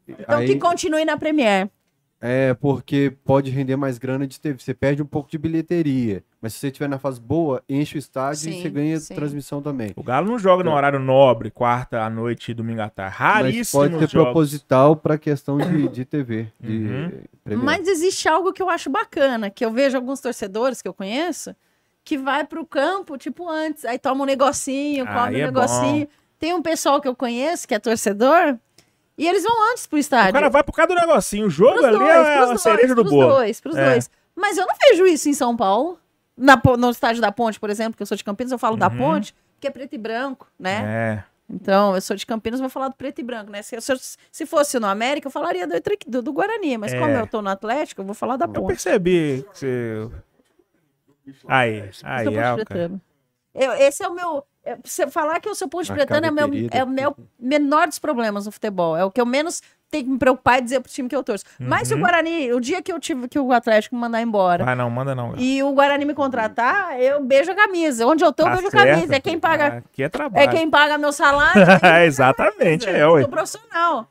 Então 0.08 0.38
Aí- 0.40 0.46
que 0.48 0.56
continue 0.58 1.04
na 1.04 1.16
Premiere. 1.16 1.70
É, 2.24 2.54
porque 2.54 3.12
pode 3.24 3.50
render 3.50 3.74
mais 3.74 3.98
grana 3.98 4.28
de 4.28 4.38
TV. 4.38 4.56
Você 4.60 4.72
perde 4.72 5.02
um 5.02 5.06
pouco 5.06 5.28
de 5.28 5.36
bilheteria. 5.36 6.22
Mas 6.40 6.52
se 6.52 6.60
você 6.60 6.68
estiver 6.68 6.88
na 6.88 6.96
fase 6.96 7.20
boa, 7.20 7.60
enche 7.68 7.96
o 7.96 7.98
estádio 7.98 8.48
e 8.48 8.52
Sim, 8.52 8.62
você 8.62 8.70
ganha 8.70 9.00
sim. 9.00 9.12
transmissão 9.12 9.60
também. 9.60 9.92
O 9.96 10.04
Galo 10.04 10.30
não 10.30 10.38
joga 10.38 10.62
no 10.62 10.70
horário 10.72 11.00
nobre, 11.00 11.50
quarta 11.50 12.00
à 12.02 12.08
noite 12.08 12.52
e 12.52 12.54
domingo 12.54 12.80
à 12.80 12.88
tarde. 12.88 13.16
Mas 13.18 13.28
Raríssimo. 13.28 13.82
pode 13.82 13.98
ser 13.98 14.08
proposital 14.08 14.94
para 14.94 15.18
questão 15.18 15.58
de, 15.58 15.88
de 15.88 16.04
TV. 16.04 16.46
De 16.60 17.22
Uhum. 17.44 17.62
Mas 17.62 17.88
existe 17.88 18.28
algo 18.28 18.52
que 18.52 18.62
eu 18.62 18.70
acho 18.70 18.88
bacana, 18.88 19.50
que 19.50 19.64
eu 19.64 19.72
vejo 19.72 19.96
alguns 19.96 20.20
torcedores 20.20 20.80
que 20.80 20.86
eu 20.86 20.94
conheço, 20.94 21.54
que 22.04 22.16
vai 22.16 22.44
pro 22.44 22.64
campo, 22.64 23.18
tipo, 23.18 23.48
antes, 23.48 23.84
aí 23.84 23.98
toma 23.98 24.22
um 24.22 24.26
negocinho, 24.26 25.04
Aí 25.08 25.14
come 25.14 25.36
um 25.36 25.40
é 25.40 25.46
negocinho. 25.46 26.08
Tem 26.38 26.54
um 26.54 26.62
pessoal 26.62 27.00
que 27.00 27.08
eu 27.08 27.14
conheço, 27.14 27.66
que 27.66 27.74
é 27.74 27.78
torcedor, 27.78 28.56
e 29.16 29.26
eles 29.28 29.42
vão 29.42 29.70
antes 29.72 29.86
pro 29.86 29.96
O 29.96 30.00
estádio. 30.00 30.32
cara 30.32 30.48
vai 30.48 30.62
por 30.62 30.72
causa 30.72 30.94
do 30.94 31.00
negocinho. 31.00 31.46
O 31.46 31.50
jogo 31.50 31.74
Pros 31.74 31.84
ali 31.84 31.98
dois, 31.98 32.10
é 32.10 32.36
pros 32.36 32.42
a 32.42 32.46
dois, 32.46 32.62
cereja 32.62 32.94
do 32.94 33.02
pros 33.02 33.12
bolo. 33.14 33.28
dois, 33.34 33.60
pros 33.60 33.76
É. 33.76 33.90
dois. 33.90 34.10
Mas 34.34 34.56
eu 34.56 34.66
não 34.66 34.74
vejo 34.88 35.06
isso 35.06 35.28
em 35.28 35.34
São 35.34 35.56
Paulo. 35.56 35.98
Na, 36.36 36.60
no 36.78 36.90
estádio 36.90 37.20
da 37.20 37.30
Ponte, 37.30 37.60
por 37.60 37.68
exemplo, 37.70 37.94
que 37.96 38.02
eu 38.02 38.06
sou 38.06 38.16
de 38.16 38.24
Campinas, 38.24 38.50
eu 38.52 38.58
falo 38.58 38.76
da 38.76 38.88
Uhum. 38.88 38.96
Ponte, 38.96 39.34
que 39.60 39.66
é 39.66 39.70
preto 39.70 39.94
e 39.94 39.98
branco, 39.98 40.48
né? 40.58 40.82
É. 40.84 41.24
Então, 41.54 41.94
eu 41.94 42.00
sou 42.00 42.16
de 42.16 42.24
Campinas, 42.24 42.58
vou 42.58 42.70
falar 42.70 42.88
do 42.88 42.94
preto 42.96 43.18
e 43.20 43.22
branco, 43.22 43.50
né? 43.50 43.60
Se, 43.60 43.78
se, 43.80 43.92
eu- 43.92 43.98
se 44.30 44.46
fosse 44.46 44.78
no 44.80 44.86
América, 44.86 45.26
eu 45.26 45.30
falaria 45.30 45.66
do, 45.66 45.74
do, 46.08 46.22
do 46.22 46.32
Guarani, 46.32 46.78
mas 46.78 46.94
É. 46.94 46.98
como 46.98 47.10
eu 47.12 47.26
tô 47.26 47.42
no 47.42 47.50
Atlético, 47.50 48.00
eu 48.00 48.06
vou 48.06 48.14
falar 48.14 48.36
da 48.38 48.46
Eu 48.46 48.52
Ponte. 48.52 48.68
percebi 48.68 49.44
que 49.52 49.58
você. 49.58 50.08
Aí, 51.46 51.90
aí, 52.02 52.26
é, 52.34 52.54
o. 52.54 53.00
Eu- 53.54 53.72
esse 53.74 54.02
é 54.02 54.08
o 54.08 54.14
meu. 54.14 54.44
É, 54.64 54.76
Você 54.82 55.06
falar 55.08 55.40
que 55.40 55.48
eu 55.48 55.54
sou 55.54 55.68
ponte 55.68 55.90
A 55.90 55.94
pretana 55.94 56.26
é 56.26 56.30
o 56.30 56.34
meu, 56.34 56.48
é 56.70 56.84
o 56.84 56.88
meu 56.88 57.16
menor 57.38 57.86
dos 57.88 57.98
problemas 57.98 58.46
no 58.46 58.52
futebol. 58.52 58.96
É 58.96 59.04
o 59.04 59.10
que 59.10 59.20
eu 59.20 59.26
menos 59.26 59.60
tenho 59.90 60.04
que 60.04 60.10
me 60.10 60.18
preocupar 60.18 60.58
e 60.58 60.62
dizer 60.62 60.80
pro 60.80 60.90
time 60.90 61.06
que 61.06 61.14
eu 61.14 61.22
torço. 61.22 61.44
Mas 61.60 61.86
se 61.88 61.92
o 61.92 61.98
Uhum. 61.98 62.02
Guarani, 62.02 62.50
o 62.54 62.60
dia 62.60 62.80
que 62.80 62.90
eu 62.90 62.98
tive 62.98 63.28
que 63.28 63.38
o 63.38 63.52
Atlético 63.52 63.94
me 63.94 64.00
mandar 64.00 64.22
embora 64.22 64.64
Vai, 64.64 64.74
não, 64.74 64.88
manda 64.88 65.14
não. 65.14 65.34
e 65.36 65.62
o 65.62 65.70
Guarani 65.74 66.06
me 66.06 66.14
contratar, 66.14 66.98
eu 66.98 67.22
beijo 67.22 67.52
a 67.52 67.54
camisa. 67.54 68.06
Onde 68.06 68.24
eu 68.24 68.32
tô, 68.32 68.44
eu 68.44 68.46
Tá 68.46 68.52
beijo 68.52 68.68
a 68.68 68.70
certo. 68.70 68.88
camisa. 68.94 69.16
É 69.16 69.20
quem 69.20 69.38
paga, 69.38 69.66
Aqui 69.90 70.02
é 70.02 70.08
trabalho. 70.08 70.48
é 70.48 70.48
quem 70.50 70.70
paga 70.70 70.96
meu 70.96 71.12
salário. 71.12 71.60
Exatamente, 72.06 72.88
é, 72.88 73.02
eu 73.02 73.20
sou 73.20 73.28
profissional. 73.28 74.08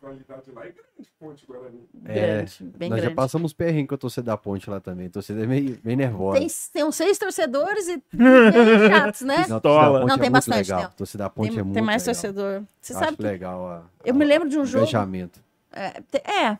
A 1.02 1.26
é 1.26 1.26
Ponte 1.26 1.46
Guarani. 1.46 1.90
É, 2.06 2.14
Grande, 2.38 2.64
bem 2.78 2.90
Nós 2.90 3.00
já 3.00 3.04
grande. 3.06 3.16
passamos 3.16 3.54
perrengue 3.54 3.88
com 3.88 3.96
a 3.96 3.98
torcida 3.98 4.26
da 4.26 4.38
ponte 4.38 4.70
lá 4.70 4.80
também. 4.80 5.08
A 5.08 5.10
torcida 5.10 5.44
é 5.44 5.48
meio, 5.48 5.80
meio 5.84 5.98
nervosa. 5.98 6.40
Tem, 6.40 6.48
tem 6.74 6.84
uns 6.84 6.96
seis 6.96 7.18
torcedores 7.18 7.88
e 7.88 7.98
bem 8.14 8.90
chatos, 8.90 9.22
né? 9.22 9.46
Não, 9.48 9.58
a 9.58 10.16
é 10.16 10.18
tem 10.18 10.32
bastante, 10.32 10.58
legal. 10.58 10.80
tem. 10.80 10.86
A 10.88 10.90
torcida 10.90 11.24
da 11.24 11.30
ponte 11.30 11.50
Tem, 11.52 11.60
é 11.60 11.64
muito 11.64 11.74
tem 11.76 11.84
mais 11.84 12.06
legal. 12.06 12.22
torcedor. 12.22 12.64
Você 12.82 12.94
Eu 12.94 12.96
sabe 12.96 13.08
acho 13.08 13.18
que 13.18 13.24
legal 13.24 13.68
a, 13.68 13.84
eu 14.06 14.14
me 14.14 14.26
lembro 14.26 14.48
de 14.50 14.58
um 14.60 14.66
jogo. 14.66 14.84
engajamento. 14.84 15.40
É, 15.72 16.02
é, 16.50 16.58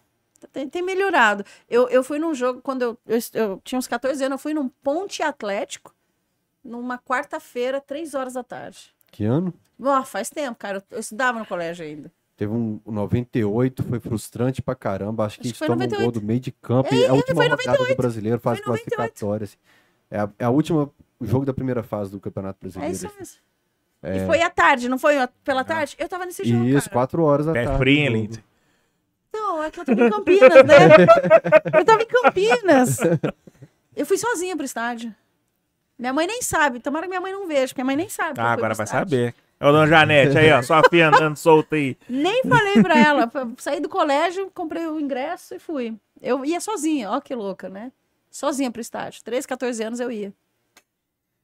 tem, 0.52 0.68
tem 0.70 0.82
melhorado. 0.82 1.46
Eu, 1.70 1.88
eu 1.90 2.04
fui 2.04 2.18
num 2.20 2.34
jogo, 2.34 2.62
quando 2.62 2.82
eu, 2.82 2.98
eu, 3.08 3.20
eu 3.34 3.62
tinha 3.64 3.78
uns 3.78 3.88
14 3.88 4.24
anos, 4.24 4.36
eu 4.36 4.40
fui 4.40 4.54
num 4.54 4.70
Ponte 4.70 5.22
Atlético, 5.22 5.94
numa 6.64 6.98
quarta-feira, 6.98 7.80
três 7.82 8.14
horas 8.14 8.34
da 8.34 8.44
tarde. 8.44 8.94
Que 9.12 9.26
ano? 9.26 9.54
Ó, 9.84 10.04
faz 10.04 10.30
tempo, 10.30 10.58
cara. 10.58 10.78
Eu, 10.78 10.84
eu 10.92 11.00
estudava 11.00 11.40
no 11.40 11.46
colégio 11.46 11.86
ainda. 11.86 12.12
Teve 12.42 12.54
um 12.54 12.82
um 12.84 12.92
98, 12.92 13.84
foi 13.84 14.00
frustrante 14.00 14.64
pra 14.64 14.74
caramba. 14.74 15.26
Acho 15.26 15.40
que 15.40 15.42
Acho 15.42 15.48
a 15.48 15.50
gente 15.50 15.58
foi 15.60 15.68
toma 15.68 15.84
um 15.84 15.86
98. 15.86 16.02
gol 16.02 16.12
do 16.20 16.26
meio 16.26 16.40
de 16.40 16.52
campo. 16.52 16.92
e 16.92 17.04
é 17.04 17.08
a 17.08 17.14
última 17.14 17.44
rodada 17.44 17.78
do 17.78 17.96
brasileiro, 17.96 18.42
98. 18.44 18.64
classificatória. 18.64 19.44
assim. 19.44 19.58
É 20.10 20.20
a, 20.22 20.30
é 20.40 20.46
a 20.46 20.50
última, 20.50 20.90
jogo 21.22 21.46
da 21.46 21.54
primeira 21.54 21.84
fase 21.84 22.10
do 22.10 22.20
Campeonato 22.20 22.58
É 22.58 22.62
Brasileiro. 22.64 22.94
isso 22.96 23.06
assim. 23.06 23.16
mesmo. 23.20 24.24
E 24.24 24.26
foi 24.26 24.42
à 24.42 24.50
tarde, 24.50 24.90
não 24.90 24.98
foi 24.98 25.18
pela 25.44 25.64
tarde? 25.64 25.96
Eu 26.00 26.10
tava 26.10 26.26
nesse 26.26 26.44
jogo, 26.44 26.66
Isso, 26.66 26.90
cara. 26.90 26.94
quatro 26.94 27.22
horas 27.22 27.46
da 27.46 27.54
Pé 27.54 27.66
tarde. 27.66 28.44
Não, 29.32 29.62
é 29.64 29.70
que 29.70 29.80
eu 29.80 29.86
tava 29.86 30.02
em 30.04 30.10
Campinas, 30.10 30.50
né? 30.66 31.78
eu 31.80 31.86
tava 31.86 32.02
em 32.02 32.08
Campinas. 32.08 32.98
Eu 33.96 34.04
fui 34.08 34.18
sozinha 34.18 34.56
pro 34.58 34.66
estádio. 34.66 35.14
Minha 35.96 36.12
mãe 36.12 36.26
nem 36.26 36.42
sabe. 36.42 36.80
Tomara 36.80 37.06
que 37.06 37.10
minha 37.10 37.22
mãe 37.22 37.32
não 37.34 37.48
veja, 37.48 37.68
porque 37.68 37.84
minha 37.84 37.86
mãe 37.86 37.96
nem 37.98 38.10
sabe. 38.10 38.40
Ah, 38.40 38.52
agora 38.52 38.74
vai 38.74 38.86
estádio. 38.86 39.12
saber. 39.12 39.36
Ô, 39.62 39.72
dona 39.72 39.88
Janete, 39.88 40.36
aí, 40.38 40.52
ó, 40.52 40.62
sua 40.64 40.82
filha 40.90 41.10
andando 41.10 41.38
solta 41.38 41.76
aí. 41.76 41.96
Nem 42.10 42.42
falei 42.44 42.82
pra 42.82 42.98
ela. 42.98 43.32
Saí 43.58 43.80
do 43.80 43.88
colégio, 43.88 44.50
comprei 44.56 44.88
o 44.88 45.00
ingresso 45.00 45.54
e 45.54 45.60
fui. 45.60 45.96
Eu 46.20 46.44
ia 46.44 46.60
sozinha, 46.60 47.12
ó 47.12 47.22
que 47.22 47.36
louca, 47.36 47.70
né? 47.70 47.92
Sozinha 48.32 48.72
pro 48.72 48.82
estádio. 48.82 49.24
13, 49.24 49.48
14 49.48 49.84
anos 49.84 50.00
eu 50.00 50.12
ia. 50.12 50.34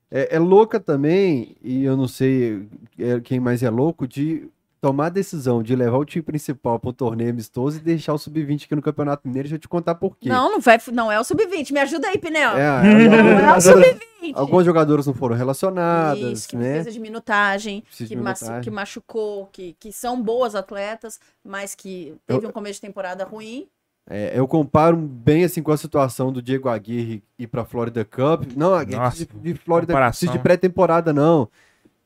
É, 0.09 0.35
é 0.35 0.39
louca 0.39 0.79
também, 0.79 1.55
e 1.61 1.83
eu 1.83 1.95
não 1.95 2.07
sei 2.07 2.67
é, 2.97 3.19
quem 3.19 3.39
mais 3.39 3.61
é 3.61 3.69
louco, 3.69 4.07
de 4.07 4.49
tomar 4.79 5.07
a 5.07 5.09
decisão 5.09 5.61
de 5.63 5.75
levar 5.75 5.97
o 5.97 6.05
time 6.05 6.21
principal 6.21 6.79
para 6.79 6.89
um 6.89 6.93
torneio 6.93 7.29
amistoso 7.31 7.77
e 7.77 7.79
deixar 7.81 8.13
o 8.13 8.17
sub-20 8.17 8.65
aqui 8.65 8.75
no 8.75 8.81
Campeonato 8.81 9.27
Mineiro. 9.27 9.47
Deixa 9.47 9.55
eu 9.55 9.59
te 9.59 9.67
contar 9.67 9.95
por 9.95 10.15
quê. 10.17 10.29
Não, 10.29 10.51
não, 10.51 10.59
vai, 10.59 10.77
não 10.93 11.11
é 11.11 11.19
o 11.19 11.23
sub-20. 11.23 11.71
Me 11.71 11.79
ajuda 11.79 12.07
aí, 12.07 12.17
Pinel. 12.17 12.51
É, 12.57 12.81
Não 13.07 13.49
é 13.49 13.53
o 13.53 13.55
é, 13.55 13.59
sub-20. 13.59 14.31
alguns 14.35 14.65
jogadores 14.65 15.05
não 15.07 15.13
foram 15.13 15.35
relacionados, 15.35 16.21
Isso, 16.39 16.47
que 16.49 16.55
né? 16.57 16.73
precisa 16.75 16.91
de 16.91 16.99
minutagem, 16.99 17.81
Precisa 17.81 18.09
que, 18.09 18.15
de 18.15 18.21
machu- 18.21 18.43
minutagem. 18.45 18.63
que 18.63 18.75
machucou, 18.75 19.49
que, 19.51 19.75
que 19.79 19.91
são 19.91 20.21
boas 20.21 20.55
atletas, 20.55 21.19
mas 21.43 21.73
que 21.75 22.15
teve 22.25 22.45
um 22.45 22.51
começo 22.51 22.75
de 22.75 22.81
temporada 22.81 23.23
ruim. 23.23 23.67
É, 24.09 24.31
eu 24.39 24.47
comparo 24.47 24.95
bem 24.95 25.43
assim 25.43 25.61
com 25.61 25.71
a 25.71 25.75
situação 25.77 26.31
do 26.31 26.41
Diego 26.41 26.69
Aguirre 26.69 27.21
ir 27.37 27.47
para 27.47 27.65
Florida 27.65 28.05
Cup. 28.05 28.45
Não, 28.55 28.71
Nossa, 28.85 29.25
de, 29.25 29.25
de 29.25 29.53
Florida 29.55 29.93
Cup, 29.93 30.31
de 30.31 30.39
pré-temporada 30.39 31.11
não. 31.11 31.49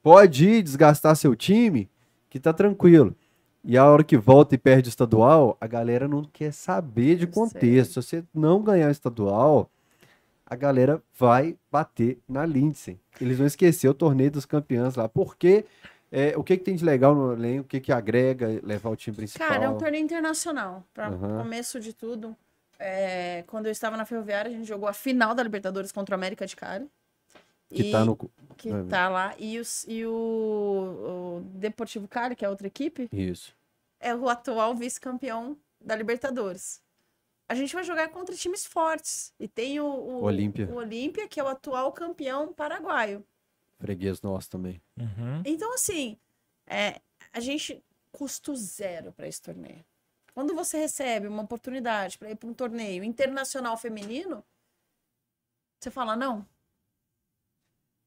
Pode 0.02 0.48
ir 0.50 0.64
desgastar 0.64 1.16
seu 1.16 1.36
time, 1.36 1.88
que 2.32 2.40
tá 2.40 2.54
tranquilo. 2.54 3.14
E 3.64 3.78
a 3.78 3.86
hora 3.86 4.04
que 4.04 4.18
volta 4.18 4.56
e 4.56 4.58
perde 4.58 4.88
o 4.88 4.90
estadual, 4.90 5.56
a 5.62 5.68
galera 5.68 6.08
não 6.08 6.24
quer 6.24 6.52
saber 6.52 7.18
de 7.18 7.26
Eu 7.26 7.30
contexto. 7.30 8.02
Se 8.02 8.08
você 8.08 8.24
não 8.34 8.64
ganhar 8.64 8.88
o 8.88 8.92
estadual, 8.92 9.70
a 10.46 10.56
galera 10.56 11.04
vai 11.16 11.56
bater 11.70 12.20
na 12.28 12.44
Lindsay. 12.46 12.98
Eles 13.20 13.38
vão 13.38 13.46
esquecer 13.46 13.88
o 13.90 13.94
torneio 13.94 14.32
dos 14.32 14.46
campeões 14.46 14.96
lá. 14.96 15.08
Porque 15.10 15.66
é, 16.10 16.34
o 16.38 16.44
que, 16.44 16.58
que 16.58 16.64
tem 16.64 16.76
de 16.76 16.86
legal 16.86 17.14
no 17.14 17.34
elenco? 17.34 17.66
O 17.66 17.68
que, 17.68 17.82
que 17.82 17.92
agrega 17.92 18.48
levar 18.64 18.90
o 18.90 18.96
time 18.96 19.16
principal? 19.16 19.48
Cara, 19.48 19.66
é 19.66 19.70
um 19.70 19.78
torneio 19.78 20.04
internacional. 20.04 20.84
Para 20.94 21.10
Aham. 21.10 21.44
começo 21.44 21.82
de 21.82 21.94
tudo, 21.94 22.36
é, 22.80 23.44
quando 23.46 23.66
eu 23.66 23.72
estava 23.74 23.98
na 23.98 24.06
Ferroviária, 24.06 24.50
a 24.50 24.54
gente 24.54 24.68
jogou 24.68 24.88
a 24.88 24.94
final 24.94 25.36
da 25.36 25.44
Libertadores 25.44 25.92
contra 25.92 26.16
o 26.16 26.18
América 26.18 26.48
de 26.48 26.56
Cali. 26.56 26.90
Que 27.74 27.84
E- 27.84 27.92
tá 27.92 28.04
no. 28.06 28.16
que 28.58 28.70
É. 28.70 28.84
tá 28.86 29.10
lá. 29.10 29.34
E, 29.40 29.60
os, 29.60 29.86
e 29.88 30.06
o, 30.06 30.12
o 30.12 31.42
Deportivo 31.58 32.08
Cali, 32.08 32.36
que 32.36 32.46
é 32.46 32.50
outra 32.50 32.68
equipe, 32.68 33.10
Isso. 33.12 33.56
é 34.00 34.14
o 34.16 34.30
atual 34.30 34.76
vice-campeão 34.76 35.58
da 35.80 35.96
Libertadores. 35.96 36.82
A 37.50 37.56
gente 37.56 37.74
vai 37.74 37.84
jogar 37.84 38.08
contra 38.10 38.36
times 38.36 38.66
fortes. 38.66 39.34
E 39.40 39.48
tem 39.48 39.80
o, 39.80 39.86
o 39.86 40.24
Olímpia. 40.24 40.68
o 40.68 40.76
Olímpia, 40.76 41.28
que 41.28 41.40
é 41.40 41.44
o 41.44 41.48
atual 41.48 41.92
campeão 41.92 42.54
paraguaio. 42.54 43.26
Freguês 43.80 44.22
nosso 44.22 44.50
também. 44.50 44.80
Uhum. 44.98 45.42
Então, 45.44 45.74
assim, 45.74 46.18
é, 46.68 47.02
a 47.34 47.40
gente 47.40 47.84
custo 48.12 48.56
zero 48.56 49.12
para 49.12 49.28
esse 49.28 49.42
torneio. 49.42 49.84
Quando 50.34 50.54
você 50.56 50.78
recebe 50.78 51.28
uma 51.28 51.44
oportunidade 51.44 52.18
para 52.18 52.30
ir 52.32 52.36
para 52.36 52.48
um 52.48 52.54
torneio 52.54 53.04
internacional 53.04 53.76
feminino, 53.76 54.44
você 55.80 55.90
fala, 55.92 56.16
não, 56.16 56.46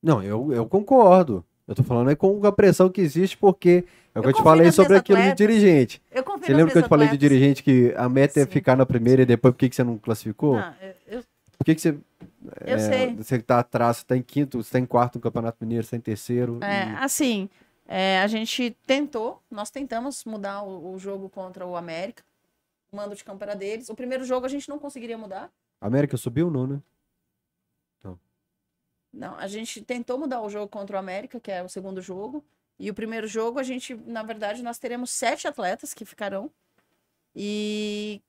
Não, 0.05 0.22
eu, 0.22 0.52
eu 0.52 0.66
concordo. 0.66 1.43
Eu 1.66 1.74
tô 1.74 1.82
falando 1.82 2.10
é 2.10 2.14
com 2.14 2.44
a 2.47 2.52
pressão 2.52 2.90
que 2.90 3.01
existe, 3.01 3.39
porque 3.39 3.85
é 4.14 4.18
o 4.18 4.22
que 4.22 4.28
Eu 4.28 4.31
eu 4.32 4.36
te 4.36 4.43
falei 4.43 4.70
sobre 4.70 4.98
aquilo 4.98 5.22
de 5.22 5.32
dirigente. 5.32 6.02
eu 6.12 6.22
confio 6.22 6.44
Você 6.47 6.52
lembra 6.52 6.72
que 6.72 6.78
eu 6.78 6.82
te 6.82 6.89
falei 6.90 7.09
de 7.09 7.16
dirigente 7.16 7.62
que 7.62 7.94
a 7.97 8.06
meta 8.06 8.39
é 8.39 8.44
Sim. 8.44 8.51
ficar 8.51 8.76
na 8.76 8.85
primeira 8.85 9.22
e 9.22 9.26
depois 9.26 9.55
por 9.55 9.59
que, 9.59 9.70
que 9.70 9.74
você 9.74 9.82
não 9.82 9.97
classificou? 9.97 10.56
Não, 10.56 10.74
eu- 11.09 11.24
Por 11.56 11.64
que, 11.64 11.74
que 11.74 11.81
você. 11.81 11.97
Eu 12.66 12.76
é, 12.76 12.78
sei. 12.78 13.14
Você 13.16 13.39
tá 13.39 13.60
atrás, 13.60 13.97
você 13.98 14.05
tá 14.05 14.14
em 14.14 14.20
quinto, 14.22 14.62
você 14.62 14.72
tá 14.72 14.78
em 14.78 14.85
quarto 14.85 15.14
no 15.14 15.22
Campeonato 15.22 15.56
Mineiro, 15.62 15.82
você 15.85 15.93
tá 15.93 15.97
em 15.97 16.01
terceiro. 16.01 16.59
É, 16.62 16.85
e- 16.90 16.97
assim, 16.97 17.48
é, 17.89 18.18
a 18.20 18.26
gente 18.26 18.76
tentou, 18.86 19.40
nós 19.51 19.70
tentamos 19.70 20.22
mudar 20.26 20.62
o, 20.62 20.93
o 20.93 20.98
jogo 20.98 21.31
contra 21.31 21.64
o 21.66 21.74
América. 21.76 22.22
O 22.93 22.97
mando 22.97 23.14
de 23.16 23.24
campo 23.24 23.43
era 23.43 23.55
deles. 23.56 23.89
O 23.89 23.94
primeiro 23.94 24.24
jogo 24.26 24.44
a 24.44 24.51
gente 24.51 24.68
não 24.68 24.78
conseguiria 24.78 25.16
mudar. 25.16 25.51
América 25.81 26.16
subiu, 26.18 26.51
não, 26.51 26.66
né? 26.66 26.81
Não, 29.15 29.36
a 29.39 29.47
gente 29.47 29.81
tentou 29.82 30.19
mudar 30.19 30.41
o 30.43 30.49
jogo 30.51 30.69
contra 30.69 30.97
o 30.97 30.99
América, 30.99 31.39
que 31.41 31.51
é 31.51 31.62
o 31.62 31.69
segundo 31.69 32.01
jogo. 32.03 32.45
E 32.78 32.91
o 32.91 32.95
primeiro 32.95 33.27
jogo, 33.27 33.59
a 33.59 33.62
gente, 33.62 33.95
na 33.95 34.23
verdade, 34.23 34.62
nós 34.62 34.78
teremos 34.78 35.11
sete 35.11 35.47
atletas 35.47 35.95
que 35.95 36.05
ficarão. 36.05 36.51
E 37.35 38.20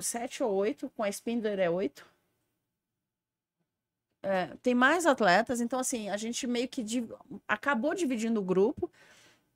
sete 0.00 0.42
ou 0.42 0.52
oito, 0.54 0.90
com 0.96 1.02
a 1.02 1.08
Spindler 1.08 1.58
é 1.60 1.68
oito. 1.70 2.06
é, 4.22 4.48
tem 4.62 4.74
mais 4.74 5.06
atletas, 5.06 5.60
então 5.60 5.78
assim, 5.78 6.10
a 6.10 6.16
gente 6.16 6.46
meio 6.46 6.68
que 6.68 6.82
div- 6.82 7.12
acabou 7.48 7.94
dividindo 7.94 8.40
o 8.40 8.44
grupo, 8.44 8.90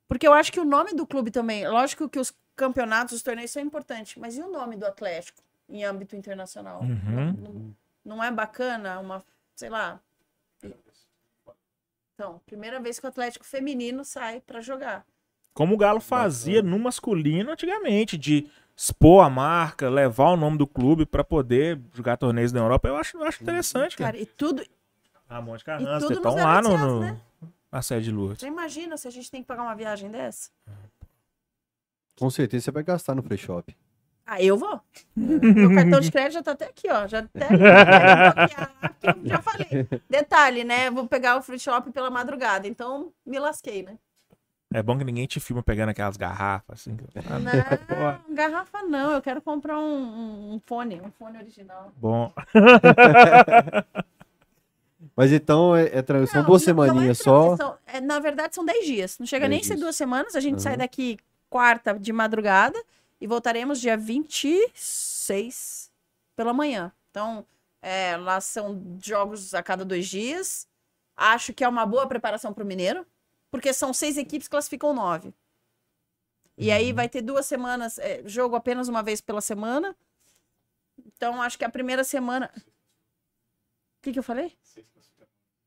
porque 0.07 0.27
eu 0.27 0.33
acho 0.33 0.51
que 0.51 0.59
o 0.59 0.65
nome 0.65 0.93
do 0.93 1.05
clube 1.05 1.31
também, 1.31 1.67
lógico 1.67 2.09
que 2.09 2.19
os 2.19 2.33
campeonatos, 2.55 3.15
os 3.15 3.23
torneios 3.23 3.51
são 3.51 3.61
importantes, 3.61 4.15
mas 4.17 4.37
e 4.37 4.41
o 4.41 4.51
nome 4.51 4.75
do 4.75 4.85
Atlético 4.85 5.41
em 5.69 5.83
âmbito 5.83 6.15
internacional? 6.15 6.81
Uhum. 6.81 7.33
Não, 7.33 7.75
não 8.17 8.23
é 8.23 8.31
bacana 8.31 8.99
uma, 8.99 9.23
sei 9.55 9.69
lá. 9.69 9.99
Então, 12.15 12.39
primeira 12.45 12.79
vez 12.79 12.97
que 12.99 13.05
o 13.05 13.09
Atlético 13.09 13.45
feminino 13.45 14.03
sai 14.05 14.39
pra 14.39 14.61
jogar. 14.61 15.05
Como 15.53 15.75
o 15.75 15.77
Galo 15.77 15.99
fazia 15.99 16.61
no 16.61 16.79
masculino 16.79 17.51
antigamente, 17.51 18.17
de 18.17 18.49
expor 18.75 19.25
a 19.25 19.29
marca, 19.29 19.89
levar 19.89 20.29
o 20.31 20.37
nome 20.37 20.57
do 20.57 20.65
clube 20.65 21.05
pra 21.05 21.23
poder 21.23 21.79
jogar 21.93 22.15
torneios 22.17 22.51
na 22.53 22.59
Europa, 22.61 22.87
eu 22.87 22.95
acho, 22.95 23.17
eu 23.17 23.23
acho 23.25 23.43
interessante, 23.43 23.97
cara. 23.97 24.13
Cara, 24.13 24.23
e 24.23 24.25
tudo, 24.25 24.63
Ramon 25.29 25.55
de 25.57 25.63
E 25.63 25.65
Carranza, 25.65 26.07
tudo 26.07 26.17
estão 26.17 26.35
lá 26.35 26.61
no, 26.61 26.69
0800, 26.69 26.79
no- 26.93 26.99
né? 27.01 27.21
na 27.71 27.81
sede 27.81 28.05
de 28.05 28.11
Lourdes. 28.11 28.39
você 28.39 28.47
imagina 28.47 28.95
se 28.97 29.07
a 29.07 29.11
gente 29.11 29.29
tem 29.29 29.41
que 29.41 29.47
pagar 29.47 29.63
uma 29.63 29.75
viagem 29.75 30.09
dessa? 30.09 30.49
Com 32.17 32.29
certeza 32.29 32.63
você 32.65 32.71
vai 32.71 32.83
gastar 32.83 33.13
no 33.13 33.21
free 33.23 33.37
shop. 33.37 33.75
Ah, 34.25 34.41
eu 34.41 34.57
vou. 34.57 34.79
Meu 35.15 35.73
cartão 35.75 35.99
de 35.99 36.11
crédito 36.11 36.33
já 36.33 36.43
tá 36.43 36.51
até 36.51 36.65
aqui, 36.65 36.87
ó. 36.89 37.05
Já 37.07 37.19
até 37.19 37.47
já 39.23 39.41
falei. 39.41 39.87
Detalhe, 40.09 40.63
né? 40.63 40.89
Vou 40.89 41.07
pegar 41.07 41.37
o 41.37 41.41
free 41.43 41.59
shop 41.59 41.91
pela 41.91 42.09
madrugada, 42.09 42.67
então 42.67 43.11
me 43.25 43.37
lasquei, 43.37 43.83
né? 43.83 43.97
É 44.73 44.81
bom 44.81 44.97
que 44.97 45.03
ninguém 45.03 45.27
te 45.27 45.39
filma 45.39 45.61
pegando 45.61 45.89
aquelas 45.89 46.17
garrafas, 46.17 46.81
assim. 46.81 46.97
Não, 46.97 48.35
garrafa 48.35 48.81
não. 48.83 49.11
Eu 49.11 49.21
quero 49.21 49.41
comprar 49.41 49.77
um, 49.77 50.55
um- 50.55 50.61
fone, 50.65 50.99
um 51.01 51.11
fone 51.11 51.37
original. 51.37 51.91
Bom, 51.95 52.33
Mas 55.15 55.31
então, 55.31 55.75
é, 55.75 55.85
é 55.97 56.01
tra- 56.01 56.25
são 56.27 56.41
Não, 56.41 56.47
duas 56.49 56.65
não- 56.65 56.73
não 56.75 56.83
é 56.83 56.87
semaninhas 56.87 57.17
tra- 57.19 57.23
só. 57.25 57.55
são- 57.57 57.77
é, 57.85 58.01
na 58.01 58.19
verdade, 58.19 58.55
são 58.55 58.65
10 58.65 58.85
dias. 58.85 59.19
Não 59.19 59.25
chega 59.25 59.47
nem 59.47 59.59
a 59.59 59.61
10 59.61 59.67
ser 59.67 59.73
dias. 59.75 59.81
duas 59.85 59.95
semanas. 59.95 60.35
A 60.35 60.39
gente 60.39 60.61
sai 60.61 60.73
Aham. 60.73 60.79
daqui 60.79 61.17
quarta 61.49 61.93
de 61.97 62.11
madrugada 62.11 62.77
e 63.19 63.27
voltaremos 63.27 63.79
dia 63.79 63.97
26 63.97 65.91
pela 66.35 66.53
manhã. 66.53 66.91
Então, 67.09 67.45
é, 67.81 68.17
lá 68.17 68.41
são 68.41 68.97
jogos 69.01 69.53
a 69.53 69.63
cada 69.63 69.85
dois 69.85 70.07
dias. 70.07 70.67
Acho 71.15 71.53
que 71.53 71.63
é 71.63 71.67
uma 71.67 71.85
boa 71.85 72.07
preparação 72.07 72.53
para 72.53 72.63
o 72.63 72.67
Mineiro, 72.67 73.05
porque 73.49 73.71
são 73.71 73.93
seis 73.93 74.17
equipes 74.17 74.47
que 74.47 74.51
classificam 74.51 74.93
nove. 74.93 75.33
E 76.57 76.71
aí 76.71 76.93
vai 76.93 77.09
ter 77.09 77.21
duas 77.21 77.45
semanas, 77.45 77.97
é, 77.99 78.21
jogo 78.25 78.55
apenas 78.55 78.87
uma 78.87 79.03
vez 79.03 79.21
pela 79.21 79.41
semana. 79.41 79.95
Então, 81.05 81.41
acho 81.41 81.57
que 81.57 81.65
a 81.65 81.69
primeira 81.69 82.03
semana. 82.03 82.49
O 82.55 84.01
que, 84.01 84.13
que 84.13 84.19
eu 84.19 84.23
falei? 84.23 84.53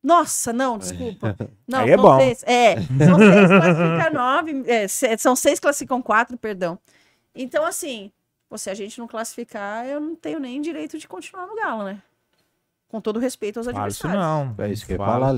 Nossa, 0.03 0.53
não, 0.53 0.79
desculpa. 0.79 1.37
Não, 1.67 1.81
Aí 1.81 1.91
é 1.91 1.97
bom. 1.97 2.19
Seis, 2.19 2.43
é, 2.45 2.77
são 2.77 3.19
seis 3.19 3.49
classificam 3.51 4.13
nove, 4.13 4.65
é, 4.71 4.89
são 5.19 5.37
seis 5.37 5.61
classificam 5.61 6.01
quatro, 6.01 6.39
perdão. 6.39 6.79
Então, 7.41 7.65
assim, 7.65 8.11
pô, 8.49 8.59
se 8.59 8.69
a 8.69 8.75
gente 8.75 8.99
não 8.99 9.07
classificar, 9.07 9.87
eu 9.87 10.01
não 10.01 10.17
tenho 10.17 10.41
nem 10.41 10.61
direito 10.61 10.99
de 10.99 11.07
continuar 11.07 11.47
no 11.47 11.55
Galo, 11.55 11.85
né? 11.85 12.03
Com 12.89 13.01
todo 13.01 13.21
respeito 13.21 13.59
aos 13.59 13.67
fala 13.67 13.87
isso 13.87 14.07
adversários. 14.07 14.57
não. 14.59 14.65
É 14.65 14.73
isso 14.73 14.87
que 14.87 14.95
eu 14.95 14.97
Fala 14.97 15.29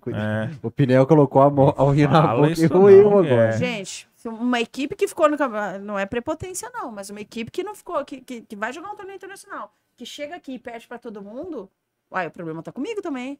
cuida. 0.00 0.18
É. 0.18 0.50
O 0.62 0.70
Pinel 0.70 1.06
colocou 1.06 1.42
a 1.42 1.50
mão 1.50 1.74
a 1.76 1.84
unha 1.84 2.08
na 2.08 2.34
boca 2.34 2.52
e 2.58 2.66
ruiu 2.66 3.10
não, 3.10 3.18
agora. 3.18 3.48
é. 3.48 3.58
Gente, 3.58 4.08
uma 4.24 4.60
equipe 4.60 4.94
que 4.96 5.06
ficou 5.06 5.28
no 5.28 5.36
não 5.82 5.98
é 5.98 6.06
prepotência 6.06 6.70
não, 6.72 6.90
mas 6.90 7.10
uma 7.10 7.20
equipe 7.20 7.50
que 7.50 7.62
não 7.62 7.74
ficou, 7.74 8.02
que, 8.04 8.20
que, 8.22 8.40
que 8.42 8.56
vai 8.56 8.72
jogar 8.72 8.92
um 8.92 8.96
torneio 8.96 9.16
internacional, 9.16 9.74
que 9.96 10.06
chega 10.06 10.36
aqui 10.36 10.52
e 10.54 10.58
perde 10.58 10.86
pra 10.86 10.98
todo 10.98 11.20
mundo, 11.20 11.68
uai, 12.10 12.28
o 12.28 12.30
problema 12.30 12.62
tá 12.62 12.72
comigo 12.72 13.02
também. 13.02 13.38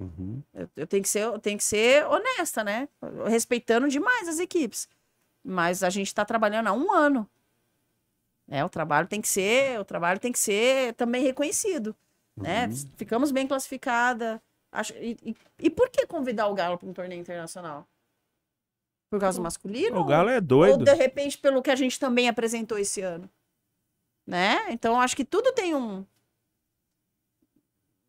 Uhum. 0.00 0.42
Eu, 0.52 0.68
eu 0.76 0.86
tenho 0.86 1.02
que 1.02 1.08
ser, 1.08 1.20
eu 1.20 1.38
tenho 1.38 1.58
que 1.58 1.64
ser 1.64 2.06
honesta, 2.06 2.64
né? 2.64 2.88
Respeitando 3.28 3.88
demais 3.88 4.26
as 4.26 4.38
equipes. 4.38 4.88
Mas 5.44 5.82
a 5.82 5.90
gente 5.90 6.08
está 6.08 6.24
trabalhando 6.24 6.66
há 6.66 6.72
um 6.72 6.92
ano. 6.92 7.28
Né? 8.46 8.64
O 8.64 8.68
trabalho 8.68 9.08
tem 9.08 9.20
que 9.20 9.28
ser, 9.28 9.78
o 9.80 9.84
trabalho 9.84 10.20
tem 10.20 10.32
que 10.32 10.38
ser 10.38 10.94
também 10.94 11.22
reconhecido. 11.22 11.94
Né? 12.36 12.68
Ficamos 12.96 13.30
bem 13.30 13.46
classificada. 13.46 14.42
Acho, 14.70 14.92
e, 14.94 15.16
e, 15.24 15.36
e 15.58 15.70
por 15.70 15.88
que 15.88 16.06
convidar 16.06 16.48
o 16.48 16.54
Galo 16.54 16.78
para 16.78 16.88
um 16.88 16.92
torneio 16.92 17.20
internacional? 17.20 17.86
Por 19.10 19.20
causa 19.20 19.38
do 19.38 19.42
masculino? 19.42 20.00
O 20.00 20.04
Galo 20.04 20.28
é 20.28 20.36
Ou 20.36 20.40
doido. 20.42 20.84
de 20.84 20.92
repente 20.92 21.38
pelo 21.38 21.62
que 21.62 21.70
a 21.70 21.76
gente 21.76 21.98
também 21.98 22.28
apresentou 22.28 22.78
esse 22.78 23.00
ano? 23.00 23.30
Né? 24.26 24.70
Então 24.70 25.00
acho 25.00 25.16
que 25.16 25.24
tudo 25.24 25.52
tem 25.52 25.74
um 25.74 26.04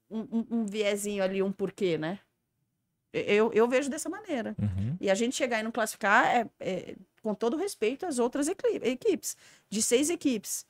um, 0.10 0.20
um, 0.20 0.48
um 0.52 0.66
viezinho 0.66 1.24
ali, 1.24 1.42
um 1.44 1.52
porquê, 1.52 1.98
né? 1.98 2.20
Eu, 3.14 3.52
eu 3.54 3.68
vejo 3.68 3.90
dessa 3.90 4.10
maneira. 4.10 4.56
Uhum. 4.60 4.96
E 5.00 5.10
a 5.10 5.16
gente 5.16 5.36
chegar 5.36 5.60
e 5.60 5.64
não 5.64 5.72
classificar 5.72 6.26
é, 6.28 6.48
é, 6.60 6.96
com 7.22 7.34
todo 7.34 7.58
respeito 7.58 8.06
às 8.06 8.20
outras 8.20 8.48
equi- 8.48 8.80
equipes. 8.84 9.36
De 9.70 9.82
seis 9.82 10.10
equipes. 10.10 10.66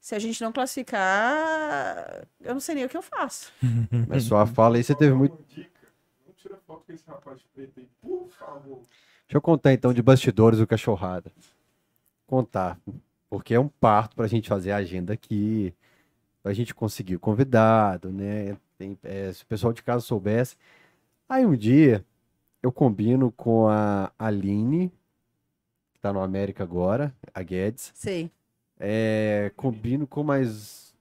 Se 0.00 0.14
a 0.14 0.18
gente 0.18 0.40
não 0.42 0.52
classificar, 0.52 2.26
eu 2.40 2.54
não 2.54 2.60
sei 2.60 2.74
nem 2.74 2.84
o 2.84 2.88
que 2.88 2.96
eu 2.96 3.02
faço. 3.02 3.52
Mas 4.08 4.24
sua 4.24 4.46
fala 4.46 4.76
aí, 4.76 4.84
você 4.84 4.94
teve 4.94 5.14
muito. 5.14 5.32
Uma 5.34 5.44
dica, 5.48 5.88
não 6.26 6.32
tira 6.34 6.56
foto 6.66 6.84
com 6.86 6.92
esse 6.92 7.04
rapaz 7.06 7.38
de 7.38 7.44
preto 7.54 7.80
aí, 7.80 7.88
por 8.00 8.28
favor. 8.30 8.76
Deixa 9.26 9.36
eu 9.36 9.42
contar 9.42 9.72
então 9.72 9.92
de 9.92 10.02
bastidores 10.02 10.58
do 10.58 10.66
cachorrada. 10.66 11.30
Contar. 12.26 12.78
Porque 13.28 13.54
é 13.54 13.60
um 13.60 13.68
parto 13.68 14.16
pra 14.16 14.26
gente 14.26 14.48
fazer 14.48 14.70
a 14.72 14.76
agenda 14.76 15.12
aqui, 15.12 15.74
pra 16.42 16.52
gente 16.54 16.74
conseguir 16.74 17.16
o 17.16 17.20
convidado, 17.20 18.10
né? 18.10 18.56
Tem- 18.78 18.96
é, 19.02 19.32
se 19.32 19.42
o 19.42 19.46
pessoal 19.46 19.72
de 19.72 19.82
casa 19.82 20.04
soubesse. 20.04 20.56
Aí 21.28 21.44
um 21.44 21.54
dia 21.56 22.04
eu 22.62 22.72
combino 22.72 23.30
com 23.32 23.68
a 23.68 24.10
Aline, 24.18 24.90
que 25.92 26.00
tá 26.00 26.12
no 26.12 26.20
América 26.20 26.62
agora, 26.64 27.14
a 27.34 27.42
Guedes. 27.42 27.92
Sei. 27.94 28.30
É, 28.78 29.52
combino 29.56 30.06
com 30.06 30.22
mais. 30.22 30.94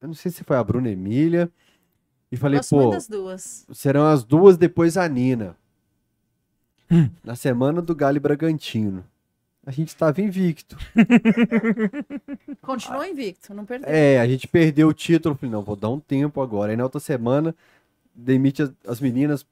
Eu 0.00 0.08
não 0.08 0.14
sei 0.14 0.30
se 0.30 0.44
foi 0.44 0.56
a 0.56 0.64
Bruna 0.64 0.90
Emília. 0.90 1.50
E 2.30 2.36
falei, 2.36 2.58
Gosto 2.58 2.76
pô, 2.76 2.90
das 2.90 3.08
duas. 3.08 3.66
serão 3.72 4.06
as 4.06 4.22
duas 4.22 4.56
depois 4.58 4.96
a 4.96 5.08
Nina. 5.08 5.56
Na 7.24 7.34
semana 7.34 7.80
do 7.80 7.94
Galo 7.94 8.16
e 8.16 8.20
Bragantino. 8.20 9.04
A 9.64 9.70
gente 9.70 9.88
estava 9.88 10.20
invicto. 10.22 10.76
Continuou 12.62 13.04
invicto, 13.04 13.52
não 13.52 13.66
perdeu. 13.66 13.88
É, 13.88 14.18
a 14.18 14.26
gente 14.26 14.48
perdeu 14.48 14.88
o 14.88 14.94
título. 14.94 15.34
Falei, 15.34 15.52
não, 15.52 15.62
vou 15.62 15.76
dar 15.76 15.90
um 15.90 16.00
tempo 16.00 16.40
agora. 16.40 16.72
Aí 16.72 16.76
na 16.76 16.84
outra 16.84 17.00
semana, 17.00 17.54
demite 18.18 18.62
as, 18.62 18.72
as 18.86 19.00
meninas, 19.00 19.46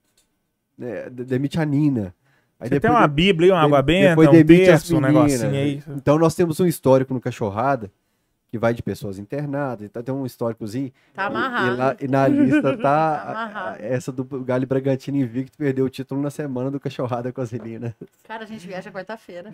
né, 0.76 1.08
de- 1.08 1.24
demite 1.24 1.58
a 1.60 1.64
Nina. 1.64 2.14
Aí 2.58 2.68
Você 2.68 2.80
tem 2.80 2.90
uma 2.90 3.06
Bíblia, 3.06 3.52
uma 3.54 3.62
água 3.62 3.82
benta, 3.82 4.08
depois 4.10 4.28
um 4.28 4.32
demite 4.32 4.62
as 4.62 4.66
terço, 4.82 4.96
um 4.96 5.00
meninas. 5.00 5.24
negocinho 5.40 5.52
aí. 5.62 5.82
Então 5.96 6.18
nós 6.18 6.34
temos 6.34 6.58
um 6.58 6.66
histórico 6.66 7.12
no 7.14 7.20
Cachorrada, 7.20 7.90
que 8.48 8.56
vai 8.58 8.72
de 8.72 8.82
pessoas 8.82 9.18
internadas, 9.18 9.84
então 9.84 10.02
tem 10.02 10.14
um 10.14 10.24
históricozinho. 10.24 10.90
Tá 11.12 11.24
E- 11.24 11.26
amarrado. 11.26 11.66
E, 11.74 11.76
lá- 11.76 11.96
e 12.00 12.08
na 12.08 12.26
lista 12.28 12.76
tá 12.76 12.82
Tá 12.82 12.90
a- 12.90 13.30
amarrado. 13.30 13.82
a- 13.82 13.86
essa 13.86 14.10
do 14.10 14.24
Galo 14.24 14.62
e 14.62 14.66
Bragantino 14.66 15.18
invicto 15.18 15.58
perdeu 15.58 15.84
o 15.84 15.90
título 15.90 16.22
na 16.22 16.30
semana 16.30 16.70
do 16.70 16.80
Cachorrada 16.80 17.30
com 17.32 17.40
as 17.42 17.52
meninas. 17.52 17.92
Cara, 18.26 18.44
a 18.44 18.46
gente 18.46 18.66
viaja 18.66 18.90
quarta-feira. 18.90 19.52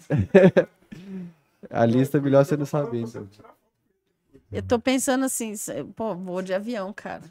A 1.71 1.85
lista 1.87 2.19
é 2.19 2.21
melhor 2.21 2.45
você 2.45 2.57
não 2.57 2.67
saber, 2.67 3.01
então. 3.01 3.27
Eu 4.53 4.63
tô 4.63 4.79
pensando 4.79 5.25
assim, 5.25 5.55
pô, 5.97 6.15
vou 6.15 6.43
de 6.43 6.53
avião, 6.53 6.93
cara. 6.93 7.23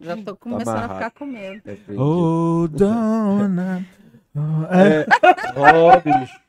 Já 0.00 0.16
tô 0.16 0.34
começando 0.36 0.68
a 0.68 0.84
amarrado. 0.84 0.94
ficar 0.94 1.10
com 1.12 1.26
medo. 1.26 1.62
É. 1.64 1.76
Oh, 1.96 2.66
dona. 2.68 3.86
Oh, 4.34 4.64
é. 4.74 5.06
Ó, 5.56 6.00
bicho. 6.00 6.40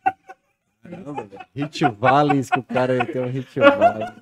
Caramba. 0.84 1.28
Hit 1.56 1.86
Valens, 1.86 2.50
que 2.50 2.60
o 2.60 2.64
cara 2.64 3.06
tem 3.06 3.22
um 3.22 3.28
Hit 3.28 3.60
Valens. 3.60 4.14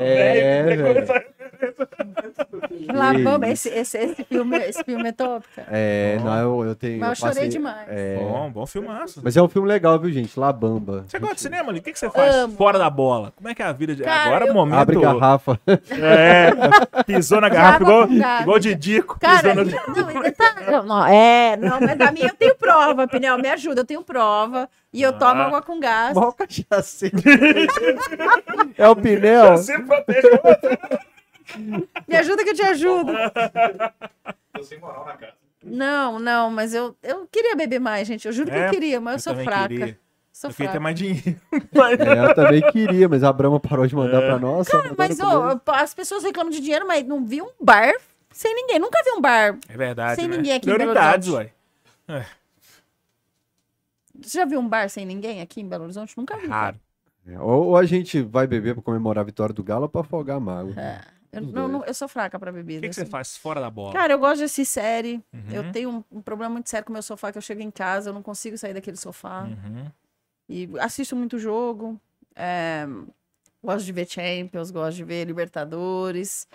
É, 0.00 0.62
velho. 0.62 0.84
Lá, 2.92 3.14
Que 3.14 3.22
vamos, 3.22 3.48
isso. 3.48 3.68
esse, 3.68 3.96
esse, 3.96 3.98
esse, 3.98 4.24
filme, 4.24 4.58
esse 4.58 4.84
filme 4.84 5.08
é 5.08 5.12
top, 5.12 5.46
cara. 5.54 5.68
É, 5.70 6.18
não, 6.22 6.38
eu, 6.38 6.64
eu 6.68 6.74
tenho. 6.74 7.00
Mas 7.00 7.10
eu 7.10 7.14
chorei 7.16 7.34
passei- 7.34 7.48
demais. 7.48 7.86
É, 7.88 8.16
Bom, 8.18 8.50
bom 8.50 8.66
filmaço. 8.66 9.20
mas 9.22 9.36
é 9.36 9.42
um 9.42 9.48
filme 9.48 9.66
legal, 9.68 9.98
viu, 9.98 10.10
gente? 10.12 10.38
La 10.38 10.52
Bamba. 10.52 11.04
Você 11.08 11.18
gosta 11.18 11.34
de 11.36 11.40
cinema 11.40 11.70
ali? 11.70 11.78
O 11.80 11.82
que, 11.82 11.92
que 11.92 11.98
você 11.98 12.10
faz 12.10 12.34
Amo. 12.34 12.56
fora 12.56 12.78
da 12.78 12.90
bola? 12.90 13.32
Como 13.36 13.48
é 13.48 13.54
que 13.54 13.62
é 13.62 13.66
a 13.66 13.72
vida 13.72 13.94
de. 13.94 14.02
Cara, 14.02 14.24
Agora 14.28 14.44
é 14.44 14.48
o 14.48 14.50
eu- 14.50 14.54
momento. 14.54 14.78
Abre 14.80 15.00
garrafa. 15.00 15.58
É, 15.66 16.50
pisou 17.04 17.40
na 17.40 17.48
garrafa 17.48 17.82
igual, 17.82 18.08
igual 18.42 18.58
de 18.58 18.74
Dico. 18.74 19.18
Cara, 19.18 19.36
pisou 19.38 19.54
não, 19.54 20.10
e 20.10 20.22
detalhe- 20.22 20.70
não, 20.70 20.82
não, 20.82 21.06
é, 21.06 21.56
não, 21.56 21.80
mas 21.80 22.00
a 22.00 22.12
minha 22.12 22.26
eu 22.28 22.34
tenho 22.34 22.54
prova, 22.56 23.06
Pneu, 23.08 23.38
me 23.38 23.48
ajuda, 23.48 23.80
eu 23.80 23.84
tenho 23.84 24.02
prova. 24.02 24.68
E 24.94 25.02
eu 25.02 25.12
tomo 25.18 25.42
Ah. 25.42 25.46
água 25.46 25.60
com 25.60 25.80
gás. 25.80 26.14
Mó 26.14 26.30
cachaceiro. 26.32 27.16
É 28.78 28.88
o 28.88 28.90
outro. 28.90 30.78
Me 32.08 32.16
ajuda 32.16 32.44
que 32.44 32.50
eu 32.50 32.54
te 32.54 32.62
ajudo. 32.62 33.12
Tô 34.54 34.62
sem 34.62 34.78
moral 34.78 35.04
na 35.04 35.16
casa. 35.16 35.32
Não, 35.62 36.18
não, 36.18 36.50
mas 36.50 36.72
eu, 36.74 36.96
eu 37.02 37.26
queria 37.30 37.56
beber 37.56 37.80
mais, 37.80 38.06
gente. 38.06 38.26
Eu 38.26 38.32
juro 38.32 38.50
que 38.50 38.56
É, 38.56 38.66
eu 38.68 38.70
queria, 38.70 39.00
mas 39.00 39.14
eu, 39.14 39.20
sou 39.20 39.32
também 39.32 39.44
fraca. 39.46 39.68
queria. 39.68 39.98
Sou 40.32 40.50
Eu 40.50 40.54
queria 40.54 40.68
ter 40.68 40.72
fraca. 40.72 40.82
mais 40.82 40.96
dinheiro. 40.96 41.40
É, 41.98 42.30
eu 42.30 42.34
também 42.34 42.62
queria, 42.70 43.08
mas 43.08 43.22
a 43.24 43.32
Brahma 43.32 43.58
parou 43.60 43.86
de 43.86 43.94
mandar 43.96 44.20
pra 44.20 44.38
nós. 44.38 44.68
mandaram 44.72 44.94
Mas 44.96 45.18
eles. 45.18 45.60
as 45.66 45.94
pessoas 45.94 46.22
reclamam 46.22 46.50
de 46.50 46.60
dinheiro, 46.60 46.86
mas 46.86 47.04
não 47.06 47.24
vi 47.24 47.40
um 47.42 47.50
bar 47.60 47.92
sem 48.30 48.54
ninguém. 48.54 48.78
Nunca 48.78 48.98
vi 49.04 49.10
um 49.12 49.20
bar. 49.20 49.56
É 49.68 49.76
verdade. 49.76 50.16
Sem 50.20 50.28
né? 50.28 50.36
ninguém 50.36 50.52
aqui 50.54 50.66
em 50.68 50.72
Belo 50.76 50.78
Prioridades, 50.90 51.28
Horizonte. 51.28 51.54
ué. 52.08 52.26
Você 54.20 54.38
já 54.38 54.44
viu 54.44 54.60
um 54.60 54.68
bar 54.68 54.88
sem 54.88 55.04
ninguém 55.04 55.40
aqui 55.40 55.60
em 55.60 55.68
Belo 55.68 55.84
Horizonte? 55.84 56.16
Nunca 56.16 56.36
vi. 56.36 56.46
Raro. 56.46 56.78
É, 57.26 57.38
Ou, 57.40 57.68
ou 57.68 57.76
a 57.76 57.84
gente 57.84 58.20
vai 58.22 58.46
beber 58.46 58.74
pra 58.74 58.82
comemorar 58.82 59.22
a 59.22 59.24
vitória 59.24 59.54
do 59.54 59.62
Galo 59.64 59.84
ou 59.84 59.88
pra 59.88 60.02
afogar 60.02 60.36
a 60.36 60.40
mágoa. 60.40 60.74
Eu, 61.32 61.42
Os 61.42 61.52
não- 61.52 61.66
não- 61.68 61.84
eu 61.84 61.92
sou 61.94 62.06
fraca 62.06 62.38
pra 62.38 62.50
O 62.50 62.54
bebida. 62.54 62.82
que, 62.82 62.88
que 62.90 62.94
você 62.94 63.02
assim. 63.02 63.10
faz 63.10 63.36
fora 63.36 63.60
da 63.60 63.68
bola? 63.70 63.92
Cara, 63.92 64.12
eu 64.12 64.18
gosto 64.18 64.38
de 64.38 64.44
assistir 64.44 64.66
série. 64.66 65.14
Uhum. 65.32 65.50
Eu 65.50 65.72
tenho 65.72 65.90
um, 65.90 66.04
um 66.18 66.22
problema 66.22 66.52
muito 66.52 66.68
sério 66.70 66.84
com 66.86 66.92
o 66.92 66.94
meu 66.94 67.02
sofá, 67.02 67.32
que 67.32 67.38
eu 67.38 67.42
chego 67.42 67.60
em 67.60 67.70
casa, 67.72 68.10
eu 68.10 68.14
não 68.14 68.22
consigo 68.22 68.56
sair 68.56 68.72
daquele 68.74 68.96
sofá. 68.96 69.42
Uhum. 69.44 69.90
E 70.48 70.68
assisto 70.78 71.16
muito 71.16 71.38
jogo. 71.38 71.98
é, 72.36 72.86
gosto 73.62 73.84
de 73.86 73.92
ver 73.92 74.06
Champions, 74.08 74.70
gosto 74.70 74.96
de 74.96 75.04
ver 75.04 75.24
Libertadores. 75.26 76.46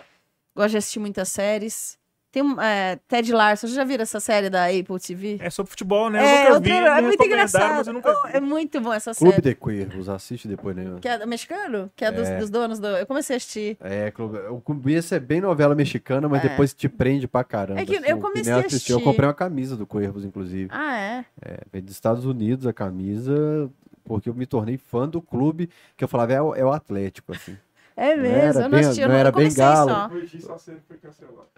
Gosto 0.54 0.70
de 0.72 0.76
assistir 0.78 0.98
muitas 1.00 1.28
séries. 1.28 1.98
Tem 2.32 2.42
um, 2.44 2.60
é, 2.60 2.96
Ted 3.08 3.32
Lasso, 3.32 3.62
vocês 3.62 3.72
já 3.74 3.82
viram 3.82 4.02
essa 4.02 4.20
série 4.20 4.48
da 4.48 4.66
Apple 4.66 5.00
TV? 5.04 5.38
É 5.40 5.50
sobre 5.50 5.70
futebol, 5.70 6.08
né? 6.08 6.24
É, 6.24 6.46
eu 6.48 6.54
nunca 6.54 6.60
vi, 6.60 6.70
é 6.70 7.00
muito 7.02 7.24
engraçado. 7.24 7.74
mas 7.74 7.86
eu 7.88 7.92
nunca 7.92 8.10
Oh, 8.12 8.28
vi. 8.28 8.36
é 8.36 8.40
muito 8.40 8.80
bom 8.80 8.92
essa 8.92 9.12
Clube 9.12 9.34
série. 9.34 9.48
de 9.48 9.54
Cuervos, 9.56 10.08
assiste 10.08 10.46
depois, 10.46 10.76
né? 10.76 10.84
Que 11.00 11.08
é 11.08 11.18
do 11.18 11.26
mexicano? 11.26 11.90
Que 11.96 12.04
é, 12.04 12.12
Dos, 12.12 12.28
É. 12.28 12.38
dos 12.38 12.48
donos 12.48 12.78
do. 12.78 12.86
Eu 12.86 13.04
comecei 13.04 13.34
a 13.34 13.36
assistir. 13.36 13.76
É, 13.80 14.12
Clube- 14.12 14.38
o 14.48 14.60
começo 14.60 15.12
é 15.12 15.18
bem 15.18 15.40
novela 15.40 15.74
mexicana, 15.74 16.28
mas 16.28 16.44
É. 16.44 16.48
depois 16.50 16.72
te 16.72 16.88
prende 16.88 17.26
pra 17.26 17.42
caramba. 17.42 17.80
É 17.80 17.84
que 17.84 17.96
assim. 17.96 18.06
eu 18.08 18.18
comecei 18.20 18.52
a 18.52 18.58
assistiu, 18.58 18.94
Eu 18.94 18.98
assistir. 18.98 19.04
comprei 19.04 19.26
uma 19.26 19.34
camisa 19.34 19.76
do 19.76 19.84
Cuervos, 19.84 20.24
inclusive. 20.24 20.68
Ah, 20.72 20.96
é? 20.98 21.24
É, 21.42 21.58
veio 21.72 21.84
dos 21.84 21.94
Estados 21.94 22.24
Unidos 22.24 22.64
a 22.64 22.72
camisa, 22.72 23.68
porque 24.04 24.28
eu 24.28 24.34
me 24.34 24.46
tornei 24.46 24.76
fã 24.76 25.08
do 25.08 25.20
clube, 25.20 25.68
que 25.96 26.04
eu 26.04 26.08
falava, 26.08 26.32
é 26.32 26.40
o, 26.40 26.54
é 26.54 26.64
o 26.64 26.70
Atlético, 26.70 27.32
assim. 27.32 27.56
É 28.02 28.14
Não 28.16 28.22
mesmo. 28.22 28.36
era 28.38 28.58
eu 28.58 28.62
não 28.62 28.70
bem- 28.70 28.80
assisti, 28.80 29.00
eu 29.02 29.08
não 29.08 29.14
não, 29.14 29.20
era 29.20 29.30
bem 29.30 29.54
comecei 29.54 29.62
galo. 29.64 29.90
só. 29.90 30.10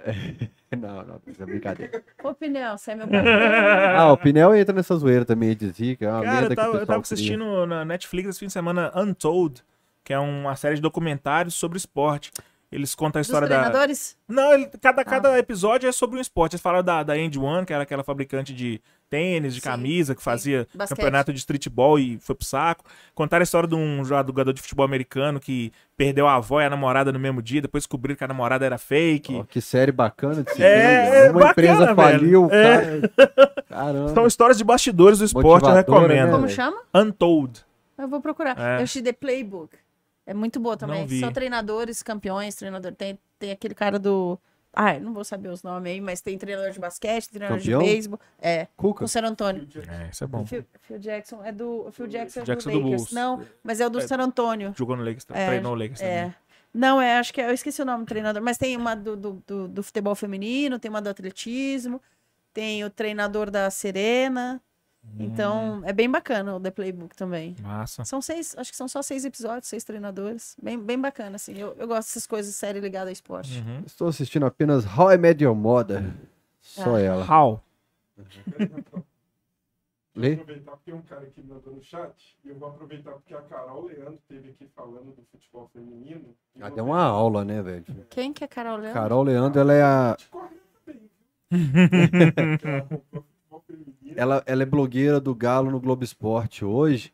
Não, 0.77 1.05
não, 1.05 1.21
isso 1.27 1.43
é 1.43 1.47
brincadeira. 1.47 2.03
Ô, 2.25 2.35
Pinel, 2.35 2.79
você 2.79 2.93
é 2.93 2.95
meu 2.95 3.07
ah, 3.97 4.11
o 4.13 4.17
Pinel 4.17 4.55
entra 4.57 4.75
nessa 4.75 4.97
zoeira 4.97 5.23
também 5.25 5.55
de 5.55 5.69
zica, 5.69 6.07
é 6.07 6.09
uma 6.11 6.23
Cara, 6.23 6.33
merda 6.41 6.45
eu 6.47 6.49
que 6.49 6.53
o 6.55 6.57
tava, 6.57 6.69
eu 6.79 6.87
tava 6.87 7.03
cria. 7.03 7.15
assistindo 7.15 7.67
na 7.67 7.85
Netflix 7.85 8.29
esse 8.31 8.39
fim 8.41 8.47
de 8.47 8.53
semana 8.55 8.91
Untold, 8.97 9.63
que 10.03 10.13
é 10.15 10.19
uma 10.19 10.57
série 10.57 10.77
de 10.77 10.81
documentários 10.81 11.55
sobre 11.55 11.77
esporte. 11.77 12.33
Eles 12.71 12.95
contam 12.95 13.19
a 13.19 13.21
Dos 13.21 13.29
história 13.29 13.47
da. 13.47 13.61
treinadores? 13.61 14.17
Não, 14.27 14.55
ele- 14.55 14.71
cada, 14.81 15.05
cada 15.05 15.39
episódio 15.39 15.87
é 15.89 15.93
sobre 15.93 16.17
um 16.19 16.23
esporte. 16.23 16.55
Eles 16.55 16.63
falaram 16.63 16.83
da, 16.83 17.03
da 17.03 17.19
End 17.19 17.39
One, 17.39 17.67
que 17.67 17.73
era 17.75 17.83
aquela 17.83 18.03
fabricante 18.03 18.55
de 18.55 18.81
tênis, 19.13 19.55
de 19.55 19.61
Sim, 19.61 19.69
camisa, 19.69 20.15
que 20.15 20.21
sim. 20.21 20.25
fazia 20.25 20.67
Basquete. 20.75 20.97
campeonato 20.97 21.33
de 21.33 21.39
streetball 21.39 21.99
e 21.99 22.19
foi 22.19 22.35
pro 22.35 22.47
saco. 22.47 22.85
Contaram 23.15 23.43
a 23.43 23.45
história 23.45 23.69
de 23.69 23.75
um 23.75 24.03
jogador 24.05 24.53
de 24.53 24.61
futebol 24.63 24.85
americano 24.87 25.39
que 25.39 25.71
perdeu 25.97 26.27
a 26.27 26.37
avó 26.37 26.61
e 26.61 26.65
a 26.65 26.71
namorada 26.71 27.13
no 27.13 27.19
mesmo 27.19 27.43
dia, 27.43 27.61
depois 27.61 27.83
descobriram 27.85 28.17
que 28.17 28.25
a 28.25 28.29
namorada 28.29 28.65
era 28.65 28.79
fake. 28.79 29.35
Ó, 29.35 29.45
que 29.45 29.61
série 29.61 29.93
bacana 29.93 30.43
de 30.43 30.51
se 30.53 30.63
É, 30.63 31.11
ver, 31.11 31.17
é 31.27 31.31
Uma 31.31 31.41
bacana, 31.41 31.51
empresa 31.51 31.85
velho. 31.85 31.97
faliu, 31.97 32.49
É. 32.51 33.09
cara. 33.69 34.09
São 34.15 34.27
histórias 34.27 34.57
de 34.59 34.65
bastidores 34.65 35.19
do 35.19 35.25
esporte, 35.25 35.67
eu 35.67 35.75
recomendo. 35.75 36.27
né? 36.27 36.33
Como 36.33 36.49
chama? 36.49 36.77
Untold. 36.95 37.61
Eu 37.99 38.09
vou 38.09 38.21
procurar. 38.21 38.59
É. 38.59 38.79
Eu 38.79 38.83
assisti 38.85 39.03
The 39.03 39.13
Playbook. 39.13 39.77
É 40.27 40.33
muito 40.35 40.59
boa 40.59 40.77
também. 40.77 41.07
São 41.21 41.33
treinadores, 41.33 42.03
campeões, 42.03 42.55
treinador. 42.55 42.93
Tem, 42.93 43.19
tem 43.39 43.51
aquele 43.53 43.75
cara 43.75 43.99
do. 43.99 44.39
Ai, 44.75 44.99
não 44.99 45.13
vou 45.13 45.23
saber 45.23 45.49
os 45.51 45.63
nomes 45.63 45.93
aí, 45.93 46.01
mas 46.01 46.21
tem 46.23 46.39
treinador 46.39 46.71
de 46.71 46.81
basquete, 46.81 47.29
treinador 47.29 47.59
Campeão? 47.59 47.81
de 47.81 47.87
beisebol. 47.87 48.19
É, 48.41 48.67
Cuca. 48.77 49.05
o 49.05 49.09
San 49.09 49.23
Antônio. 49.23 49.69
É, 49.87 50.09
isso 50.11 50.25
é 50.25 50.27
bom. 50.27 50.47
Phil, 50.47 50.65
Phil 50.81 50.99
Jackson 50.99 51.45
é 51.45 51.53
do. 51.53 51.91
Phil 51.93 52.07
Jackson 52.07 52.41
é 52.41 52.45
Jackson 52.45 52.71
do 52.71 52.79
do 52.79 52.85
Lakers. 52.85 53.03
Bulls. 53.03 53.13
Não, 53.13 53.45
mas 53.63 53.81
é 53.81 53.87
o 53.87 53.91
do 53.91 53.99
É. 53.99 54.07
San 54.07 54.17
Antônio. 54.19 54.73
Jogou 54.77 54.97
no 54.97 55.03
Lakers, 55.05 55.27
É, 55.31 55.47
treinou 55.47 55.73
o 55.73 55.75
Lakers 55.75 56.01
também. 56.01 56.15
É. 56.15 56.35
Não, 56.73 57.01
é, 57.03 57.19
acho 57.19 57.35
que 57.35 57.41
é, 57.43 57.51
eu 57.51 57.53
esqueci 57.53 57.83
o 57.83 57.85
nome 57.85 58.05
do 58.05 58.09
treinador, 58.09 58.41
mas 58.43 58.57
tem 58.57 58.75
uma 58.79 58.95
do, 58.95 59.15
do, 59.15 59.43
do, 59.47 59.69
do 59.69 59.83
futebol 59.83 60.15
feminino, 60.15 60.79
tem 60.79 60.89
uma 60.89 61.03
do 61.03 61.11
atletismo, 61.11 62.01
tem 62.55 62.83
o 62.83 62.89
treinador 62.89 63.51
da 63.51 63.69
Serena. 63.71 64.59
Então, 65.19 65.83
é 65.85 65.93
bem 65.93 66.11
bacana 66.11 66.55
o 66.57 66.61
The 66.61 66.71
Playbook 66.71 67.15
também. 67.17 67.55
Massa. 67.61 68.05
São 68.05 68.21
seis, 68.23 68.55
acho 68.57 68.71
que 68.71 68.77
são 68.77 68.89
só 68.89 69.03
seis 69.03 69.25
episódios, 69.25 69.69
seis 69.69 69.85
treinadores. 69.85 70.57
Bem, 70.63 70.79
bem 70.79 70.99
bacana, 70.99 71.37
assim. 71.37 71.55
Eu, 71.59 71.75
eu 71.79 71.87
gosto 71.89 72.09
dessas 72.09 72.27
coisas, 72.27 72.55
série 72.55 72.81
ligada 72.81 73.11
a 73.11 73.13
esporte. 73.13 73.59
Uhum. 73.61 73.83
Estou 73.85 74.09
assistindo 74.09 74.47
apenas 74.47 74.85
How 74.87 75.13
I 75.13 75.19
Met 75.19 75.43
Your 75.43 75.55
Mother. 75.57 76.03
Só 76.61 76.95
Ah. 76.97 77.01
ela. 77.01 77.25
How? 77.31 77.61
Lê? 80.15 80.35
Vou 80.37 80.43
aproveitar 80.45 80.71
porque 80.73 80.91
tem 80.91 80.95
um 80.95 81.03
cara 81.03 81.23
aqui 81.23 81.41
me 81.43 81.49
mandou 81.49 81.75
no 81.75 81.83
chat. 81.83 82.37
E 82.45 82.49
eu 82.49 82.59
vou 82.59 82.69
aproveitar 82.69 83.13
porque 83.13 83.35
a 83.35 83.41
Carol 83.43 83.87
Leandro 83.87 84.15
esteve 84.15 84.51
aqui 84.51 84.69
falando 84.75 85.15
do 85.17 85.23
futebol 85.33 85.69
feminino. 85.73 86.35
Ela 86.55 86.69
vou 86.69 86.77
deu 86.77 86.85
uma 86.85 87.03
aula, 87.03 87.45
né, 87.45 87.61
velho? 87.63 87.85
Quem 88.11 88.33
que 88.33 88.45
é 88.45 88.47
Carol 88.47 88.77
Leandro? 88.77 89.01
Carol 89.01 89.23
Leandro, 89.25 89.61
ela 89.61 89.73
é 89.73 89.83
a. 89.83 90.17
ela. 94.17 94.43
Ela, 94.47 94.63
é 94.63 94.67
blogueira 94.67 95.21
do 95.21 95.35
Galo 95.35 95.71
no 95.71 95.81
Globo 95.81 96.05
Esporte 96.05 96.65
hoje. 96.65 97.13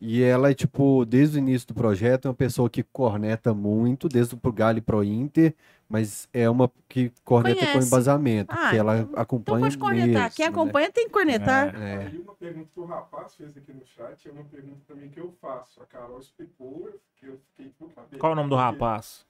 E 0.00 0.22
ela 0.22 0.50
é, 0.50 0.54
tipo, 0.54 1.04
desde 1.04 1.38
o 1.38 1.40
início 1.40 1.68
do 1.68 1.74
projeto, 1.74 2.26
é 2.26 2.28
uma 2.28 2.34
pessoa 2.34 2.68
que 2.68 2.82
corneta 2.82 3.54
muito, 3.54 4.08
desde 4.08 4.36
pro 4.36 4.52
Galo 4.52 4.76
e 4.78 4.80
pro 4.82 5.02
Inter, 5.04 5.54
mas 5.88 6.28
é 6.32 6.50
uma 6.50 6.70
que 6.88 7.10
corneta 7.24 7.60
com 7.60 7.66
Conhece. 7.72 7.86
embasamento, 7.86 8.52
Ah, 8.52 8.70
que 8.70 8.76
ela 8.76 8.98
Então 8.98 9.12
acompanha 9.20 9.60
pode 9.60 9.78
cornetar. 9.78 10.22
mesmo, 10.24 10.36
Quem 10.36 10.44
né? 10.46 10.50
acompanha 10.50 10.92
tem 10.92 11.04
que 11.06 11.12
cornetar. 11.12 11.74
É. 11.80 12.06
Aí 12.08 12.18
uma 12.18 12.34
pergunta 12.34 12.68
que 12.74 12.80
o 12.80 12.84
rapaz 12.84 13.34
fez 13.36 13.56
aqui 13.56 13.72
no 13.72 13.86
chat 13.86 14.28
é 14.28 14.32
uma 14.32 14.44
pergunta 14.44 14.80
também 14.86 15.08
que 15.08 15.20
eu 15.20 15.32
faço. 15.40 15.80
A 15.80 15.86
Carol 15.86 16.18
explicou, 16.18 16.90
fiquei, 17.14 17.28
eu 17.32 17.38
fiquei 17.54 17.72
com 17.78 17.88
cabelo. 17.88 18.18
Qual 18.18 18.32
o 18.32 18.34
nome 18.36 18.50
do 18.50 18.56
rapaz? 18.56 19.24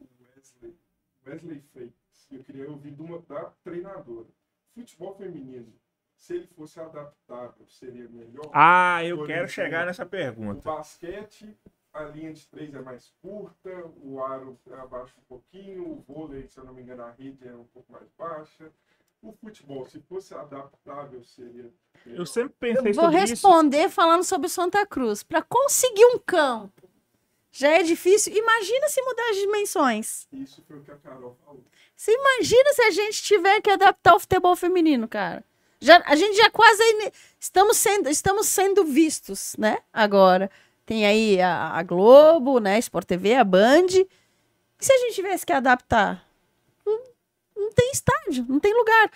o 0.00 0.04
Wesley, 0.34 0.74
Wesley 1.26 1.62
Freitas. 1.72 1.94
Eu 2.32 2.42
queria 2.42 2.68
ouvir 2.68 2.90
de 2.92 3.02
uma 3.02 3.20
da 3.28 3.50
treinadora. 3.62 4.26
Futebol 4.74 5.14
feminino, 5.14 5.68
se 6.16 6.34
ele 6.34 6.46
fosse 6.48 6.80
adaptável, 6.80 7.66
seria 7.68 8.08
melhor? 8.08 8.50
Ah, 8.52 9.04
eu 9.04 9.16
Por 9.18 9.26
quero 9.26 9.38
exemplo, 9.44 9.52
chegar 9.52 9.86
nessa 9.86 10.04
O 10.04 10.08
pergunta. 10.08 10.60
basquete, 10.62 11.56
a 11.92 12.04
linha 12.04 12.32
de 12.32 12.46
três 12.48 12.74
é 12.74 12.80
mais 12.80 13.12
curta, 13.22 13.70
o 14.02 14.22
aro 14.22 14.58
é 14.70 14.74
abaixo 14.74 15.14
um 15.18 15.24
pouquinho, 15.28 15.82
o 15.88 16.04
vôlei, 16.06 16.46
se 16.48 16.58
eu 16.58 16.64
não 16.64 16.74
me 16.74 16.82
engano, 16.82 17.02
a 17.04 17.10
rede 17.12 17.46
é 17.46 17.52
um 17.54 17.64
pouco 17.64 17.92
mais 17.92 18.08
baixa. 18.18 18.70
O 19.22 19.32
futebol, 19.32 19.84
se 19.86 19.98
fosse 20.00 20.34
adaptável, 20.34 21.22
seria. 21.24 21.72
melhor. 22.04 22.20
Eu 22.20 22.26
sempre 22.26 22.54
pensei 22.60 22.90
Eu 22.90 22.94
vou 22.94 23.04
sobre 23.04 23.22
isso. 23.24 23.30
responder 23.32 23.88
falando 23.88 24.22
sobre 24.24 24.46
o 24.46 24.50
Santa 24.50 24.86
Cruz. 24.86 25.22
Para 25.22 25.42
conseguir 25.42 26.04
um 26.06 26.18
campo 26.18 26.88
já 27.50 27.68
é 27.70 27.82
difícil. 27.82 28.34
Imagina 28.36 28.88
se 28.88 29.00
mudar 29.02 29.30
as 29.30 29.36
dimensões. 29.38 30.28
Isso 30.30 30.62
foi 30.68 30.76
o 30.78 30.82
que 30.82 30.90
a 30.90 30.96
Carol 30.96 31.34
falou. 31.44 31.64
Você 31.96 32.12
imagina 32.12 32.72
se 32.74 32.82
a 32.82 32.90
gente 32.90 33.22
tiver 33.22 33.60
que 33.62 33.70
adaptar 33.70 34.14
o 34.14 34.20
futebol 34.20 34.54
feminino, 34.54 35.08
cara. 35.08 35.42
Já, 35.86 36.02
a 36.04 36.16
gente 36.16 36.36
já 36.36 36.50
quase 36.50 36.82
estamos 37.38 37.76
sendo, 37.76 38.08
estamos 38.08 38.48
sendo 38.48 38.84
vistos, 38.84 39.54
né? 39.56 39.78
Agora 39.92 40.50
tem 40.84 41.06
aí 41.06 41.40
a, 41.40 41.70
a 41.70 41.82
Globo, 41.84 42.58
né? 42.58 42.76
Sport 42.80 43.06
TV, 43.06 43.36
a 43.36 43.44
Band. 43.44 43.86
E 43.90 44.08
se 44.80 44.92
a 44.92 44.98
gente 44.98 45.14
tivesse 45.14 45.46
que 45.46 45.52
adaptar? 45.52 46.26
Não, 46.84 46.98
não 47.56 47.72
tem 47.72 47.90
estádio, 47.92 48.44
não 48.48 48.58
tem 48.58 48.74
lugar. 48.74 49.12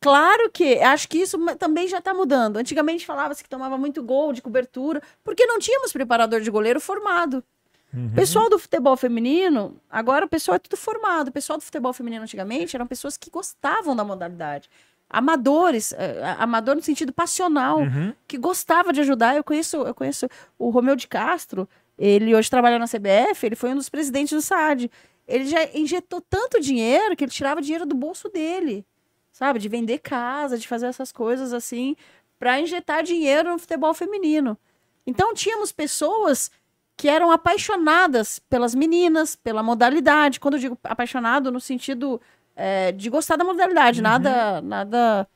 Claro 0.00 0.50
que 0.50 0.78
acho 0.78 1.06
que 1.06 1.18
isso 1.18 1.38
também 1.56 1.86
já 1.86 1.98
está 1.98 2.14
mudando. 2.14 2.56
Antigamente 2.56 3.04
falava-se 3.04 3.42
que 3.42 3.48
tomava 3.48 3.76
muito 3.76 4.02
gol 4.02 4.32
de 4.32 4.40
cobertura, 4.40 5.02
porque 5.22 5.44
não 5.44 5.58
tínhamos 5.58 5.92
preparador 5.92 6.40
de 6.40 6.50
goleiro 6.50 6.80
formado. 6.80 7.44
Uhum. 7.92 8.06
O 8.06 8.14
pessoal 8.14 8.48
do 8.48 8.58
futebol 8.58 8.96
feminino, 8.96 9.78
agora 9.90 10.24
o 10.24 10.28
pessoal 10.28 10.56
é 10.56 10.58
tudo 10.58 10.78
formado. 10.78 11.28
O 11.28 11.32
pessoal 11.32 11.58
do 11.58 11.62
futebol 11.62 11.92
feminino 11.92 12.22
antigamente 12.22 12.74
eram 12.74 12.86
pessoas 12.86 13.18
que 13.18 13.30
gostavam 13.30 13.94
da 13.94 14.02
modalidade. 14.02 14.70
Amadores, 15.08 15.92
eh, 15.92 16.34
amador 16.38 16.74
no 16.76 16.82
sentido 16.82 17.12
passional, 17.12 17.78
Uhum. 17.78 18.12
que 18.26 18.36
gostava 18.36 18.92
de 18.92 19.00
ajudar. 19.00 19.36
Eu 19.36 19.44
conheço, 19.44 19.76
eu 19.76 19.94
conheço 19.94 20.28
o 20.58 20.68
Romeu 20.70 20.96
de 20.96 21.06
Castro, 21.06 21.68
ele 21.98 22.34
hoje 22.34 22.50
trabalha 22.50 22.78
na 22.78 22.86
CBF, 22.86 23.46
ele 23.46 23.56
foi 23.56 23.70
um 23.70 23.76
dos 23.76 23.88
presidentes 23.88 24.32
do 24.32 24.42
SAD. 24.42 24.90
Ele 25.26 25.46
já 25.46 25.58
injetou 25.74 26.20
tanto 26.20 26.60
dinheiro 26.60 27.16
que 27.16 27.24
ele 27.24 27.30
tirava 27.32 27.62
dinheiro 27.62 27.86
do 27.86 27.94
bolso 27.94 28.28
dele, 28.28 28.84
sabe? 29.32 29.58
De 29.58 29.68
vender 29.68 29.98
casa, 29.98 30.58
de 30.58 30.68
fazer 30.68 30.86
essas 30.86 31.10
coisas 31.10 31.52
assim, 31.52 31.96
para 32.38 32.60
injetar 32.60 33.02
dinheiro 33.02 33.50
no 33.50 33.58
futebol 33.58 33.94
feminino. 33.94 34.58
Então 35.06 35.32
tínhamos 35.34 35.72
pessoas 35.72 36.50
que 36.96 37.08
eram 37.08 37.30
apaixonadas 37.30 38.38
pelas 38.48 38.74
meninas, 38.74 39.36
pela 39.36 39.62
modalidade. 39.62 40.38
Quando 40.40 40.54
eu 40.54 40.60
digo 40.60 40.78
apaixonado, 40.84 41.50
no 41.52 41.60
sentido 41.60 42.20
eh, 42.56 42.90
de 42.92 43.08
gostar 43.10 43.36
da 43.36 43.44
modalidade, 43.44 44.00
nada, 44.02 44.60
nada 44.62 45.28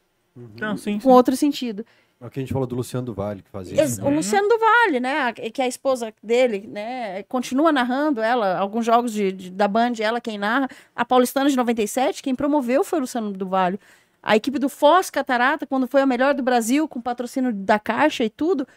Não, 0.58 0.76
sim, 0.76 0.94
sim. 0.94 1.00
com 1.00 1.10
outro 1.10 1.36
sentido. 1.36 1.84
É 2.20 2.26
o 2.26 2.30
que 2.30 2.38
a 2.38 2.42
gente 2.42 2.52
falou 2.52 2.66
do 2.66 2.76
Luciano 2.76 3.06
do 3.06 3.14
Vale, 3.14 3.40
que 3.42 3.48
fazia 3.50 3.80
Ex- 3.80 3.92
isso. 3.92 4.04
O 4.04 4.10
Luciano 4.10 4.46
do 4.46 4.58
Vale, 4.58 5.00
né? 5.00 5.32
Que 5.32 5.62
é 5.62 5.64
a 5.64 5.68
esposa 5.68 6.12
dele, 6.22 6.66
né? 6.68 7.22
Continua 7.22 7.72
narrando 7.72 8.20
ela, 8.20 8.58
alguns 8.58 8.84
jogos 8.84 9.12
de, 9.12 9.32
de- 9.32 9.50
da 9.50 9.66
Band, 9.66 9.92
ela 10.00 10.20
quem 10.20 10.36
narra. 10.36 10.68
A 10.94 11.02
Paulistana 11.02 11.48
de 11.48 11.56
97, 11.56 12.22
quem 12.22 12.34
promoveu 12.34 12.84
foi 12.84 12.98
o 12.98 13.02
Luciano 13.02 13.32
do 13.32 13.46
Vale. 13.48 13.80
A 14.22 14.36
equipe 14.36 14.58
do 14.58 14.68
Foz 14.68 15.08
Catarata, 15.08 15.66
quando 15.66 15.86
foi 15.88 16.02
a 16.02 16.06
melhor 16.06 16.34
do 16.34 16.42
Brasil, 16.42 16.86
com 16.86 17.00
patrocínio 17.00 17.54
da 17.54 17.78
Caixa 17.78 18.22
e 18.22 18.28
tudo, 18.28 18.68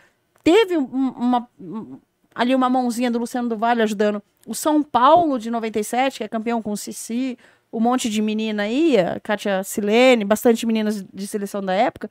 teve 0.41 0.77
um- 0.77 0.85
uma, 0.85 1.45
um- 1.59 1.97
ali 2.33 2.55
uma 2.55 2.69
mãozinha 2.69 3.11
do 3.11 3.19
Luciano 3.19 3.49
do 3.49 3.57
Vale 3.57 3.81
ajudando. 3.81 4.23
O 4.47 4.55
São 4.55 4.81
Paulo 4.81 5.37
de 5.37 5.51
97, 5.51 6.19
que 6.19 6.23
é 6.23 6.29
campeão 6.29 6.61
com 6.61 6.71
o 6.71 6.77
Cici, 6.77 7.37
um 7.73 7.79
monte 7.79 8.09
de 8.09 8.21
menina 8.21 8.63
aí, 8.63 8.97
a 8.97 9.19
Kátia 9.19 9.63
Silene, 9.63 10.23
bastante 10.23 10.65
meninas 10.65 11.03
de 11.13 11.27
seleção 11.27 11.61
da 11.61 11.73
época. 11.73 12.09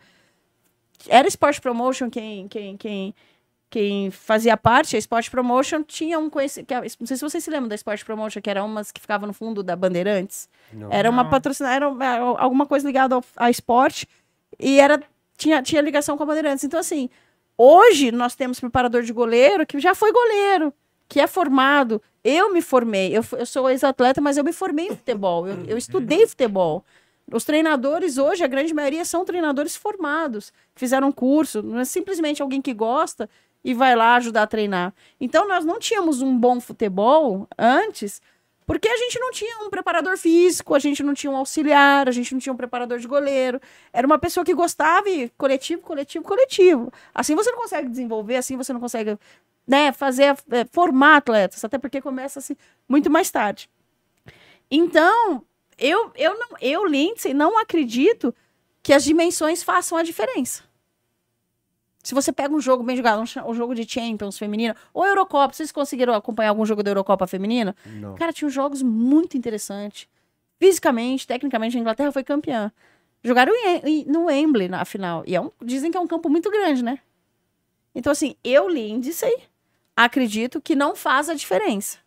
Era 1.09 1.27
Sport 1.29 1.61
Promotion 1.61 2.11
quem, 2.11 2.47
quem, 2.49 2.77
quem, 2.77 3.15
quem 3.71 4.11
fazia 4.11 4.57
parte. 4.57 4.97
A 4.97 4.99
Sport 4.99 5.31
Promotion 5.31 5.83
tinha 5.83 6.19
um 6.19 6.29
conhecimento. 6.29 6.73
Não 7.01 7.07
sei 7.07 7.17
se 7.17 7.23
vocês 7.23 7.43
se 7.45 7.51
lembram 7.51 7.69
da 7.69 7.75
Sport 7.75 8.05
Promotion, 8.05 8.41
que 8.41 8.51
era 8.51 8.63
umas 8.63 8.91
que 8.93 9.01
ficava 9.01 9.27
no 9.27 9.33
fundo 9.33 9.63
da 9.63 9.75
Bandeirantes. 9.75 10.49
Não. 10.73 10.93
Era 10.93 11.09
uma 11.11 11.25
patrocinada, 11.31 11.75
era 11.75 11.89
uma- 11.89 12.41
alguma 12.41 12.67
coisa 12.67 12.87
ligada 12.87 13.15
ao, 13.15 13.25
a 13.37 13.51
esporte 13.51 14.07
e 14.59 14.79
era 14.79 15.03
tinha, 15.37 15.63
tinha 15.63 15.81
ligação 15.81 16.17
com 16.17 16.23
a 16.23 16.27
Bandeirantes. 16.27 16.63
Então, 16.65 16.79
assim, 16.79 17.09
hoje 17.59 18.13
nós 18.13 18.35
temos 18.37 18.61
preparador 18.61 19.03
de 19.03 19.13
goleiro 19.13 19.67
que 19.67 19.81
já 19.81 19.95
foi 19.95 20.13
goleiro, 20.13 20.73
que 21.09 21.21
é 21.21 21.27
formado. 21.27 22.01
Eu 22.25 22.53
me 22.53 22.63
formei, 22.63 23.17
eu, 23.17 23.25
eu 23.33 23.47
sou 23.47 23.69
ex-atleta, 23.69 24.21
mas 24.21 24.37
eu 24.37 24.45
me 24.45 24.53
formei 24.53 24.87
em 24.87 24.91
futebol, 24.91 25.47
eu, 25.47 25.65
eu 25.67 25.77
estudei 25.77 26.27
futebol. 26.27 26.85
Os 27.33 27.45
treinadores 27.45 28.19
hoje, 28.19 28.45
a 28.45 28.47
grande 28.47 28.73
maioria 28.73 29.05
são 29.05 29.25
treinadores 29.25 29.75
formados, 29.75 30.53
fizeram 30.75 31.09
um 31.09 31.13
curso, 31.13 31.63
não 31.63 31.81
é 31.81 31.85
simplesmente 31.85 32.43
alguém 32.43 32.61
que 32.61 32.73
gosta 32.73 33.29
e 33.65 33.75
vai 33.75 33.97
lá 33.97 34.17
ajudar 34.17 34.43
a 34.43 34.47
treinar. 34.47 34.95
Então, 35.21 35.49
nós 35.49 35.65
não 35.65 35.79
tínhamos 35.79 36.21
um 36.21 36.37
bom 36.37 36.61
futebol 36.61 37.47
antes, 37.59 38.21
porque 38.67 38.89
a 38.89 38.97
gente 38.97 39.19
não 39.19 39.31
tinha 39.33 39.59
um 39.65 39.71
preparador 39.71 40.17
físico, 40.17 40.75
a 40.75 40.79
gente 40.79 41.03
não 41.03 41.15
tinha 41.15 41.31
um 41.31 41.37
auxiliar, 41.37 42.09
a 42.09 42.13
gente 42.13 42.33
não 42.33 42.41
tinha 42.41 42.53
um 42.53 42.57
preparador 42.57 42.99
de 42.99 43.07
goleiro. 43.09 43.61
Era 43.93 44.07
uma 44.07 44.19
pessoa 44.19 44.45
que 44.45 44.55
gostava 44.55 45.09
e 45.09 45.29
coletivo, 45.31 45.83
coletivo, 45.83 46.25
coletivo. 46.25 46.93
Assim 47.15 47.35
você 47.35 47.51
não 47.51 47.59
consegue 47.59 47.89
desenvolver, 47.89 48.37
assim 48.37 48.57
você 48.57 48.73
não 48.73 48.81
consegue 48.81 49.19
né, 49.67 49.93
fazer, 49.93 50.37
é, 50.51 50.65
formar 50.71 51.17
atletas, 51.17 51.65
até 51.65 51.79
porque 51.79 52.01
começa 52.01 52.39
assim 52.39 52.57
muito 52.89 53.09
mais 53.11 53.31
tarde. 53.31 53.69
Então, 54.71 55.45
eu, 55.79 56.11
eu, 56.17 56.39
não, 56.39 56.49
eu, 56.61 56.87
Lindsay, 56.87 57.35
não 57.35 57.59
acredito 57.59 58.35
que 58.83 58.93
as 58.93 59.05
dimensões 59.05 59.63
façam 59.63 59.97
a 59.99 60.03
diferença. 60.03 60.63
Se 62.03 62.15
você 62.15 62.33
pega 62.33 62.53
um 62.53 62.61
jogo 62.61 62.83
bem 62.83 62.97
jogado, 62.97 63.21
um, 63.21 63.51
um 63.51 63.55
jogo 63.55 63.75
de 63.75 63.89
Champions 63.89 64.37
feminina, 64.37 64.75
ou 64.93 65.07
Eurocopa, 65.07 65.55
vocês 65.55 65.71
conseguiram 65.71 66.13
acompanhar 66.15 66.49
algum 66.51 66.67
jogo 66.67 66.83
da 66.83 66.91
Eurocopa 66.91 67.27
feminina? 67.29 67.77
Não. 67.87 68.17
Cara, 68.17 68.33
tinha 68.33 68.49
jogos 68.49 68.83
muito 68.83 69.37
interessantes. 69.37 70.09
Fisicamente, 70.59 71.27
tecnicamente, 71.27 71.77
a 71.77 71.81
Inglaterra 71.81 72.11
foi 72.11 72.25
campeã. 72.25 72.73
Jogaram 73.23 73.53
em- 73.55 73.81
em- 73.85 74.05
no 74.07 74.25
Wembley 74.25 74.69
na 74.69 74.85
final. 74.85 75.23
E 75.27 75.37
é 75.37 75.41
um- 75.41 75.53
dizem 75.63 75.93
que 75.93 75.97
é 75.97 76.01
um 76.01 76.07
campo 76.09 76.29
muito 76.29 76.51
grande, 76.51 76.83
né? 76.83 76.99
Então, 77.95 78.11
assim, 78.11 78.35
eu, 78.43 78.69
Lindsay, 78.69 79.33
acredito 79.97 80.61
que 80.61 80.75
não 80.75 80.95
faz 80.95 81.29
a 81.29 81.35
diferença. 81.35 81.99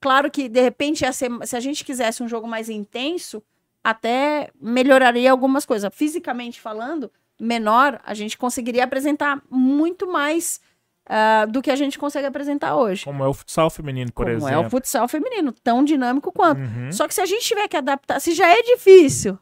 Claro 0.00 0.30
que, 0.30 0.48
de 0.48 0.60
repente, 0.60 1.04
se 1.12 1.56
a 1.56 1.60
gente 1.60 1.84
quisesse 1.84 2.22
um 2.22 2.28
jogo 2.28 2.46
mais 2.46 2.68
intenso, 2.68 3.42
até 3.82 4.50
melhoraria 4.60 5.30
algumas 5.30 5.66
coisas. 5.66 5.90
Fisicamente 5.92 6.60
falando, 6.60 7.10
menor, 7.40 8.00
a 8.04 8.14
gente 8.14 8.38
conseguiria 8.38 8.84
apresentar 8.84 9.42
muito 9.50 10.06
mais 10.06 10.60
ah, 11.06 11.46
do 11.46 11.62
que 11.62 11.70
a 11.70 11.76
gente 11.76 11.98
consegue 11.98 12.26
apresentar 12.26 12.76
hoje. 12.76 13.04
Como 13.04 13.24
é 13.24 13.26
o 13.28 13.32
futsal 13.32 13.70
feminino, 13.70 14.12
por 14.12 14.26
Como 14.26 14.36
exemplo. 14.36 14.54
é 14.54 14.58
o 14.66 14.70
futsal 14.70 15.08
feminino, 15.08 15.52
tão 15.52 15.82
dinâmico 15.82 16.30
quanto. 16.30 16.60
Uhum. 16.60 16.92
Só 16.92 17.08
que 17.08 17.14
se 17.14 17.20
a 17.20 17.26
gente 17.26 17.44
tiver 17.44 17.66
que 17.66 17.76
adaptar, 17.76 18.20
se 18.20 18.34
já 18.34 18.46
é 18.46 18.62
difícil 18.62 19.38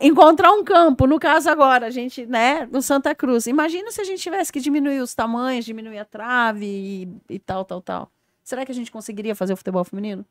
encontrar 0.00 0.52
um 0.52 0.62
campo, 0.64 1.06
no 1.06 1.18
caso 1.18 1.50
agora, 1.50 1.86
a 1.86 1.90
gente, 1.90 2.24
né, 2.26 2.68
no 2.70 2.80
Santa 2.80 3.14
Cruz, 3.14 3.46
imagina 3.46 3.90
se 3.90 4.00
a 4.00 4.04
gente 4.04 4.22
tivesse 4.22 4.52
que 4.52 4.60
diminuir 4.60 5.00
os 5.00 5.14
tamanhos, 5.14 5.64
diminuir 5.64 5.98
a 5.98 6.04
trave 6.04 6.64
e, 6.66 7.08
e 7.34 7.38
tal, 7.38 7.64
tal, 7.64 7.80
tal. 7.80 8.10
Será 8.42 8.64
que 8.64 8.72
a 8.72 8.74
gente 8.74 8.90
conseguiria 8.92 9.34
fazer 9.34 9.52
o 9.52 9.56
futebol 9.56 9.84
feminino? 9.84 10.24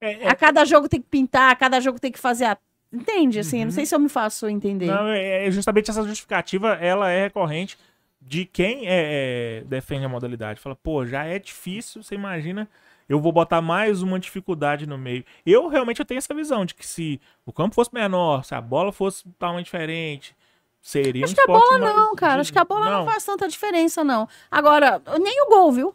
É, 0.00 0.24
é- 0.24 0.28
A 0.28 0.34
cada 0.34 0.64
jogo 0.64 0.88
tem 0.88 1.00
que 1.00 1.08
pintar, 1.08 1.50
a 1.50 1.56
cada 1.56 1.80
jogo 1.80 1.98
tem 1.98 2.12
que 2.12 2.18
fazer 2.18 2.44
a... 2.44 2.58
Entende? 2.92 3.40
Assim, 3.40 3.64
não 3.64 3.72
sei 3.72 3.84
se 3.86 3.92
eu 3.94 3.98
me 3.98 4.08
faço 4.08 4.48
entender. 4.48 4.86
Não, 4.86 5.08
é 5.08 5.48
é 5.48 5.50
justamente 5.50 5.90
essa 5.90 6.04
justificativa, 6.04 6.74
ela 6.74 7.10
é 7.10 7.24
recorrente 7.24 7.76
de 8.20 8.44
quem 8.46 8.86
é, 8.86 9.60
é, 9.60 9.64
defende 9.66 10.04
a 10.04 10.08
modalidade. 10.08 10.60
Fala, 10.60 10.76
pô, 10.76 11.04
já 11.04 11.24
é 11.24 11.38
difícil, 11.40 12.02
você 12.04 12.14
imagina, 12.14 12.68
eu 13.08 13.20
vou 13.20 13.32
botar 13.32 13.60
mais 13.60 14.02
uma 14.02 14.18
dificuldade 14.18 14.86
no 14.86 14.96
meio. 14.98 15.24
Eu 15.44 15.68
realmente 15.68 16.00
eu 16.00 16.04
tenho 16.06 16.18
essa 16.18 16.34
visão 16.34 16.64
de 16.64 16.74
que 16.74 16.86
se 16.86 17.20
o 17.44 17.52
campo 17.52 17.74
fosse 17.74 17.90
menor, 17.92 18.44
se 18.44 18.54
a 18.54 18.60
bola 18.60 18.92
fosse 18.92 19.24
tamanho 19.38 19.64
diferente, 19.64 20.34
seria 20.80 21.24
Acho 21.24 21.32
um 21.32 21.36
que 21.36 21.40
a 21.42 21.46
bola 21.46 21.78
não, 21.78 22.14
cara. 22.14 22.40
Acho 22.40 22.52
que 22.52 22.58
a 22.58 22.64
bola 22.64 22.84
não, 22.90 23.04
faz 23.06 23.24
tanta 23.24 23.48
diferença, 23.48 24.02
não. 24.04 24.28
Agora, 24.50 25.00
nem 25.20 25.42
o 25.42 25.48
gol, 25.48 25.72
viu? 25.72 25.94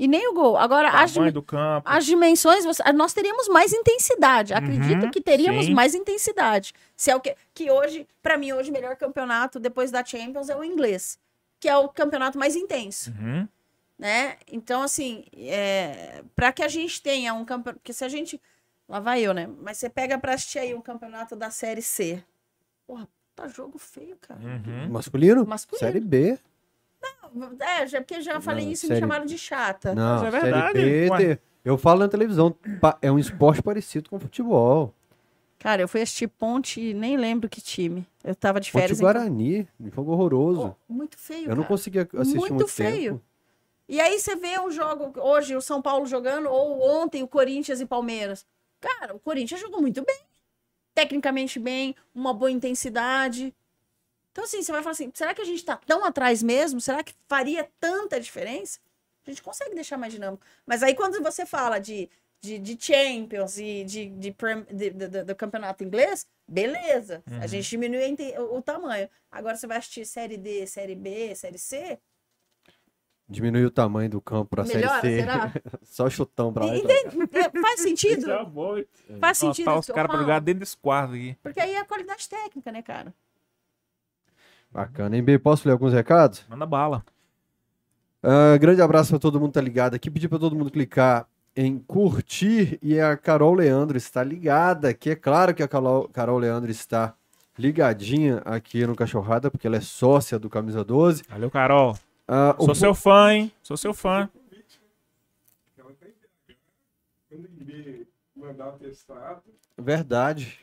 E 0.00 0.06
nem 0.06 0.28
o 0.28 0.32
gol. 0.34 0.56
Agora, 0.56 0.90
as, 0.90 1.12
campo. 1.46 1.82
as 1.84 2.06
dimensões, 2.06 2.64
você- 2.64 2.84
nós 2.92 3.12
teríamos 3.12 3.48
mais 3.48 3.72
intensidade. 3.72 4.54
Acredito 4.54 5.04
Uhum, 5.06 5.10
que 5.10 5.20
teríamos 5.20 5.66
sim. 5.66 5.74
mais 5.74 5.92
intensidade. 5.92 6.72
Se 6.96 7.10
é 7.10 7.16
o 7.16 7.20
que, 7.20 7.34
que 7.52 7.68
hoje, 7.68 8.06
pra 8.22 8.36
mim, 8.38 8.52
hoje, 8.52 8.70
o 8.70 8.72
melhor 8.72 8.94
campeonato 8.94 9.58
depois 9.58 9.90
da 9.90 10.04
Champions 10.04 10.48
é 10.48 10.56
o 10.56 10.62
inglês, 10.62 11.18
que 11.58 11.68
é 11.68 11.76
o 11.76 11.88
campeonato 11.88 12.38
mais 12.38 12.54
intenso, 12.54 13.10
Uhum. 13.10 13.48
Né? 13.98 14.36
Então, 14.50 14.82
assim, 14.82 15.24
é, 15.36 16.22
para 16.36 16.52
que 16.52 16.62
a 16.62 16.68
gente 16.68 17.02
tenha 17.02 17.34
um 17.34 17.44
campeonato, 17.44 17.80
porque 17.80 17.92
se 17.92 18.04
a 18.04 18.08
gente, 18.08 18.40
lá 18.88 19.00
vai 19.00 19.20
eu, 19.20 19.34
né? 19.34 19.48
Mas 19.60 19.78
você 19.78 19.88
pega 19.90 20.18
pra 20.18 20.34
assistir 20.34 20.58
aí 20.60 20.74
um 20.74 20.80
campeonato 20.80 21.34
da 21.34 21.50
Série 21.50 21.82
C, 21.82 22.22
porra, 22.86 23.08
tá 23.34 23.48
jogo 23.48 23.78
feio, 23.78 24.16
cara. 24.20 24.40
Uhum. 24.40 24.88
Masculino? 24.90 25.44
Masculino. 25.46 25.78
Série 25.86 26.00
B. 26.00 26.38
É, 27.60 27.86
já, 27.86 28.00
porque 28.00 28.20
já 28.20 28.40
falei 28.40 28.64
Não, 28.64 28.72
isso 28.72 28.86
e 28.86 28.88
me 28.88 28.94
série- 28.94 29.00
chamaram 29.00 29.26
de 29.26 29.38
chata. 29.38 29.94
Não, 29.94 30.16
é 30.26 30.30
Série 30.30 30.42
verdade, 30.42 30.80
B. 30.80 31.10
ué. 31.10 31.34
te- 31.36 31.42
Eu 31.64 31.76
falo 31.76 32.00
na 32.00 32.08
televisão, 32.08 32.54
é 33.02 33.12
um 33.12 33.18
esporte 33.18 33.62
parecido 33.62 34.08
com 34.08 34.18
futebol. 34.18 34.94
Cara, 35.58 35.82
eu 35.82 35.88
fui 35.88 36.00
assistir 36.00 36.28
Ponte 36.28 36.80
e 36.80 36.94
nem 36.94 37.16
lembro 37.16 37.48
que 37.48 37.60
time. 37.60 38.06
Eu 38.24 38.34
tava 38.34 38.58
de 38.60 38.70
Ponte 38.72 38.80
férias. 38.80 39.00
Guarani, 39.00 39.68
um 39.78 39.90
jogo 39.90 40.12
horroroso. 40.12 40.60
Pô, 40.88 40.94
muito 40.94 41.18
feio, 41.18 41.44
eu 41.44 41.48
não 41.48 41.56
cara. 41.56 41.68
conseguia 41.68 42.08
assistir 42.14 42.38
Muito 42.38 42.54
muito, 42.54 42.68
feio. 42.68 43.12
tempo. 43.14 43.24
E 43.88 44.00
aí 44.00 44.18
você 44.18 44.36
vê 44.36 44.58
um 44.60 44.70
jogo, 44.70 45.18
hoje 45.20 45.56
o 45.56 45.62
São 45.62 45.80
Paulo 45.80 46.04
jogando, 46.06 46.50
ou 46.50 46.82
ontem 46.82 47.22
o 47.22 47.28
Corinthians 47.28 47.80
e 47.80 47.86
Palmeiras. 47.86 48.44
Cara, 48.80 49.14
o 49.14 49.18
Corinthians 49.20 49.60
jogou 49.60 49.80
muito 49.80 50.04
bem. 50.04 50.18
Tecnicamente 50.94 51.58
bem, 51.58 51.94
uma 52.14 52.34
boa 52.34 52.50
intensidade. 52.50 53.54
Então, 54.32 54.44
assim, 54.44 54.62
você 54.62 54.72
vai 54.72 54.82
falar 54.82 54.92
assim: 54.92 55.10
será 55.14 55.32
que 55.34 55.40
a 55.40 55.44
gente 55.44 55.64
tá 55.64 55.76
tão 55.76 56.04
atrás 56.04 56.42
mesmo? 56.42 56.80
Será 56.80 57.02
que 57.02 57.14
faria 57.28 57.68
tanta 57.80 58.20
diferença? 58.20 58.78
A 59.26 59.30
gente 59.30 59.42
consegue 59.42 59.74
deixar 59.74 59.96
mais 59.96 60.12
dinâmico. 60.12 60.44
Mas 60.66 60.82
aí, 60.82 60.94
quando 60.94 61.22
você 61.22 61.44
fala 61.46 61.78
de, 61.78 62.08
de, 62.40 62.58
de 62.58 62.76
Champions 62.80 63.58
e 63.58 63.84
de, 63.84 64.06
de, 64.06 64.30
de- 64.72 64.90
de- 64.90 65.24
do 65.24 65.36
campeonato 65.36 65.84
inglês, 65.84 66.26
beleza. 66.48 67.22
A 67.26 67.42
Uhum. 67.42 67.48
gente 67.48 67.68
diminui 67.70 68.02
a 68.02 68.08
inte- 68.08 68.34
o, 68.38 68.56
o 68.56 68.62
tamanho. 68.62 69.08
Agora, 69.30 69.56
você 69.56 69.66
vai 69.66 69.76
assistir 69.78 70.04
Série 70.06 70.36
D, 70.36 70.66
Série 70.66 70.94
B, 70.96 71.34
Série 71.34 71.58
C, 71.58 71.98
Diminuir 73.30 73.66
o 73.66 73.70
tamanho 73.70 74.08
do 74.08 74.20
campo 74.22 74.56
Série 74.64 74.88
C. 74.88 75.20
será? 75.20 75.52
Só 75.84 76.08
chutão 76.08 76.50
pra 76.52 76.64
lá 76.64 76.74
e. 76.74 76.78
Entende? 76.78 77.28
É, 77.32 77.60
Faz 77.60 77.80
sentido? 77.80 78.30
É 78.32 78.44
bom? 78.44 78.76
Faz 79.20 79.36
sentido. 79.38 79.66
Botar 79.66 79.80
isso 79.80 79.90
os 79.90 79.94
caras 79.94 80.10
falo. 80.10 80.22
jogar 80.22 80.40
dentro 80.40 80.60
desse 80.60 80.76
quarto 80.76 81.12
aqui. 81.14 81.36
Porque 81.42 81.60
aí 81.60 81.74
é 81.74 81.80
a 81.80 81.84
qualidade 81.84 82.26
técnica, 82.26 82.72
né, 82.72 82.80
cara? 82.80 83.12
Bacana, 84.70 85.16
hein, 85.16 85.22
B? 85.22 85.38
Posso 85.38 85.68
ler 85.68 85.72
alguns 85.72 85.92
recados? 85.92 86.44
Manda 86.48 86.64
bala. 86.64 87.04
Ah, 88.22 88.56
grande 88.58 88.80
abraço 88.82 89.10
pra 89.10 89.18
todo 89.18 89.38
mundo 89.38 89.50
que 89.50 89.54
tá 89.54 89.60
ligado 89.60 89.94
aqui. 89.94 90.10
Pedir 90.10 90.28
pra 90.28 90.38
todo 90.38 90.56
mundo 90.56 90.70
clicar 90.70 91.26
em 91.54 91.78
curtir 91.78 92.78
e 92.82 92.98
a 93.00 93.16
Carol 93.16 93.54
Leandro 93.54 93.96
está 93.96 94.22
ligada, 94.22 94.94
que 94.94 95.10
é 95.10 95.16
claro 95.16 95.54
que 95.54 95.62
a 95.62 95.68
Carol, 95.68 96.08
Carol 96.08 96.38
Leandro 96.38 96.70
está 96.70 97.14
ligadinha 97.58 98.38
aqui 98.44 98.86
no 98.86 98.94
Cachorrada, 98.94 99.50
porque 99.50 99.66
ela 99.66 99.76
é 99.76 99.80
sócia 99.80 100.38
do 100.38 100.48
Camisa 100.48 100.84
12. 100.84 101.24
Valeu, 101.28 101.50
Carol. 101.50 101.96
O 102.58 102.64
Sou 102.66 102.74
seu 102.74 102.94
fã, 102.94 103.32
hein? 103.32 103.52
Sou 103.62 103.76
seu 103.76 103.94
fã. 103.94 104.28
Ela 105.78 105.90
tá 105.98 106.06
em 106.06 106.54
Quando 107.28 107.48
ele 107.60 108.06
mandar 108.36 108.68
atestado, 108.68 109.42
Verdade. 109.80 110.58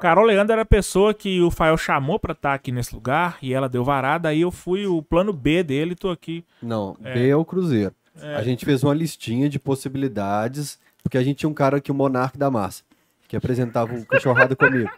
Carol 0.00 0.24
Leandro 0.24 0.52
era 0.52 0.62
a 0.62 0.66
pessoa 0.66 1.12
que 1.12 1.40
o 1.42 1.50
Fael 1.50 1.76
chamou 1.76 2.16
pra 2.18 2.32
estar 2.32 2.54
aqui 2.54 2.70
nesse 2.70 2.94
lugar 2.94 3.36
e 3.42 3.52
ela 3.52 3.68
deu 3.68 3.82
varada. 3.82 4.28
Aí 4.28 4.40
eu 4.40 4.52
fui 4.52 4.86
o 4.86 5.02
plano 5.02 5.32
B 5.32 5.64
dele 5.64 5.92
e 5.92 5.96
tô 5.96 6.10
aqui. 6.10 6.44
Não, 6.62 6.96
É. 7.02 7.12
B 7.12 7.28
é 7.28 7.36
o 7.36 7.44
Cruzeiro. 7.44 7.92
É. 8.20 8.36
A 8.36 8.42
gente 8.42 8.64
fez 8.64 8.84
uma 8.84 8.94
listinha 8.94 9.48
de 9.48 9.58
possibilidades, 9.58 10.78
porque 11.02 11.18
a 11.18 11.22
gente 11.24 11.38
tinha 11.38 11.50
um 11.50 11.54
cara 11.54 11.78
aqui, 11.78 11.90
o 11.90 11.94
Monarque 11.94 12.38
da 12.38 12.50
Massa, 12.50 12.84
que 13.26 13.36
apresentava 13.36 13.94
o 13.94 14.06
Cachorrada 14.06 14.54
comigo. 14.54 14.90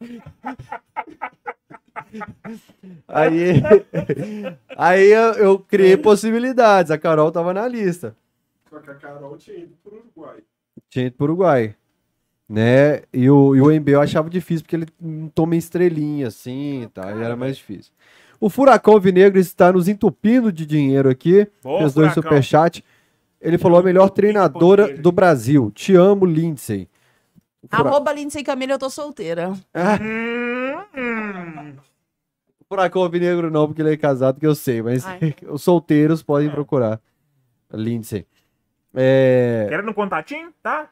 Aí, 3.08 3.62
aí 4.76 5.10
eu, 5.10 5.32
eu 5.34 5.58
criei 5.58 5.96
possibilidades, 5.96 6.90
a 6.90 6.98
Carol 6.98 7.32
tava 7.32 7.52
na 7.54 7.66
lista. 7.66 8.14
Só 8.68 8.78
que 8.80 8.90
a 8.90 8.94
Carol 8.94 9.36
tinha 9.36 9.56
ido 9.58 9.74
pro 9.82 9.96
Uruguai. 9.96 10.38
Tinha 10.90 11.06
ido 11.06 11.16
pro 11.16 11.24
Uruguai. 11.24 11.74
né? 12.48 13.02
E 13.12 13.30
o, 13.30 13.56
e 13.56 13.60
o 13.60 13.70
MB 13.70 13.92
eu 13.94 14.00
achava 14.00 14.28
difícil, 14.30 14.64
porque 14.64 14.76
ele 14.76 14.86
não 15.00 15.28
toma 15.28 15.56
estrelinha, 15.56 16.28
assim, 16.28 16.82
e 16.82 16.88
tal, 16.88 17.10
e 17.10 17.22
era 17.22 17.36
mais 17.36 17.56
difícil. 17.56 17.92
O 18.40 18.48
Furacão 18.48 18.94
Alvinegro 18.94 19.38
está 19.40 19.72
nos 19.72 19.88
entupindo 19.88 20.52
de 20.52 20.64
dinheiro 20.66 21.08
aqui, 21.10 21.46
Boa, 21.62 21.80
fez 21.80 21.94
dois 21.94 22.12
superchat. 22.12 22.84
Ele 23.40 23.58
falou 23.58 23.78
a 23.80 23.82
melhor 23.82 24.08
treinadora 24.10 24.88
do 24.98 25.10
Brasil. 25.12 25.70
Te 25.74 25.94
amo, 25.94 26.24
Lindsay. 26.26 26.88
Fura- 27.68 27.88
Arroba 27.90 28.12
Lindsay 28.12 28.42
Camila, 28.44 28.72
eu 28.74 28.78
tô 28.78 28.90
solteira. 28.90 29.52
Ah, 29.74 29.98
Hum, 30.00 30.76
hum. 30.94 31.87
Furacão 32.68 33.02
Alvinegro 33.02 33.50
não, 33.50 33.66
porque 33.66 33.80
ele 33.82 33.94
é 33.94 33.96
casado, 33.96 34.38
que 34.38 34.46
eu 34.46 34.54
sei, 34.54 34.82
mas 34.82 35.02
os 35.48 35.62
solteiros 35.62 36.22
podem 36.22 36.48
É. 36.48 36.50
procurar. 36.50 37.00
Lindsay. 37.72 38.26
É, 38.94 39.66
Querendo 39.68 39.90
um 39.90 39.94
contatinho? 39.94 40.52
Tá? 40.62 40.88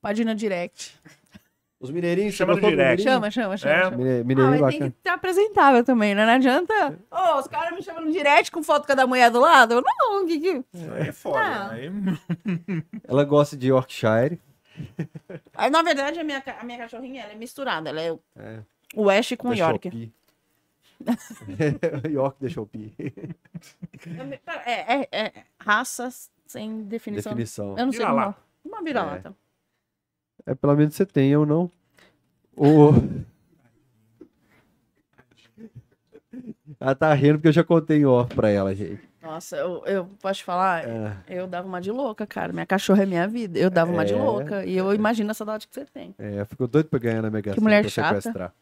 Pode 0.00 0.22
ir 0.22 0.24
no 0.24 0.34
direct. 0.34 0.94
os 1.80 1.90
mineirinhos, 1.90 2.34
Chama 2.34 2.54
você 2.54 2.60
no 2.60 2.66
gostou 2.66 2.70
do 2.70 2.76
direct. 2.76 3.02
mineirinho? 3.04 3.14
Chama, 3.14 3.30
chama, 3.30 3.56
chama. 3.56 3.74
É. 3.74 3.82
chama. 3.84 3.96
Mine- 3.96 4.10
Ah, 4.20 4.24
Mineirinho 4.24 4.50
mas 4.50 4.70
tem 4.70 4.78
bacana. 4.80 4.90
que 4.90 4.96
ser 5.02 5.08
apresentável 5.08 5.84
também, 5.84 6.14
né? 6.14 6.26
Não 6.26 6.32
adianta. 6.32 6.98
Ô, 7.10 7.38
os 7.38 7.46
caras 7.46 7.74
me 7.74 7.82
chamam 7.82 8.04
no 8.04 8.12
direct 8.12 8.50
com 8.52 8.62
foto 8.62 8.86
com 8.86 8.92
a 8.92 8.94
da 8.96 9.06
mulher 9.06 9.30
do 9.30 9.40
lado. 9.40 9.74
Eu, 9.74 9.82
não, 9.82 10.26
que 10.26 10.38
que... 10.40 10.48
Aí 10.96 11.08
é 11.08 11.12
foda. 11.12 11.38
Ah. 11.38 11.70
Aí... 11.70 11.90
Ela 13.06 13.24
gosta 13.24 13.56
de 13.56 13.68
Yorkshire. 13.68 14.40
Aí, 15.56 15.70
na 15.70 15.82
verdade, 15.82 16.18
a 16.18 16.24
minha, 16.24 16.42
a 16.60 16.64
minha 16.64 16.78
cachorrinha 16.78 17.22
ela 17.22 17.32
é 17.32 17.36
misturada. 17.36 17.90
Ela 17.90 18.00
é 18.00 18.18
É. 18.36 18.58
o 18.96 19.08
Ash 19.08 19.32
com 19.38 19.54
York. 19.54 19.88
Shopee. 19.88 20.12
York 22.10 22.42
da 22.42 22.48
Shopee. 22.48 22.94
É, 24.66 25.02
é, 25.02 25.08
é 25.12 25.32
raça 25.58 26.08
sem 26.46 26.82
definição. 26.84 27.32
Definição. 27.32 27.78
Eu 27.78 27.86
não 27.86 27.92
sei 27.92 28.00
como. 28.04 28.14
Vira-lata. 28.14 28.38
Uma 28.64 28.82
vira-lata. 28.82 29.34
É, 30.46 30.54
pelo 30.54 30.74
menos 30.76 30.94
você 30.94 31.06
tem, 31.06 31.30
eu 31.30 31.44
não. 31.46 31.70
O... 32.56 32.92
Ela 36.80 36.94
tá 36.94 37.12
rindo 37.14 37.34
porque 37.34 37.48
eu 37.48 37.52
já 37.52 37.64
contei 37.64 38.04
off 38.04 38.34
pra 38.34 38.50
ela, 38.50 38.74
gente. 38.74 39.00
Nossa, 39.22 39.56
eu, 39.56 39.82
eu 39.86 40.04
posso 40.20 40.40
te 40.40 40.44
falar, 40.44 40.84
É, 40.86 41.16
eu 41.28 41.46
dava 41.46 41.66
uma 41.66 41.80
de 41.80 41.90
louca, 41.90 42.26
cara. 42.26 42.52
Minha 42.52 42.66
cachorra 42.66 43.04
é 43.04 43.06
minha 43.06 43.26
vida. 43.26 43.58
Eu 43.58 43.70
dava 43.70 43.90
uma 43.90 44.04
de 44.04 44.12
É. 44.12 44.16
louca. 44.16 44.64
E 44.66 44.76
eu 44.76 44.92
imagino 44.92 45.30
essa 45.30 45.38
saudade 45.38 45.66
que 45.66 45.74
você 45.74 45.86
tem. 45.86 46.14
é, 46.18 46.44
ficou 46.44 46.66
doido 46.68 46.88
pra 46.90 46.98
ganhar 46.98 47.22
na 47.22 47.30
Mega 47.30 47.54
Que 47.54 47.60
mulher 47.60 47.80
pra 47.82 47.90
chata. 47.90 48.20
sequestrar. 48.20 48.52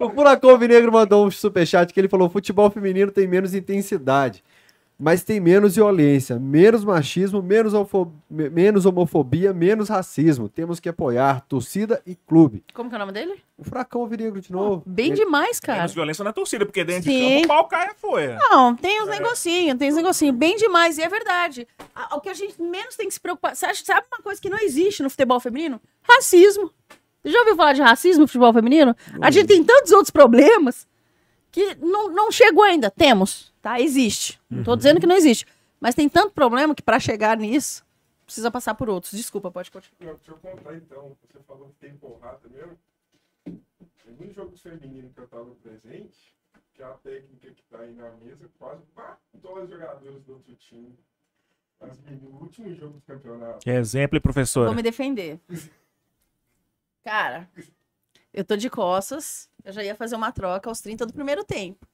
O 0.00 0.10
Furacão 0.10 0.56
Vinegro 0.58 0.90
mandou 0.92 1.26
um 1.26 1.30
superchat 1.30 1.92
que 1.92 2.00
ele 2.00 2.08
falou: 2.08 2.28
futebol 2.28 2.70
feminino 2.70 3.10
tem 3.10 3.28
menos 3.28 3.54
intensidade, 3.54 4.42
mas 4.98 5.22
tem 5.24 5.40
menos 5.40 5.76
violência, 5.76 6.38
menos 6.38 6.84
machismo, 6.84 7.42
menos, 7.42 7.72
menos 8.28 8.84
homofobia, 8.84 9.52
menos 9.52 9.88
racismo. 9.88 10.48
Temos 10.48 10.78
que 10.78 10.88
apoiar 10.90 11.40
torcida 11.48 12.02
e 12.06 12.14
clube. 12.14 12.62
Como 12.74 12.88
que 12.90 12.94
é 12.94 12.98
o 12.98 13.00
nome 13.00 13.12
dele? 13.12 13.34
O 13.56 13.64
Furacão 13.64 14.06
Vinegro 14.06 14.40
de 14.40 14.52
novo. 14.52 14.82
Bem 14.86 15.06
Ele- 15.12 15.16
demais, 15.16 15.58
cara. 15.60 15.78
Menos 15.78 15.94
violência 15.94 16.22
na 16.24 16.32
torcida, 16.32 16.66
porque 16.66 16.84
dentro 16.84 17.04
Sim. 17.10 17.18
de 17.18 17.32
campo 17.42 17.44
o 17.44 17.48
pau 17.48 17.68
cai 17.68 17.86
é 17.88 17.94
foi. 17.94 18.26
Não, 18.50 18.74
tem 18.76 19.02
uns 19.02 19.08
negocinhos, 19.08 19.78
tem 19.78 19.90
uns 19.90 19.96
negocinhos. 19.96 20.36
Bem 20.36 20.56
demais, 20.56 20.98
e 20.98 21.02
é 21.02 21.08
verdade. 21.08 21.66
A- 21.94 22.16
O 22.16 22.20
que 22.20 22.28
a 22.28 22.34
gente 22.34 22.60
menos 22.60 22.94
tem 22.96 23.06
que 23.08 23.14
se 23.14 23.20
preocupar. 23.20 23.54
Sabe 23.56 23.72
uma 24.12 24.22
coisa 24.22 24.40
que 24.40 24.50
não 24.50 24.58
existe 24.58 25.02
no 25.02 25.08
futebol 25.10 25.40
feminino? 25.40 25.80
Racismo. 26.02 26.70
Você 27.22 27.30
já 27.30 27.38
ouviu 27.40 27.56
falar 27.56 27.72
de 27.74 27.82
racismo 27.82 28.22
no 28.22 28.26
futebol 28.26 28.52
feminino? 28.52 28.96
A 29.20 29.30
gente 29.30 29.46
tem 29.46 29.62
tantos 29.62 29.92
outros 29.92 30.10
problemas 30.10 30.88
que 31.52 31.74
não, 31.76 32.08
não 32.10 32.32
chegou 32.32 32.62
ainda. 32.62 32.90
Temos, 32.90 33.52
tá? 33.60 33.80
Existe. 33.80 34.40
Não 34.48 34.62
tô 34.62 34.74
dizendo 34.74 35.00
que 35.00 35.06
não 35.06 35.16
existe. 35.16 35.46
Mas 35.78 35.94
tem 35.94 36.08
tanto 36.08 36.32
problema 36.32 36.74
que 36.74 36.82
pra 36.82 36.98
chegar 36.98 37.36
nisso, 37.36 37.84
precisa 38.24 38.50
passar 38.50 38.74
por 38.74 38.88
outros. 38.88 39.12
Desculpa, 39.12 39.50
pode 39.50 39.70
continuar. 39.70 40.12
Não, 40.12 40.14
deixa 40.14 40.30
eu 40.30 40.36
contar 40.36 40.74
então. 40.76 41.16
Você 41.20 41.38
falou 41.46 41.68
que 41.68 41.86
tem 41.86 41.96
porrada 41.96 42.48
mesmo. 42.48 42.78
Tem 43.44 44.28
um 44.28 44.32
jogo 44.32 44.56
feminino 44.56 45.10
que 45.14 45.20
eu 45.20 45.28
tava 45.28 45.50
presente, 45.62 46.34
que 46.74 46.82
a 46.82 46.90
técnica 46.90 47.50
que 47.50 47.62
tá 47.70 47.80
aí 47.80 47.94
na 47.94 48.10
mesa 48.12 48.50
quase 48.58 48.82
matou 48.94 49.62
os 49.62 49.68
jogadores 49.70 50.22
do 50.24 50.32
outro 50.34 50.54
time. 50.56 50.98
As 51.80 51.98
meninas, 52.00 52.30
no 52.30 52.40
último 52.40 52.74
jogo 52.74 52.94
do 52.94 53.00
campeonato. 53.02 53.60
Que 53.60 53.70
exemplo, 53.70 54.16
hein, 54.18 54.44
Vou 54.54 54.74
me 54.74 54.82
defender. 54.82 55.40
Cara, 57.04 57.48
eu 58.32 58.44
tô 58.44 58.56
de 58.56 58.68
costas. 58.70 59.48
Eu 59.64 59.72
já 59.72 59.82
ia 59.82 59.94
fazer 59.94 60.16
uma 60.16 60.32
troca 60.32 60.68
aos 60.68 60.80
30 60.80 61.06
do 61.06 61.12
primeiro 61.12 61.44
tempo. 61.44 61.86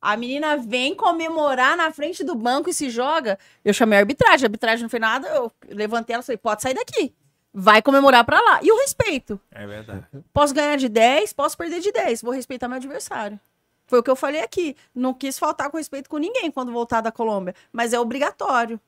A 0.00 0.16
menina 0.16 0.56
vem 0.58 0.94
comemorar 0.94 1.76
na 1.76 1.90
frente 1.90 2.22
do 2.22 2.34
banco 2.34 2.68
e 2.68 2.74
se 2.74 2.90
joga. 2.90 3.38
Eu 3.64 3.72
chamei 3.72 3.98
a 3.98 4.02
arbitragem. 4.02 4.44
A 4.44 4.48
arbitragem 4.48 4.82
não 4.82 4.90
fez 4.90 5.00
nada. 5.00 5.28
Eu 5.28 5.50
levantei 5.68 6.12
ela 6.12 6.22
e 6.22 6.26
falei: 6.26 6.36
pode 6.36 6.60
sair 6.60 6.74
daqui. 6.74 7.14
Vai 7.52 7.80
comemorar 7.80 8.24
pra 8.24 8.38
lá. 8.38 8.60
E 8.62 8.70
o 8.70 8.76
respeito. 8.80 9.40
É 9.50 9.66
verdade. 9.66 10.06
Posso 10.32 10.52
ganhar 10.52 10.76
de 10.76 10.88
10, 10.88 11.32
posso 11.32 11.56
perder 11.56 11.80
de 11.80 11.90
10. 11.90 12.20
Vou 12.20 12.32
respeitar 12.34 12.68
meu 12.68 12.76
adversário. 12.76 13.40
Foi 13.86 14.00
o 14.00 14.02
que 14.02 14.10
eu 14.10 14.16
falei 14.16 14.42
aqui. 14.42 14.76
Não 14.94 15.14
quis 15.14 15.38
faltar 15.38 15.70
com 15.70 15.76
respeito 15.76 16.10
com 16.10 16.18
ninguém 16.18 16.50
quando 16.50 16.72
voltar 16.72 17.00
da 17.00 17.12
Colômbia. 17.12 17.54
Mas 17.72 17.92
é 17.92 18.00
obrigatório. 18.00 18.80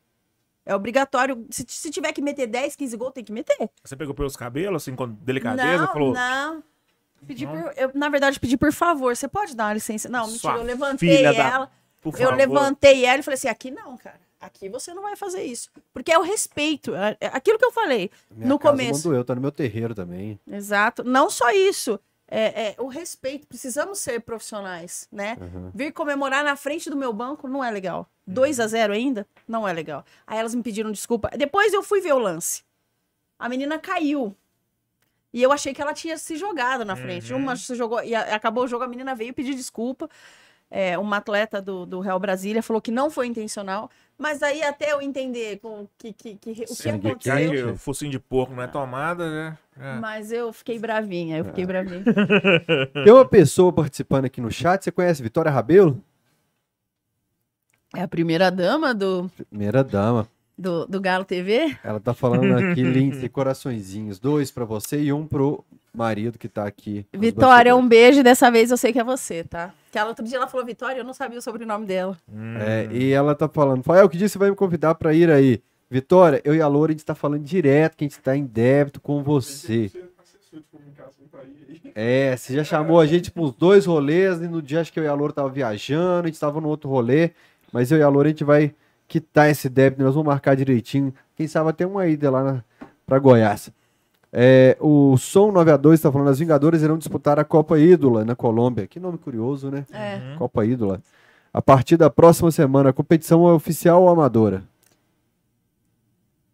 É 0.66 0.74
obrigatório. 0.74 1.46
Se, 1.48 1.64
se 1.68 1.90
tiver 1.90 2.12
que 2.12 2.20
meter 2.20 2.46
10, 2.48 2.74
15 2.76 2.96
gols, 2.96 3.12
tem 3.14 3.22
que 3.24 3.32
meter. 3.32 3.70
Você 3.84 3.96
pegou 3.96 4.12
pelos 4.14 4.36
cabelos, 4.36 4.82
assim, 4.82 4.94
com 4.96 5.08
delicadeza, 5.08 5.78
não, 5.86 5.92
falou. 5.92 6.12
não. 6.12 6.62
Pedi 7.26 7.46
Não? 7.46 7.62
por- 7.62 7.72
eu, 7.76 7.90
na 7.94 8.08
verdade, 8.08 8.38
pedi 8.38 8.56
por 8.56 8.72
favor. 8.72 9.16
Você 9.16 9.26
pode 9.28 9.54
dar 9.56 9.66
uma 9.68 9.74
licença? 9.74 10.08
Não, 10.08 10.26
mentira. 10.26 10.38
Sua 10.40 10.56
Eu 10.56 10.62
levantei 10.64 11.22
da- 11.22 11.32
ela. 11.32 11.70
Por 12.02 12.14
Eu 12.14 12.18
favor. 12.28 12.36
levantei 12.36 13.04
ela 13.06 13.20
e 13.20 13.22
falei 13.22 13.36
assim: 13.36 13.48
aqui 13.48 13.70
não, 13.70 13.96
cara. 13.96 14.20
Aqui 14.40 14.68
você 14.68 14.92
não 14.92 15.02
vai 15.02 15.16
fazer 15.16 15.42
isso. 15.42 15.70
Porque 15.94 16.12
é 16.12 16.18
o 16.18 16.22
respeito. 16.22 16.94
É 16.94 17.16
é 17.20 17.26
aquilo 17.28 17.58
que 17.58 17.64
eu 17.64 17.72
falei 17.72 18.10
Minha 18.30 18.48
no 18.48 18.58
começo. 18.58 19.06
mandou 19.08 19.14
eu, 19.18 19.24
tá 19.24 19.34
no 19.34 19.40
meu 19.40 19.50
terreiro 19.50 19.94
também. 19.94 20.38
Exato. 20.46 21.02
Não 21.02 21.30
só 21.30 21.50
isso. 21.50 21.98
É, 22.28 22.70
é 22.70 22.74
o 22.78 22.86
respeito. 22.88 23.46
Precisamos 23.46 23.98
ser 23.98 24.20
profissionais, 24.20 25.08
né? 25.10 25.36
Uhum. 25.40 25.70
Vir 25.74 25.92
comemorar 25.92 26.44
na 26.44 26.54
frente 26.54 26.90
do 26.90 26.96
meu 26.96 27.12
banco 27.12 27.48
não 27.48 27.64
é 27.64 27.70
legal. 27.70 28.08
2 28.26 28.60
a 28.60 28.66
0 28.66 28.92
ainda? 28.92 29.26
Não 29.46 29.66
é 29.66 29.72
legal. 29.72 30.04
Aí 30.26 30.38
elas 30.38 30.54
me 30.54 30.62
pediram 30.62 30.90
desculpa. 30.90 31.30
Depois 31.36 31.72
eu 31.72 31.82
fui 31.82 32.00
ver 32.00 32.12
o 32.14 32.18
lance. 32.18 32.62
A 33.38 33.48
menina 33.48 33.78
caiu. 33.78 34.34
E 35.32 35.42
eu 35.42 35.52
achei 35.52 35.74
que 35.74 35.82
ela 35.82 35.92
tinha 35.92 36.16
se 36.16 36.36
jogado 36.36 36.84
na 36.84 36.96
frente. 36.96 37.32
Uhum. 37.32 37.38
Uma 37.40 37.56
se 37.56 37.74
jogou 37.74 38.02
e 38.02 38.14
acabou 38.14 38.64
o 38.64 38.68
jogo, 38.68 38.84
a 38.84 38.88
menina 38.88 39.14
veio 39.14 39.34
pedir 39.34 39.54
desculpa. 39.54 40.08
É, 40.68 40.98
uma 40.98 41.18
atleta 41.18 41.62
do, 41.62 41.86
do 41.86 42.00
Real 42.00 42.18
Brasília 42.18 42.60
falou 42.62 42.80
que 42.82 42.90
não 42.90 43.08
foi 43.10 43.26
intencional. 43.28 43.88
Mas 44.18 44.42
aí 44.42 44.62
até 44.64 44.92
eu 44.92 45.00
entender 45.02 45.58
com 45.58 45.86
que, 45.98 46.12
que, 46.12 46.34
que- 46.36 46.50
o 46.50 46.54
que 46.54 46.66
Sim, 46.66 46.88
Já 46.88 46.94
aconteceu. 46.96 47.50
que 47.50 47.62
o 47.72 47.76
focinho 47.76 48.10
de 48.10 48.18
porco 48.18 48.52
não 48.54 48.62
é 48.62 48.66
tomada, 48.66 49.30
né? 49.30 49.58
É. 49.78 49.94
Mas 50.00 50.32
eu 50.32 50.52
fiquei 50.54 50.78
bravinha, 50.78 51.36
eu 51.38 51.44
fiquei 51.44 51.64
É. 51.64 51.66
bravinha. 51.66 52.02
Tem 53.04 53.12
uma 53.12 53.28
pessoa 53.28 53.72
participando 53.72 54.24
aqui 54.24 54.40
no 54.40 54.50
chat, 54.50 54.82
você 54.82 54.90
conhece 54.90 55.22
Vitória 55.22 55.50
Rabelo? 55.50 56.02
É 57.96 58.02
a 58.02 58.08
primeira 58.08 58.50
dama 58.50 58.92
do, 58.94 59.30
Primeira 59.48 59.82
dama. 59.82 60.28
do, 60.56 60.86
do 60.86 61.00
Galo 61.00 61.24
TV. 61.24 61.74
Ela 61.82 61.98
tá 61.98 62.12
falando 62.12 62.52
aqui, 62.58 62.82
Lindsay, 62.84 63.26
coraçõezinhos. 63.26 64.18
Dois 64.18 64.50
pra 64.50 64.66
você 64.66 65.00
e 65.00 65.12
um 65.12 65.26
pro 65.26 65.64
marido 65.94 66.38
que 66.38 66.46
tá 66.46 66.66
aqui. 66.66 67.06
Vitória, 67.14 67.74
um 67.74 67.88
beijo. 67.88 68.22
Dessa 68.22 68.50
vez 68.50 68.70
eu 68.70 68.76
sei 68.76 68.92
que 68.92 68.98
é 68.98 69.04
você, 69.04 69.42
tá? 69.44 69.72
Que 69.90 69.98
ela, 69.98 70.10
outro 70.10 70.26
dia 70.26 70.36
ela 70.36 70.46
falou 70.46 70.66
Vitória, 70.66 71.00
eu 71.00 71.04
não 71.04 71.14
sabia 71.14 71.38
o 71.38 71.42
sobrenome 71.42 71.86
dela. 71.86 72.18
Hum. 72.30 72.56
É, 72.58 72.86
e 72.92 73.12
ela 73.12 73.34
tá 73.34 73.48
falando, 73.48 73.82
Fael, 73.82 74.08
que 74.10 74.18
dia 74.18 74.28
você 74.28 74.36
vai 74.36 74.50
me 74.50 74.56
convidar 74.56 74.94
pra 74.94 75.14
ir 75.14 75.30
aí? 75.30 75.62
Vitória, 75.88 76.42
eu 76.44 76.54
e 76.54 76.60
a 76.60 76.68
Loura, 76.68 76.92
a 76.92 76.94
gente 76.94 77.04
tá 77.04 77.14
falando 77.14 77.44
direto 77.44 77.96
que 77.96 78.04
a 78.04 78.08
gente 78.08 78.20
tá 78.20 78.36
em 78.36 78.44
débito 78.44 79.00
com 79.00 79.22
você. 79.22 79.88
Você, 79.88 80.04
assessor 80.18 80.60
de 80.60 80.66
comunicação 80.70 81.24
aí. 81.32 81.80
aí. 81.84 81.92
É, 81.94 82.36
você 82.36 82.54
já 82.54 82.64
chamou 82.64 83.00
a 83.00 83.06
gente 83.06 83.30
pros 83.30 83.54
dois 83.54 83.86
rolês, 83.86 84.38
e 84.42 84.48
no 84.48 84.60
dia 84.60 84.80
acho 84.80 84.92
que 84.92 85.00
eu 85.00 85.04
e 85.04 85.06
a 85.06 85.14
Loura 85.14 85.32
tava 85.32 85.48
viajando, 85.48 86.24
a 86.24 86.26
gente 86.26 86.38
tava 86.38 86.60
no 86.60 86.68
outro 86.68 86.90
rolê, 86.90 87.30
mas 87.76 87.92
eu 87.92 87.98
e 87.98 88.02
a 88.02 88.08
Loura 88.08 88.28
a 88.28 88.30
gente 88.30 88.42
vai 88.42 88.74
quitar 89.06 89.50
esse 89.50 89.68
débito, 89.68 90.02
nós 90.02 90.14
vamos 90.14 90.26
marcar 90.26 90.56
direitinho. 90.56 91.12
Quem 91.34 91.46
sabe 91.46 91.68
até 91.68 91.86
uma 91.86 92.06
ida 92.06 92.30
lá 92.30 92.42
na, 92.42 92.64
pra 93.04 93.18
Goiás. 93.18 93.70
É, 94.32 94.78
o 94.80 95.14
Som 95.18 95.52
92 95.52 96.00
tá 96.00 96.10
falando, 96.10 96.30
as 96.30 96.38
Vingadoras 96.38 96.80
irão 96.80 96.96
disputar 96.96 97.38
a 97.38 97.44
Copa 97.44 97.78
Ídola 97.78 98.24
na 98.24 98.34
Colômbia. 98.34 98.86
Que 98.86 98.98
nome 98.98 99.18
curioso, 99.18 99.70
né? 99.70 99.84
É. 99.92 100.16
Uhum. 100.16 100.38
Copa 100.38 100.64
Ídola. 100.64 101.02
A 101.52 101.60
partir 101.60 101.98
da 101.98 102.08
próxima 102.08 102.50
semana, 102.50 102.88
a 102.88 102.92
competição 102.94 103.46
é 103.46 103.52
oficial 103.52 104.04
ou 104.04 104.08
amadora? 104.08 104.64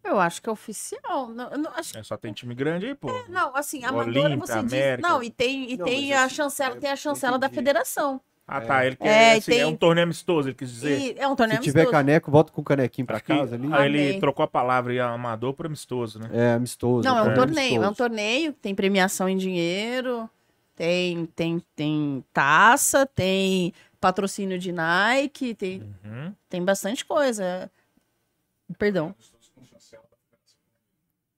Eu 0.03 0.19
acho 0.19 0.41
que 0.41 0.49
é 0.49 0.51
oficial. 0.51 1.29
Não, 1.29 1.51
não, 1.51 1.71
acho, 1.73 1.97
É, 1.97 2.03
só 2.03 2.17
tem 2.17 2.33
time 2.33 2.53
grande 2.53 2.87
aí, 2.87 2.95
pô. 2.95 3.07
não 3.29 3.55
assim, 3.55 3.85
amadora 3.85 4.27
Olímpia, 4.27 4.45
você 4.45 4.63
diz. 4.63 4.73
América. 4.73 5.07
Não, 5.07 5.23
e 5.23 5.29
tem, 5.29 5.71
e 5.71 5.77
Não, 5.77 5.85
tem 5.85 6.13
a 6.13 6.27
chancela, 6.27 6.75
é, 6.75 6.79
tem 6.79 6.91
a 6.91 6.97
chancela 6.97 7.39
da 7.39 7.47
federação. 7.47 8.19
Ah, 8.45 8.59
tá. 8.59 8.85
Ele 8.85 8.95
quer. 8.97 9.07
É, 9.07 9.37
assim, 9.37 9.51
é 9.51 9.55
tem- 9.55 9.65
um 9.65 9.75
torneio 9.75 10.03
amistoso, 10.03 10.49
ele 10.49 10.55
quis 10.55 10.69
dizer. 10.69 10.99
E 10.99 11.15
é 11.17 11.25
um 11.27 11.31
Se 11.31 11.37
torneio 11.37 11.61
tiver 11.61 11.81
amistoso. 11.81 11.91
caneco, 11.91 12.29
volta 12.31 12.51
com 12.51 12.59
o 12.61 12.63
canequinho 12.63 13.07
pra 13.07 13.15
Acho 13.15 13.25
que- 13.25 13.33
casa 13.37 13.55
ali. 13.55 13.73
Aí 13.73 13.85
ele 13.95 14.19
trocou 14.19 14.43
a 14.43 14.47
palavra 14.47 15.05
amador 15.05 15.53
por 15.53 15.65
amistoso, 15.65 16.19
né? 16.19 16.29
É 16.33 16.53
amistoso. 16.53 17.07
Não, 17.07 17.17
é 17.17 17.23
um 17.23 17.31
é 17.31 17.35
torneio, 17.35 17.83
é 17.83 17.87
um 17.89 17.93
torneio, 17.93 18.51
tem 18.53 18.75
premiação 18.75 19.29
em 19.29 19.37
dinheiro, 19.37 20.29
tem, 20.75 21.25
tem, 21.27 21.63
tem 21.75 22.23
taça, 22.33 23.05
tem 23.05 23.73
patrocínio 24.01 24.59
de 24.59 24.73
Nike, 24.73 25.55
tem, 25.55 25.81
Uhum. 26.03 26.33
tem 26.49 26.61
bastante 26.63 27.05
coisa. 27.05 27.71
Perdão. 28.77 29.15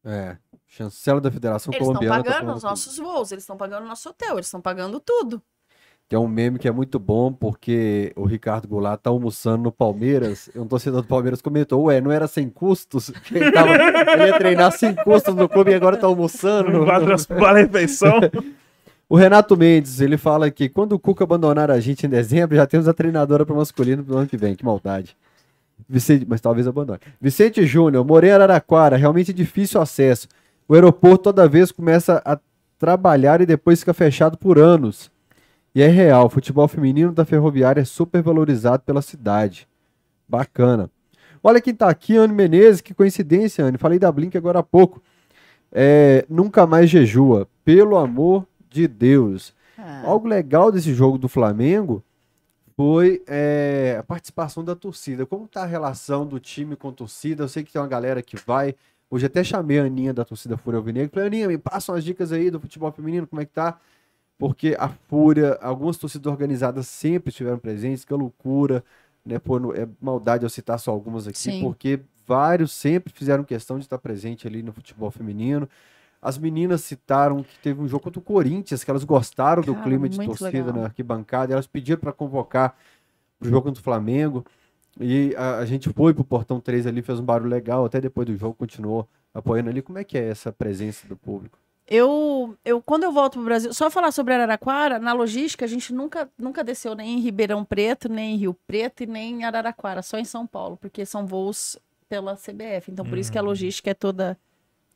É. 0.04 0.38
Chancela 0.68 1.22
da 1.22 1.32
Federação 1.32 1.72
Eles 1.74 1.82
estão 1.82 1.94
Colombiana. 1.96 2.18
tá 2.18 2.24
pagando 2.24 2.42
falando 2.46 2.58
os 2.58 2.64
nossos 2.64 2.98
voos, 2.98 3.32
eles 3.32 3.44
estão 3.44 3.56
pagando 3.56 3.86
o 3.86 3.88
nosso 3.88 4.10
hotel, 4.10 4.34
eles 4.36 4.48
estão 4.48 4.60
pagando 4.62 5.00
tudo. 5.00 5.42
Tem 6.08 6.20
um 6.20 6.28
meme 6.28 6.60
que 6.60 6.68
é 6.68 6.72
muito 6.72 7.00
bom, 7.00 7.34
porque 7.34 8.14
o 8.16 8.26
Ricardo 8.26 8.68
Goulart 8.68 9.02
tá 9.02 9.10
almoçando 9.10 9.64
no 9.64 9.72
Palmeiras. 9.72 10.50
Um 10.56 10.68
torcedor 10.68 11.02
do 11.02 11.08
Palmeiras 11.08 11.42
comentou: 11.42 11.86
Ué, 11.86 12.00
não 12.00 12.12
era 12.12 12.28
sem 12.28 12.48
custos? 12.48 13.10
Que 13.10 13.38
Ele, 13.40 13.52
tava- 13.52 13.74
ele 13.74 14.28
ia 14.28 14.38
treinar 14.38 14.72
sem 14.72 14.94
custos 14.94 15.34
no 15.34 15.50
clube 15.50 15.72
e 15.72 15.74
agora 15.74 15.98
tá 15.98 16.06
almoçando. 16.06 16.70
Não 16.72 16.84
a 17.48 17.54
refeição. 17.54 18.20
O 19.08 19.16
Renato 19.16 19.56
Mendes, 19.56 20.02
ele 20.02 20.18
fala 20.18 20.50
que 20.50 20.68
quando 20.68 20.94
o 20.94 21.00
Cuca 21.00 21.24
abandonar 21.24 21.70
a 21.70 21.80
gente 21.80 22.08
em 22.08 22.10
dezembro, 22.10 22.56
já 22.56 22.66
temos 22.66 22.88
a 22.88 22.94
treinadora 22.94 23.46
para 23.46 23.54
masculino 23.56 24.04
pro 24.04 24.18
ano 24.18 24.28
que 24.28 24.36
vem. 24.36 24.56
Que 24.56 24.66
maldade. 24.66 25.16
Vicente, 25.88 26.26
mas 26.28 26.42
talvez 26.42 26.68
abandone. 26.68 27.00
Vicente 27.22 27.68
Júnior, 27.68 28.04
Moreira 28.04 28.38
Araraquara, 28.46 28.96
realmente 28.98 29.32
difícil 29.32 29.80
acesso. 29.80 30.28
O 30.68 30.74
aeroporto 30.74 31.26
toda 31.26 31.48
vez 31.48 31.72
começa 31.72 32.20
a 32.26 32.40
trabalhar 32.80 33.42
e 33.42 33.46
depois 33.46 33.80
fica 33.80 33.94
fechado 33.94 34.40
por 34.40 34.58
anos. 34.58 35.12
E 35.76 35.82
é 35.82 35.88
real, 35.88 36.28
o 36.28 36.30
futebol 36.30 36.70
feminino 36.70 37.12
da 37.12 37.26
Ferroviária 37.26 37.82
é 37.82 37.86
super 37.86 38.22
valorizado 38.24 38.82
pela 38.84 39.02
cidade. 39.02 39.68
Bacana. 40.26 40.90
Olha 41.44 41.60
quem 41.60 41.76
tá 41.76 41.90
aqui, 41.90 42.16
Anne 42.16 42.34
Menezes, 42.34 42.80
que 42.80 42.94
coincidência, 42.94 43.66
Anne. 43.66 43.78
Falei 43.78 44.00
da 44.00 44.10
Blink 44.10 44.38
agora 44.38 44.60
há 44.60 44.64
pouco. 44.64 45.04
É, 45.70 46.26
nunca 46.30 46.66
mais 46.66 46.90
jejua, 46.90 47.46
pelo 47.66 47.98
amor 47.98 48.48
de 48.70 48.88
Deus. 48.88 49.54
Ah, 49.78 50.04
Algo 50.06 50.30
legal 50.30 50.72
desse 50.72 50.94
jogo 50.94 51.18
do 51.18 51.28
Flamengo 51.28 52.02
foi 52.78 53.22
é, 53.28 53.98
a 54.00 54.04
participação 54.04 54.64
da 54.64 54.78
torcida. 54.78 55.26
Como 55.26 55.46
tá 55.46 55.64
a 55.64 55.68
relação 55.68 56.26
do 56.26 56.40
time 56.40 56.78
com 56.78 56.88
a 56.88 56.94
torcida? 56.94 57.44
Eu 57.44 57.50
sei 57.50 57.66
que 57.66 57.74
tem 57.74 57.82
uma 57.82 57.88
galera 57.88 58.22
que 58.22 58.38
vai. 58.38 58.76
Hoje 59.12 59.26
até 59.26 59.44
chamei 59.44 59.80
a 59.80 59.84
Aninha 59.84 60.14
da 60.14 60.24
torcida 60.24 60.56
Fúria 60.56 60.78
Alvinegro. 60.78 61.12
Falei, 61.14 61.28
Aninha, 61.28 61.48
me 61.50 61.58
passa 61.58 61.92
umas 61.92 62.04
dicas 62.06 62.32
aí 62.32 62.50
do 62.50 62.62
futebol 62.62 62.90
feminino, 62.94 63.28
como 63.28 63.42
é 63.42 63.46
que 63.46 63.52
tá? 63.52 63.78
Porque 64.38 64.76
a 64.78 64.90
Fúria, 64.90 65.58
algumas 65.62 65.98
torcidas 65.98 66.32
organizadas 66.32 66.88
sempre 66.88 67.30
estiveram 67.30 67.58
presentes, 67.58 68.04
que 68.04 68.14
é 68.14 68.16
loucura, 68.16 68.84
né? 69.26 69.40
Pô, 69.40 69.58
é 69.74 69.88
maldade 70.02 70.44
eu 70.44 70.50
citar 70.50 70.80
só 70.80 70.92
algumas 70.92 71.28
aqui, 71.28 71.38
Sim. 71.38 71.62
porque 71.62 72.02
vários 72.28 72.72
sempre 72.72 73.14
fizeram 73.14 73.44
questão 73.44 73.78
de 73.78 73.86
estar 73.86 73.98
presente 73.98 74.48
ali 74.48 74.62
no 74.62 74.74
futebol 74.74 75.10
feminino. 75.10 75.70
As 76.22 76.38
meninas 76.38 76.82
citaram 76.82 77.44
que 77.44 77.58
teve 77.60 77.80
um 77.82 77.88
jogo 77.88 78.04
contra 78.04 78.20
o 78.20 78.24
Corinthians, 78.24 78.84
que 78.84 78.90
elas 78.90 79.04
gostaram 79.04 79.62
do 79.62 79.74
Cara, 79.74 79.86
clima 79.86 80.10
de 80.10 80.18
torcida 80.18 80.52
legal. 80.52 80.74
na 80.74 80.84
arquibancada, 80.86 81.52
e 81.52 81.54
elas 81.54 81.68
pediram 81.68 82.00
para 82.00 82.12
convocar 82.12 82.76
o 83.40 83.46
jogo 83.46 83.68
contra 83.68 83.80
o 83.80 83.84
Flamengo. 83.84 84.46
E 85.00 85.36
a, 85.38 85.58
a 85.58 85.66
gente 85.66 85.90
foi 85.90 86.14
pro 86.14 86.24
Portão 86.24 86.60
3 86.60 86.88
ali, 86.88 87.02
fez 87.02 87.20
um 87.20 87.26
barulho 87.26 87.50
legal, 87.50 87.86
até 87.86 88.02
depois 88.02 88.26
do 88.26 88.36
jogo 88.36 88.56
continuou 88.56 89.08
apoiando 89.34 89.70
ali. 89.70 89.82
Como 89.82 90.00
é 90.00 90.04
que 90.04 90.18
é 90.18 90.28
essa 90.28 90.52
presença 90.52 91.08
do 91.08 91.16
público? 91.16 91.60
Eu, 91.88 92.58
eu, 92.66 92.82
quando 92.82 93.04
eu 93.04 93.12
volto 93.12 93.34
pro 93.34 93.44
Brasil, 93.44 93.72
só 93.74 93.92
falar 93.92 94.12
sobre 94.12 94.34
Araraquara, 94.34 94.98
na 94.98 95.14
logística, 95.14 95.66
a 95.66 95.68
gente 95.68 95.94
nunca, 95.94 96.28
nunca 96.38 96.64
desceu 96.64 96.96
nem 96.96 97.18
em 97.18 97.20
Ribeirão 97.20 97.64
Preto, 97.64 98.10
nem 98.10 98.34
em 98.34 98.38
Rio 98.38 98.56
Preto 98.66 99.04
e 99.04 99.06
nem 99.06 99.42
em 99.42 99.44
Araraquara, 99.44 100.02
só 100.02 100.18
em 100.18 100.26
São 100.26 100.48
Paulo, 100.48 100.78
porque 100.78 101.06
são 101.06 101.28
voos 101.28 101.78
pela 102.10 102.36
CBF. 102.36 102.92
Então, 102.92 103.06
por 103.06 103.18
isso 103.20 103.32
que 103.32 103.38
a 103.38 103.42
Uhum. 103.42 103.48
logística 103.50 103.92
é 103.92 103.94
toda 103.94 104.38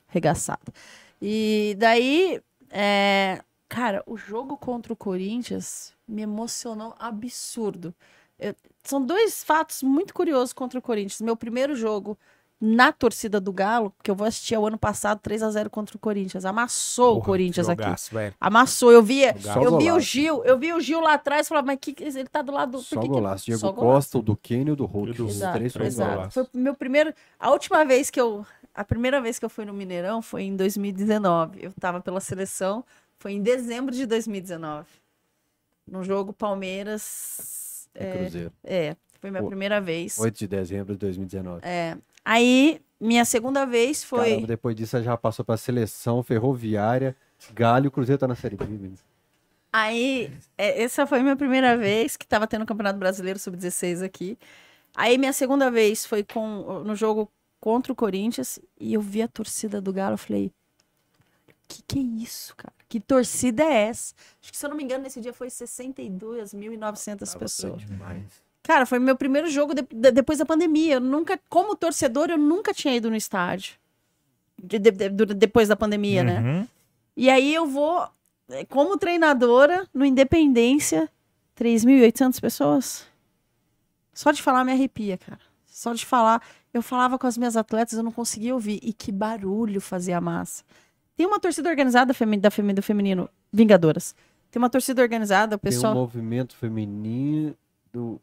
regaçada. 0.07 0.73
E 1.21 1.75
daí, 1.77 2.41
é, 2.71 3.43
cara, 3.67 4.01
o 4.07 4.17
jogo 4.17 4.57
contra 4.57 4.91
o 4.91 4.95
Corinthians 4.95 5.93
me 6.07 6.23
emocionou 6.23 6.95
absurdo. 6.97 7.93
Eu- 8.39 8.55
são 8.83 9.03
dois 9.05 9.43
fatos 9.43 9.83
muito 9.83 10.11
curiosos 10.13 10.53
contra 10.53 10.79
o 10.79 10.81
Corinthians. 10.81 11.21
Meu 11.21 11.35
primeiro 11.35 11.75
jogo 11.75 12.17
na 12.61 12.91
torcida 12.91 13.39
do 13.39 13.53
Galo, 13.53 13.93
que 14.03 14.11
eu 14.11 14.15
vou 14.15 14.27
assistir 14.27 14.57
o 14.57 14.67
ano 14.67 14.77
passado, 14.77 15.19
3 15.21 15.41
a 15.43 15.49
0 15.49 15.69
contra 15.69 15.95
o 15.95 15.99
Corinthians. 15.99 16.43
Amassou 16.43 17.11
o 17.11 17.15
Porra, 17.15 17.25
Corinthians 17.25 17.69
aqui. 17.69 17.83
jogaço, 17.83 18.13
velho. 18.13 18.33
Amassou. 18.39 18.91
Eu 18.91 19.01
via, 19.01 19.29
eu 19.29 19.77
vi 19.77 19.85
o 19.85 19.89
golaço. 19.89 19.99
Gil, 20.01 20.43
eu 20.43 20.59
vi 20.59 20.73
o 20.73 20.79
Gil 20.81 20.99
lá 20.99 21.13
atrás 21.13 21.45
e 21.45 21.49
falava, 21.49 21.67
mas 21.67 21.77
que, 21.79 21.95
ele 22.03 22.27
tá 22.27 22.41
do 22.41 22.51
lado 22.51 22.73
do. 22.73 22.79
Só 22.81 22.95
que 22.99 23.01
que- 23.03 23.07
golaço. 23.07 23.45
Diego 23.45 23.59
Só 23.61 23.71
golaço. 23.71 23.93
Costa, 23.93 24.17
o 24.17 24.21
do 24.21 24.35
Kenny 24.35 24.69
e 24.69 24.73
o 24.73 24.75
do 24.75 24.85
Hulk. 24.85 25.13
Do 25.13 25.25
Os 25.27 25.35
Exato, 25.37 25.57
três 25.57 25.71
foram 25.73 25.85
exato. 25.85 26.11
golaços. 26.11 26.33
Foi 26.33 26.43
o 26.43 26.47
meu 26.63 26.75
primeiro. 26.75 27.13
A 27.39 27.49
última 27.51 27.85
vez 27.85 28.09
que 28.09 28.19
eu. 28.19 28.45
A 28.75 28.83
primeira 28.83 29.19
vez 29.21 29.39
que 29.39 29.45
eu 29.45 29.49
fui 29.49 29.63
no 29.65 29.73
Mineirão 29.73 30.21
foi 30.21 30.43
em 30.43 30.55
2019. 30.55 31.59
Eu 31.63 31.71
tava 31.79 31.99
pela 32.01 32.19
seleção. 32.19 32.83
Foi 33.17 33.31
em 33.33 33.41
dezembro 33.41 33.93
de 33.93 34.05
2019. 34.05 34.85
No 35.87 36.03
jogo 36.03 36.31
Palmeiras. 36.33 37.87
E 37.95 37.99
É, 38.03 38.17
Cruzeiro. 38.17 38.51
é, 38.63 38.95
foi 39.19 39.31
minha 39.31 39.41
Pô, 39.41 39.47
primeira 39.49 39.81
vez. 39.81 40.17
8 40.19 40.37
de 40.39 40.47
dezembro 40.47 40.93
de 40.93 40.99
2019. 40.99 41.61
É, 41.63 41.97
aí, 42.23 42.81
minha 42.99 43.25
segunda 43.25 43.65
vez 43.65 44.03
foi. 44.03 44.29
Caramba, 44.29 44.47
depois 44.47 44.75
disso 44.75 44.95
ela 44.95 45.05
já 45.05 45.17
passou 45.17 45.43
pra 45.43 45.57
seleção 45.57 46.21
ferroviária. 46.23 47.15
Galho, 47.53 47.87
o 47.87 47.91
Cruzeiro 47.91 48.19
tá 48.19 48.27
na 48.27 48.35
Série 48.35 48.55
B. 48.55 48.65
meninos. 48.65 48.99
Aí, 49.71 50.31
é, 50.57 50.81
essa 50.81 51.05
foi 51.05 51.21
minha 51.21 51.35
primeira 51.35 51.77
vez 51.77 52.17
que 52.17 52.25
tava 52.25 52.47
tendo 52.47 52.63
o 52.63 52.65
Campeonato 52.65 52.97
Brasileiro 52.97 53.37
Sub-16 53.39 54.03
aqui. 54.03 54.37
Aí, 54.95 55.17
minha 55.17 55.31
segunda 55.31 55.69
vez 55.69 56.05
foi 56.05 56.23
com, 56.23 56.83
no 56.83 56.95
jogo 56.95 57.31
contra 57.59 57.93
o 57.93 57.95
Corinthians 57.95 58.59
e 58.79 58.93
eu 58.93 59.01
vi 59.01 59.21
a 59.21 59.27
torcida 59.27 59.79
do 59.79 59.93
Galo. 59.93 60.15
Eu 60.15 60.17
falei: 60.17 60.51
que 61.69 61.83
que 61.83 61.99
é 61.99 62.01
isso, 62.01 62.55
cara? 62.55 62.73
Que 62.89 62.99
torcida 62.99 63.63
é 63.63 63.87
essa? 63.89 64.15
Acho 64.41 64.51
que, 64.51 64.57
se 64.57 64.65
eu 64.65 64.69
não 64.71 64.75
me 64.75 64.83
engano, 64.83 65.03
nesse 65.03 65.21
dia 65.21 65.31
foi 65.31 65.47
62.900 65.47 67.37
pessoas. 67.37 67.85
Demais. 67.85 68.48
Cara, 68.69 68.85
foi 68.85 68.99
meu 68.99 69.15
primeiro 69.15 69.49
jogo 69.49 69.73
de- 69.73 69.81
de- 69.91 70.11
depois 70.11 70.37
da 70.37 70.45
pandemia. 70.45 70.93
Eu 70.97 70.99
nunca, 70.99 71.39
como 71.49 71.75
torcedor, 71.75 72.29
eu 72.29 72.37
nunca 72.37 72.71
tinha 72.71 72.95
ido 72.95 73.09
no 73.09 73.15
estádio. 73.15 73.73
De- 74.61 74.77
de- 74.77 74.91
de- 74.91 75.09
do- 75.09 75.25
depois 75.33 75.67
da 75.69 75.75
pandemia, 75.75 76.23
né? 76.23 76.39
Uhum. 76.39 76.67
E 77.17 77.31
aí 77.31 77.51
eu 77.51 77.65
vou, 77.65 78.07
eh, 78.47 78.63
como 78.65 78.95
treinadora, 78.95 79.87
no 79.91 80.05
Independência, 80.05 81.09
3.800 81.55 82.39
pessoas. 82.39 83.07
Só 84.13 84.29
de 84.31 84.39
falar 84.39 84.63
me 84.63 84.71
arrepia, 84.71 85.17
cara. 85.17 85.39
Só 85.65 85.91
de 85.91 86.05
falar. 86.05 86.39
Eu 86.71 86.83
falava 86.83 87.17
com 87.17 87.25
as 87.25 87.39
minhas 87.39 87.57
atletas, 87.57 87.97
eu 87.97 88.03
não 88.03 88.11
conseguia 88.11 88.53
ouvir. 88.53 88.79
E 88.83 88.93
que 88.93 89.11
barulho 89.11 89.81
fazia 89.81 90.19
a 90.19 90.21
massa. 90.21 90.63
Tem 91.17 91.25
uma 91.25 91.39
torcida 91.39 91.71
organizada 91.71 92.09
da 92.09 92.13
femi- 92.13 92.37
do 92.73 92.81
feminino, 92.83 93.27
Vingadoras. 93.51 94.13
Tem 94.51 94.61
uma 94.61 94.69
torcida 94.69 95.01
organizada, 95.01 95.55
o 95.55 95.59
Tem 95.59 95.71
um 95.71 95.73
pessoal. 95.73 95.95
movimento 95.95 96.55
feminino 96.55 97.55
do. 97.91 98.21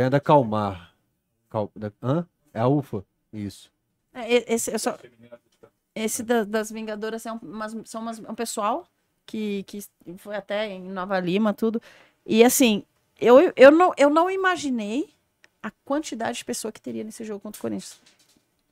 Tem 0.00 0.06
a 0.06 0.08
da 0.08 0.18
Calmar. 0.18 0.94
Cal... 1.50 1.70
Da... 1.76 1.92
Hã? 2.02 2.26
É 2.54 2.60
a 2.60 2.66
UFA? 2.66 3.04
Isso. 3.30 3.70
É, 4.14 4.54
Esse, 4.54 4.78
só- 4.78 4.96
esse 5.94 6.22
da- 6.22 6.44
das 6.44 6.72
Vingadoras 6.72 7.26
é 7.26 7.32
um, 7.34 7.36
umas- 7.42 7.76
são 7.84 8.00
umas- 8.00 8.18
um 8.18 8.34
pessoal 8.34 8.88
que, 9.26 9.62
que 9.64 9.84
foi 10.16 10.36
até 10.36 10.68
em 10.68 10.80
Nova 10.80 11.20
Lima, 11.20 11.52
tudo. 11.52 11.82
E 12.24 12.42
assim, 12.42 12.82
eu, 13.20 13.52
eu, 13.54 13.70
não, 13.70 13.92
eu 13.98 14.08
não 14.08 14.30
imaginei 14.30 15.10
a 15.62 15.70
quantidade 15.84 16.38
de 16.38 16.46
pessoa 16.46 16.72
que 16.72 16.80
teria 16.80 17.04
nesse 17.04 17.22
jogo 17.22 17.40
contra 17.40 17.58
o 17.58 17.60
Corinthians. 17.60 18.00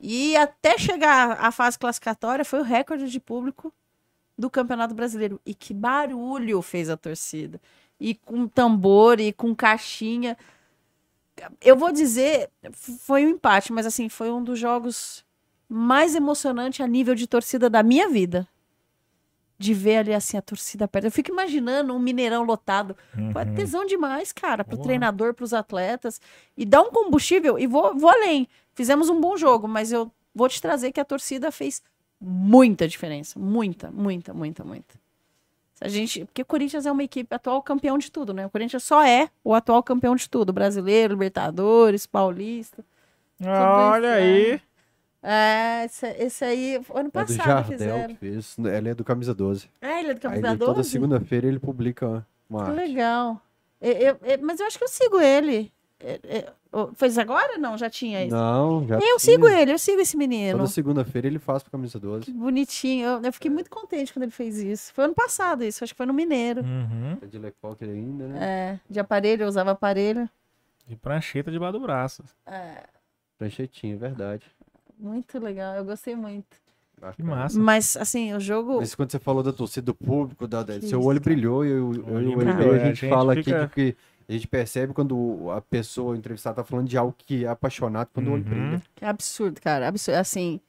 E 0.01 0.35
até 0.35 0.79
chegar 0.79 1.33
à 1.45 1.53
fase 1.53 1.79
classificatória, 1.79 2.43
foi 2.43 2.61
o 2.61 2.65
recorde 2.65 3.11
de 3.11 3.21
público 3.21 3.71
do 4.39 4.49
Campeonato 4.49 4.95
Brasileiro. 4.95 5.39
E 5.45 5.53
que 5.53 5.75
barulho 5.75 6.63
fez 6.63 6.89
a 6.89 6.97
torcida. 6.97 7.61
E 8.01 8.15
com 8.15 8.49
tambor, 8.49 9.21
e 9.21 9.31
com 9.31 9.55
caixinha. 9.55 10.35
Eu 11.61 11.77
vou 11.77 11.93
dizer, 11.93 12.51
foi 12.73 13.25
um 13.27 13.31
empate, 13.31 13.73
mas 13.73 13.87
assim, 13.87 14.09
foi 14.09 14.31
um 14.31 14.43
dos 14.43 14.59
jogos 14.59 15.25
mais 15.69 16.15
emocionante 16.15 16.83
a 16.83 16.87
nível 16.87 17.15
de 17.15 17.27
torcida 17.27 17.69
da 17.69 17.83
minha 17.83 18.09
vida. 18.09 18.47
De 19.61 19.75
ver 19.75 19.97
ali 19.99 20.15
assim 20.15 20.37
a 20.37 20.43
torcida 20.43 20.87
perto. 20.87 21.07
Eu 21.07 21.11
fico 21.11 21.33
imaginando 21.33 21.93
um 21.93 21.99
Mineirão 21.99 22.45
lotado. 22.45 22.97
É 23.17 23.21
Uhum. 23.21 23.55
tesão 23.55 23.85
demais, 23.85 24.33
cara, 24.33 24.65
pro 24.65 24.77
Boa. 24.77 24.87
treinador, 24.87 25.35
pros 25.35 25.53
atletas. 25.53 26.21
E 26.57 26.65
dá 26.65 26.81
um 26.81 26.91
combustível. 26.91 27.59
E 27.59 27.67
vou, 27.67 27.93
vou 27.97 28.09
além. 28.09 28.47
Fizemos 28.75 29.09
um 29.09 29.21
bom 29.21 29.37
jogo, 29.37 29.67
mas 29.67 29.91
eu 29.91 30.13
vou 30.33 30.49
te 30.49 30.63
trazer 30.63 30.93
que 30.93 31.01
a 31.01 31.05
torcida 31.05 31.51
fez 31.51 31.83
muita 32.21 32.87
diferença. 32.87 33.37
Muita, 33.39 33.91
muita, 33.91 34.33
muita, 34.33 34.63
muita. 34.65 34.95
A 35.81 35.89
gente, 35.89 36.25
porque 36.25 36.43
o 36.43 36.47
Corinthians 36.47 36.87
é 36.87 36.93
uma 36.93 37.03
equipe 37.05 37.33
atual 37.35 37.63
campeão 37.63 37.97
de 37.99 38.11
tudo, 38.11 38.33
né? 38.35 38.47
O 38.47 38.51
Corinthians 38.51 38.83
só 38.85 39.05
é 39.05 39.29
o 39.45 39.55
atual 39.55 39.83
campeão 39.83 40.17
de 40.17 40.29
tudo. 40.29 40.53
Brasileiro, 40.53 41.15
Libertadores, 41.15 42.07
Paulista. 42.07 42.85
Olha 43.41 44.15
aí. 44.15 44.61
É, 45.23 45.85
esse, 45.85 46.07
esse 46.07 46.45
aí, 46.45 46.75
ano 46.77 46.85
É 47.01 47.03
do 47.05 47.11
passado 47.13 47.37
Jardel 47.45 47.65
fizeram. 47.79 48.09
que 48.09 48.15
fez. 48.17 48.57
Ela 48.59 48.89
é 48.91 48.95
do 48.95 49.05
Camisa 49.05 49.35
12. 49.35 49.69
É, 49.81 50.01
ele 50.01 50.11
é 50.11 50.15
do 50.15 50.17
Aí 50.17 50.21
Camisa 50.35 50.49
ele, 50.49 50.59
toda 50.59 50.75
12? 50.75 50.91
segunda-feira 50.91 51.47
ele 51.47 51.59
publica 51.59 52.27
uma 52.49 52.65
Que 52.65 52.71
arte. 52.71 52.77
legal. 52.81 53.41
Eu- 53.81 53.93
eu- 53.93 54.19
eu- 54.23 54.39
mas 54.43 54.59
eu 54.61 54.67
acho 54.67 54.79
que 54.79 54.85
eu 54.85 54.89
sigo 54.89 55.21
ele. 55.21 55.73
É, 56.73 56.81
é, 56.81 56.89
Fez 56.95 57.19
agora? 57.19 57.59
Não, 57.59 57.77
já 57.79 57.89
tinha 57.91 58.25
isso. 58.25 58.35
Não, 58.35 58.87
já 58.87 58.97
Eu 58.97 59.01
tinha. 59.01 59.19
sigo 59.19 59.49
ele, 59.49 59.73
eu 59.73 59.79
sigo 59.79 60.01
esse 60.01 60.17
menino. 60.17 60.59
Toda 60.59 60.69
segunda-feira 60.71 61.27
ele 61.27 61.39
faz 61.39 61.63
pro 61.63 61.73
Camisa 61.73 61.99
12. 61.99 62.25
Que 62.27 62.33
bonitinho. 62.33 63.07
Eu, 63.07 63.23
eu 63.23 63.33
fiquei 63.33 63.51
muito 63.51 63.71
contente 63.71 64.13
quando 64.13 64.25
ele 64.25 64.33
fez 64.33 64.59
isso. 64.59 64.93
Foi 64.95 65.05
ano 65.05 65.15
passado 65.15 65.65
isso, 65.65 65.83
acho 65.85 65.93
que 65.93 65.97
foi 65.97 66.07
no 66.07 66.13
Mineiro. 66.15 66.63
Uhum. 66.63 67.19
É 67.23 67.27
de 67.27 67.39
Lecoque 67.39 67.85
ainda, 67.85 68.27
né? 68.29 68.39
É, 68.41 68.81
de 68.91 69.01
aparelho, 69.01 69.43
eu 69.45 69.49
usava 69.49 69.71
aparelho. 69.73 70.29
E 70.89 70.97
prancheta 70.97 71.51
debaixo 71.51 71.73
do 71.75 71.81
braço. 71.81 72.23
É, 72.47 72.85
Pranchetinha, 73.37 73.95
é 73.95 73.99
verdade. 73.99 74.45
muito 74.99 75.39
legal, 75.39 75.75
eu 75.77 75.85
gostei 75.85 76.17
muito. 76.17 76.57
Que 77.15 77.23
massa. 77.23 77.57
Mas, 77.61 77.97
assim, 77.97 78.35
o 78.35 78.41
jogo. 78.41 78.79
Mas 78.79 78.95
quando 78.95 79.13
você 79.13 79.21
falou 79.21 79.43
da 79.43 79.53
torcida 79.53 79.85
do 79.87 79.95
público, 79.95 80.49
da, 80.49 80.65
seu 80.67 80.79
isso, 80.79 81.01
olho 81.01 81.21
cara. 81.21 81.33
brilhou 81.33 81.65
e 81.65 81.69
eu, 81.71 81.93
eu, 81.95 82.21
eu, 82.23 82.37
brilhou, 82.37 82.73
a 82.73 82.77
é, 82.77 82.83
a 82.83 82.85
gente 82.87 83.01
gente 83.01 83.09
fala 83.09 83.35
fica- 83.35 83.63
aqui 83.65 83.75
que, 83.75 83.93
que 83.93 83.99
a 84.29 84.33
gente 84.33 84.47
percebe 84.47 84.93
quando 84.93 85.51
a 85.57 85.61
pessoa, 85.61 86.13
o 86.13 86.17
entrevistado, 86.17 86.57
tá 86.57 86.65
falando 86.65 86.87
de 86.89 86.97
algo 86.99 87.15
que 87.17 87.45
é 87.45 87.49
apaixonado 87.49 88.09
quando 88.13 88.29
o 88.29 88.33
olho 88.33 88.43
Uhum. 88.45 88.49
brilha. 88.51 88.83
Que 88.95 89.05
absurdo, 89.05 89.61
cara. 89.61 89.89
Absurdo. 89.89 90.17
Assim, 90.19 90.61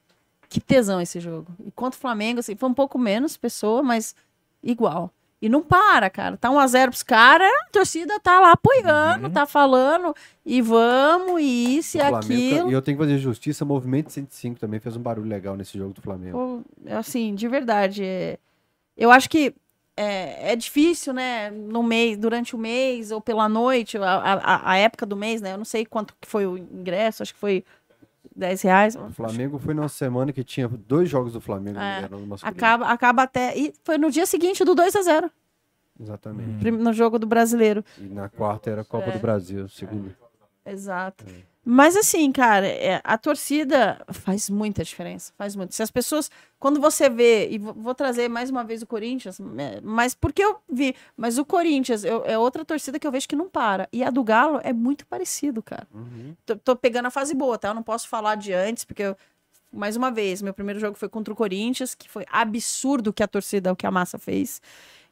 que 0.48 0.60
tesão 0.60 1.00
esse 1.00 1.20
jogo. 1.20 1.46
E 1.64 1.70
contra 1.70 1.96
o 1.96 2.00
Flamengo, 2.00 2.40
assim, 2.40 2.56
foi 2.56 2.68
um 2.68 2.74
pouco 2.74 2.98
menos 2.98 3.36
pessoa, 3.36 3.82
mas 3.82 4.14
igual. 4.62 5.10
E 5.42 5.48
não 5.48 5.62
para, 5.62 6.10
cara. 6.10 6.36
Tá 6.36 6.50
1x0 6.50 6.88
pros 6.90 7.02
caras, 7.02 7.48
a 7.66 7.70
torcida 7.72 8.20
tá 8.20 8.38
lá 8.40 8.52
apoiando, 8.52 9.26
Uhum. 9.26 9.32
tá 9.32 9.46
falando, 9.46 10.14
e 10.44 10.60
vamos, 10.60 11.40
e 11.40 11.78
isso 11.78 11.96
e 11.96 12.00
O 12.00 12.04
Flamengo, 12.08 12.24
aquilo. 12.54 12.70
e 12.70 12.72
eu 12.74 12.82
tenho 12.82 12.98
que 12.98 13.04
fazer 13.04 13.16
justiça, 13.18 13.64
Movimento 13.64 14.10
105 14.10 14.60
também 14.60 14.80
fez 14.80 14.96
um 14.96 15.00
barulho 15.00 15.28
legal 15.28 15.56
nesse 15.56 15.78
jogo 15.78 15.94
do 15.94 16.02
Flamengo. 16.02 16.36
Pô, 16.86 16.90
assim, 16.94 17.34
de 17.34 17.48
verdade. 17.48 18.02
é- 18.04 18.38
Eu 18.98 19.10
acho 19.10 19.30
que 19.30 19.54
é, 20.02 20.52
é 20.52 20.56
difícil, 20.56 21.12
né? 21.12 21.50
No 21.50 21.82
mês, 21.82 22.16
durante 22.16 22.54
o 22.54 22.58
mês 22.58 23.10
ou 23.10 23.20
pela 23.20 23.48
noite, 23.48 23.98
a, 23.98 24.02
a, 24.10 24.70
a 24.72 24.76
época 24.76 25.04
do 25.04 25.16
mês, 25.16 25.40
né? 25.40 25.52
Eu 25.52 25.58
não 25.58 25.64
sei 25.64 25.84
quanto 25.84 26.14
que 26.20 26.26
foi 26.28 26.46
o 26.46 26.56
ingresso, 26.56 27.22
acho 27.22 27.34
que 27.34 27.40
foi 27.40 27.64
10 28.34 28.62
reais. 28.62 28.96
O 28.96 29.10
Flamengo 29.10 29.58
foi 29.58 29.74
numa 29.74 29.88
semana 29.88 30.32
que 30.32 30.42
tinha 30.42 30.68
dois 30.68 31.08
jogos 31.08 31.32
do 31.32 31.40
Flamengo 31.40 31.78
É, 31.78 32.08
no 32.08 32.26
masculino. 32.26 32.56
Acaba, 32.56 32.86
acaba 32.86 33.22
até. 33.24 33.56
E 33.58 33.74
foi 33.84 33.98
no 33.98 34.10
dia 34.10 34.24
seguinte 34.26 34.64
do 34.64 34.74
2 34.74 34.96
a 34.96 35.02
0 35.02 35.30
Exatamente. 36.00 36.70
no 36.70 36.92
jogo 36.92 37.18
do 37.18 37.26
brasileiro. 37.26 37.84
E 37.98 38.04
na 38.04 38.28
quarta 38.28 38.70
era 38.70 38.80
a 38.80 38.84
Copa 38.84 39.10
É. 39.10 39.12
do 39.12 39.18
Brasil, 39.18 39.68
segundo. 39.68 40.14
Exato. 40.64 41.24
Mas 41.72 41.96
assim, 41.96 42.32
cara, 42.32 42.66
é, 42.66 43.00
a 43.04 43.16
torcida 43.16 44.04
faz 44.12 44.50
muita 44.50 44.82
diferença. 44.82 45.32
Faz 45.38 45.54
muito. 45.54 45.72
Se 45.72 45.80
as 45.84 45.90
pessoas. 45.90 46.28
Quando 46.58 46.80
você 46.80 47.08
vê, 47.08 47.48
e 47.48 47.58
vou, 47.58 47.94
trazer 47.94 48.28
mais 48.28 48.50
uma 48.50 48.64
vez 48.64 48.82
o 48.82 48.86
Corinthians, 48.86 49.38
é, 49.56 49.80
mas 49.80 50.12
porque 50.12 50.42
eu 50.42 50.58
vi. 50.68 50.96
Mas 51.16 51.38
o 51.38 51.44
Corinthians 51.44 52.02
eu- 52.02 52.24
é 52.26 52.36
outra 52.36 52.64
torcida 52.64 52.98
que 52.98 53.06
eu 53.06 53.12
vejo 53.12 53.28
que 53.28 53.36
não 53.36 53.48
para. 53.48 53.88
E 53.92 54.02
a 54.02 54.10
do 54.10 54.24
Galo 54.24 54.60
é 54.64 54.72
muito 54.72 55.06
parecido, 55.06 55.62
cara. 55.62 55.86
Uhum. 55.94 56.34
Tô, 56.44 56.56
tô 56.56 56.74
pegando 56.74 57.06
a 57.06 57.10
fase 57.10 57.34
boa, 57.36 57.56
tá? 57.56 57.68
Eu 57.68 57.74
não 57.74 57.84
posso 57.84 58.08
falar 58.08 58.34
de 58.34 58.52
antes, 58.52 58.84
porque 58.84 59.04
eu. 59.04 59.16
Mais 59.72 59.94
uma 59.94 60.10
vez, 60.10 60.42
meu 60.42 60.52
primeiro 60.52 60.80
jogo 60.80 60.98
foi 60.98 61.08
contra 61.08 61.32
o 61.32 61.36
Corinthians, 61.36 61.94
que 61.94 62.10
foi 62.10 62.26
absurdo 62.32 63.10
o 63.10 63.12
que 63.12 63.22
a 63.22 63.28
torcida, 63.28 63.72
o 63.72 63.76
que 63.76 63.86
a 63.86 63.90
massa 63.92 64.18
fez. 64.18 64.60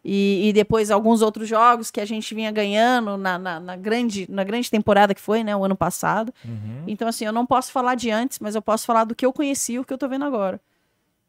E, 0.05 0.49
e 0.49 0.53
depois 0.53 0.91
alguns 0.91 1.23
outros 1.23 1.49
jogos 1.49 1.91
que 1.91 2.01
a 2.01 2.05
gente 2.05 2.35
vinha 2.35 2.51
ganhando 2.51 3.17
na, 3.17 3.39
na, 3.39 3.61
na 3.61 3.77
grande, 3.77 4.27
na 4.31 4.45
grande 4.45 4.71
temporada 4.71 5.15
que 5.15 5.21
foi, 5.21 5.43
né? 5.45 5.55
O 5.57 5.65
ano 5.65 5.77
passado. 5.77 6.33
Uhum. 6.45 6.85
Então, 6.87 7.09
assim, 7.09 7.25
eu 7.25 7.33
não 7.33 7.45
posso 7.45 7.73
falar 7.73 7.95
de 7.95 8.11
antes, 8.11 8.39
mas 8.39 8.55
eu 8.55 8.63
posso 8.63 8.87
falar 8.87 9.05
do 9.05 9.15
que 9.15 9.27
eu 9.27 9.33
conheci 9.33 9.75
e 9.75 9.79
o 9.79 9.85
que 9.85 9.93
eu 9.93 9.99
tô 9.99 10.09
vendo 10.09 10.25
agora. 10.25 10.61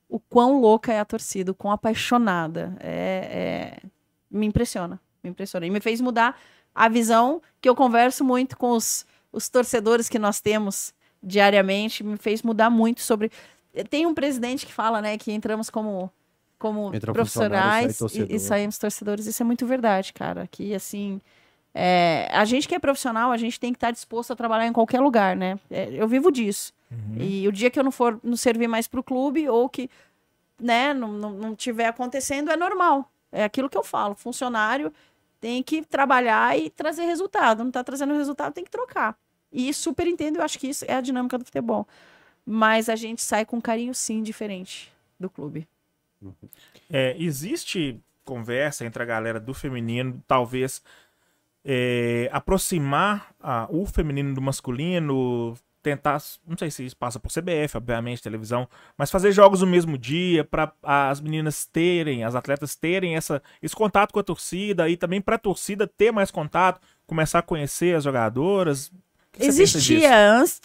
O 0.08 0.20
quão 0.20 0.60
louca 0.60 0.94
é 0.94 1.00
a 1.00 1.06
torcida, 1.06 1.52
o 1.52 1.56
quão 1.56 1.72
apaixonada. 1.72 2.76
É, 2.80 3.80
é- 3.84 3.88
Me 4.32 4.46
impressiona, 4.46 5.00
me 5.24 5.30
impressiona. 5.32 5.66
E 5.66 5.70
me 5.70 5.80
fez 5.80 6.00
mudar 6.00 6.40
a 6.74 6.88
visão 6.88 7.42
que 7.60 7.68
eu 7.68 7.76
converso 7.76 8.24
muito 8.24 8.56
com 8.56 8.72
os, 8.72 9.06
os 9.32 9.50
torcedores 9.50 10.08
que 10.08 10.20
nós 10.20 10.40
temos 10.40 10.94
diariamente, 11.22 12.04
me 12.04 12.18
fez 12.18 12.42
mudar 12.44 12.70
muito 12.70 13.02
sobre. 13.02 13.32
Tem 13.90 14.06
um 14.06 14.14
presidente 14.14 14.66
que 14.66 14.74
fala, 14.74 15.02
né, 15.02 15.18
que 15.18 15.32
entramos 15.32 15.70
como, 15.70 16.10
como 16.60 16.94
Entra 16.94 17.14
profissionais 17.14 18.00
e, 18.14 18.36
e 18.36 18.40
saímos 18.40 18.78
torcedores. 18.78 19.26
Isso 19.26 19.42
é 19.42 19.46
muito 19.46 19.66
verdade, 19.66 20.14
cara. 20.14 20.46
Que 20.52 20.76
assim. 20.76 21.20
é, 21.74 22.30
a 22.32 22.46
gente 22.46 22.68
que 22.68 22.76
é 22.76 22.80
profissional, 22.80 23.32
a 23.32 23.38
gente 23.38 23.60
tem 23.60 23.72
que 23.72 23.78
estar 23.78 23.92
disposto 23.92 24.32
a 24.32 24.36
trabalhar 24.36 24.68
em 24.68 24.74
qualquer 24.74 25.00
lugar, 25.00 25.36
né? 25.36 25.58
É, 25.72 25.90
eu 25.92 26.08
vivo 26.08 26.32
disso. 26.32 26.74
Uhum. 26.92 27.22
E 27.22 27.48
o 27.48 27.52
dia 27.52 27.72
que 27.72 27.80
eu 27.80 27.84
não 27.84 27.92
for 27.92 28.20
não 28.24 28.36
servir 28.36 28.68
mais 28.68 28.88
pro 28.88 29.02
clube 29.02 29.48
ou 29.48 29.70
que 29.70 29.90
né, 30.60 30.94
não, 30.94 31.12
não, 31.14 31.32
não 31.32 31.56
tiver 31.56 31.88
acontecendo, 31.88 32.52
é 32.52 32.58
normal. 32.58 33.10
É 33.32 33.44
aquilo 33.46 33.70
que 33.70 33.78
eu 33.78 33.84
falo. 33.84 34.14
Funcionário 34.14 34.92
tem 35.40 35.64
que 35.64 35.84
trabalhar 35.86 36.58
e 36.60 36.70
trazer 36.70 37.04
resultado. 37.04 37.64
Não 37.64 37.72
tá 37.72 37.84
trazendo 37.84 38.14
resultado, 38.14 38.54
tem 38.54 38.66
que 38.66 38.72
trocar. 38.72 39.18
E 39.52 39.74
super 39.74 40.06
entendo, 40.06 40.38
eu 40.38 40.44
acho 40.44 40.60
que 40.60 40.68
isso 40.68 40.86
é 40.88 40.96
a 40.96 41.02
dinâmica 41.02 41.38
do 41.38 41.46
futebol. 41.46 41.88
Mas 42.46 42.90
a 42.90 42.96
gente 42.96 43.22
sai 43.22 43.46
com 43.46 43.58
um 43.58 43.62
carinho, 43.62 43.94
sim, 43.94 44.22
diferente 44.22 44.92
do 45.20 45.30
clube. 45.30 45.68
É, 46.90 47.16
existe 47.18 48.00
conversa 48.26 48.86
entre 48.86 49.02
a 49.02 49.06
galera 49.06 49.40
do 49.40 49.54
feminino, 49.54 50.24
talvez 50.28 50.84
é, 51.66 52.30
aproximar 52.32 53.34
ah, 53.40 53.68
o 53.70 53.86
feminino 53.86 54.34
do 54.34 54.42
masculino, 54.42 55.58
tentar, 55.82 56.22
não 56.46 56.58
sei 56.58 56.70
se 56.70 56.86
isso 56.86 56.98
passa 56.98 57.20
por 57.20 57.32
CBF, 57.32 57.78
obviamente, 57.78 58.22
televisão, 58.22 58.68
mas 58.98 59.10
fazer 59.10 59.32
jogos 59.32 59.62
no 59.62 59.68
mesmo 59.68 59.98
dia 59.98 60.44
para 60.44 60.74
as 60.84 61.22
meninas 61.22 61.66
terem, 61.66 62.24
as 62.24 62.36
atletas 62.36 62.76
terem 62.76 63.16
essa, 63.16 63.42
esse 63.62 63.76
contato 63.76 64.12
com 64.12 64.20
a 64.20 64.24
torcida 64.24 64.90
e 64.90 64.98
também 64.98 65.22
para 65.22 65.36
a 65.36 65.40
torcida 65.40 65.88
ter 65.88 66.12
mais 66.12 66.32
contato, 66.32 66.82
começar 67.08 67.40
a 67.40 67.44
conhecer 67.44 67.96
as 67.96 68.04
jogadoras. 68.04 68.92
O 69.40 69.56
que? 69.56 69.62
Existia 69.62 70.12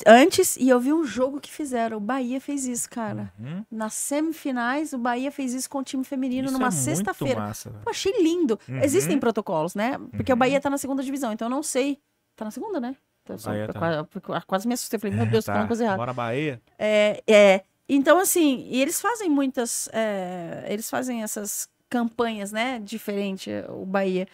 antes 0.06 0.56
e 0.56 0.68
eu 0.68 0.80
vi 0.80 0.92
um 0.92 1.04
jogo 1.04 1.40
que 1.40 1.50
fizeram. 1.50 1.96
O 1.98 2.00
Bahia 2.00 2.40
fez 2.40 2.64
isso, 2.66 2.88
cara. 2.90 3.32
Uhum. 3.38 3.64
Nas 3.70 3.94
semifinais, 3.94 4.92
o 4.92 4.98
Bahia 4.98 5.30
fez 5.30 5.52
isso 5.54 5.68
com 5.70 5.78
o 5.78 5.82
time 5.84 6.04
feminino 6.04 6.46
Isso 6.46 6.54
numa 6.54 6.68
é 6.68 6.70
sexta-feira. 6.70 7.52
Eu 7.66 7.90
achei 7.90 8.12
lindo. 8.22 8.58
Uhum. 8.68 8.80
Existem 8.82 9.18
protocolos, 9.18 9.74
né? 9.74 9.98
Porque 10.16 10.32
o 10.32 10.34
Uhum. 10.34 10.38
Bahia 10.38 10.60
tá 10.60 10.68
na 10.68 10.78
segunda 10.78 11.02
divisão, 11.02 11.32
então 11.32 11.46
eu 11.46 11.50
não 11.50 11.62
sei. 11.62 11.98
Tá 12.36 12.44
na 12.44 12.50
segunda, 12.50 12.80
né? 12.80 12.96
Então, 13.22 13.38
só- 13.38 13.50
Bahia 13.50 13.68
tá. 13.68 13.78
quase, 13.78 14.44
quase 14.46 14.68
me 14.68 14.74
assustei. 14.74 14.98
Falei, 14.98 15.16
meu 15.16 15.26
Deus, 15.26 15.44
tô 15.44 15.52
falando 15.52 15.68
coisa 15.68 15.84
errada. 15.84 15.98
Bora 15.98 16.12
Bahia. 16.12 16.60
É, 16.78 17.22
é, 17.26 17.62
então, 17.88 18.18
assim, 18.18 18.66
e 18.70 18.82
eles 18.82 19.00
fazem 19.00 19.30
muitas. 19.30 19.88
é, 19.92 20.66
eles 20.68 20.90
fazem 20.90 21.22
essas 21.22 21.68
campanhas, 21.88 22.50
né? 22.50 22.80
Diferente, 22.82 23.50
o 23.68 23.86
Bahia. 23.86 24.26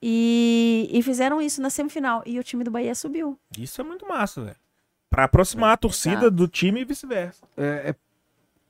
E, 0.00 0.88
e 0.92 1.02
fizeram 1.02 1.40
isso 1.40 1.60
na 1.60 1.70
semifinal. 1.70 2.22
E 2.24 2.38
o 2.38 2.44
time 2.44 2.62
do 2.64 2.70
Bahia 2.70 2.94
subiu. 2.94 3.38
Isso 3.58 3.80
é 3.80 3.84
muito 3.84 4.06
massa, 4.06 4.42
velho. 4.44 4.56
Pra 5.10 5.24
aproximar 5.24 5.72
a 5.72 5.76
torcida 5.76 6.14
Exato. 6.16 6.30
do 6.30 6.46
time 6.46 6.80
e 6.80 6.84
vice-versa. 6.84 7.42
É, 7.56 7.90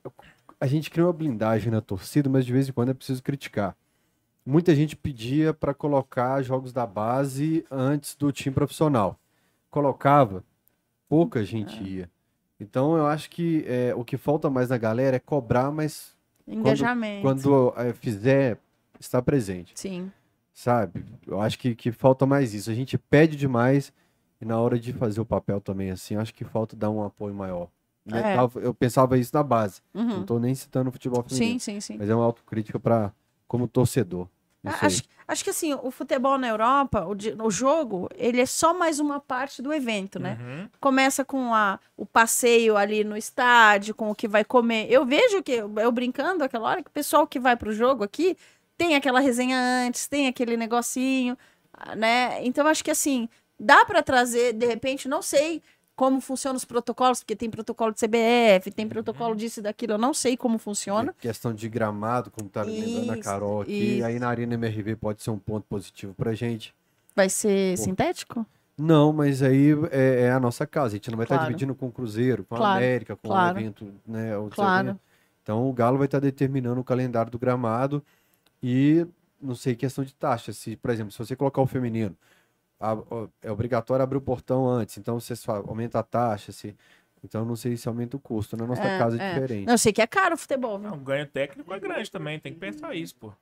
é- 0.05 0.11
a 0.59 0.67
gente 0.67 0.89
cria 0.89 1.05
uma 1.05 1.13
blindagem 1.13 1.71
na 1.71 1.81
torcida, 1.81 2.29
mas 2.29 2.45
de 2.45 2.53
vez 2.53 2.67
em 2.67 2.71
quando 2.71 2.89
é 2.89 2.93
preciso 2.93 3.21
criticar. 3.21 3.75
Muita 4.45 4.73
gente 4.73 4.95
pedia 4.95 5.53
para 5.53 5.73
colocar 5.73 6.41
jogos 6.41 6.73
da 6.73 6.85
base 6.85 7.65
antes 7.69 8.15
do 8.15 8.31
time 8.31 8.53
profissional. 8.53 9.19
Colocava, 9.69 10.43
pouca 11.07 11.43
gente 11.43 11.81
ia. 11.83 12.09
Então 12.59 12.97
eu 12.97 13.05
acho 13.05 13.29
que 13.29 13.63
é, 13.67 13.93
o 13.95 14.03
que 14.03 14.17
falta 14.17 14.49
mais 14.49 14.69
na 14.69 14.77
galera 14.77 15.17
é 15.17 15.19
cobrar, 15.19 15.71
mas 15.71 16.15
Engajamento. 16.47 17.21
quando 17.21 17.73
é, 17.77 17.93
fizer, 17.93 18.57
estar 18.99 19.21
presente. 19.21 19.73
Sim. 19.75 20.11
Sabe? 20.53 21.05
Eu 21.25 21.39
acho 21.41 21.57
que, 21.57 21.73
que 21.75 21.91
falta 21.91 22.25
mais 22.25 22.53
isso. 22.53 22.69
A 22.69 22.73
gente 22.73 22.97
pede 22.97 23.35
demais 23.35 23.93
e 24.41 24.45
na 24.45 24.59
hora 24.59 24.79
de 24.79 24.91
fazer 24.93 25.21
o 25.21 25.25
papel 25.25 25.59
também, 25.61 25.91
assim, 25.91 26.15
acho 26.15 26.33
que 26.33 26.43
falta 26.43 26.75
dar 26.75 26.89
um 26.89 27.03
apoio 27.03 27.33
maior. 27.33 27.67
É. 28.11 28.35
Eu 28.65 28.73
pensava 28.73 29.17
isso 29.17 29.31
na 29.33 29.43
base. 29.43 29.81
Não 29.93 30.03
Uhum. 30.19 30.25
tô 30.25 30.39
nem 30.39 30.55
citando 30.55 30.89
o 30.89 30.91
futebol 30.91 31.23
feminino. 31.23 31.59
Sim, 31.59 31.73
sim, 31.73 31.79
sim. 31.79 31.97
Mas 31.97 32.09
é 32.09 32.15
uma 32.15 32.25
autocrítica 32.25 32.79
para 32.79 33.11
como 33.47 33.67
torcedor. 33.67 34.27
Acho, 34.81 35.03
acho 35.25 35.43
que 35.43 35.49
assim, 35.51 35.73
o 35.73 35.89
futebol 35.89 36.37
na 36.37 36.49
Europa, 36.49 37.05
o, 37.05 37.15
o 37.45 37.49
jogo, 37.51 38.09
ele 38.15 38.41
é 38.41 38.45
só 38.45 38.73
mais 38.73 38.99
uma 38.99 39.19
parte 39.19 39.61
do 39.61 39.71
evento, 39.73 40.19
né? 40.19 40.37
Uhum. 40.41 40.69
Começa 40.81 41.23
com 41.23 41.53
a, 41.53 41.79
o 41.95 42.05
passeio 42.05 42.75
ali 42.75 43.05
no 43.05 43.15
estádio, 43.15 43.95
com 43.95 44.09
o 44.11 44.15
que 44.15 44.27
vai 44.27 44.43
comer. 44.43 44.87
Eu 44.91 45.05
vejo 45.05 45.41
que, 45.41 45.53
eu 45.53 45.91
brincando 45.93 46.43
aquela 46.43 46.67
hora, 46.67 46.83
que 46.83 46.89
o 46.89 46.93
pessoal 46.93 47.25
que 47.25 47.39
vai 47.39 47.55
pro 47.55 47.71
jogo 47.71 48.03
aqui 48.03 48.35
tem 48.79 48.95
aquela 48.95 49.19
resenha 49.19 49.59
antes, 49.85 50.07
tem 50.07 50.27
aquele 50.27 50.55
negocinho, 50.55 51.37
ah, 51.73 51.95
né? 51.97 52.43
Então, 52.45 52.65
acho 52.65 52.81
que 52.81 52.89
assim, 52.89 53.27
dá 53.59 53.83
para 53.83 54.01
trazer, 54.01 54.53
de 54.53 54.65
repente, 54.65 55.09
não 55.09 55.21
sei 55.21 55.61
como 55.97 56.21
funcionam 56.21 56.55
os 56.55 56.63
protocolos, 56.63 57.19
porque 57.19 57.35
tem 57.35 57.49
protocolo 57.49 57.91
de 57.91 57.99
CBF, 57.99 58.71
tem 58.71 58.87
protocolo 58.87 59.35
disso 59.35 59.59
e 59.59 59.63
daquilo, 59.63 59.93
eu 59.93 59.97
não 59.97 60.13
sei 60.13 60.37
como 60.37 60.57
funciona. 60.57 61.13
É 61.19 61.21
questão 61.21 61.53
de 61.53 61.67
gramado, 61.67 62.31
como 62.31 62.49
tá 62.49 62.63
lembrando 62.63 63.11
a 63.11 63.17
Carol 63.17 63.63
aqui. 63.63 63.97
isso. 63.97 64.05
Aí 64.05 64.17
na 64.17 64.29
Arena 64.29 64.53
MRV 64.53 64.95
pode 64.95 65.21
ser 65.21 65.29
um 65.31 65.37
ponto 65.37 65.65
positivo 65.67 66.13
pra 66.13 66.33
gente. 66.33 66.73
Vai 67.13 67.27
ser 67.27 67.77
Pô. 67.77 67.83
sintético? 67.83 68.45
Não, 68.77 69.11
mas 69.11 69.43
aí 69.43 69.71
é, 69.91 70.21
é 70.27 70.31
a 70.31 70.39
nossa 70.39 70.65
casa. 70.65 70.87
A 70.87 70.97
gente 70.97 71.11
não 71.11 71.17
vai 71.17 71.25
estar 71.25 71.35
Claro. 71.35 71.49
dividindo 71.49 71.75
com 71.75 71.87
o 71.87 71.91
Cruzeiro, 71.91 72.45
com 72.45 72.55
a 72.55 72.59
Claro, 72.59 72.77
América, 72.77 73.15
com 73.17 73.27
claro. 73.27 73.57
o 73.57 73.59
evento, 73.59 73.93
né? 74.07 74.31
Claro. 74.51 74.97
Então 75.43 75.69
o 75.69 75.73
Galo 75.73 75.97
vai 75.97 76.05
estar 76.05 76.19
determinando 76.19 76.79
o 76.79 76.83
calendário 76.83 77.29
do 77.29 77.37
gramado 77.37 78.01
e 78.63 79.05
não 79.41 79.55
sei 79.55 79.75
questão 79.75 80.03
de 80.03 80.13
taxa. 80.15 80.53
Se, 80.53 80.75
por 80.77 80.91
exemplo, 80.91 81.11
se 81.11 81.17
você 81.19 81.35
colocar 81.35 81.61
o 81.61 81.67
feminino, 81.67 82.15
a- 82.79 82.95
ó, 82.95 83.27
é 83.41 83.51
obrigatório 83.51 84.03
abrir 84.03 84.17
o 84.17 84.21
portão 84.21 84.67
antes, 84.69 84.97
então 84.97 85.19
você 85.19 85.35
só 85.35 85.57
aumenta 85.57 85.99
a 85.99 86.03
taxa, 86.03 86.51
se, 86.51 86.75
então 87.23 87.45
não 87.45 87.55
sei 87.55 87.77
se 87.77 87.87
aumenta 87.87 88.17
o 88.17 88.19
custo. 88.19 88.57
Na 88.57 88.65
nossa 88.67 88.81
É, 88.83 88.97
casa 88.97 89.17
é 89.17 89.19
é. 89.23 89.33
diferente. 89.35 89.65
Não, 89.67 89.73
eu 89.73 89.77
sei 89.77 89.93
que 89.93 90.01
é 90.01 90.07
caro 90.07 90.35
o 90.35 90.37
futebol, 90.37 90.79
viu? 90.79 90.89
Não, 90.89 90.97
o 90.97 91.01
ganho 91.01 91.27
técnico 91.27 91.73
é 91.73 91.79
grande 91.79 92.11
também, 92.11 92.39
tem 92.39 92.53
que 92.53 92.59
pensar 92.59 92.95
isso, 92.95 93.15
pô. 93.15 93.33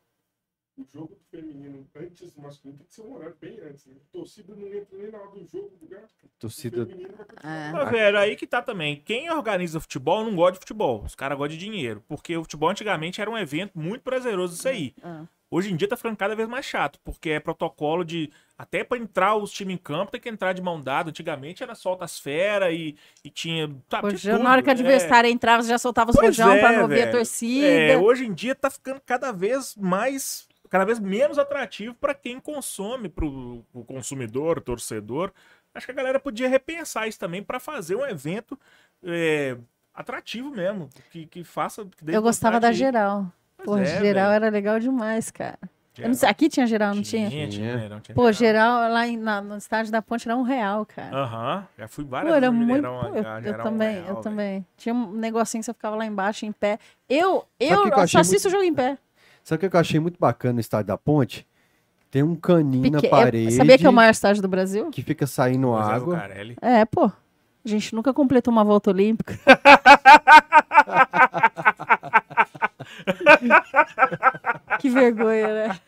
O 0.77 0.85
jogo 0.93 1.15
do 1.15 1.23
feminino 1.31 1.87
antes 1.95 2.31
do 2.31 2.41
masculino 2.41 2.77
tem 2.79 2.87
que 2.87 2.93
ser 2.93 3.01
um 3.01 3.15
horário 3.15 3.35
bem 3.41 3.59
antes. 3.61 3.85
Né? 3.87 3.95
Torcida 4.11 4.55
não 4.55 4.67
entra 4.67 4.97
nem 4.97 5.11
na 5.11 5.17
hora 5.19 5.31
do 5.31 5.45
jogo 5.45 5.69
do 5.69 5.85
lugar. 5.85 6.03
O 6.03 6.27
Torcida. 6.39 6.85
feminino 6.85 7.13
vai 7.17 7.25
continuar. 7.25 7.53
É. 7.53 7.71
Mas, 7.71 7.91
velho, 7.91 8.17
aí 8.19 8.35
que 8.35 8.45
tá 8.47 8.61
também. 8.61 9.01
Quem 9.03 9.29
organiza 9.31 9.79
futebol 9.79 10.23
não 10.23 10.35
gosta 10.35 10.53
de 10.53 10.59
futebol. 10.59 11.03
Os 11.03 11.15
caras 11.15 11.37
gostam 11.37 11.57
de 11.57 11.65
dinheiro. 11.65 12.03
Porque 12.07 12.35
o 12.37 12.43
futebol 12.43 12.69
antigamente 12.69 13.19
era 13.21 13.29
um 13.29 13.37
evento 13.37 13.71
muito 13.77 14.01
prazeroso 14.03 14.53
isso 14.55 14.67
aí. 14.67 14.93
Ah. 15.03 15.23
Hoje 15.49 15.71
em 15.71 15.77
dia 15.77 15.87
tá 15.87 15.95
ficando 15.95 16.17
cada 16.17 16.35
vez 16.35 16.47
mais 16.49 16.65
chato, 16.65 16.99
porque 17.05 17.29
é 17.29 17.39
protocolo 17.39 18.03
de. 18.03 18.29
Até 18.57 18.83
pra 18.83 18.97
entrar 18.97 19.33
os 19.35 19.49
times 19.49 19.75
em 19.75 19.77
campo 19.77 20.11
tem 20.11 20.19
que 20.19 20.27
entrar 20.27 20.51
de 20.51 20.61
mão 20.61 20.81
dada. 20.81 21.09
Antigamente 21.09 21.63
era 21.63 21.73
solta 21.73 22.03
as 22.03 22.19
feras 22.19 22.73
e, 22.73 22.97
e 23.23 23.29
tinha. 23.29 23.73
Sabe, 23.89 24.07
Hoje, 24.07 24.29
tudo. 24.29 24.43
na 24.43 24.51
hora 24.51 24.61
que 24.61 24.67
o 24.67 24.71
É. 24.71 24.73
adversário 24.73 25.29
entrava, 25.29 25.63
você 25.63 25.69
já 25.69 25.77
soltava 25.77 26.11
os 26.11 26.17
Pois 26.17 26.37
rojão 26.37 26.51
é, 26.51 26.59
pra 26.59 26.73
não 26.73 26.81
ouvir 26.81 27.03
a 27.03 27.11
torcida. 27.11 27.65
É, 27.65 27.97
hoje 27.97 28.25
em 28.25 28.33
dia 28.33 28.53
tá 28.55 28.69
ficando 28.69 28.99
cada 29.05 29.31
vez 29.31 29.73
mais. 29.77 30.45
Cada 30.69 30.85
vez 30.85 30.99
menos 30.99 31.37
atrativo 31.37 31.93
pra 31.95 32.13
quem 32.13 32.39
consome, 32.39 33.09
pro, 33.09 33.63
pro 33.71 33.83
consumidor, 33.83 34.61
torcedor. 34.61 35.31
Acho 35.73 35.85
que 35.85 35.91
a 35.91 35.95
galera 35.95 36.19
podia 36.19 36.47
repensar 36.49 37.07
isso 37.07 37.19
também 37.19 37.43
pra 37.43 37.59
fazer 37.59 37.95
um 37.95 38.05
evento 38.05 38.57
é, 39.03 39.57
atrativo 39.93 40.49
mesmo. 40.49 40.89
Que, 41.11 41.25
que 41.25 41.43
faça. 41.43 41.85
que 41.85 42.03
dê 42.03 42.15
Eu 42.15 42.21
gostava 42.21 42.59
da 42.59 42.71
geral. 42.71 43.25
Pois 43.57 43.67
Pô, 43.67 43.77
é, 43.77 43.85
geral 43.85 44.29
velho. 44.29 44.35
era 44.35 44.49
legal 44.49 44.79
demais, 44.79 45.29
cara. 45.31 45.57
Eu 45.97 46.09
não 46.09 46.13
sei, 46.13 46.29
aqui 46.29 46.47
tinha 46.47 46.67
geral, 46.67 46.93
não 46.93 47.01
tinha? 47.01 47.27
Tinha, 47.27 47.47
Tinha. 47.49 47.99
tinha, 48.03 48.13
Pô, 48.13 48.31
geral 48.31 48.87
lá 48.91 49.07
em- 49.07 49.17
na- 49.17 49.41
no 49.41 49.57
estádio 49.57 49.91
da 49.91 49.99
Ponte 49.99 50.27
era 50.27 50.37
um 50.37 50.43
real, 50.43 50.85
cara. 50.85 51.15
Aham, 51.15 51.67
já 51.75 51.87
fui 51.87 52.03
Pô, 52.03 52.11
várias 52.11 52.35
era 52.35 52.51
vezes 52.51 52.65
muito. 52.67 52.83
Pô, 52.87 53.07
eu, 53.17 53.23
já 53.23 53.41
eu 53.41 53.53
era 53.53 53.61
um 53.61 53.65
também, 53.65 53.93
real, 53.95 54.01
eu 54.07 54.13
velho. 54.13 54.21
também. 54.23 54.65
Tinha 54.77 54.93
um 54.93 55.11
negocinho 55.13 55.61
que 55.61 55.65
você 55.65 55.73
ficava 55.73 55.95
lá 55.95 56.05
embaixo 56.05 56.45
em 56.45 56.51
pé. 56.51 56.77
Eu, 57.09 57.47
eu, 57.59 57.85
o 57.85 57.87
eu 57.87 58.07
só 58.07 58.19
assisto 58.19 58.47
o 58.47 58.51
jogo 58.51 58.63
em 58.63 58.75
pé. 58.75 58.95
Sabe 59.47 59.65
o 59.65 59.69
que 59.69 59.75
eu 59.77 59.79
achei 59.79 59.97
muito 59.97 60.19
bacana 60.19 60.55
no 60.55 60.59
estádio 60.59 60.87
da 60.87 60.97
Ponte? 60.97 61.47
Tem 62.11 62.21
um 62.21 62.35
caninho 62.35 62.91
na 62.91 62.99
Peque- 62.99 63.09
parede 63.09 63.53
Sabia 63.53 63.77
que 63.77 63.85
é 63.85 63.89
o 63.89 63.93
maior 63.93 64.11
estádio 64.11 64.41
do 64.41 64.47
Brasil? 64.49 64.89
que 64.91 65.01
fica 65.01 65.25
saindo 65.25 65.69
Moisés 65.69 65.89
água. 65.89 66.15
Lucarelli. 66.15 66.57
É, 66.61 66.83
pô. 66.83 67.05
A 67.05 67.13
gente 67.69 67.95
nunca 67.95 68.13
completou 68.13 68.51
uma 68.51 68.65
volta 68.65 68.89
olímpica. 68.89 69.39
que 74.79 74.89
vergonha, 74.89 75.47
né? 75.47 75.79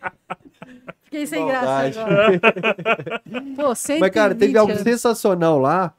Fiquei 1.03 1.27
sem 1.27 1.45
graça 1.45 1.65
Maldade. 1.65 1.99
agora. 1.99 2.39
Pô, 3.57 3.75
120 3.75 3.99
Mas, 3.99 4.09
cara, 4.11 4.33
teve 4.35 4.57
algo 4.57 4.73
sensacional 4.77 5.59
lá, 5.59 5.93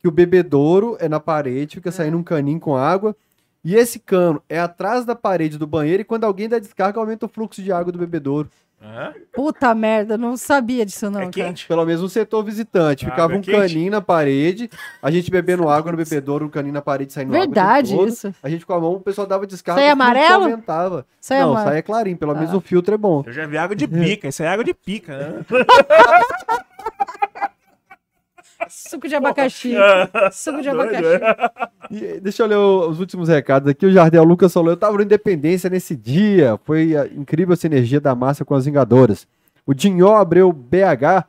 que 0.00 0.08
o 0.08 0.10
bebedouro 0.10 0.96
é 0.98 1.08
na 1.08 1.20
parede, 1.20 1.76
fica 1.76 1.92
saindo 1.92 2.16
um 2.16 2.22
caninho 2.24 2.58
com 2.60 2.74
água, 2.76 3.14
e 3.64 3.74
esse 3.74 3.98
cano 3.98 4.42
é 4.48 4.58
atrás 4.60 5.04
da 5.04 5.14
parede 5.14 5.56
do 5.58 5.66
banheiro, 5.66 6.02
e 6.02 6.04
quando 6.04 6.24
alguém 6.24 6.48
dá 6.48 6.58
descarga, 6.58 7.00
aumenta 7.00 7.26
o 7.26 7.28
fluxo 7.28 7.62
de 7.62 7.72
água 7.72 7.90
do 7.92 7.98
bebedouro. 7.98 8.48
Hã? 8.86 9.14
Puta 9.32 9.74
merda, 9.74 10.18
não 10.18 10.36
sabia 10.36 10.84
disso 10.84 11.08
não, 11.08 11.20
É 11.20 11.22
cara. 11.22 11.32
quente? 11.32 11.66
Pelo 11.66 11.86
menos 11.86 12.02
no 12.02 12.08
setor 12.10 12.44
visitante. 12.44 13.06
Ah, 13.06 13.10
Ficava 13.10 13.32
é 13.32 13.36
um 13.38 13.40
quente? 13.40 13.56
caninho 13.56 13.90
na 13.90 14.02
parede, 14.02 14.68
a 15.02 15.10
gente 15.10 15.30
bebendo 15.30 15.66
água 15.70 15.90
no 15.90 15.96
bebedouro, 15.96 16.44
um 16.44 16.50
caninho 16.50 16.74
na 16.74 16.82
parede 16.82 17.10
saindo 17.10 17.28
água. 17.34 17.38
o 17.38 17.42
tempo 17.44 17.54
Verdade 17.54 17.96
isso. 18.06 18.34
A 18.42 18.50
gente 18.50 18.66
com 18.66 18.74
a 18.74 18.80
mão, 18.80 18.92
o 18.96 19.00
pessoal 19.00 19.26
dava 19.26 19.46
descarga. 19.46 19.80
Sai 19.80 19.88
amarelo? 19.88 20.44
Aumentava. 20.44 21.06
Sai 21.18 21.40
Não, 21.40 21.52
amarelo. 21.52 21.70
sai 21.70 21.78
é 21.78 21.82
clarinho, 21.82 22.18
pelo 22.18 22.34
menos 22.34 22.50
Ah. 22.52 22.56
o 22.58 22.60
filtro 22.60 22.92
é 22.94 22.98
bom. 22.98 23.22
Eu 23.26 23.32
já 23.32 23.46
vi 23.46 23.56
água 23.56 23.74
de 23.74 23.88
pica, 23.88 24.28
isso 24.28 24.42
é 24.42 24.48
água 24.48 24.62
de 24.64 24.74
pica, 24.74 25.16
né? 25.16 25.44
Suco 28.68 29.08
de 29.08 29.14
abacaxi. 29.14 29.74
Suco 30.32 30.62
de 30.62 30.68
abacaxi. 30.68 31.04
E, 31.90 32.20
deixa 32.20 32.42
eu 32.42 32.46
ler 32.46 32.56
os 32.58 33.00
últimos 33.00 33.28
recados 33.28 33.68
aqui. 33.68 33.86
O 33.86 33.92
Jardel 33.92 34.24
Lucas 34.24 34.52
falou: 34.52 34.70
Eu 34.70 34.76
tava 34.76 34.96
no 34.96 35.02
Independência 35.02 35.68
nesse 35.70 35.94
dia. 35.96 36.58
Foi 36.64 36.96
a 36.96 37.06
incrível 37.06 37.52
essa 37.54 37.66
energia 37.66 38.00
da 38.00 38.14
massa 38.14 38.44
com 38.44 38.54
as 38.54 38.64
Vingadoras. 38.64 39.26
O 39.66 39.72
Dinho 39.74 40.08
Abreu 40.14 40.52
BH, 40.52 41.24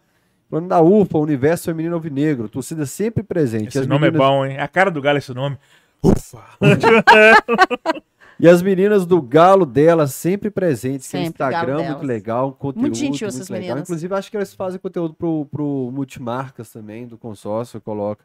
falando 0.49 0.67
da 0.67 0.81
UFA, 0.81 1.17
Universo 1.19 1.65
Feminino 1.65 1.95
Alvinegro. 1.95 2.49
Torcida 2.49 2.85
sempre 2.85 3.23
presente. 3.23 3.69
Esse 3.69 3.79
As 3.79 3.87
nome 3.87 4.07
meninas- 4.07 4.21
é 4.21 4.29
bom, 4.29 4.45
hein? 4.45 4.55
É 4.57 4.61
a 4.61 4.67
cara 4.67 4.91
do 4.91 5.01
galo 5.01 5.17
esse 5.17 5.33
nome. 5.33 5.57
Ufa! 6.03 6.43
E 8.39 8.47
as 8.47 8.61
meninas 8.61 9.05
do 9.05 9.21
Galo 9.21 9.65
dela 9.65 10.07
sempre 10.07 10.49
presentes. 10.49 11.11
Galo 11.11 11.25
Instagram 11.25 11.75
muito 11.75 11.87
delas. 11.87 12.03
legal, 12.03 12.51
conteúdo 12.53 12.95
gentil 12.95 13.09
muito 13.09 13.25
essas 13.25 13.49
legal. 13.49 13.67
meninas. 13.67 13.83
Inclusive, 13.83 14.13
acho 14.13 14.31
que 14.31 14.37
elas 14.37 14.53
fazem 14.53 14.79
conteúdo 14.79 15.13
pro, 15.13 15.45
pro 15.45 15.89
Multimarcas 15.93 16.71
também, 16.71 17.07
do 17.07 17.17
consórcio, 17.17 17.79
coloca. 17.79 18.23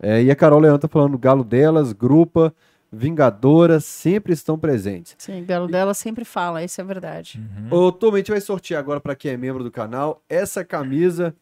É, 0.00 0.22
e 0.22 0.30
a 0.30 0.36
Carol 0.36 0.60
Leão 0.60 0.78
tá 0.78 0.86
falando 0.86 1.18
Galo 1.18 1.42
delas, 1.42 1.92
Grupa, 1.92 2.54
Vingadoras, 2.90 3.84
sempre 3.84 4.32
estão 4.32 4.58
presentes. 4.58 5.14
Sim, 5.18 5.42
o 5.42 5.44
belo 5.44 5.66
dela 5.66 5.92
sempre 5.92 6.24
fala, 6.24 6.62
isso 6.62 6.80
é 6.80 6.84
verdade. 6.84 7.40
Ô, 7.70 7.92
Tom, 7.92 8.14
a 8.14 8.18
gente 8.18 8.30
vai 8.30 8.40
sortear 8.40 8.80
agora 8.80 9.00
para 9.00 9.14
quem 9.14 9.32
é 9.32 9.36
membro 9.36 9.62
do 9.62 9.70
canal 9.70 10.22
essa 10.28 10.64
camisa 10.64 11.34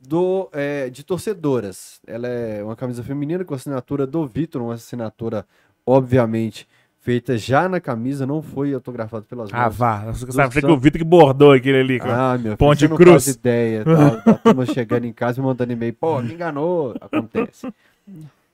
do 0.00 0.48
é, 0.52 0.90
de 0.90 1.04
torcedoras. 1.04 2.00
Ela 2.06 2.26
é 2.26 2.64
uma 2.64 2.74
camisa 2.74 3.02
feminina 3.02 3.44
com 3.44 3.54
assinatura 3.54 4.06
do 4.06 4.26
Vitor, 4.26 4.60
uma 4.60 4.74
assinatura, 4.74 5.46
obviamente, 5.86 6.66
feita 7.08 7.38
já 7.38 7.66
na 7.70 7.80
camisa, 7.80 8.26
não 8.26 8.42
foi 8.42 8.74
autografada 8.74 9.24
pelas 9.24 9.48
Ah, 9.50 9.62
mãos. 9.62 9.76
vá. 9.76 10.04
Você 10.12 10.30
sabe 10.30 10.52
que 10.52 10.60
Santos. 10.60 10.76
o 10.76 10.78
Vitor 10.78 10.98
que 10.98 11.04
bordou 11.06 11.52
aquele 11.52 11.78
ali. 11.80 11.98
cara. 11.98 12.32
Ah, 12.32 12.34
meu 12.34 12.42
filho, 12.42 12.56
Ponte 12.58 12.86
não 12.86 12.96
Cruz. 12.98 13.24
faz 13.24 13.28
ideia. 13.28 13.82
Tá, 13.82 14.34
turma 14.44 14.66
chegando 14.66 15.06
em 15.06 15.12
casa 15.14 15.40
e 15.40 15.42
mandando 15.42 15.72
e-mail. 15.72 15.94
Pô, 15.94 16.20
me 16.20 16.34
enganou. 16.34 16.94
Acontece. 17.00 17.72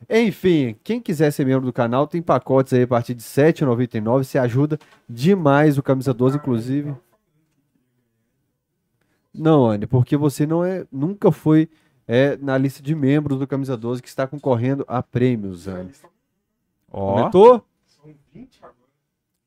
Enfim, 0.09 0.77
quem 0.85 1.01
quiser 1.01 1.33
ser 1.33 1.45
membro 1.45 1.67
do 1.67 1.73
canal, 1.73 2.07
tem 2.07 2.23
pacotes 2.23 2.73
aí 2.75 2.83
a 2.83 2.87
partir 2.87 3.15
de 3.15 3.25
R$ 3.25 3.29
7,99. 3.53 4.23
Você 4.23 4.39
ajuda 4.39 4.79
demais 5.09 5.77
o 5.77 5.83
Camisa 5.83 6.15
12, 6.15 6.37
inclusive. 6.37 6.95
Não, 9.35 9.67
Anny, 9.69 9.85
porque 9.89 10.17
você 10.17 10.47
não 10.47 10.65
é, 10.65 10.85
nunca 10.93 11.33
foi 11.33 11.69
é, 12.07 12.37
na 12.37 12.57
lista 12.57 12.81
de 12.81 12.95
membros 12.95 13.37
do 13.41 13.49
Camisa 13.49 13.77
12 13.77 14.01
que 14.01 14.09
está 14.09 14.29
concorrendo 14.29 14.85
a 14.87 15.03
prêmios, 15.03 15.67
Anny. 15.67 15.91
Ó. 16.93 17.25
20 17.25 17.37
agora. 17.37 17.63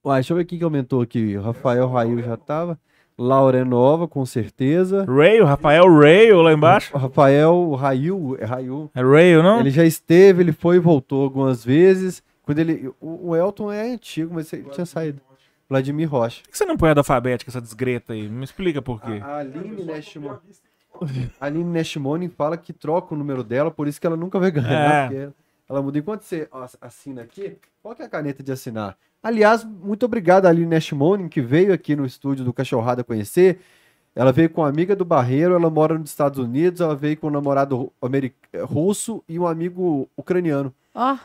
Uai, 0.04 0.20
deixa 0.20 0.34
eu 0.34 0.38
ver 0.38 0.46
quem 0.46 0.58
que 0.58 0.64
aumentou 0.64 1.02
aqui. 1.02 1.38
O 1.38 1.42
Rafael 1.42 1.88
Rail 1.90 2.22
já 2.24 2.38
tava. 2.38 2.80
Laura 3.18 3.58
é 3.58 3.64
nova, 3.64 4.08
com 4.08 4.24
certeza. 4.26 5.04
Ray, 5.06 5.42
o 5.42 5.46
Rafael 5.46 5.92
Ray 5.92 6.32
lá 6.32 6.54
embaixo. 6.54 6.96
Rafael 6.96 7.72
Rail, 7.74 8.38
é 8.40 8.46
Rail. 8.46 8.92
É 8.94 9.02
Ray, 9.02 9.36
não? 9.42 9.60
Ele 9.60 9.72
já 9.72 9.84
esteve, 9.84 10.44
ele 10.44 10.52
foi 10.52 10.76
e 10.76 10.80
voltou 10.80 11.24
algumas 11.24 11.66
vezes. 11.66 12.22
Quando 12.44 12.60
ele, 12.60 12.92
o, 13.02 13.30
o 13.30 13.36
Elton 13.36 13.72
é 13.72 13.92
antigo, 13.92 14.36
mas 14.36 14.54
ele 14.54 14.70
tinha 14.70 14.86
saído. 14.86 15.20
Vladimir 15.68 16.10
Rocha. 16.10 16.44
Por 16.44 16.52
que 16.52 16.58
você 16.58 16.66
não 16.66 16.78
põe 16.78 16.92
a 16.92 16.94
da 16.94 17.02
alfabética, 17.02 17.50
essa 17.52 17.60
desgreta 17.60 18.14
aí? 18.14 18.30
Me 18.30 18.44
explica 18.44 18.82
por 18.82 19.02
quê. 19.02 19.20
A 19.22 19.38
Aline 19.40 19.84
Neshimon. 19.84 20.38
A 21.42 21.46
Aline 21.46 21.66
Neshimoni 21.66 22.30
fala 22.30 22.56
que 22.56 22.72
troca 22.72 23.14
o 23.14 23.18
número 23.18 23.44
dela, 23.44 23.70
por 23.70 23.88
isso 23.88 24.00
que 24.00 24.08
ela 24.08 24.16
nunca 24.16 24.40
vai 24.40 24.50
ganhar. 24.50 25.12
É. 25.12 25.30
ela 25.70 25.82
muda. 25.82 25.98
Enquanto 26.00 26.22
você 26.22 26.48
ass- 26.52 26.78
assina 26.82 27.22
aqui, 27.22 27.58
qual 27.82 27.96
que 27.96 28.02
é 28.02 28.06
a 28.06 28.10
caneta 28.10 28.42
de 28.44 28.52
assinar? 28.52 28.98
Aliás, 29.22 29.64
muito 29.64 30.06
obrigado 30.06 30.46
a 30.46 30.50
Aline 30.50 30.68
Neshimoni, 30.68 31.28
que 31.28 31.42
veio 31.42 31.74
aqui 31.74 31.96
no 31.96 32.06
estúdio 32.06 32.46
do 32.46 32.54
Cachorrada 32.54 33.04
conhecer. 33.04 33.60
Ela 34.16 34.32
veio 34.32 34.50
com 34.50 34.62
uma 34.62 34.70
amiga 34.70 34.96
do 34.96 35.06
Barreiro, 35.06 35.54
ela 35.54 35.70
mora 35.70 35.98
nos 35.98 36.10
Estados 36.10 36.40
Unidos, 36.40 36.82
ela 36.82 36.96
veio 36.96 37.18
com 37.18 37.28
um 37.28 37.32
namorado 37.32 37.92
russo 38.66 39.24
e 39.28 39.38
um 39.38 39.46
amigo 39.46 40.10
ucraniano. 40.18 40.74
Ó, 40.96 41.18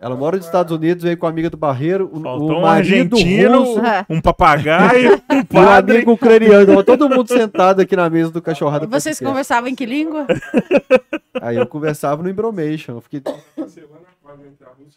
Ela 0.00 0.14
mora 0.14 0.36
nos 0.36 0.46
Estados 0.46 0.72
Unidos, 0.72 1.02
veio 1.02 1.18
com 1.18 1.26
a 1.26 1.28
amiga 1.28 1.50
do 1.50 1.56
Barreiro, 1.56 2.08
o, 2.12 2.20
Faltou 2.20 2.52
o 2.52 2.58
um 2.58 2.60
marido 2.62 3.16
argentino, 3.16 3.58
russo 3.64 3.84
É. 3.84 4.06
um 4.08 4.20
papagaio, 4.20 5.20
um 5.28 5.44
padre. 5.44 5.96
amigo 5.96 6.12
ucraniano. 6.12 6.66
Tava 6.66 6.84
todo 6.84 7.08
mundo 7.08 7.26
sentado 7.26 7.80
aqui 7.80 7.96
na 7.96 8.08
mesa 8.08 8.30
do 8.30 8.40
Cachorrada. 8.40 8.84
e 8.84 8.88
vocês 8.88 9.16
Podcast. 9.16 9.24
conversavam 9.24 9.68
em 9.68 9.74
que 9.74 9.84
língua? 9.84 10.24
Aí 11.42 11.56
eu 11.56 11.66
conversava 11.66 12.22
no 12.22 12.30
Embromation. 12.30 12.92
Eu 12.92 13.00
fiquei... 13.00 13.22
E 13.56 13.60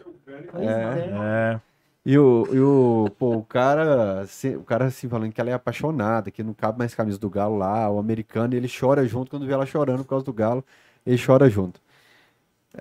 Ucrânia. 0.07 0.51
É. 0.55 1.53
É. 1.55 1.59
E 2.03 2.17
o, 2.17 2.47
e 2.51 2.59
o, 2.59 3.11
pô, 3.17 3.35
o 3.37 3.43
cara, 3.43 4.21
assim, 4.21 4.55
o 4.55 4.63
cara 4.63 4.85
assim, 4.85 5.07
falando 5.07 5.31
que 5.31 5.39
ela 5.39 5.51
é 5.51 5.53
apaixonada, 5.53 6.31
que 6.31 6.41
não 6.41 6.53
cabe 6.53 6.79
mais 6.79 6.95
camisa 6.95 7.19
do 7.19 7.29
Galo 7.29 7.57
lá, 7.57 7.89
o 7.91 7.99
americano, 7.99 8.55
ele 8.55 8.67
chora 8.67 9.05
junto 9.07 9.29
quando 9.29 9.45
vê 9.45 9.53
ela 9.53 9.67
chorando 9.67 10.03
por 10.03 10.09
causa 10.09 10.25
do 10.25 10.33
Galo, 10.33 10.65
ele 11.05 11.21
chora 11.23 11.47
junto. 11.47 11.79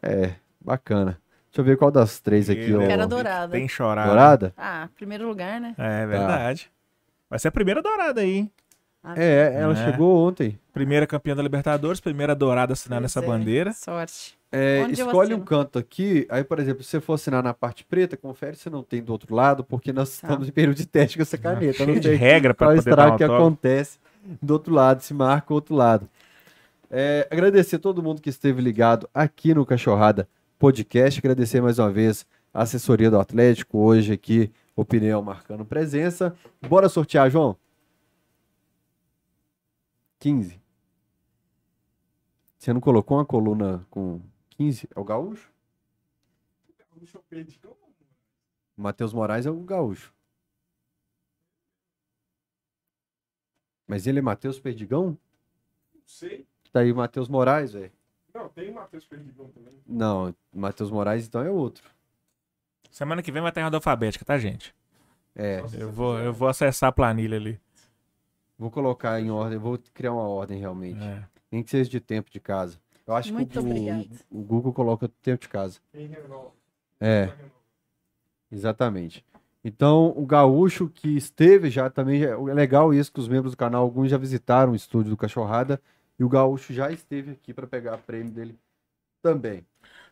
É, 0.03 0.33
bacana. 0.61 1.19
Deixa 1.51 1.61
eu 1.61 1.65
ver 1.65 1.77
qual 1.77 1.91
das 1.91 2.21
três 2.21 2.49
aqui, 2.49 2.73
ó. 2.75 2.79
Quero 2.87 3.07
dourada. 3.09 3.53
Tem 3.53 3.67
chorado. 3.69 4.09
Dourada? 4.09 4.55
Ah, 4.57 4.89
primeiro 4.95 5.27
lugar, 5.27 5.61
né? 5.61 5.75
É 5.77 6.07
verdade. 6.07 6.71
Vai 7.29 7.39
ser 7.39 7.49
a 7.49 7.53
primeira 7.53 7.83
dourada 7.83 8.21
aí, 8.21 8.31
hein? 8.39 8.51
É, 9.17 9.55
ela 9.59 9.73
É. 9.73 9.85
chegou 9.91 10.29
ontem. 10.29 10.59
Primeira 10.73 11.07
campeã 11.07 11.35
da 11.35 11.43
Libertadores, 11.43 12.01
primeira 12.01 12.35
dourada 12.35 12.75
assinando 12.75 13.03
Pois 13.03 13.11
essa 13.17 13.21
é, 13.25 13.27
bandeira. 13.27 13.73
Sorte. 13.73 14.39
É, 14.53 14.83
eu 14.83 14.91
escolhe 14.91 15.33
um 15.33 15.41
canto 15.41 15.79
aqui, 15.79 16.27
aí, 16.29 16.43
por 16.45 16.59
exemplo, 16.59 16.83
se 16.83 16.91
você 16.91 17.01
for 17.01 17.15
assinar 17.15 17.43
na 17.43 17.55
parte 17.55 17.85
preta, 17.85 18.17
confere 18.17 18.57
se 18.57 18.69
não 18.69 18.83
tem 18.83 19.01
do 19.03 19.11
outro 19.13 19.35
lado, 19.35 19.65
porque 19.65 19.93
nós 19.93 20.19
Tá. 20.21 20.27
estamos 20.29 20.49
em 20.49 20.53
período 20.53 20.77
de 20.77 20.87
teste 20.87 21.17
com 21.17 21.23
essa 21.23 21.39
caneta. 21.39 21.65
Eu 21.67 21.87
Cheio 21.87 21.95
não 21.95 22.03
sei 22.03 22.15
regra 22.17 22.53
pra 22.53 22.67
qual 22.69 22.77
poder 22.77 22.85
dar 22.85 22.91
um 22.91 22.93
estrago 22.93 23.17
que 23.17 23.23
autógrafo. 23.25 23.47
acontece 23.49 23.99
do 24.43 24.53
outro 24.53 24.75
lado, 24.75 25.03
se 25.03 25.15
marca 25.15 25.53
o 25.53 25.55
outro 25.55 25.75
lado. 25.75 26.09
É, 26.91 27.27
agradecer 27.31 27.79
todo 27.79 28.03
mundo 28.03 28.21
que 28.21 28.29
esteve 28.29 28.61
ligado 28.61 29.09
aqui 29.15 29.55
no 29.55 29.65
Cachorrada 29.65 30.29
Podcast. 30.61 31.19
Agradecer 31.19 31.63
mais 31.63 31.79
uma 31.79 31.91
vez 31.91 32.27
a 32.53 32.61
assessoria 32.61 33.11
do 33.11 33.19
Atlético, 33.19 33.79
hoje 33.79 34.13
aqui, 34.13 34.53
opinião 34.77 35.23
marcando 35.23 35.65
presença. 35.65 36.37
Bora 36.69 36.87
sortear, 36.87 37.31
João? 37.31 37.57
15. 40.19 40.61
Você 42.59 42.75
não 42.75 42.81
colocou 42.81 43.17
uma 43.17 43.25
coluna 43.25 43.87
com 43.89 44.21
15? 44.51 44.87
É 44.95 45.01
o 45.01 45.03
gaúcho? 45.03 45.51
Matheus 48.77 49.15
Moraes 49.15 49.47
é 49.47 49.51
o 49.51 49.61
gaúcho. 49.61 50.13
Mas 53.87 54.07
ele 54.07 54.19
é 54.19 54.23
Matheus 54.23 54.61
Perdigão? 54.61 55.17
Não 55.95 56.03
sei. 56.05 56.47
Tá 56.71 56.81
aí 56.81 56.93
o 56.93 56.97
Matheus 56.97 57.31
Moraes, 57.31 57.73
velho. 57.73 58.00
Não, 58.35 58.49
tem 58.49 58.71
o 58.71 58.75
Matheus 58.75 59.05
Perdigão 59.05 59.49
também. 59.49 59.75
Não, 59.87 60.35
Matheus 60.53 60.91
Moraes 60.91 61.27
então 61.27 61.43
é 61.43 61.51
outro. 61.51 61.85
Semana 62.91 63.23
que 63.23 63.31
vem 63.33 63.43
vai 63.43 63.53
ter 63.53 63.63
ordem 63.63 63.77
alfabética, 63.77 64.25
tá, 64.25 64.39
gente? 64.39 64.75
É, 65.35 65.63
Eu 65.79 65.91
vou, 65.93 66.19
eu 66.19 66.33
vou 66.33 66.49
acessar 66.49 66.89
a 66.89 66.93
planilha 66.93 67.37
ali. 67.37 67.61
vou 68.59 68.71
colocar 68.71 69.21
em 69.21 69.31
ordem, 69.31 69.59
vou 69.59 69.79
criar 69.95 70.13
uma 70.13 70.29
ordem 70.29 70.59
realmente. 70.59 71.03
É. 71.03 71.25
Nem 71.51 71.63
que 71.63 71.71
seja 71.71 71.89
de 71.89 72.01
tempo 72.01 72.31
de 72.31 72.41
casa. 72.41 72.79
Eu 73.07 73.15
acho 73.15 73.33
Muito 73.33 73.51
que 73.51 73.59
o, 73.59 74.39
o 74.39 74.43
Google 74.43 74.73
coloca 74.73 75.09
tempo 75.23 75.43
de 75.43 75.49
casa. 75.49 75.81
Quem 75.93 76.07
renova? 76.07 76.51
É, 77.01 77.33
exatamente. 78.51 79.25
Então, 79.65 80.13
o 80.17 80.25
gaúcho 80.25 80.89
que 80.89 81.17
esteve 81.17 81.71
já 81.71 81.91
também, 81.91 82.23
é 82.23 82.35
legal 82.37 82.95
isso 82.95 83.13
que 83.13 83.21
os 83.21 83.29
membros 83.29 83.53
do 83.53 83.57
canal, 83.57 83.83
alguns 83.83 84.11
já 84.11 84.17
visitaram 84.17 84.73
o 84.73 84.77
estúdio 84.77 85.11
do 85.11 85.17
Cachorrada, 85.17 85.81
e 86.21 86.25
o 86.25 86.31
gaúcho 86.31 86.75
já 86.75 86.93
esteve 86.93 87.33
aqui 87.33 87.55
para 87.55 87.67
pegar 87.67 87.95
a 87.95 87.99
prêmio 87.99 88.33
dele 88.33 88.59
também. 89.23 89.67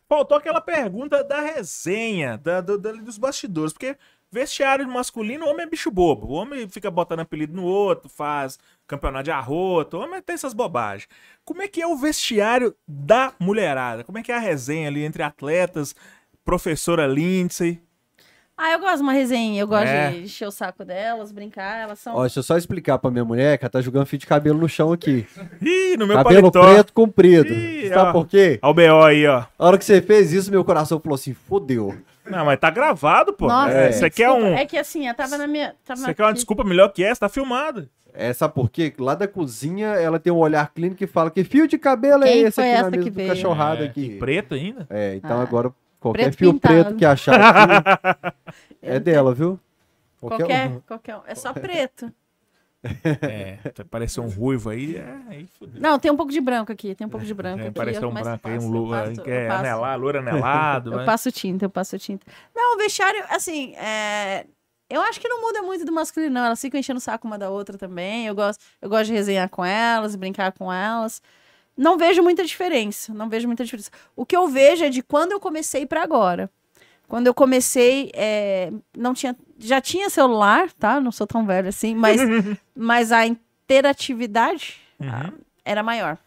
Faltou 0.08 0.36
aquela 0.38 0.60
pergunta 0.60 1.22
da 1.22 1.40
resenha, 1.40 2.38
da, 2.38 2.60
da- 2.62 2.76
dos 2.76 3.18
bastidores, 3.18 3.72
porque 3.72 3.96
vestiário 4.30 4.88
masculino, 4.88 5.46
o 5.46 5.50
homem 5.50 5.64
é 5.66 5.68
bicho 5.68 5.90
bobo. 5.90 6.28
O 6.28 6.32
homem 6.32 6.68
fica 6.68 6.90
botando 6.90 7.20
apelido 7.20 7.54
no 7.54 7.64
outro, 7.64 8.08
faz 8.08 8.58
campeonato 8.86 9.24
de 9.24 9.30
arroto, 9.30 9.98
o 9.98 10.00
homem 10.00 10.22
tem 10.22 10.34
essas 10.34 10.54
bobagens. 10.54 11.08
Como 11.44 11.62
é 11.62 11.68
que 11.68 11.82
é 11.82 11.86
o 11.86 11.96
vestiário 11.96 12.74
da 12.86 13.34
mulherada? 13.38 14.04
Como 14.04 14.18
é 14.18 14.22
que 14.22 14.32
é 14.32 14.36
a 14.36 14.40
resenha 14.40 14.88
ali 14.88 15.04
entre 15.04 15.22
atletas, 15.22 15.94
professora 16.44 17.06
Lindsay? 17.06 17.82
Ah, 18.60 18.72
eu 18.72 18.80
gosto 18.80 18.96
de 18.96 19.02
uma 19.02 19.12
resenha, 19.12 19.60
eu 19.60 19.68
gosto 19.68 19.86
É. 19.86 20.10
de 20.10 20.22
encher 20.24 20.48
o 20.48 20.50
saco 20.50 20.84
delas, 20.84 21.30
brincar, 21.30 21.80
elas 21.80 22.00
são... 22.00 22.16
Ó, 22.16 22.22
deixa 22.22 22.40
eu 22.40 22.42
só 22.42 22.56
explicar 22.58 22.98
pra 22.98 23.08
minha 23.10 23.24
mulher 23.24 23.56
que 23.56 23.64
ela 23.64 23.70
tá 23.70 23.80
jogando 23.80 24.04
fio 24.06 24.18
de 24.18 24.26
cabelo 24.26 24.58
no 24.58 24.68
chão 24.68 24.92
aqui. 24.92 25.24
Ih, 25.62 25.96
no 25.96 26.08
meu 26.08 26.16
cabelo 26.16 26.50
paletó. 26.50 26.74
preto 26.74 26.92
comprido. 26.92 27.52
Ih, 27.54 27.88
Sabe 27.88 28.08
ó. 28.08 28.12
por 28.12 28.26
quê? 28.26 28.58
Olha 28.60 28.70
o 28.70 28.74
BO 28.74 29.04
aí, 29.04 29.26
ó. 29.28 29.44
A 29.56 29.66
hora 29.66 29.78
que 29.78 29.84
você 29.84 30.02
fez 30.02 30.32
isso, 30.32 30.50
meu 30.50 30.64
coração 30.64 30.98
falou 30.98 31.14
assim, 31.14 31.32
fodeu. 31.34 31.96
Não, 32.28 32.44
mas 32.44 32.58
tá 32.58 32.68
gravado, 32.68 33.32
pô. 33.32 33.46
Nossa, 33.46 33.70
É, 33.70 33.92
Você 33.92 34.10
quer 34.10 34.26
desculpa, 34.26 34.46
um. 34.48 34.54
É 34.54 34.66
que 34.66 34.76
assim, 34.76 35.06
eu 35.08 35.14
tava 35.14 35.38
na 35.38 35.46
minha... 35.46 35.74
Tava 35.86 36.00
Você 36.00 36.12
quer 36.12 36.22
uma 36.24 36.28
aqui. 36.30 36.34
desculpa 36.38 36.64
melhor 36.64 36.88
que 36.92 37.02
essa? 37.04 37.20
Tá 37.20 37.28
filmado. 37.28 37.88
É, 38.12 38.32
sabe 38.32 38.52
por 38.54 38.68
quê? 38.68 38.92
Lá 38.98 39.14
da 39.14 39.28
cozinha, 39.28 39.86
ela 39.90 40.18
tem 40.18 40.32
um 40.32 40.36
olhar 40.38 40.72
clínico 40.74 41.04
e 41.04 41.06
fala 41.06 41.30
que 41.30 41.44
fio 41.44 41.68
de 41.68 41.78
cabelo 41.78 42.24
é 42.24 42.32
Quem 42.32 42.40
esse 42.42 42.52
foi 42.56 42.64
aqui 42.64 42.72
na 42.72 42.78
essa 42.80 42.90
mesa 42.90 43.02
que 43.04 43.10
do 43.10 43.14
veio? 43.14 43.28
cachorrado 43.28 43.82
É, 43.84 43.86
aqui. 43.86 44.00
e 44.06 44.18
preto 44.18 44.54
ainda? 44.56 44.86
É, 44.90 45.14
então 45.14 45.38
Ah. 45.38 45.42
agora 45.42 45.70
qualquer 46.00 46.22
Preto 46.24 46.36
fio 46.38 46.52
pintado. 46.54 46.74
preto 46.74 46.96
que 46.96 47.04
achar 47.04 47.40
aqui 47.40 48.36
é 48.82 48.98
dela, 49.00 49.34
viu? 49.34 49.58
Qualquer, 50.20 50.68
um. 50.68 50.80
qualquer 50.80 51.16
um. 51.16 51.20
É 51.26 51.34
só 51.34 51.52
preto. 51.52 52.12
É, 53.20 53.58
pareceu 53.90 54.22
um 54.22 54.28
ruivo 54.28 54.70
aí, 54.70 54.96
é, 54.96 55.18
aí 55.28 55.48
fudeu. 55.58 55.80
Não, 55.82 55.98
tem 55.98 56.12
um 56.12 56.16
pouco 56.16 56.30
de 56.30 56.40
branco 56.40 56.70
aqui, 56.70 56.94
tem 56.94 57.08
um 57.08 57.10
pouco 57.10 57.26
de 57.26 57.34
branco 57.34 57.60
É, 57.60 57.64
eu- 57.66 58.08
um 58.08 58.14
branco 58.14 58.48
aí, 58.48 58.56
um 58.58 58.88
passo, 58.88 59.22
que 59.22 59.30
é 59.30 59.50
anelado, 59.50 60.00
louro 60.00 60.18
anelado. 60.20 60.90
Eu 60.94 60.96
mas- 60.98 61.06
passo 61.06 61.32
tinta, 61.32 61.64
eu 61.64 61.70
passo 61.70 61.98
tinta. 61.98 62.24
Não, 62.54 62.76
o 62.76 62.78
vestiário, 62.78 63.24
assim, 63.30 63.74
é... 63.74 64.46
eu 64.88 65.00
acho 65.02 65.20
que 65.20 65.28
não 65.28 65.40
muda 65.40 65.60
muito 65.60 65.84
do 65.84 65.90
masculino, 65.92 66.32
não. 66.34 66.44
Elas 66.44 66.60
ficam 66.60 66.78
enchendo 66.78 66.98
o 66.98 67.00
saco 67.00 67.26
uma 67.26 67.36
da 67.36 67.50
outra 67.50 67.76
também. 67.76 68.26
Eu 68.28 68.34
gosto, 68.36 68.64
eu 68.80 68.88
gosto 68.88 69.06
de 69.06 69.12
resenhar 69.12 69.48
com 69.48 69.64
elas, 69.64 70.14
brincar 70.14 70.52
com 70.52 70.72
elas. 70.72 71.20
Não 71.78 71.96
vejo 71.96 72.22
muita 72.24 72.44
diferença. 72.44 73.14
Não 73.14 73.28
vejo 73.28 73.46
muita 73.46 73.64
diferença. 73.64 73.90
O 74.16 74.26
que 74.26 74.36
eu 74.36 74.48
vejo 74.48 74.84
é 74.84 74.88
de 74.90 75.00
quando 75.02 75.30
eu 75.32 75.38
comecei 75.38 75.86
pra 75.86 76.02
agora. 76.02 76.50
Quando 77.06 77.28
eu 77.28 77.32
comecei, 77.32 78.10
é, 78.14 78.70
não 78.96 79.14
tinha, 79.14 79.34
já 79.58 79.80
tinha 79.80 80.10
celular, 80.10 80.70
tá? 80.72 81.00
Não 81.00 81.12
sou 81.12 81.26
tão 81.26 81.46
velha 81.46 81.68
assim, 81.68 81.94
mas, 81.94 82.20
mas 82.76 83.12
a 83.12 83.24
interatividade 83.26 84.76
ah, 85.00 85.26
Uhum. 85.26 85.32
era 85.64 85.82
maior. 85.82 86.18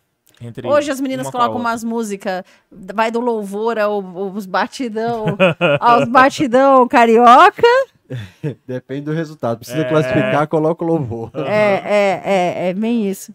Entre 0.43 0.67
Hoje 0.67 0.89
as 0.89 0.99
meninas 0.99 1.29
colocam 1.29 1.57
umas 1.57 1.83
músicas, 1.83 2.43
vai 2.71 3.11
do 3.11 3.19
louvor 3.19 3.77
ao, 3.77 4.01
aos 4.17 4.47
batidão, 4.47 5.37
aos 5.79 6.07
batidão 6.07 6.87
carioca. 6.87 7.61
Depende 8.65 9.01
do 9.01 9.11
resultado. 9.13 9.59
Precisa 9.59 9.81
É. 9.81 9.89
classificar, 9.89 10.47
coloca 10.47 10.83
o 10.83 10.87
louvor. 10.87 11.29
É, 11.35 11.75
é, 11.85 12.21
é, 12.25 12.69
é 12.69 12.73
bem 12.73 13.07
isso. 13.07 13.33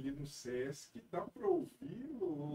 Que 0.00 0.08
ali 0.08 0.10
no 0.12 0.26
Sesc 0.26 1.00
dá 1.10 1.20
pra 1.22 1.46
ouvir 1.48 2.08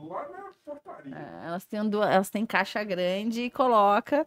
lá 0.10 0.28
na 0.30 0.52
portaria. 0.65 1.14
É, 1.15 1.48
Elas 1.48 1.65
têm, 1.65 1.90
duas, 1.90 2.10
elas 2.10 2.30
têm 2.30 2.45
caixa 2.45 2.84
grande 2.84 3.41
e 3.44 3.49
coloca. 3.49 4.26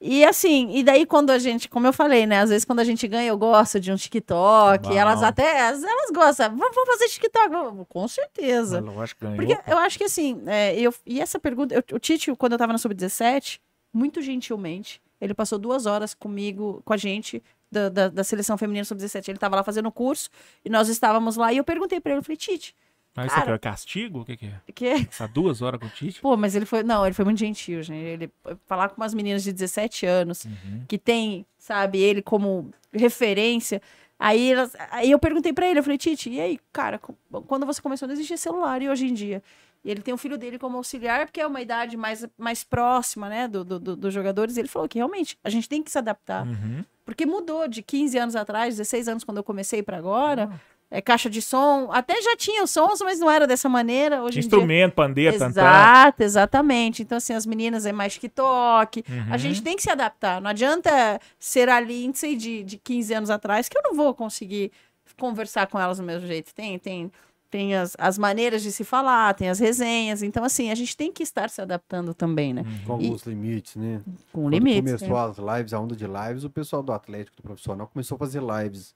E 0.00 0.24
assim, 0.24 0.70
e 0.76 0.82
daí 0.82 1.06
quando 1.06 1.30
a 1.30 1.38
gente, 1.38 1.68
como 1.68 1.86
eu 1.86 1.92
falei, 1.92 2.26
né? 2.26 2.40
Às 2.40 2.50
vezes 2.50 2.64
quando 2.64 2.80
a 2.80 2.84
gente 2.84 3.06
ganha, 3.06 3.28
eu 3.28 3.38
gosto 3.38 3.78
de 3.80 3.90
um 3.92 3.96
TikTok. 3.96 4.96
Elas 4.96 5.22
até, 5.22 5.58
elas, 5.60 5.82
elas 5.82 6.10
gostam. 6.12 6.56
Vamos, 6.56 6.76
fazer 6.86 7.08
TikTok? 7.08 7.48
Vamos, 7.48 7.86
Com 7.88 8.06
certeza. 8.08 8.80
Lógico 8.80 9.20
que 9.20 9.26
ganhou. 9.26 9.36
Porque 9.56 9.70
eu 9.70 9.78
acho 9.78 9.98
que 9.98 10.04
assim, 10.04 10.42
é, 10.46 10.78
eu, 10.78 10.92
e 11.06 11.20
essa 11.20 11.38
pergunta, 11.38 11.74
eu- 11.74 11.96
o 11.96 11.98
Tite, 12.00 12.34
quando 12.36 12.52
eu 12.52 12.58
tava 12.58 12.72
na 12.72 12.78
Sub-17, 12.78 13.60
muito 13.92 14.20
gentilmente, 14.20 15.00
ele 15.20 15.34
passou 15.34 15.58
duas 15.58 15.86
horas 15.86 16.14
comigo, 16.14 16.82
com 16.84 16.92
a 16.92 16.96
gente, 16.96 17.40
da, 17.72 17.88
da, 17.88 18.08
da 18.08 18.22
seleção 18.24 18.56
feminina 18.58 18.84
Sub-17. 18.84 19.28
Ele 19.28 19.38
tava 19.38 19.56
lá 19.56 19.64
fazendo 19.64 19.86
o 19.88 19.92
curso, 19.92 20.28
e 20.64 20.68
nós 20.70 20.88
estávamos 20.88 21.36
lá, 21.36 21.52
e 21.52 21.56
eu 21.56 21.64
perguntei 21.64 22.00
pra 22.00 22.12
ele, 22.12 22.20
eu 22.20 22.22
falei, 22.22 22.36
Tite, 22.36 22.74
Mas 23.16 23.32
isso 23.32 23.40
aqui 23.40 23.50
é 23.50 23.58
castigo? 23.58 24.20
O 24.20 24.24
que, 24.24 24.36
que 24.36 24.46
é? 24.46 24.60
que 24.74 25.04
Passar 25.06 25.28
duas 25.28 25.62
horas 25.62 25.80
com 25.80 25.86
o 25.86 25.90
Tite? 25.90 26.20
Pô, 26.20 26.36
mas 26.36 26.54
ele 26.54 26.66
foi. 26.66 26.82
Não, 26.82 27.04
ele 27.04 27.14
foi 27.14 27.24
muito 27.24 27.38
gentil, 27.38 27.82
gente. 27.82 28.04
Ele 28.04 28.30
falar 28.66 28.88
com 28.90 29.00
umas 29.00 29.14
meninas 29.14 29.42
de 29.42 29.52
17 29.52 30.06
anos 30.06 30.44
Uhum. 30.44 30.84
que 30.86 30.98
tem, 30.98 31.44
sabe, 31.58 31.98
ele 31.98 32.22
como 32.22 32.70
referência. 32.92 33.80
Aí, 34.22 34.52
elas, 34.52 34.72
aí 34.90 35.10
eu 35.10 35.18
perguntei 35.18 35.52
pra 35.52 35.66
ele, 35.66 35.78
eu 35.80 35.82
falei, 35.82 35.98
Tite, 35.98 36.30
e 36.30 36.40
aí, 36.40 36.58
cara, 36.72 37.00
quando 37.48 37.66
você 37.66 37.82
começou, 37.82 38.06
não 38.06 38.14
existia 38.14 38.36
celular, 38.36 38.80
e 38.80 38.88
hoje 38.88 39.06
em 39.06 39.12
dia? 39.14 39.42
E 39.84 39.90
ele 39.90 40.00
tem 40.00 40.14
o 40.14 40.16
filho 40.16 40.38
dele 40.38 40.58
como 40.60 40.76
auxiliar, 40.76 41.26
porque 41.26 41.40
é 41.40 41.46
uma 41.46 41.60
idade 41.60 41.96
mais, 41.96 42.24
mais 42.38 42.62
próxima, 42.62 43.28
né, 43.28 43.48
do, 43.48 43.64
do- 43.64 43.80
do- 43.80 43.96
dos 43.96 44.14
jogadores. 44.14 44.56
E 44.56 44.60
ele 44.60 44.68
falou 44.68 44.88
que 44.88 44.98
realmente 44.98 45.36
a 45.42 45.50
gente 45.50 45.68
tem 45.68 45.82
que 45.82 45.90
se 45.90 45.98
adaptar. 45.98 46.46
Uhum. 46.46 46.84
Porque 47.04 47.26
mudou 47.26 47.66
de 47.66 47.82
15 47.82 48.16
anos 48.16 48.36
atrás, 48.36 48.76
16 48.76 49.08
anos 49.08 49.24
quando 49.24 49.38
eu 49.38 49.42
comecei 49.42 49.82
pra 49.82 49.96
agora. 49.98 50.48
É 50.94 51.00
caixa 51.00 51.30
de 51.30 51.40
som, 51.40 51.88
até 51.90 52.20
já 52.20 52.36
tinha 52.36 52.62
os 52.62 52.70
sons, 52.70 53.00
mas 53.00 53.18
não 53.18 53.30
era 53.30 53.46
dessa 53.46 53.66
maneira. 53.66 54.22
Hoje 54.22 54.38
instrumento, 54.40 54.92
pandeiro, 54.92 55.38
tantã. 55.38 55.62
Exato, 55.62 56.22
exatamente. 56.22 57.02
Então, 57.02 57.16
assim, 57.16 57.32
as 57.32 57.46
meninas 57.46 57.86
é 57.86 57.92
mais 57.92 58.12
TikTok. 58.12 59.02
Uhum. 59.08 59.32
A 59.32 59.38
gente 59.38 59.62
tem 59.62 59.74
que 59.74 59.82
se 59.82 59.88
adaptar. 59.88 60.38
Não 60.38 60.50
adianta 60.50 61.18
ser 61.38 61.70
a 61.70 61.80
Lindsay 61.80 62.36
de, 62.36 62.62
de 62.62 62.76
15 62.76 63.14
anos 63.14 63.30
atrás, 63.30 63.70
que 63.70 63.78
eu 63.78 63.82
não 63.82 63.94
vou 63.94 64.14
conseguir 64.14 64.70
conversar 65.18 65.66
com 65.66 65.80
elas 65.80 65.96
do 65.96 66.04
mesmo 66.04 66.26
jeito. 66.26 66.54
Tem, 66.54 66.78
tem, 66.78 67.10
tem 67.50 67.74
as, 67.74 67.96
as 67.98 68.18
maneiras 68.18 68.62
de 68.62 68.70
se 68.70 68.84
falar, 68.84 69.32
tem 69.32 69.48
as 69.48 69.58
resenhas. 69.58 70.22
Então, 70.22 70.44
assim, 70.44 70.70
a 70.70 70.74
gente 70.74 70.94
tem 70.94 71.10
que 71.10 71.22
estar 71.22 71.48
se 71.48 71.62
adaptando 71.62 72.12
também, 72.12 72.52
né? 72.52 72.64
Com 72.86 73.00
E- 73.00 73.06
alguns 73.06 73.22
limites, 73.22 73.76
né? 73.76 74.02
Com 74.30 74.42
Quando 74.42 74.52
limites. 74.52 75.00
começou 75.00 75.16
né? 75.16 75.30
as 75.48 75.56
lives, 75.58 75.72
a 75.72 75.80
onda 75.80 75.96
de 75.96 76.06
lives, 76.06 76.44
o 76.44 76.50
pessoal 76.50 76.82
do 76.82 76.92
Atlético, 76.92 77.38
do 77.38 77.42
profissional, 77.42 77.86
começou 77.86 78.16
a 78.16 78.18
fazer 78.18 78.42
lives 78.42 78.94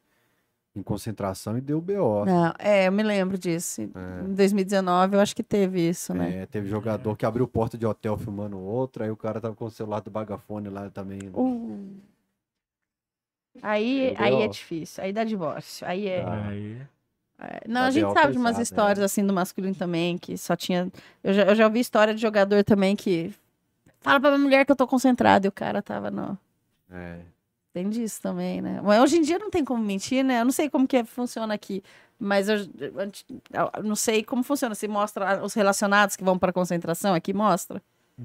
em 0.78 0.82
concentração 0.82 1.56
e 1.56 1.60
deu 1.60 1.80
BO. 1.80 2.24
Não, 2.26 2.52
é, 2.58 2.86
eu 2.88 2.92
me 2.92 3.02
lembro 3.02 3.38
disso. 3.38 3.82
Em 3.82 4.34
2019, 4.34 5.16
eu 5.16 5.20
acho 5.20 5.34
que 5.34 5.42
teve 5.42 5.88
isso, 5.88 6.12
né? 6.12 6.42
É, 6.42 6.46
teve 6.46 6.68
jogador 6.68 7.16
que 7.16 7.24
abriu 7.24 7.48
porta 7.48 7.78
de 7.78 7.86
hotel 7.86 8.16
filmando 8.16 8.58
outro, 8.58 9.02
aí 9.02 9.10
o 9.10 9.16
cara 9.16 9.40
tava 9.40 9.54
com 9.54 9.64
o 9.64 9.70
celular 9.70 10.00
do 10.00 10.10
bagafone 10.10 10.68
lá 10.68 10.90
também. 10.90 11.18
né? 11.22 11.30
Uh. 11.34 11.96
Aí, 13.62 14.14
aí 14.18 14.42
é 14.42 14.48
difícil, 14.48 15.02
aí 15.02 15.12
dá 15.12 15.24
divórcio. 15.24 15.86
Aí 15.86 16.06
é. 16.06 16.24
Aí. 16.24 16.82
É, 17.38 17.60
Não, 17.66 17.82
Da 17.82 17.86
a 17.86 17.90
gente 17.90 18.12
sabe 18.12 18.32
de 18.32 18.38
umas 18.38 18.52
pesada, 18.52 18.62
histórias 18.62 18.98
né? 18.98 19.04
assim 19.04 19.26
do 19.26 19.32
masculino 19.32 19.74
também, 19.74 20.18
que 20.18 20.36
só 20.36 20.54
tinha. 20.56 20.90
Eu 21.22 21.32
já, 21.34 21.42
eu 21.44 21.54
já 21.54 21.66
ouvi 21.66 21.80
história 21.80 22.14
de 22.14 22.20
jogador 22.20 22.62
também 22.64 22.94
que. 22.94 23.32
Fala 24.00 24.20
pra 24.20 24.30
minha 24.30 24.42
mulher 24.42 24.64
que 24.64 24.72
eu 24.72 24.76
tô 24.76 24.86
concentrado 24.86 25.46
e 25.46 25.48
o 25.48 25.52
cara 25.52 25.82
tava 25.82 26.10
no. 26.10 26.38
É. 26.90 27.20
Tem 27.76 27.90
disso 27.90 28.22
também, 28.22 28.62
né? 28.62 28.80
Mas 28.82 29.02
hoje 29.02 29.18
em 29.18 29.20
dia 29.20 29.38
não 29.38 29.50
tem 29.50 29.62
como 29.62 29.84
mentir, 29.84 30.24
né? 30.24 30.40
Eu 30.40 30.46
não 30.46 30.50
sei 30.50 30.70
como 30.70 30.88
que 30.88 30.96
é- 30.96 31.04
funciona 31.04 31.52
aqui. 31.52 31.82
Mas 32.18 32.48
eu, 32.48 32.56
eu- 32.56 33.70
eu 33.76 33.82
não 33.82 33.94
sei 33.94 34.24
como 34.24 34.42
funciona. 34.42 34.74
Se 34.74 34.88
mostra 34.88 35.44
os 35.44 35.52
relacionados 35.52 36.16
que 36.16 36.24
vão 36.24 36.38
pra 36.38 36.54
concentração 36.54 37.12
aqui, 37.12 37.34
mostra. 37.34 37.82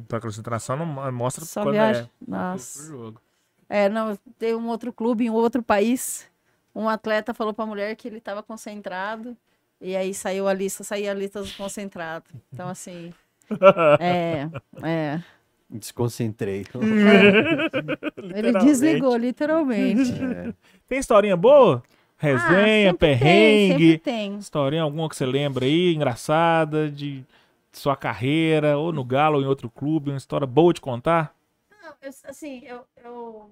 Pra 0.08 0.22
concentração 0.22 0.78
não 0.78 0.86
mo- 0.86 1.12
mostra 1.12 1.44
Só 1.44 1.64
quando 1.64 1.74
viagem. 1.74 2.04
é 2.04 2.32
Nossa. 2.32 2.88
jogo. 2.88 3.22
É, 3.68 3.90
não, 3.90 4.18
tem 4.40 4.56
um 4.56 4.70
outro 4.70 4.94
clube 4.94 5.26
em 5.26 5.30
outro 5.30 5.62
país. 5.62 6.30
Um 6.74 6.88
atleta 6.88 7.34
falou 7.34 7.54
pra 7.54 7.66
mulher 7.66 7.94
que 7.98 8.08
ele 8.08 8.20
estava 8.20 8.42
concentrado. 8.42 9.36
E 9.82 9.98
aí 9.98 10.14
saiu 10.14 10.48
a 10.48 10.54
lista, 10.54 10.82
saía 10.86 11.12
a 11.12 11.14
lista 11.14 11.42
dos 11.42 11.54
concentrados. 11.58 12.32
Então, 12.54 12.70
assim. 12.70 13.14
É, 14.00 14.50
é. 14.82 15.22
Desconcentrei. 15.72 16.66
Ele 18.36 18.52
desligou, 18.60 19.16
literalmente. 19.16 20.12
É. 20.22 20.54
Tem 20.88 21.00
historinha 21.00 21.38
boa? 21.38 21.82
Resenha, 22.18 22.92
sempre 22.92 22.98
tem, 23.10 23.18
perrengue. 23.18 23.74
sempre 23.92 23.98
tem. 24.00 24.38
Historinha 24.38 24.84
alguma 24.84 25.08
que 25.10 25.16
você 25.16 25.26
lembra 25.26 25.66
aí, 25.66 25.94
engraçada, 25.96 26.90
de 26.92 27.26
sua 27.72 27.96
carreira, 27.96 28.78
ou 28.78 28.92
no 28.92 29.04
Galo 29.04 29.38
ou 29.38 29.42
em 29.44 29.48
outro 29.48 29.70
clube, 29.70 30.12
uma 30.12 30.18
história 30.18 30.46
boa 30.46 30.74
de 30.74 30.82
contar? 30.82 31.34
Não, 31.82 31.94
eu- 32.02 32.12
assim, 32.26 32.62
eu, 32.66 32.86
eu. 33.04 33.50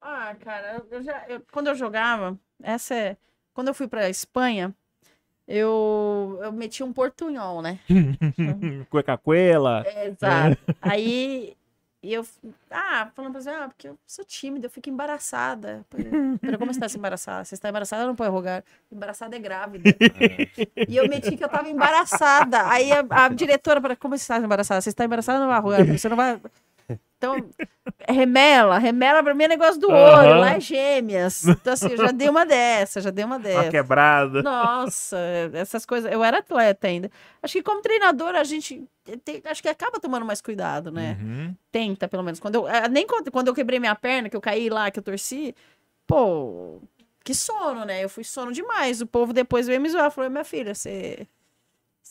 Ah, 0.00 0.34
cara, 0.40 0.82
eu 0.90 1.02
já. 1.02 1.24
eu- 1.28 1.42
quando 1.52 1.68
eu 1.68 1.74
jogava, 1.74 2.38
essa 2.62 2.94
é. 2.94 3.16
Quando 3.54 3.68
eu 3.68 3.74
fui 3.74 3.86
pra 3.88 4.08
Espanha, 4.10 4.74
eu, 5.50 6.38
eu 6.42 6.52
meti 6.52 6.84
um 6.84 6.92
portunhol, 6.92 7.60
né? 7.60 7.80
Cuecacuela. 8.88 9.84
Exato. 10.06 10.56
Aí 10.80 11.56
e 12.02 12.14
eu. 12.14 12.24
Ah, 12.70 13.10
falando 13.14 13.32
pra 13.32 13.42
você, 13.42 13.50
ah, 13.50 13.68
porque 13.68 13.88
eu 13.88 13.98
sou 14.06 14.24
tímida, 14.24 14.66
eu 14.66 14.70
fico 14.70 14.88
embaraçada. 14.88 15.84
Pero 15.90 16.56
como 16.56 16.70
está 16.70 16.86
embaraçada? 16.94 17.44
Você 17.44 17.54
está 17.56 17.68
embaraçada, 17.68 18.06
não 18.06 18.14
pode 18.14 18.30
rogar. 18.30 18.64
Embaraçada 18.90 19.36
é 19.36 19.38
grávida. 19.38 19.90
E 20.88 20.96
eu 20.96 21.06
meti 21.08 21.36
que 21.36 21.44
eu 21.44 21.48
tava 21.48 21.68
embaraçada. 21.68 22.68
Aí 22.70 22.90
a, 22.92 23.04
a 23.10 23.28
diretora, 23.28 23.96
como 23.96 24.16
você 24.16 24.22
está 24.22 24.38
embaraçada? 24.38 24.80
Você 24.80 24.88
está 24.90 25.04
embaraçada, 25.04 25.40
não 25.40 25.48
vai 25.48 25.60
rogar, 25.60 25.84
você 25.84 26.08
não 26.08 26.16
vai. 26.16 26.40
Então, 27.20 27.50
remela, 28.08 28.78
remela 28.78 29.22
pra 29.22 29.34
mim 29.34 29.44
é 29.44 29.48
negócio 29.48 29.78
do 29.78 29.90
Aham. 29.90 30.20
olho, 30.20 30.40
lá 30.40 30.54
é 30.54 30.60
gêmeas. 30.60 31.44
Então, 31.46 31.74
assim, 31.74 31.90
eu 31.90 31.98
já 31.98 32.10
dei 32.12 32.30
uma 32.30 32.46
dessa, 32.46 32.98
já 33.02 33.10
dei 33.10 33.22
uma 33.26 33.36
Uma 33.36 33.42
dessa. 33.44 33.70
quebrada. 33.70 34.42
Nossa, 34.42 35.18
essas 35.52 35.84
coisas. 35.84 36.10
Eu 36.10 36.24
era 36.24 36.38
atleta 36.38 36.86
ainda. 36.86 37.10
Acho 37.42 37.52
que 37.52 37.62
como 37.62 37.82
treinador 37.82 38.34
a 38.34 38.42
gente 38.42 38.82
tem- 39.22 39.42
acho 39.44 39.60
que 39.60 39.68
acaba 39.68 40.00
tomando 40.00 40.24
mais 40.24 40.40
cuidado, 40.40 40.90
né? 40.90 41.18
Uhum. 41.20 41.54
Tenta, 41.70 42.08
pelo 42.08 42.22
menos. 42.22 42.40
Quando 42.40 42.54
eu, 42.54 42.66
eh, 42.68 42.88
nem 42.88 43.06
quando, 43.06 43.30
quando 43.30 43.48
eu 43.48 43.54
quebrei 43.54 43.78
minha 43.78 43.94
perna, 43.94 44.30
que 44.30 44.36
eu 44.36 44.40
caí 44.40 44.70
lá, 44.70 44.90
que 44.90 44.98
eu 44.98 45.02
torci, 45.02 45.54
pô, 46.06 46.80
que 47.22 47.34
sono, 47.34 47.84
né? 47.84 48.02
Eu 48.02 48.08
fui 48.08 48.24
sono 48.24 48.50
demais. 48.50 49.02
O 49.02 49.06
povo 49.06 49.34
depois 49.34 49.66
veio 49.66 49.78
me 49.78 49.90
zoar, 49.90 50.10
falou: 50.10 50.30
minha 50.30 50.42
filha, 50.44 50.74
você. 50.74 51.26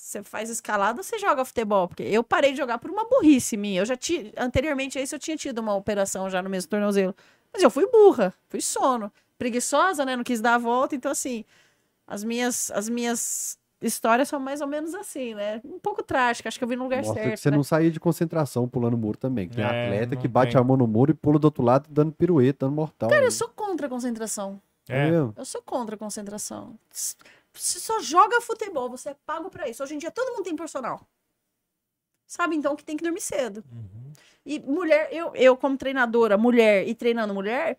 Você 0.09 0.23
faz 0.23 0.49
escalada 0.49 0.99
ou 0.99 1.03
você 1.03 1.19
joga 1.19 1.45
futebol? 1.45 1.87
Porque 1.87 2.01
eu 2.01 2.23
parei 2.23 2.51
de 2.51 2.57
jogar 2.57 2.79
por 2.79 2.89
uma 2.89 3.07
burrice 3.07 3.55
minha. 3.55 3.81
Eu 3.81 3.85
já 3.85 3.95
tinha. 3.95 4.31
Anteriormente 4.35 4.97
a 4.97 5.01
isso, 5.03 5.13
eu 5.13 5.19
tinha 5.19 5.37
tido 5.37 5.59
uma 5.59 5.75
operação 5.75 6.27
já 6.31 6.41
no 6.41 6.49
mesmo 6.49 6.67
tornozelo. 6.67 7.15
Mas 7.53 7.61
eu 7.61 7.69
fui 7.69 7.85
burra, 7.91 8.33
fui 8.49 8.59
sono. 8.59 9.11
Preguiçosa, 9.37 10.03
né? 10.03 10.15
Não 10.15 10.23
quis 10.23 10.41
dar 10.41 10.55
a 10.55 10.57
volta. 10.57 10.95
Então, 10.95 11.11
assim, 11.11 11.45
as 12.07 12.23
minhas, 12.23 12.71
as 12.71 12.89
minhas 12.89 13.59
histórias 13.79 14.27
são 14.27 14.39
mais 14.39 14.61
ou 14.61 14.67
menos 14.67 14.95
assim, 14.95 15.35
né? 15.35 15.61
Um 15.63 15.77
pouco 15.77 16.01
trágica. 16.01 16.49
Acho 16.49 16.57
que 16.57 16.63
eu 16.63 16.67
vim 16.67 16.75
no 16.75 16.85
lugar 16.85 17.03
Mostra 17.03 17.13
certo. 17.21 17.35
que 17.35 17.39
você 17.41 17.51
né? 17.51 17.57
não 17.57 17.63
saía 17.63 17.91
de 17.91 17.99
concentração 17.99 18.67
pulando 18.67 18.97
muro 18.97 19.15
também. 19.19 19.47
que 19.47 19.57
Tem 19.57 19.63
É, 19.63 19.85
atleta 19.85 20.15
que 20.15 20.27
bate 20.27 20.53
tem. 20.53 20.59
a 20.61 20.63
mão 20.63 20.75
no 20.75 20.87
muro 20.87 21.11
e 21.11 21.13
pula 21.13 21.37
do 21.37 21.45
outro 21.45 21.61
lado 21.61 21.87
dando 21.87 22.11
pirueta, 22.11 22.65
dando 22.65 22.73
mortal. 22.73 23.09
Cara, 23.11 23.25
eu 23.25 23.31
sou 23.31 23.47
contra 23.49 23.85
a 23.85 23.89
concentração. 23.91 24.59
É 24.89 25.05
É. 25.07 25.11
mesmo? 25.11 25.35
Eu 25.37 25.45
sou 25.45 25.61
contra 25.61 25.95
a 25.95 25.99
concentração. 25.99 26.73
Você 27.59 27.79
só 27.79 27.99
joga 27.99 28.41
futebol, 28.41 28.89
você 28.89 29.09
é 29.09 29.15
pago 29.25 29.49
pra 29.49 29.67
isso. 29.67 29.83
Hoje 29.83 29.95
em 29.95 29.97
dia 29.97 30.11
todo 30.11 30.31
mundo 30.31 30.43
tem 30.43 30.55
personal. 30.55 31.05
Sabe 32.25 32.55
então 32.55 32.75
que 32.75 32.83
tem 32.83 32.95
que 32.95 33.03
dormir 33.03 33.21
cedo. 33.21 33.63
Uhum. 33.71 34.13
E 34.45 34.59
mulher, 34.59 35.09
eu, 35.11 35.35
eu 35.35 35.57
como 35.57 35.77
treinadora, 35.77 36.37
mulher 36.37 36.87
e 36.87 36.95
treinando 36.95 37.33
mulher, 37.33 37.77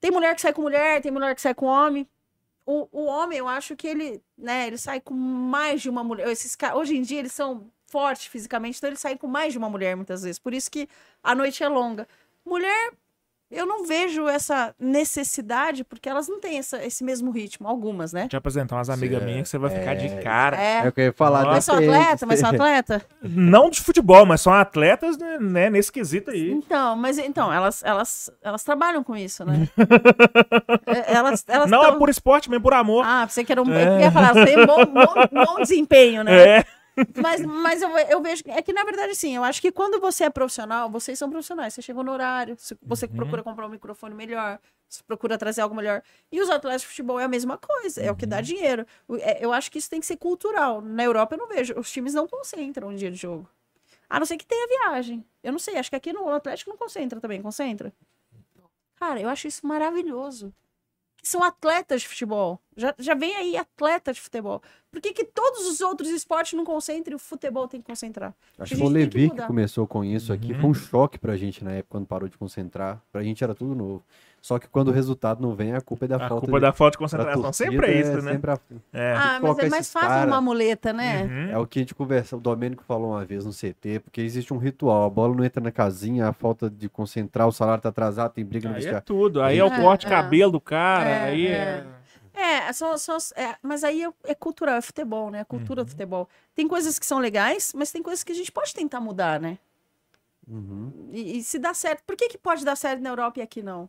tem 0.00 0.10
mulher 0.10 0.34
que 0.34 0.40
sai 0.40 0.52
com 0.52 0.62
mulher, 0.62 1.00
tem 1.00 1.12
mulher 1.12 1.34
que 1.34 1.40
sai 1.40 1.54
com 1.54 1.66
homem. 1.66 2.08
O, 2.66 2.88
o 2.92 3.04
homem, 3.04 3.38
eu 3.38 3.48
acho 3.48 3.74
que 3.76 3.88
ele, 3.88 4.22
né, 4.36 4.66
ele 4.66 4.78
sai 4.78 5.00
com 5.00 5.14
mais 5.14 5.80
de 5.80 5.88
uma 5.88 6.04
mulher. 6.04 6.28
Esses 6.28 6.56
hoje 6.74 6.96
em 6.96 7.02
dia 7.02 7.20
eles 7.20 7.32
são 7.32 7.70
fortes 7.86 8.26
fisicamente, 8.26 8.78
então 8.78 8.88
eles 8.88 9.00
saem 9.00 9.16
com 9.16 9.26
mais 9.26 9.52
de 9.52 9.58
uma 9.58 9.68
mulher 9.68 9.94
muitas 9.96 10.22
vezes. 10.22 10.38
Por 10.38 10.54
isso 10.54 10.70
que 10.70 10.88
a 11.22 11.34
noite 11.34 11.62
é 11.62 11.68
longa. 11.68 12.08
Mulher, 12.44 12.92
eu 13.52 13.66
não 13.66 13.84
vejo 13.84 14.28
essa 14.28 14.74
necessidade, 14.80 15.84
porque 15.84 16.08
elas 16.08 16.28
não 16.28 16.40
têm 16.40 16.58
essa- 16.58 16.82
esse 16.84 17.04
mesmo 17.04 17.30
ritmo, 17.30 17.68
algumas, 17.68 18.12
né? 18.12 18.26
Te 18.28 18.36
apresentar 18.36 18.76
umas 18.76 18.88
amigas 18.90 19.22
minhas 19.22 19.42
que 19.42 19.48
você 19.50 19.58
vai 19.58 19.70
ficar 19.70 19.94
de 19.94 20.06
é- 20.06 20.22
cara. 20.22 20.56
É 20.56 20.84
É. 20.84 20.88
o 20.88 20.92
que 20.92 21.00
eu 21.00 21.04
ia 21.06 21.12
falar. 21.12 21.44
Mas 21.44 21.64
são 21.64 21.76
atleta, 21.76 22.26
mas 22.26 22.40
são 22.40 22.50
atleta? 22.50 23.02
Não 23.22 23.68
de 23.70 23.80
futebol, 23.80 24.24
mas 24.26 24.40
são 24.40 24.52
atletas, 24.52 25.16
né, 25.18 25.38
né, 25.38 25.70
nesse 25.70 25.92
quesito 25.92 26.30
aí. 26.30 26.50
Então, 26.52 26.96
mas 26.96 27.18
então, 27.18 27.52
elas, 27.52 27.82
elas, 27.84 28.30
elas 28.42 28.64
trabalham 28.64 29.04
com 29.04 29.16
isso, 29.16 29.44
né? 29.44 29.68
É, 30.86 31.14
elas, 31.14 31.44
elas 31.48 31.70
Não 31.70 31.80
tão- 31.82 31.94
é 31.94 31.98
por 31.98 32.08
esporte, 32.08 32.50
mas 32.50 32.60
por 32.60 32.72
amor. 32.74 33.04
Ah, 33.06 33.26
você 33.28 33.44
que 33.44 33.52
era 33.52 33.62
um. 33.62 33.72
Eu 33.72 34.00
ia 34.00 34.10
falar, 34.10 34.32
você 34.34 34.44
tem 34.46 34.66
bom, 34.66 34.84
bom, 34.86 35.14
bom 35.32 35.60
desempenho, 35.62 36.22
né? 36.24 36.58
É. 36.58 36.64
Mas, 37.16 37.40
mas 37.44 37.80
eu, 37.82 37.88
eu 37.98 38.20
vejo. 38.20 38.42
É 38.46 38.60
que, 38.62 38.72
na 38.72 38.84
verdade, 38.84 39.14
sim, 39.14 39.34
eu 39.34 39.42
acho 39.44 39.60
que 39.62 39.72
quando 39.72 39.98
você 40.00 40.24
é 40.24 40.30
profissional, 40.30 40.90
vocês 40.90 41.18
são 41.18 41.30
profissionais. 41.30 41.72
Você 41.74 41.82
chegou 41.82 42.04
no 42.04 42.12
horário, 42.12 42.56
você, 42.58 43.06
Uhum. 43.06 43.16
procura 43.16 43.42
comprar 43.42 43.66
um 43.66 43.70
microfone 43.70 44.14
melhor, 44.14 44.58
você 44.88 45.02
procura 45.02 45.38
trazer 45.38 45.62
algo 45.62 45.74
melhor. 45.74 46.02
E 46.30 46.40
os 46.40 46.50
atletas 46.50 46.82
de 46.82 46.88
futebol 46.88 47.18
é 47.18 47.24
a 47.24 47.28
mesma 47.28 47.56
coisa, 47.58 48.02
é 48.02 48.10
o 48.10 48.14
que 48.16 48.24
Uhum. 48.24 48.30
dá 48.30 48.40
dinheiro. 48.40 48.86
O- 49.08 49.16
é- 49.16 49.38
Eu 49.40 49.52
acho 49.52 49.70
que 49.70 49.78
isso 49.78 49.88
tem 49.88 50.00
que 50.00 50.06
ser 50.06 50.16
cultural. 50.16 50.80
Na 50.82 51.02
Europa 51.04 51.34
eu 51.34 51.38
não 51.38 51.48
vejo. 51.48 51.72
Os 51.78 51.90
times 51.90 52.12
não 52.14 52.26
concentram 52.28 52.88
um 52.88 52.94
dia 52.94 53.10
de 53.10 53.16
jogo. 53.16 53.48
A 54.10 54.18
não 54.20 54.26
ser 54.26 54.36
que 54.36 54.44
tenha 54.46 54.66
viagem. 54.68 55.24
Eu 55.42 55.52
não 55.52 55.58
sei, 55.58 55.78
acho 55.78 55.88
que 55.88 55.96
aqui 55.96 56.12
no 56.12 56.28
Atlético 56.28 56.68
não 56.70 56.76
concentra 56.76 57.18
também, 57.20 57.40
concentra? 57.40 57.92
Cara, 58.96 59.20
eu 59.20 59.28
acho 59.28 59.48
isso 59.48 59.66
maravilhoso. 59.66 60.52
São 61.22 61.42
atletas 61.42 62.02
de 62.02 62.08
futebol. 62.08 62.60
Já, 62.76 62.94
já 62.98 63.14
vem 63.14 63.34
aí 63.36 63.56
atleta 63.56 64.12
de 64.12 64.20
futebol. 64.20 64.60
Por 64.90 65.00
que, 65.00 65.12
que 65.12 65.24
todos 65.24 65.68
os 65.68 65.80
outros 65.80 66.10
esportes 66.10 66.54
não 66.54 66.64
concentram 66.64 67.12
e 67.12 67.16
o 67.16 67.18
futebol 67.18 67.68
tem 67.68 67.80
que 67.80 67.86
concentrar? 67.86 68.34
Acho 68.58 68.74
que 68.74 68.82
o 68.82 68.86
que 68.86 68.92
Levi 68.92 69.10
que 69.10 69.34
mudar. 69.34 69.46
começou 69.46 69.86
com 69.86 70.04
isso 70.04 70.32
aqui. 70.32 70.52
Uhum. 70.52 70.60
Foi 70.60 70.70
um 70.70 70.74
choque 70.74 71.18
pra 71.18 71.36
gente 71.36 71.62
na 71.62 71.72
época, 71.72 71.92
quando 71.92 72.06
parou 72.06 72.28
de 72.28 72.36
concentrar. 72.36 73.00
Pra 73.12 73.22
gente 73.22 73.44
era 73.44 73.54
tudo 73.54 73.74
novo. 73.74 74.02
Só 74.42 74.58
que 74.58 74.66
quando 74.66 74.88
o 74.88 74.90
resultado 74.90 75.40
não 75.40 75.54
vem, 75.54 75.72
a 75.72 75.80
culpa 75.80 76.04
é 76.04 76.08
da 76.08 76.16
A 76.16 76.28
falta 76.28 76.40
culpa 76.46 76.58
de... 76.58 76.60
da 76.66 76.72
falta 76.72 76.90
de 76.92 76.98
concentração. 76.98 77.42
torcida, 77.42 77.70
Sempre 77.70 77.86
é 77.86 78.00
isso, 78.00 78.20
né? 78.22 78.32
sempre 78.32 78.50
a- 78.50 78.58
É. 78.92 79.14
ah, 79.16 79.38
mas 79.40 79.58
é 79.60 79.68
mais 79.68 79.92
fácil 79.92 80.08
cara- 80.08 80.26
uma 80.26 80.40
muleta, 80.40 80.92
né? 80.92 81.22
Uhum. 81.22 81.50
É 81.52 81.58
o 81.58 81.64
que 81.66 81.78
a 81.78 81.82
gente 81.82 81.94
conversa. 81.94 82.36
O 82.36 82.40
Domênico 82.40 82.82
falou 82.82 83.10
uma 83.12 83.24
vez 83.24 83.44
no 83.44 83.52
CT, 83.52 84.00
porque 84.00 84.20
existe 84.20 84.52
um 84.52 84.58
ritual. 84.58 85.04
A 85.04 85.10
bola 85.10 85.32
não 85.36 85.44
entra 85.44 85.62
na 85.62 85.70
casinha, 85.70 86.26
a 86.26 86.32
falta 86.32 86.68
de 86.68 86.88
concentrar, 86.88 87.46
o 87.46 87.52
salário 87.52 87.80
tá 87.80 87.90
atrasado, 87.90 88.32
tem 88.32 88.44
briga 88.44 88.68
no 88.68 88.74
Aí 88.74 88.80
é 88.80 88.82
vestiário. 88.82 89.06
tudo. 89.06 89.40
Aí 89.40 89.58
é 89.58 89.64
o 89.64 89.68
É, 89.72 89.80
corte 89.80 90.06
de 90.08 90.12
é. 90.12 90.16
cabelo 90.16 90.50
do 90.50 90.60
cara. 90.60 91.08
É, 91.08 91.22
aí 91.28 91.46
é. 91.46 91.84
é. 92.34 92.66
É, 92.66 92.72
são, 92.72 92.98
são, 92.98 93.16
é, 93.36 93.54
mas 93.62 93.84
aí 93.84 94.02
é, 94.02 94.10
é 94.24 94.34
cultural, 94.34 94.74
é 94.74 94.80
futebol, 94.80 95.30
né? 95.30 95.40
A 95.42 95.44
cultura 95.44 95.82
Uhum. 95.82 95.84
do 95.84 95.90
futebol. 95.90 96.28
Tem 96.54 96.66
coisas 96.66 96.98
que 96.98 97.06
são 97.06 97.20
legais, 97.20 97.72
mas 97.76 97.92
tem 97.92 98.02
coisas 98.02 98.24
que 98.24 98.32
a 98.32 98.34
gente 98.34 98.50
pode 98.50 98.74
tentar 98.74 98.98
mudar, 99.00 99.38
né? 99.38 99.56
Uhum. 100.48 100.90
E, 101.12 101.38
e 101.38 101.42
se 101.44 101.58
dá 101.58 101.72
certo, 101.72 102.02
por 102.04 102.16
que, 102.16 102.28
que 102.28 102.38
pode 102.38 102.64
dar 102.64 102.74
certo 102.74 103.00
na 103.00 103.10
Europa 103.10 103.38
e 103.38 103.42
aqui 103.42 103.62
não? 103.62 103.88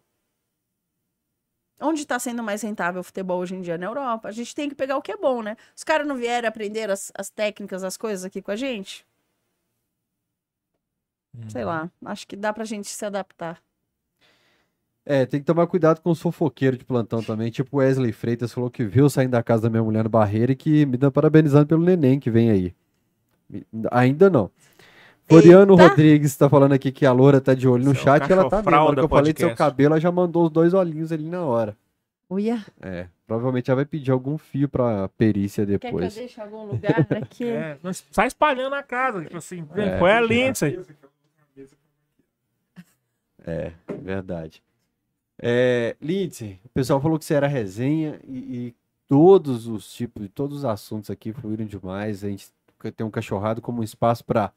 Onde 1.85 2.01
está 2.01 2.17
sendo 2.17 2.41
mais 2.41 2.61
rentável 2.61 3.01
o 3.01 3.03
futebol 3.03 3.39
hoje 3.39 3.55
em 3.55 3.61
dia? 3.61 3.77
Na 3.77 3.85
Europa. 3.85 4.29
A 4.29 4.31
gente 4.31 4.55
tem 4.55 4.69
que 4.69 4.75
pegar 4.75 4.95
o 4.95 5.01
que 5.01 5.11
é 5.11 5.17
bom, 5.17 5.43
né? 5.43 5.57
Os 5.75 5.83
caras 5.83 6.07
não 6.07 6.15
vieram 6.15 6.47
aprender 6.47 6.89
as, 6.89 7.11
as 7.13 7.29
técnicas, 7.29 7.83
as 7.83 7.97
coisas 7.97 8.23
aqui 8.23 8.41
com 8.41 8.51
a 8.51 8.55
gente? 8.55 9.05
Uhum. 11.37 11.49
Sei 11.49 11.65
lá. 11.65 11.91
Acho 12.05 12.25
que 12.25 12.37
dá 12.37 12.53
pra 12.53 12.63
gente 12.63 12.87
se 12.87 13.05
adaptar. 13.05 13.61
É, 15.05 15.25
tem 15.25 15.41
que 15.41 15.45
tomar 15.45 15.67
cuidado 15.67 15.99
com 15.99 16.09
os 16.09 16.21
fofoqueiros 16.21 16.79
de 16.79 16.85
plantão 16.85 17.21
também. 17.21 17.51
Tipo 17.51 17.77
Wesley 17.77 18.13
Freitas 18.13 18.53
falou 18.53 18.69
que 18.71 18.85
viu 18.85 19.09
saindo 19.09 19.31
da 19.31 19.43
casa 19.43 19.63
da 19.63 19.69
minha 19.69 19.83
mulher 19.83 20.05
no 20.05 20.09
Barreira 20.09 20.53
e 20.53 20.55
que 20.55 20.85
me 20.85 20.95
dá 20.95 21.11
parabenizando 21.11 21.67
pelo 21.67 21.83
neném 21.83 22.17
que 22.17 22.31
vem 22.31 22.49
aí. 22.49 22.73
Ainda 23.91 24.29
não. 24.29 24.49
Floriano 25.27 25.73
Eita. 25.73 25.87
Rodrigues 25.87 26.35
tá 26.35 26.49
falando 26.49 26.73
aqui 26.73 26.91
que 26.91 27.05
a 27.05 27.11
Loura 27.11 27.39
tá 27.41 27.53
de 27.53 27.67
olho 27.67 27.83
no 27.83 27.95
Seu 27.95 28.03
chat 28.03 28.27
e 28.29 28.31
ela 28.33 28.49
tá 28.49 28.57
vendo. 28.61 28.71
Na 28.71 28.83
hora 28.83 28.95
cachofralda 28.95 29.01
que 29.01 29.05
eu 29.05 29.09
falei 29.09 29.33
do 29.33 29.39
seu 29.39 29.47
podcast. 29.49 29.57
cabelo, 29.71 29.93
ela 29.93 29.99
já 30.01 30.11
mandou 30.11 30.45
os 30.45 30.49
dois 30.51 30.73
olhinhos 30.73 31.11
ali 31.11 31.27
na 31.29 31.41
hora. 31.43 31.75
Uia, 32.29 32.65
É, 32.81 33.07
provavelmente 33.27 33.69
ela 33.69 33.75
vai 33.77 33.85
pedir 33.85 34.11
algum 34.11 34.37
fio 34.37 34.67
pra 34.67 35.07
perícia 35.09 35.65
quer 35.65 35.77
que 35.79 35.87
eu 35.87 35.91
depois. 35.91 36.15
deixe 36.15 36.41
algum 36.41 36.65
lugar 36.65 37.05
aqui? 37.21 37.45
É, 37.45 37.77
sai 38.11 38.27
espalhando 38.27 38.73
a 38.75 38.83
casa. 38.83 39.23
Tipo 39.23 39.37
assim, 39.37 39.65
É. 39.75 39.97
foi 39.99 40.11
a 40.11 40.21
Lindsay. 40.21 40.79
É, 43.45 43.71
verdade. 44.01 44.63
É, 45.41 45.95
Lindsay, 46.01 46.59
o 46.65 46.69
pessoal 46.69 47.01
falou 47.01 47.19
que 47.19 47.25
você 47.25 47.33
era 47.33 47.47
resenha 47.47 48.19
e, 48.25 48.37
e 48.67 48.75
todos 49.07 49.67
os 49.67 49.91
tipos, 49.93 50.27
todos 50.33 50.59
os 50.59 50.65
assuntos 50.65 51.09
aqui 51.09 51.33
fluíram 51.33 51.65
demais. 51.65 52.23
A 52.23 52.29
gente 52.29 52.47
tem 52.95 53.05
um 53.05 53.11
cachorrado 53.11 53.61
como 53.61 53.81
um 53.81 53.83
espaço 53.83 54.23
para 54.23 54.51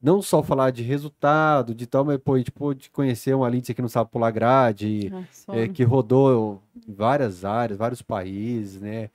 não 0.00 0.22
só 0.22 0.42
falar 0.42 0.70
de 0.70 0.82
resultado, 0.82 1.74
de 1.74 1.86
tal, 1.86 2.04
mas 2.04 2.18
pô, 2.18 2.34
a 2.34 2.38
gente 2.38 2.50
pôde 2.52 2.88
conhecer 2.90 3.34
uma 3.34 3.48
Lindsay 3.48 3.74
que 3.74 3.82
não 3.82 3.88
sabe 3.88 4.10
pular 4.10 4.30
grade, 4.30 5.12
Ah, 5.48 5.56
é, 5.56 5.68
que 5.68 5.82
rodou 5.82 6.62
em 6.86 6.92
várias 6.94 7.44
áreas, 7.44 7.78
vários 7.78 8.00
países, 8.02 8.80
né? 8.80 9.10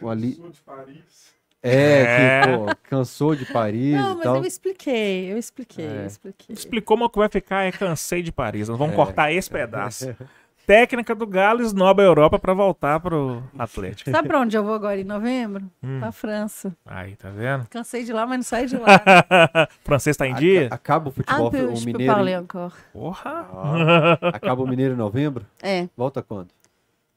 Uma 0.00 0.14
li- 0.14 0.34
de 0.50 0.60
Paris. 0.62 1.36
É, 1.62 1.70
É. 1.72 2.40
que 2.40 2.56
pô, 2.56 2.76
cansou 2.88 3.34
de 3.34 3.44
Paris 3.44 3.92
Não, 3.94 4.14
mas 4.14 4.22
tal. 4.22 4.36
eu 4.36 4.44
expliquei, 4.44 5.32
eu 5.32 5.36
expliquei, 5.36 5.84
É. 5.84 6.02
eu 6.02 6.06
expliquei. 6.06 6.54
Explicou, 6.54 6.96
mas 6.96 7.06
o 7.06 7.10
que 7.10 7.18
vai 7.18 7.28
ficar 7.28 7.64
é 7.64 7.72
cansei 7.72 8.22
de 8.22 8.30
Paris. 8.32 8.68
Nós 8.68 8.78
vamos 8.78 8.92
É. 8.94 8.96
cortar 8.96 9.32
esse 9.32 9.50
pedaço. 9.50 10.06
Técnica 10.68 11.14
do 11.14 11.26
Galo 11.26 11.62
esnoba 11.62 12.02
a 12.02 12.04
Europa 12.04 12.38
pra 12.38 12.52
voltar 12.52 13.00
pro 13.00 13.42
Atlético. 13.58 14.10
Sabe 14.10 14.28
pra 14.28 14.38
onde 14.38 14.54
eu 14.54 14.62
vou 14.62 14.74
agora 14.74 15.00
em 15.00 15.04
novembro? 15.04 15.64
Hum. 15.82 15.98
Pra 15.98 16.12
França. 16.12 16.76
Aí, 16.84 17.16
tá 17.16 17.30
vendo? 17.30 17.66
Cansei 17.70 18.04
de 18.04 18.12
lá, 18.12 18.26
mas 18.26 18.36
não 18.36 18.42
saí 18.42 18.66
de 18.66 18.76
lá. 18.78 19.00
francês 19.82 20.14
tá 20.14 20.26
em 20.26 20.34
dia? 20.34 20.66
Aca- 20.66 20.74
Acaba 20.74 21.08
o 21.08 21.08
Ah, 21.08 21.12
futebol 21.14 21.50
peu, 21.50 21.72
o 21.72 21.80
mineiro. 21.80 22.28
em-. 22.28 22.46
Porra! 22.92 23.48
Ah, 23.50 24.18
acaba 24.28 24.62
o 24.62 24.66
mineiro 24.68 24.92
em 24.92 24.96
novembro? 24.98 25.46
É, 25.62 25.88
Volta 25.96 26.22
quando? 26.22 26.48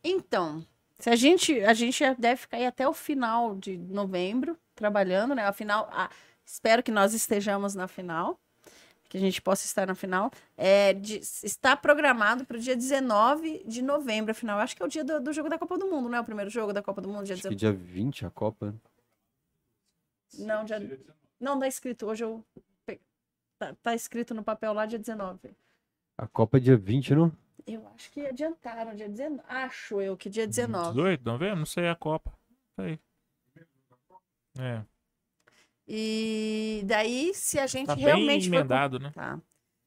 Então, 0.01 0.63
se 0.97 1.09
a 1.09 1.15
gente, 1.17 1.59
a 1.65 1.73
gente 1.73 2.01
deve 2.17 2.37
ficar 2.37 2.55
aí 2.55 2.65
até 2.65 2.87
o 2.87 2.93
final 2.93 3.53
de 3.55 3.77
novembro 3.77 4.55
trabalhando, 4.75 5.35
né? 5.35 5.45
Afinal, 5.45 5.89
ah, 5.91 6.09
espero 6.45 6.81
que 6.81 6.89
nós 6.91 7.13
estejamos 7.13 7.75
na 7.75 7.87
final, 7.89 8.39
que 9.11 9.17
a 9.17 9.19
gente 9.19 9.41
possa 9.41 9.65
estar 9.65 9.85
na 9.85 9.93
final. 9.93 10.31
É, 10.55 10.93
de- 10.93 11.19
está 11.19 11.75
programado 11.75 12.45
para 12.45 12.55
o 12.55 12.59
dia 12.61 12.77
19 12.77 13.61
de 13.67 13.81
novembro, 13.81 14.31
afinal. 14.31 14.57
Acho 14.57 14.73
que 14.73 14.81
é 14.81 14.85
o 14.85 14.87
dia 14.87 15.03
do, 15.03 15.19
do 15.19 15.33
jogo 15.33 15.49
da 15.49 15.59
Copa 15.59 15.77
do 15.77 15.85
Mundo, 15.87 16.07
né? 16.07 16.17
O 16.17 16.23
primeiro 16.23 16.49
jogo 16.49 16.71
da 16.71 16.81
Copa 16.81 17.01
do 17.01 17.09
Mundo, 17.09 17.25
dia 17.25 17.33
Acho 17.35 17.43
que 17.49 17.53
19. 17.55 17.77
dia 17.77 17.93
20 17.93 18.25
a 18.25 18.29
Copa. 18.29 18.73
Não, 20.39 20.63
dia... 20.63 20.79
não 21.37 21.59
tá 21.59 21.67
escrito. 21.67 22.05
Hoje 22.05 22.23
eu. 22.23 22.41
Tá, 23.59 23.75
tá 23.83 23.93
escrito 23.93 24.33
no 24.33 24.45
papel 24.45 24.71
lá 24.71 24.85
dia 24.85 24.97
19. 24.97 25.53
A 26.17 26.25
Copa 26.25 26.55
é 26.55 26.61
dia 26.61 26.77
20, 26.77 27.13
não? 27.13 27.33
Eu 27.67 27.85
acho 27.93 28.09
que 28.11 28.25
adiantaram, 28.25 28.95
dia 28.95 29.09
19. 29.09 29.43
Acho 29.45 30.01
eu 30.01 30.15
que 30.15 30.29
dia 30.29 30.47
19. 30.47 30.93
18, 30.95 31.25
não 31.25 31.37
vê? 31.37 31.53
Não 31.53 31.65
sei 31.65 31.89
a 31.89 31.95
Copa. 31.95 32.31
Aí. 32.77 32.97
É, 34.57 34.81
E 35.93 36.83
daí, 36.85 37.33
se 37.33 37.59
a 37.59 37.67
gente 37.67 37.87
tá 37.87 37.95
bem 37.95 38.05
realmente 38.05 38.47
for. 38.47 38.55
emendado, 38.55 38.97
né? 38.97 39.11
Tá. 39.13 39.37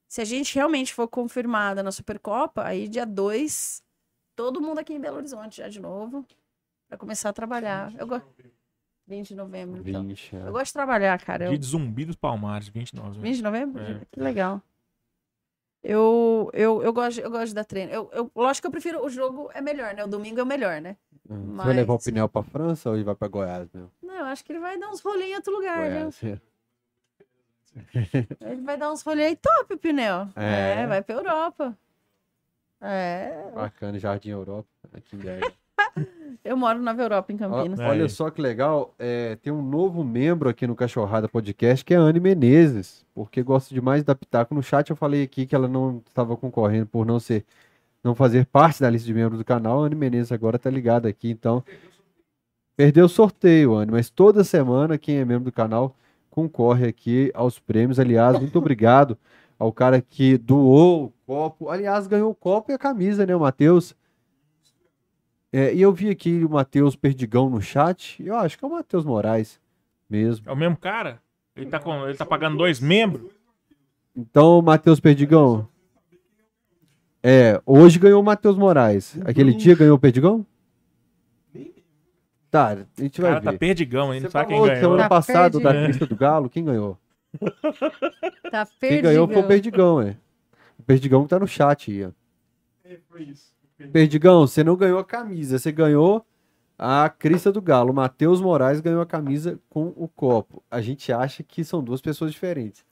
Se 0.07 0.21
a 0.21 0.23
gente 0.23 0.53
realmente 0.53 0.93
for 0.93 1.07
confirmada 1.07 1.81
na 1.81 1.91
Supercopa, 1.91 2.63
aí 2.63 2.87
dia 2.87 3.07
2, 3.07 3.83
todo 4.35 4.61
mundo 4.61 4.77
aqui 4.77 4.93
em 4.93 4.99
Belo 4.99 5.17
Horizonte 5.17 5.57
já 5.57 5.67
de 5.67 5.79
novo. 5.79 6.23
Pra 6.87 6.95
começar 6.95 7.29
a 7.29 7.33
trabalhar. 7.33 7.91
Eu 7.97 8.05
go... 8.05 8.21
20 9.07 9.29
de 9.29 9.35
novembro. 9.35 9.81
Então. 9.83 10.05
20. 10.05 10.35
é. 10.35 10.47
Eu 10.47 10.51
gosto 10.51 10.67
de 10.67 10.73
trabalhar, 10.73 11.19
cara. 11.25 11.45
Eu... 11.45 11.49
Dia 11.49 11.57
de 11.57 11.65
Zumbi 11.65 12.05
dos 12.05 12.15
Palmares, 12.15 12.67
29. 12.67 13.19
20 13.19 13.35
de 13.35 13.43
novembro? 13.43 13.81
É. 13.81 14.01
Que 14.11 14.19
legal. 14.19 14.61
Eu, 15.81 16.51
eu, 16.53 16.83
eu, 16.83 16.93
gosto, 16.93 17.19
eu 17.19 17.31
gosto 17.31 17.47
de 17.47 17.55
dar 17.55 17.65
treino. 17.65 17.91
Eu, 17.91 18.11
eu, 18.13 18.31
lógico 18.35 18.63
que 18.63 18.67
eu 18.67 18.71
prefiro. 18.71 19.03
O 19.03 19.09
jogo 19.09 19.49
é 19.55 19.61
melhor, 19.61 19.95
né? 19.95 20.03
O 20.03 20.07
domingo 20.07 20.39
é 20.39 20.43
o 20.43 20.45
melhor, 20.45 20.79
né? 20.81 20.97
Você 21.27 21.63
vai 21.63 21.73
levar 21.73 21.93
o 21.93 21.95
Mas- 21.95 22.03
pneu 22.05 22.29
pra 22.29 22.43
França 22.43 22.89
ou 22.89 22.95
ele 22.95 23.03
vai 23.03 23.15
pra 23.15 23.27
Goiás 23.27 23.67
mesmo? 23.73 23.91
Não, 24.01 24.15
eu 24.15 24.25
acho 24.25 24.43
que 24.45 24.51
ele 24.51 24.59
vai 24.59 24.77
dar 24.77 24.89
uns 24.89 25.01
rolês 25.01 25.31
em 25.31 25.35
outro 25.35 25.53
lugar? 25.53 25.77
Goiás. 25.77 26.23
é. 26.23 26.39
Ele 28.41 28.61
vai 28.61 28.77
dar 28.77 28.91
uns 28.91 29.01
rolês 29.01 29.27
aí 29.29 29.35
top, 29.35 29.73
o 29.73 29.77
pneu. 29.77 30.27
É. 30.35 30.81
É, 30.83 30.87
vai 30.87 31.01
pra 31.01 31.15
Europa. 31.15 31.77
É. 32.81 33.51
Bacana, 33.53 33.97
Jardim 33.99 34.29
Europa. 34.29 34.67
Aqui 34.93 35.15
em 35.15 35.19
BH. 35.19 35.53
Eu 36.43 36.55
moro 36.55 36.77
na 36.79 36.91
Nova 36.91 37.01
Europa, 37.03 37.33
em 37.33 37.37
Campinas. 37.37 37.79
É. 37.79 37.87
Olha 37.87 38.07
só 38.07 38.29
que 38.29 38.39
legal, 38.41 38.93
é, 38.99 39.35
tem 39.37 39.51
um 39.51 39.61
novo 39.61 40.03
membro 40.03 40.47
aqui 40.47 40.67
no 40.67 40.75
Cachorrada 40.75 41.27
Podcast, 41.27 41.83
que 41.83 41.93
é 41.93 41.97
a 41.97 42.01
Anne 42.01 42.19
Menezes, 42.19 43.05
porque 43.15 43.41
gosto 43.41 43.73
demais 43.73 44.03
da 44.03 44.13
Pitaco. 44.13 44.53
No 44.53 44.61
chat 44.61 44.89
eu 44.89 44.95
falei 44.95 45.23
aqui 45.23 45.45
que 45.45 45.55
ela 45.55 45.67
não 45.67 46.01
estava 46.07 46.35
concorrendo 46.37 46.85
por 46.85 47.05
não 47.05 47.19
ser, 47.19 47.43
não 48.05 48.13
fazer 48.13 48.45
parte 48.45 48.81
da 48.81 48.89
lista 48.89 49.07
de 49.07 49.13
membros 49.13 49.39
do 49.39 49.43
canal. 49.43 49.83
A 49.83 49.87
Anne 49.87 49.95
Menezes 49.95 50.31
agora 50.31 50.59
tá 50.59 50.69
ligada 50.69 51.09
aqui, 51.09 51.31
então 51.31 51.63
perdeu 52.77 53.05
o 53.05 53.09
sorteio, 53.09 53.73
Anne, 53.73 53.91
mas 53.91 54.11
toda 54.11 54.43
semana 54.43 54.97
quem 54.97 55.17
é 55.17 55.25
membro 55.25 55.45
do 55.45 55.51
canal 55.51 55.95
concorre 56.29 56.87
aqui 56.87 57.31
aos 57.33 57.57
prêmios. 57.57 57.99
Aliás, 57.99 58.39
muito 58.39 58.59
obrigado 58.59 59.17
ao 59.57 59.71
cara 59.71 59.99
que 60.01 60.37
doou 60.37 61.05
o 61.05 61.13
copo. 61.25 61.69
Aliás, 61.69 62.05
ganhou 62.05 62.29
o 62.29 62.35
copo 62.35 62.71
e 62.71 62.75
a 62.75 62.77
camisa, 62.77 63.25
né, 63.25 63.35
o 63.35 63.39
Matheus? 63.39 63.95
É, 65.51 65.73
e 65.73 65.81
eu 65.81 65.91
vi 65.91 66.09
aqui 66.09 66.43
o 66.43 66.49
Matheus 66.49 66.95
Perdigão 66.95 67.49
no 67.49 67.61
chat. 67.61 68.21
e 68.21 68.27
Eu 68.27 68.35
acho 68.35 68.57
que 68.57 68.63
é 68.63 68.67
o 68.67 68.71
Matheus 68.71 69.05
Moraes 69.05 69.59
mesmo. 70.07 70.47
É 70.47 70.51
o 70.51 70.55
mesmo 70.55 70.77
cara? 70.77 71.21
Ele 71.55 71.67
tá, 71.67 71.79
com, 71.79 72.05
ele 72.05 72.17
tá 72.17 72.25
pagando 72.25 72.57
dois 72.57 72.79
membros? 72.79 73.31
Então, 74.13 74.61
Matheus 74.61 74.99
Perdigão. 74.99 75.67
É, 77.27 77.59
hoje 77.65 77.97
ganhou 77.97 78.21
o 78.21 78.23
Matheus 78.23 78.55
Moraes. 78.55 79.17
Aquele 79.25 79.51
dia 79.51 79.73
ganhou 79.75 79.95
o 79.95 79.99
Perdigão? 79.99 80.45
Tá, 82.51 82.67
a 82.97 83.01
gente 83.01 83.19
vai 83.19 83.31
cara 83.31 83.43
tá 83.43 83.51
ver. 83.51 83.57
perdigão, 83.57 84.13
hein? 84.13 84.19
Você 84.19 84.25
Não 84.25 84.31
sabe 84.31 84.49
quem 84.53 84.61
ganhou. 84.61 84.79
semana 84.79 85.03
Tá 85.03 85.09
passada 85.09 85.59
da 85.59 85.71
perdido. 85.71 85.87
lista 85.87 86.05
do 86.05 86.15
Galo, 86.15 86.49
quem 86.49 86.63
ganhou? 86.63 86.97
Tá 88.51 88.65
Quem 88.79 89.01
ganhou 89.01 89.27
foi 89.27 89.37
o 89.37 89.47
Perdigão, 89.47 89.99
é. 90.01 90.15
O 90.77 90.83
Perdigão 90.83 91.23
que 91.23 91.29
tá 91.29 91.39
no 91.39 91.47
chat 91.47 91.91
aí, 91.91 92.05
ó. 92.05 92.11
É, 92.85 92.99
foi 93.09 93.23
isso. 93.23 93.51
Perdigão, 93.91 94.45
você 94.45 94.63
não 94.63 94.75
ganhou 94.77 94.99
a 94.99 95.03
camisa, 95.03 95.57
você 95.57 95.71
ganhou 95.71 96.23
a 96.77 97.09
crista 97.09 97.51
do 97.51 97.59
Galo. 97.61 97.91
O 97.91 97.95
Matheus 97.95 98.39
Moraes 98.39 98.79
ganhou 98.79 99.01
a 99.01 99.05
camisa 99.05 99.59
com 99.67 99.91
o 99.97 100.07
copo. 100.07 100.63
A 100.69 100.79
gente 100.79 101.11
acha 101.11 101.41
que 101.41 101.63
são 101.63 101.83
duas 101.83 102.01
pessoas 102.01 102.31
diferentes. 102.31 102.85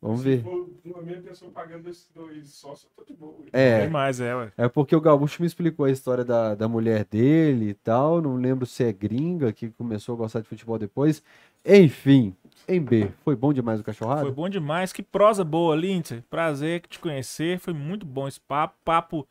Vamos 0.00 0.22
ver. 0.22 0.42
for 0.42 0.68
uma 0.84 1.02
mesma 1.02 1.22
pessoa 1.22 1.50
pagando 1.50 1.88
esses 1.88 2.08
dois 2.14 2.48
sócios, 2.50 2.84
eu 2.96 3.04
tô 3.04 3.12
de 3.12 3.18
boa. 3.18 3.34
É, 3.52 3.86
Demais, 3.86 4.20
é, 4.20 4.34
ué. 4.34 4.52
é 4.56 4.68
porque 4.68 4.94
o 4.94 5.00
Gaúcho 5.00 5.40
me 5.42 5.46
explicou 5.46 5.86
a 5.86 5.90
história 5.90 6.24
da, 6.24 6.54
da 6.54 6.68
mulher 6.68 7.04
dele 7.04 7.70
e 7.70 7.74
tal. 7.74 8.20
Não 8.20 8.36
lembro 8.36 8.66
se 8.66 8.84
é 8.84 8.92
gringa 8.92 9.52
que 9.52 9.70
começou 9.70 10.14
a 10.14 10.18
gostar 10.18 10.40
de 10.40 10.48
futebol 10.48 10.78
depois. 10.78 11.22
Enfim, 11.64 12.36
em 12.68 12.80
B, 12.80 13.10
foi 13.24 13.34
bom 13.34 13.52
demais 13.52 13.80
o 13.80 13.84
cachorrado? 13.84 14.22
Foi 14.22 14.32
bom 14.32 14.48
demais. 14.48 14.92
Que 14.92 15.02
prosa 15.02 15.42
boa, 15.42 15.74
Lindsay. 15.74 16.22
Prazer 16.28 16.82
te 16.82 16.98
conhecer. 16.98 17.58
Foi 17.58 17.72
muito 17.72 18.04
bom 18.04 18.28
esse 18.28 18.40
papo. 18.40 18.74
Papo 18.84 19.26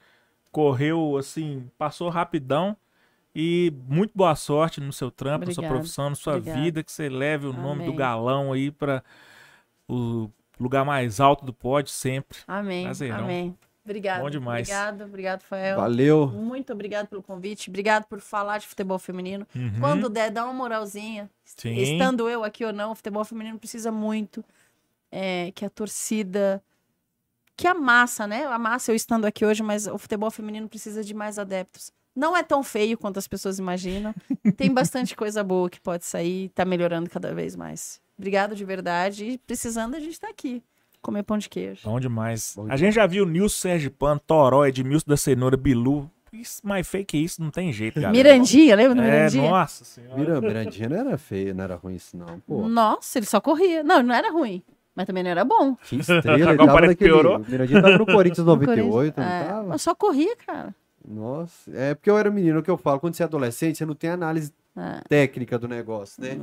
correu, 0.51 1.15
assim, 1.17 1.69
passou 1.77 2.09
rapidão. 2.09 2.75
E 3.33 3.73
muito 3.87 4.11
boa 4.15 4.33
sorte 4.35 4.79
no 4.79 4.93
seu 4.93 5.11
trampo, 5.11 5.45
na 5.45 5.51
sua 5.51 5.67
profissão, 5.67 6.09
na 6.09 6.15
sua 6.15 6.37
Obrigada. 6.37 6.61
vida. 6.61 6.83
Que 6.83 6.91
você 6.91 7.09
leve 7.09 7.45
o 7.45 7.53
nome 7.53 7.79
do 7.83 7.87
Amém. 7.87 7.95
galão 7.95 8.53
aí 8.53 8.71
pra 8.71 9.03
o 9.87 10.29
lugar 10.59 10.85
mais 10.85 11.19
alto 11.19 11.45
do 11.45 11.53
pódio 11.53 11.91
sempre. 11.91 12.37
Amém. 12.47 12.83
Prazerão. 12.85 13.23
Amém. 13.25 13.57
Obrigado. 13.85 14.21
Bom 14.21 14.29
demais. 14.31 14.67
Obrigado, 14.67 15.03
obrigado, 15.03 15.41
Fael. 15.43 15.77
Valeu. 15.77 16.27
Muito 16.27 16.73
obrigado 16.73 17.07
pelo 17.07 17.21
convite. 17.21 17.69
Obrigado 17.69 18.05
por 18.05 18.19
falar 18.19 18.57
de 18.57 18.67
futebol 18.67 18.97
feminino. 18.97 19.45
Uhum. 19.55 19.79
Quando 19.79 20.09
der, 20.09 20.31
dá 20.31 20.43
uma 20.43 20.53
moralzinha. 20.53 21.29
Sim. 21.43 21.75
Estando 21.75 22.27
eu 22.27 22.43
aqui 22.43 22.65
ou 22.65 22.73
não, 22.73 22.91
o 22.91 22.95
futebol 22.95 23.23
feminino 23.23 23.59
precisa 23.59 23.91
muito 23.91 24.43
é, 25.11 25.51
que 25.53 25.63
a 25.63 25.69
torcida. 25.69 26.63
Que 27.55 27.67
a 27.67 27.75
massa, 27.75 28.25
né? 28.25 28.45
A 28.47 28.57
massa, 28.57 28.91
eu 28.91 28.95
estando 28.95 29.25
aqui 29.25 29.45
hoje, 29.45 29.61
mas 29.61 29.85
o 29.85 29.99
futebol 29.99 30.31
feminino 30.31 30.67
precisa 30.67 31.03
de 31.03 31.13
mais 31.13 31.37
adeptos. 31.37 31.91
Não 32.15 32.35
é 32.35 32.41
tão 32.41 32.63
feio 32.63 32.97
quanto 32.97 33.19
as 33.19 33.27
pessoas 33.27 33.59
imaginam. 33.59 34.15
Tem 34.57 34.73
bastante 34.73 35.15
coisa 35.15 35.43
boa 35.43 35.69
que 35.69 35.79
pode 35.79 36.05
sair, 36.05 36.49
tá 36.49 36.65
melhorando 36.65 37.09
cada 37.09 37.33
vez 37.35 37.55
mais. 37.55 38.01
Obrigado 38.17 38.55
de 38.55 38.63
verdade. 38.65 39.25
E 39.25 39.37
precisando, 39.37 39.95
a 39.95 39.99
gente 39.99 40.19
tá 40.19 40.29
aqui. 40.29 40.63
Comer 41.01 41.23
pão 41.23 41.37
de 41.37 41.47
queijo. 41.49 41.81
Bom 41.83 41.99
demais. 41.99 42.53
Bom 42.55 42.65
a 42.69 42.75
gente 42.77 42.93
já 42.95 43.05
viu 43.05 43.25
Nilson 43.25 43.59
Sergipano, 43.59 44.19
Toró, 44.25 44.65
Edmilson 44.65 45.05
da 45.07 45.17
Cenoura, 45.17 45.55
Bilu. 45.57 46.09
Isso, 46.33 46.59
mais 46.67 46.85
feio 46.87 47.05
que 47.05 47.15
isso, 47.17 47.41
não 47.41 47.49
tem 47.49 47.71
jeito, 47.71 47.95
galera. 48.01 48.11
Mirandinha, 48.11 48.75
lembra 48.75 48.95
do 48.95 49.01
É, 49.01 49.05
Mirandinha? 49.05 49.49
nossa 49.49 49.85
senhora. 49.85 50.17
Mira, 50.17 50.41
Mirandinha 50.41 50.89
não 50.89 50.97
era 50.97 51.17
feio, 51.17 51.55
não 51.55 51.63
era 51.63 51.75
ruim 51.75 51.95
isso 51.95 52.17
não. 52.17 52.39
Pô, 52.41 52.67
Nossa, 52.67 53.19
ele 53.19 53.25
só 53.25 53.39
corria. 53.39 53.83
Não, 53.83 53.99
ele 53.99 54.07
não 54.09 54.15
era 54.15 54.31
ruim, 54.31 54.61
mas 54.93 55.05
também 55.05 55.23
não 55.23 55.29
era 55.31 55.45
bom. 55.45 55.75
que 55.75 55.95
estrela. 55.97 56.33
Ele 56.37 56.43
Agora 56.43 56.57
tava 56.57 56.73
parece 56.73 56.95
que 56.97 57.05
piorou. 57.05 57.37
O 57.37 57.45
Mirandinha 57.49 57.81
tava 57.81 57.97
no 57.97 58.05
Corinthians 58.05 58.43
98, 58.47 59.17
não 59.17 59.25
É, 59.27 59.43
tava? 59.45 59.67
mas 59.69 59.81
só 59.81 59.95
corria, 59.95 60.35
cara. 60.45 60.75
Nossa, 61.07 61.71
é 61.73 61.93
porque 61.93 62.09
eu 62.09 62.17
era 62.17 62.29
menino, 62.31 62.57
é 62.57 62.59
o 62.59 62.63
que 62.63 62.71
eu 62.71 62.77
falo, 62.77 62.99
quando 62.99 63.13
você 63.13 63.23
é 63.23 63.25
adolescente, 63.27 63.77
você 63.77 63.85
não 63.85 63.93
tem 63.95 64.09
análise 64.09 64.51
É. 64.75 65.01
técnica 65.07 65.57
do 65.59 65.67
negócio, 65.69 66.21
né? 66.21 66.37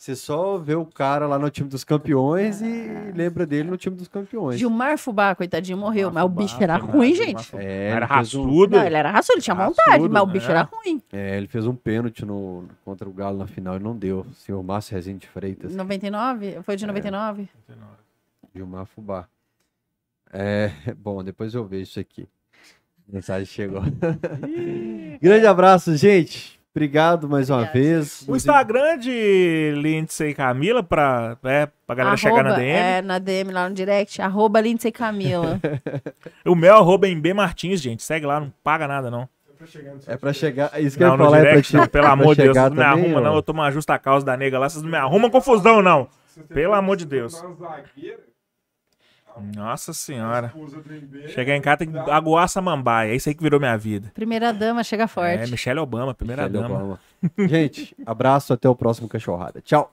Você 0.00 0.16
só 0.16 0.56
vê 0.56 0.74
o 0.74 0.86
cara 0.86 1.26
lá 1.26 1.38
no 1.38 1.50
time 1.50 1.68
dos 1.68 1.84
campeões 1.84 2.62
e 2.62 3.12
lembra 3.14 3.44
dele 3.44 3.68
no 3.68 3.76
time 3.76 3.94
dos 3.94 4.08
campeões. 4.08 4.58
Gilmar 4.58 4.96
Fubá, 4.96 5.34
coitadinho, 5.34 5.76
morreu, 5.76 6.10
mas 6.10 6.24
o 6.24 6.26
Fubá, 6.26 6.42
bicho 6.42 6.56
era 6.58 6.76
ruim, 6.78 7.12
nada, 7.12 7.22
gente. 7.26 7.44
Fubá. 7.44 7.62
É, 7.62 7.88
Era 7.90 8.06
ele 8.06 8.14
fez 8.14 8.34
um- 8.34 8.42
raçudo. 8.44 8.76
Não, 8.78 8.84
ele 8.86 8.96
era 8.96 9.10
raçudo, 9.10 9.34
ele 9.34 9.42
tinha 9.42 9.54
vontade, 9.54 9.90
Raçudo, 9.90 10.10
mas 10.14 10.22
o 10.22 10.26
bicho 10.26 10.46
é. 10.48 10.50
era 10.52 10.62
ruim. 10.62 11.02
É, 11.12 11.36
ele 11.36 11.46
fez 11.48 11.66
um 11.66 11.74
pênalti 11.74 12.24
no, 12.24 12.64
contra 12.82 13.06
o 13.06 13.12
Galo 13.12 13.36
na 13.36 13.46
final 13.46 13.76
e 13.76 13.78
não 13.78 13.94
deu. 13.94 14.20
O 14.20 14.32
senhor 14.36 14.62
Márcio 14.62 14.94
Rezende 14.94 15.18
de 15.18 15.28
Freitas, 15.28 15.76
99? 15.76 16.62
Foi 16.62 16.72
É. 16.72 16.76
de 16.78 16.86
99? 16.86 17.46
Gilmar 18.54 18.86
Fubá. 18.86 19.28
É, 20.32 20.70
bom, 20.96 21.22
depois 21.22 21.52
eu 21.52 21.66
vejo 21.66 21.82
isso 21.82 22.00
aqui. 22.00 22.26
A 23.06 23.12
mensagem 23.16 23.44
chegou. 23.44 23.82
Grande 25.20 25.46
abraço, 25.46 25.94
gente. 25.96 26.58
Obrigado 26.74 27.28
mais 27.28 27.50
uma 27.50 27.62
Obrigada. 27.62 27.78
vez. 27.80 28.24
O 28.28 28.36
Instagram 28.36 28.96
de 28.96 29.72
Lindsay 29.76 30.30
e 30.30 30.34
Camila 30.34 30.82
pra, 30.84 31.36
é, 31.42 31.68
pra 31.84 31.96
galera 31.96 32.16
chegar 32.16 32.44
na 32.44 32.50
Arroba, 32.50 32.60
DM. 32.62 32.70
É, 32.78 33.02
na 33.02 33.18
DM, 33.18 33.50
lá 33.52 33.68
no 33.68 33.74
direct, 33.74 34.22
arroba 34.22 34.60
Lindsay 34.60 34.92
Camila. 34.92 35.58
O 36.46 36.54
meu 36.54 36.74
arroba 36.76 37.06
é 37.08 37.10
em 37.10 37.20
B 37.20 37.34
Martins, 37.34 37.80
gente. 37.80 38.02
Segue 38.04 38.24
lá, 38.24 38.38
não 38.40 38.52
paga 38.62 38.86
nada, 38.86 39.10
não. 39.10 39.22
É 39.48 39.52
pra 39.58 39.66
chegar 39.66 39.94
É 40.06 40.16
pra 40.16 40.32
chegar. 40.32 40.80
Isso 40.80 40.96
que 40.96 41.02
eu 41.02 41.08
Não, 41.08 41.14
ia 41.14 41.18
no 41.18 41.24
falar 41.24 41.36
é 41.38 41.40
pra 41.40 41.50
direct, 41.50 41.70
te- 41.70 41.76
não. 41.76 41.86
Pelo 41.86 42.04
pra 42.04 42.12
amor 42.12 42.34
de 42.36 42.42
Deus, 42.42 42.54
vocês 42.56 42.64
não 42.64 42.70
me 42.70 42.76
também, 42.76 43.04
arrumam, 43.04 43.22
não. 43.22 43.34
Eu 43.34 43.42
tomo 43.42 43.60
uma 43.60 43.70
justa 43.70 43.98
causa 43.98 44.24
da 44.24 44.36
nega 44.36 44.58
lá, 44.58 44.68
vocês 44.68 44.82
não 44.82 44.90
me 44.90 44.96
arrumam 44.96 45.28
confusão, 45.28 45.82
não. 45.82 46.08
Pelo 46.48 46.72
amor 46.74 46.96
de 46.96 47.04
Deus. 47.04 47.42
Nossa 49.54 49.90
a 49.90 49.94
senhora. 49.94 50.52
Chegar 51.28 51.56
em 51.56 51.60
casa 51.60 51.78
tem 51.78 51.90
que 51.90 51.98
aguar 51.98 52.48
samambaia. 52.48 53.12
É 53.12 53.16
isso 53.16 53.28
aí 53.28 53.34
que 53.34 53.42
virou 53.42 53.58
minha 53.60 53.76
vida. 53.76 54.10
Primeira 54.14 54.52
dama 54.52 54.82
chega 54.84 55.04
É, 55.04 55.06
forte. 55.06 55.50
Michelle 55.50 55.80
Obama, 55.80 56.14
primeira 56.14 56.48
Michelle 56.48 56.62
dama. 56.68 56.74
Obama. 56.82 57.00
Gente, 57.48 57.94
abraço, 58.06 58.52
até 58.52 58.68
o 58.68 58.74
próximo 58.74 59.08
Cachorrada. 59.08 59.60
Tchau. 59.60 59.92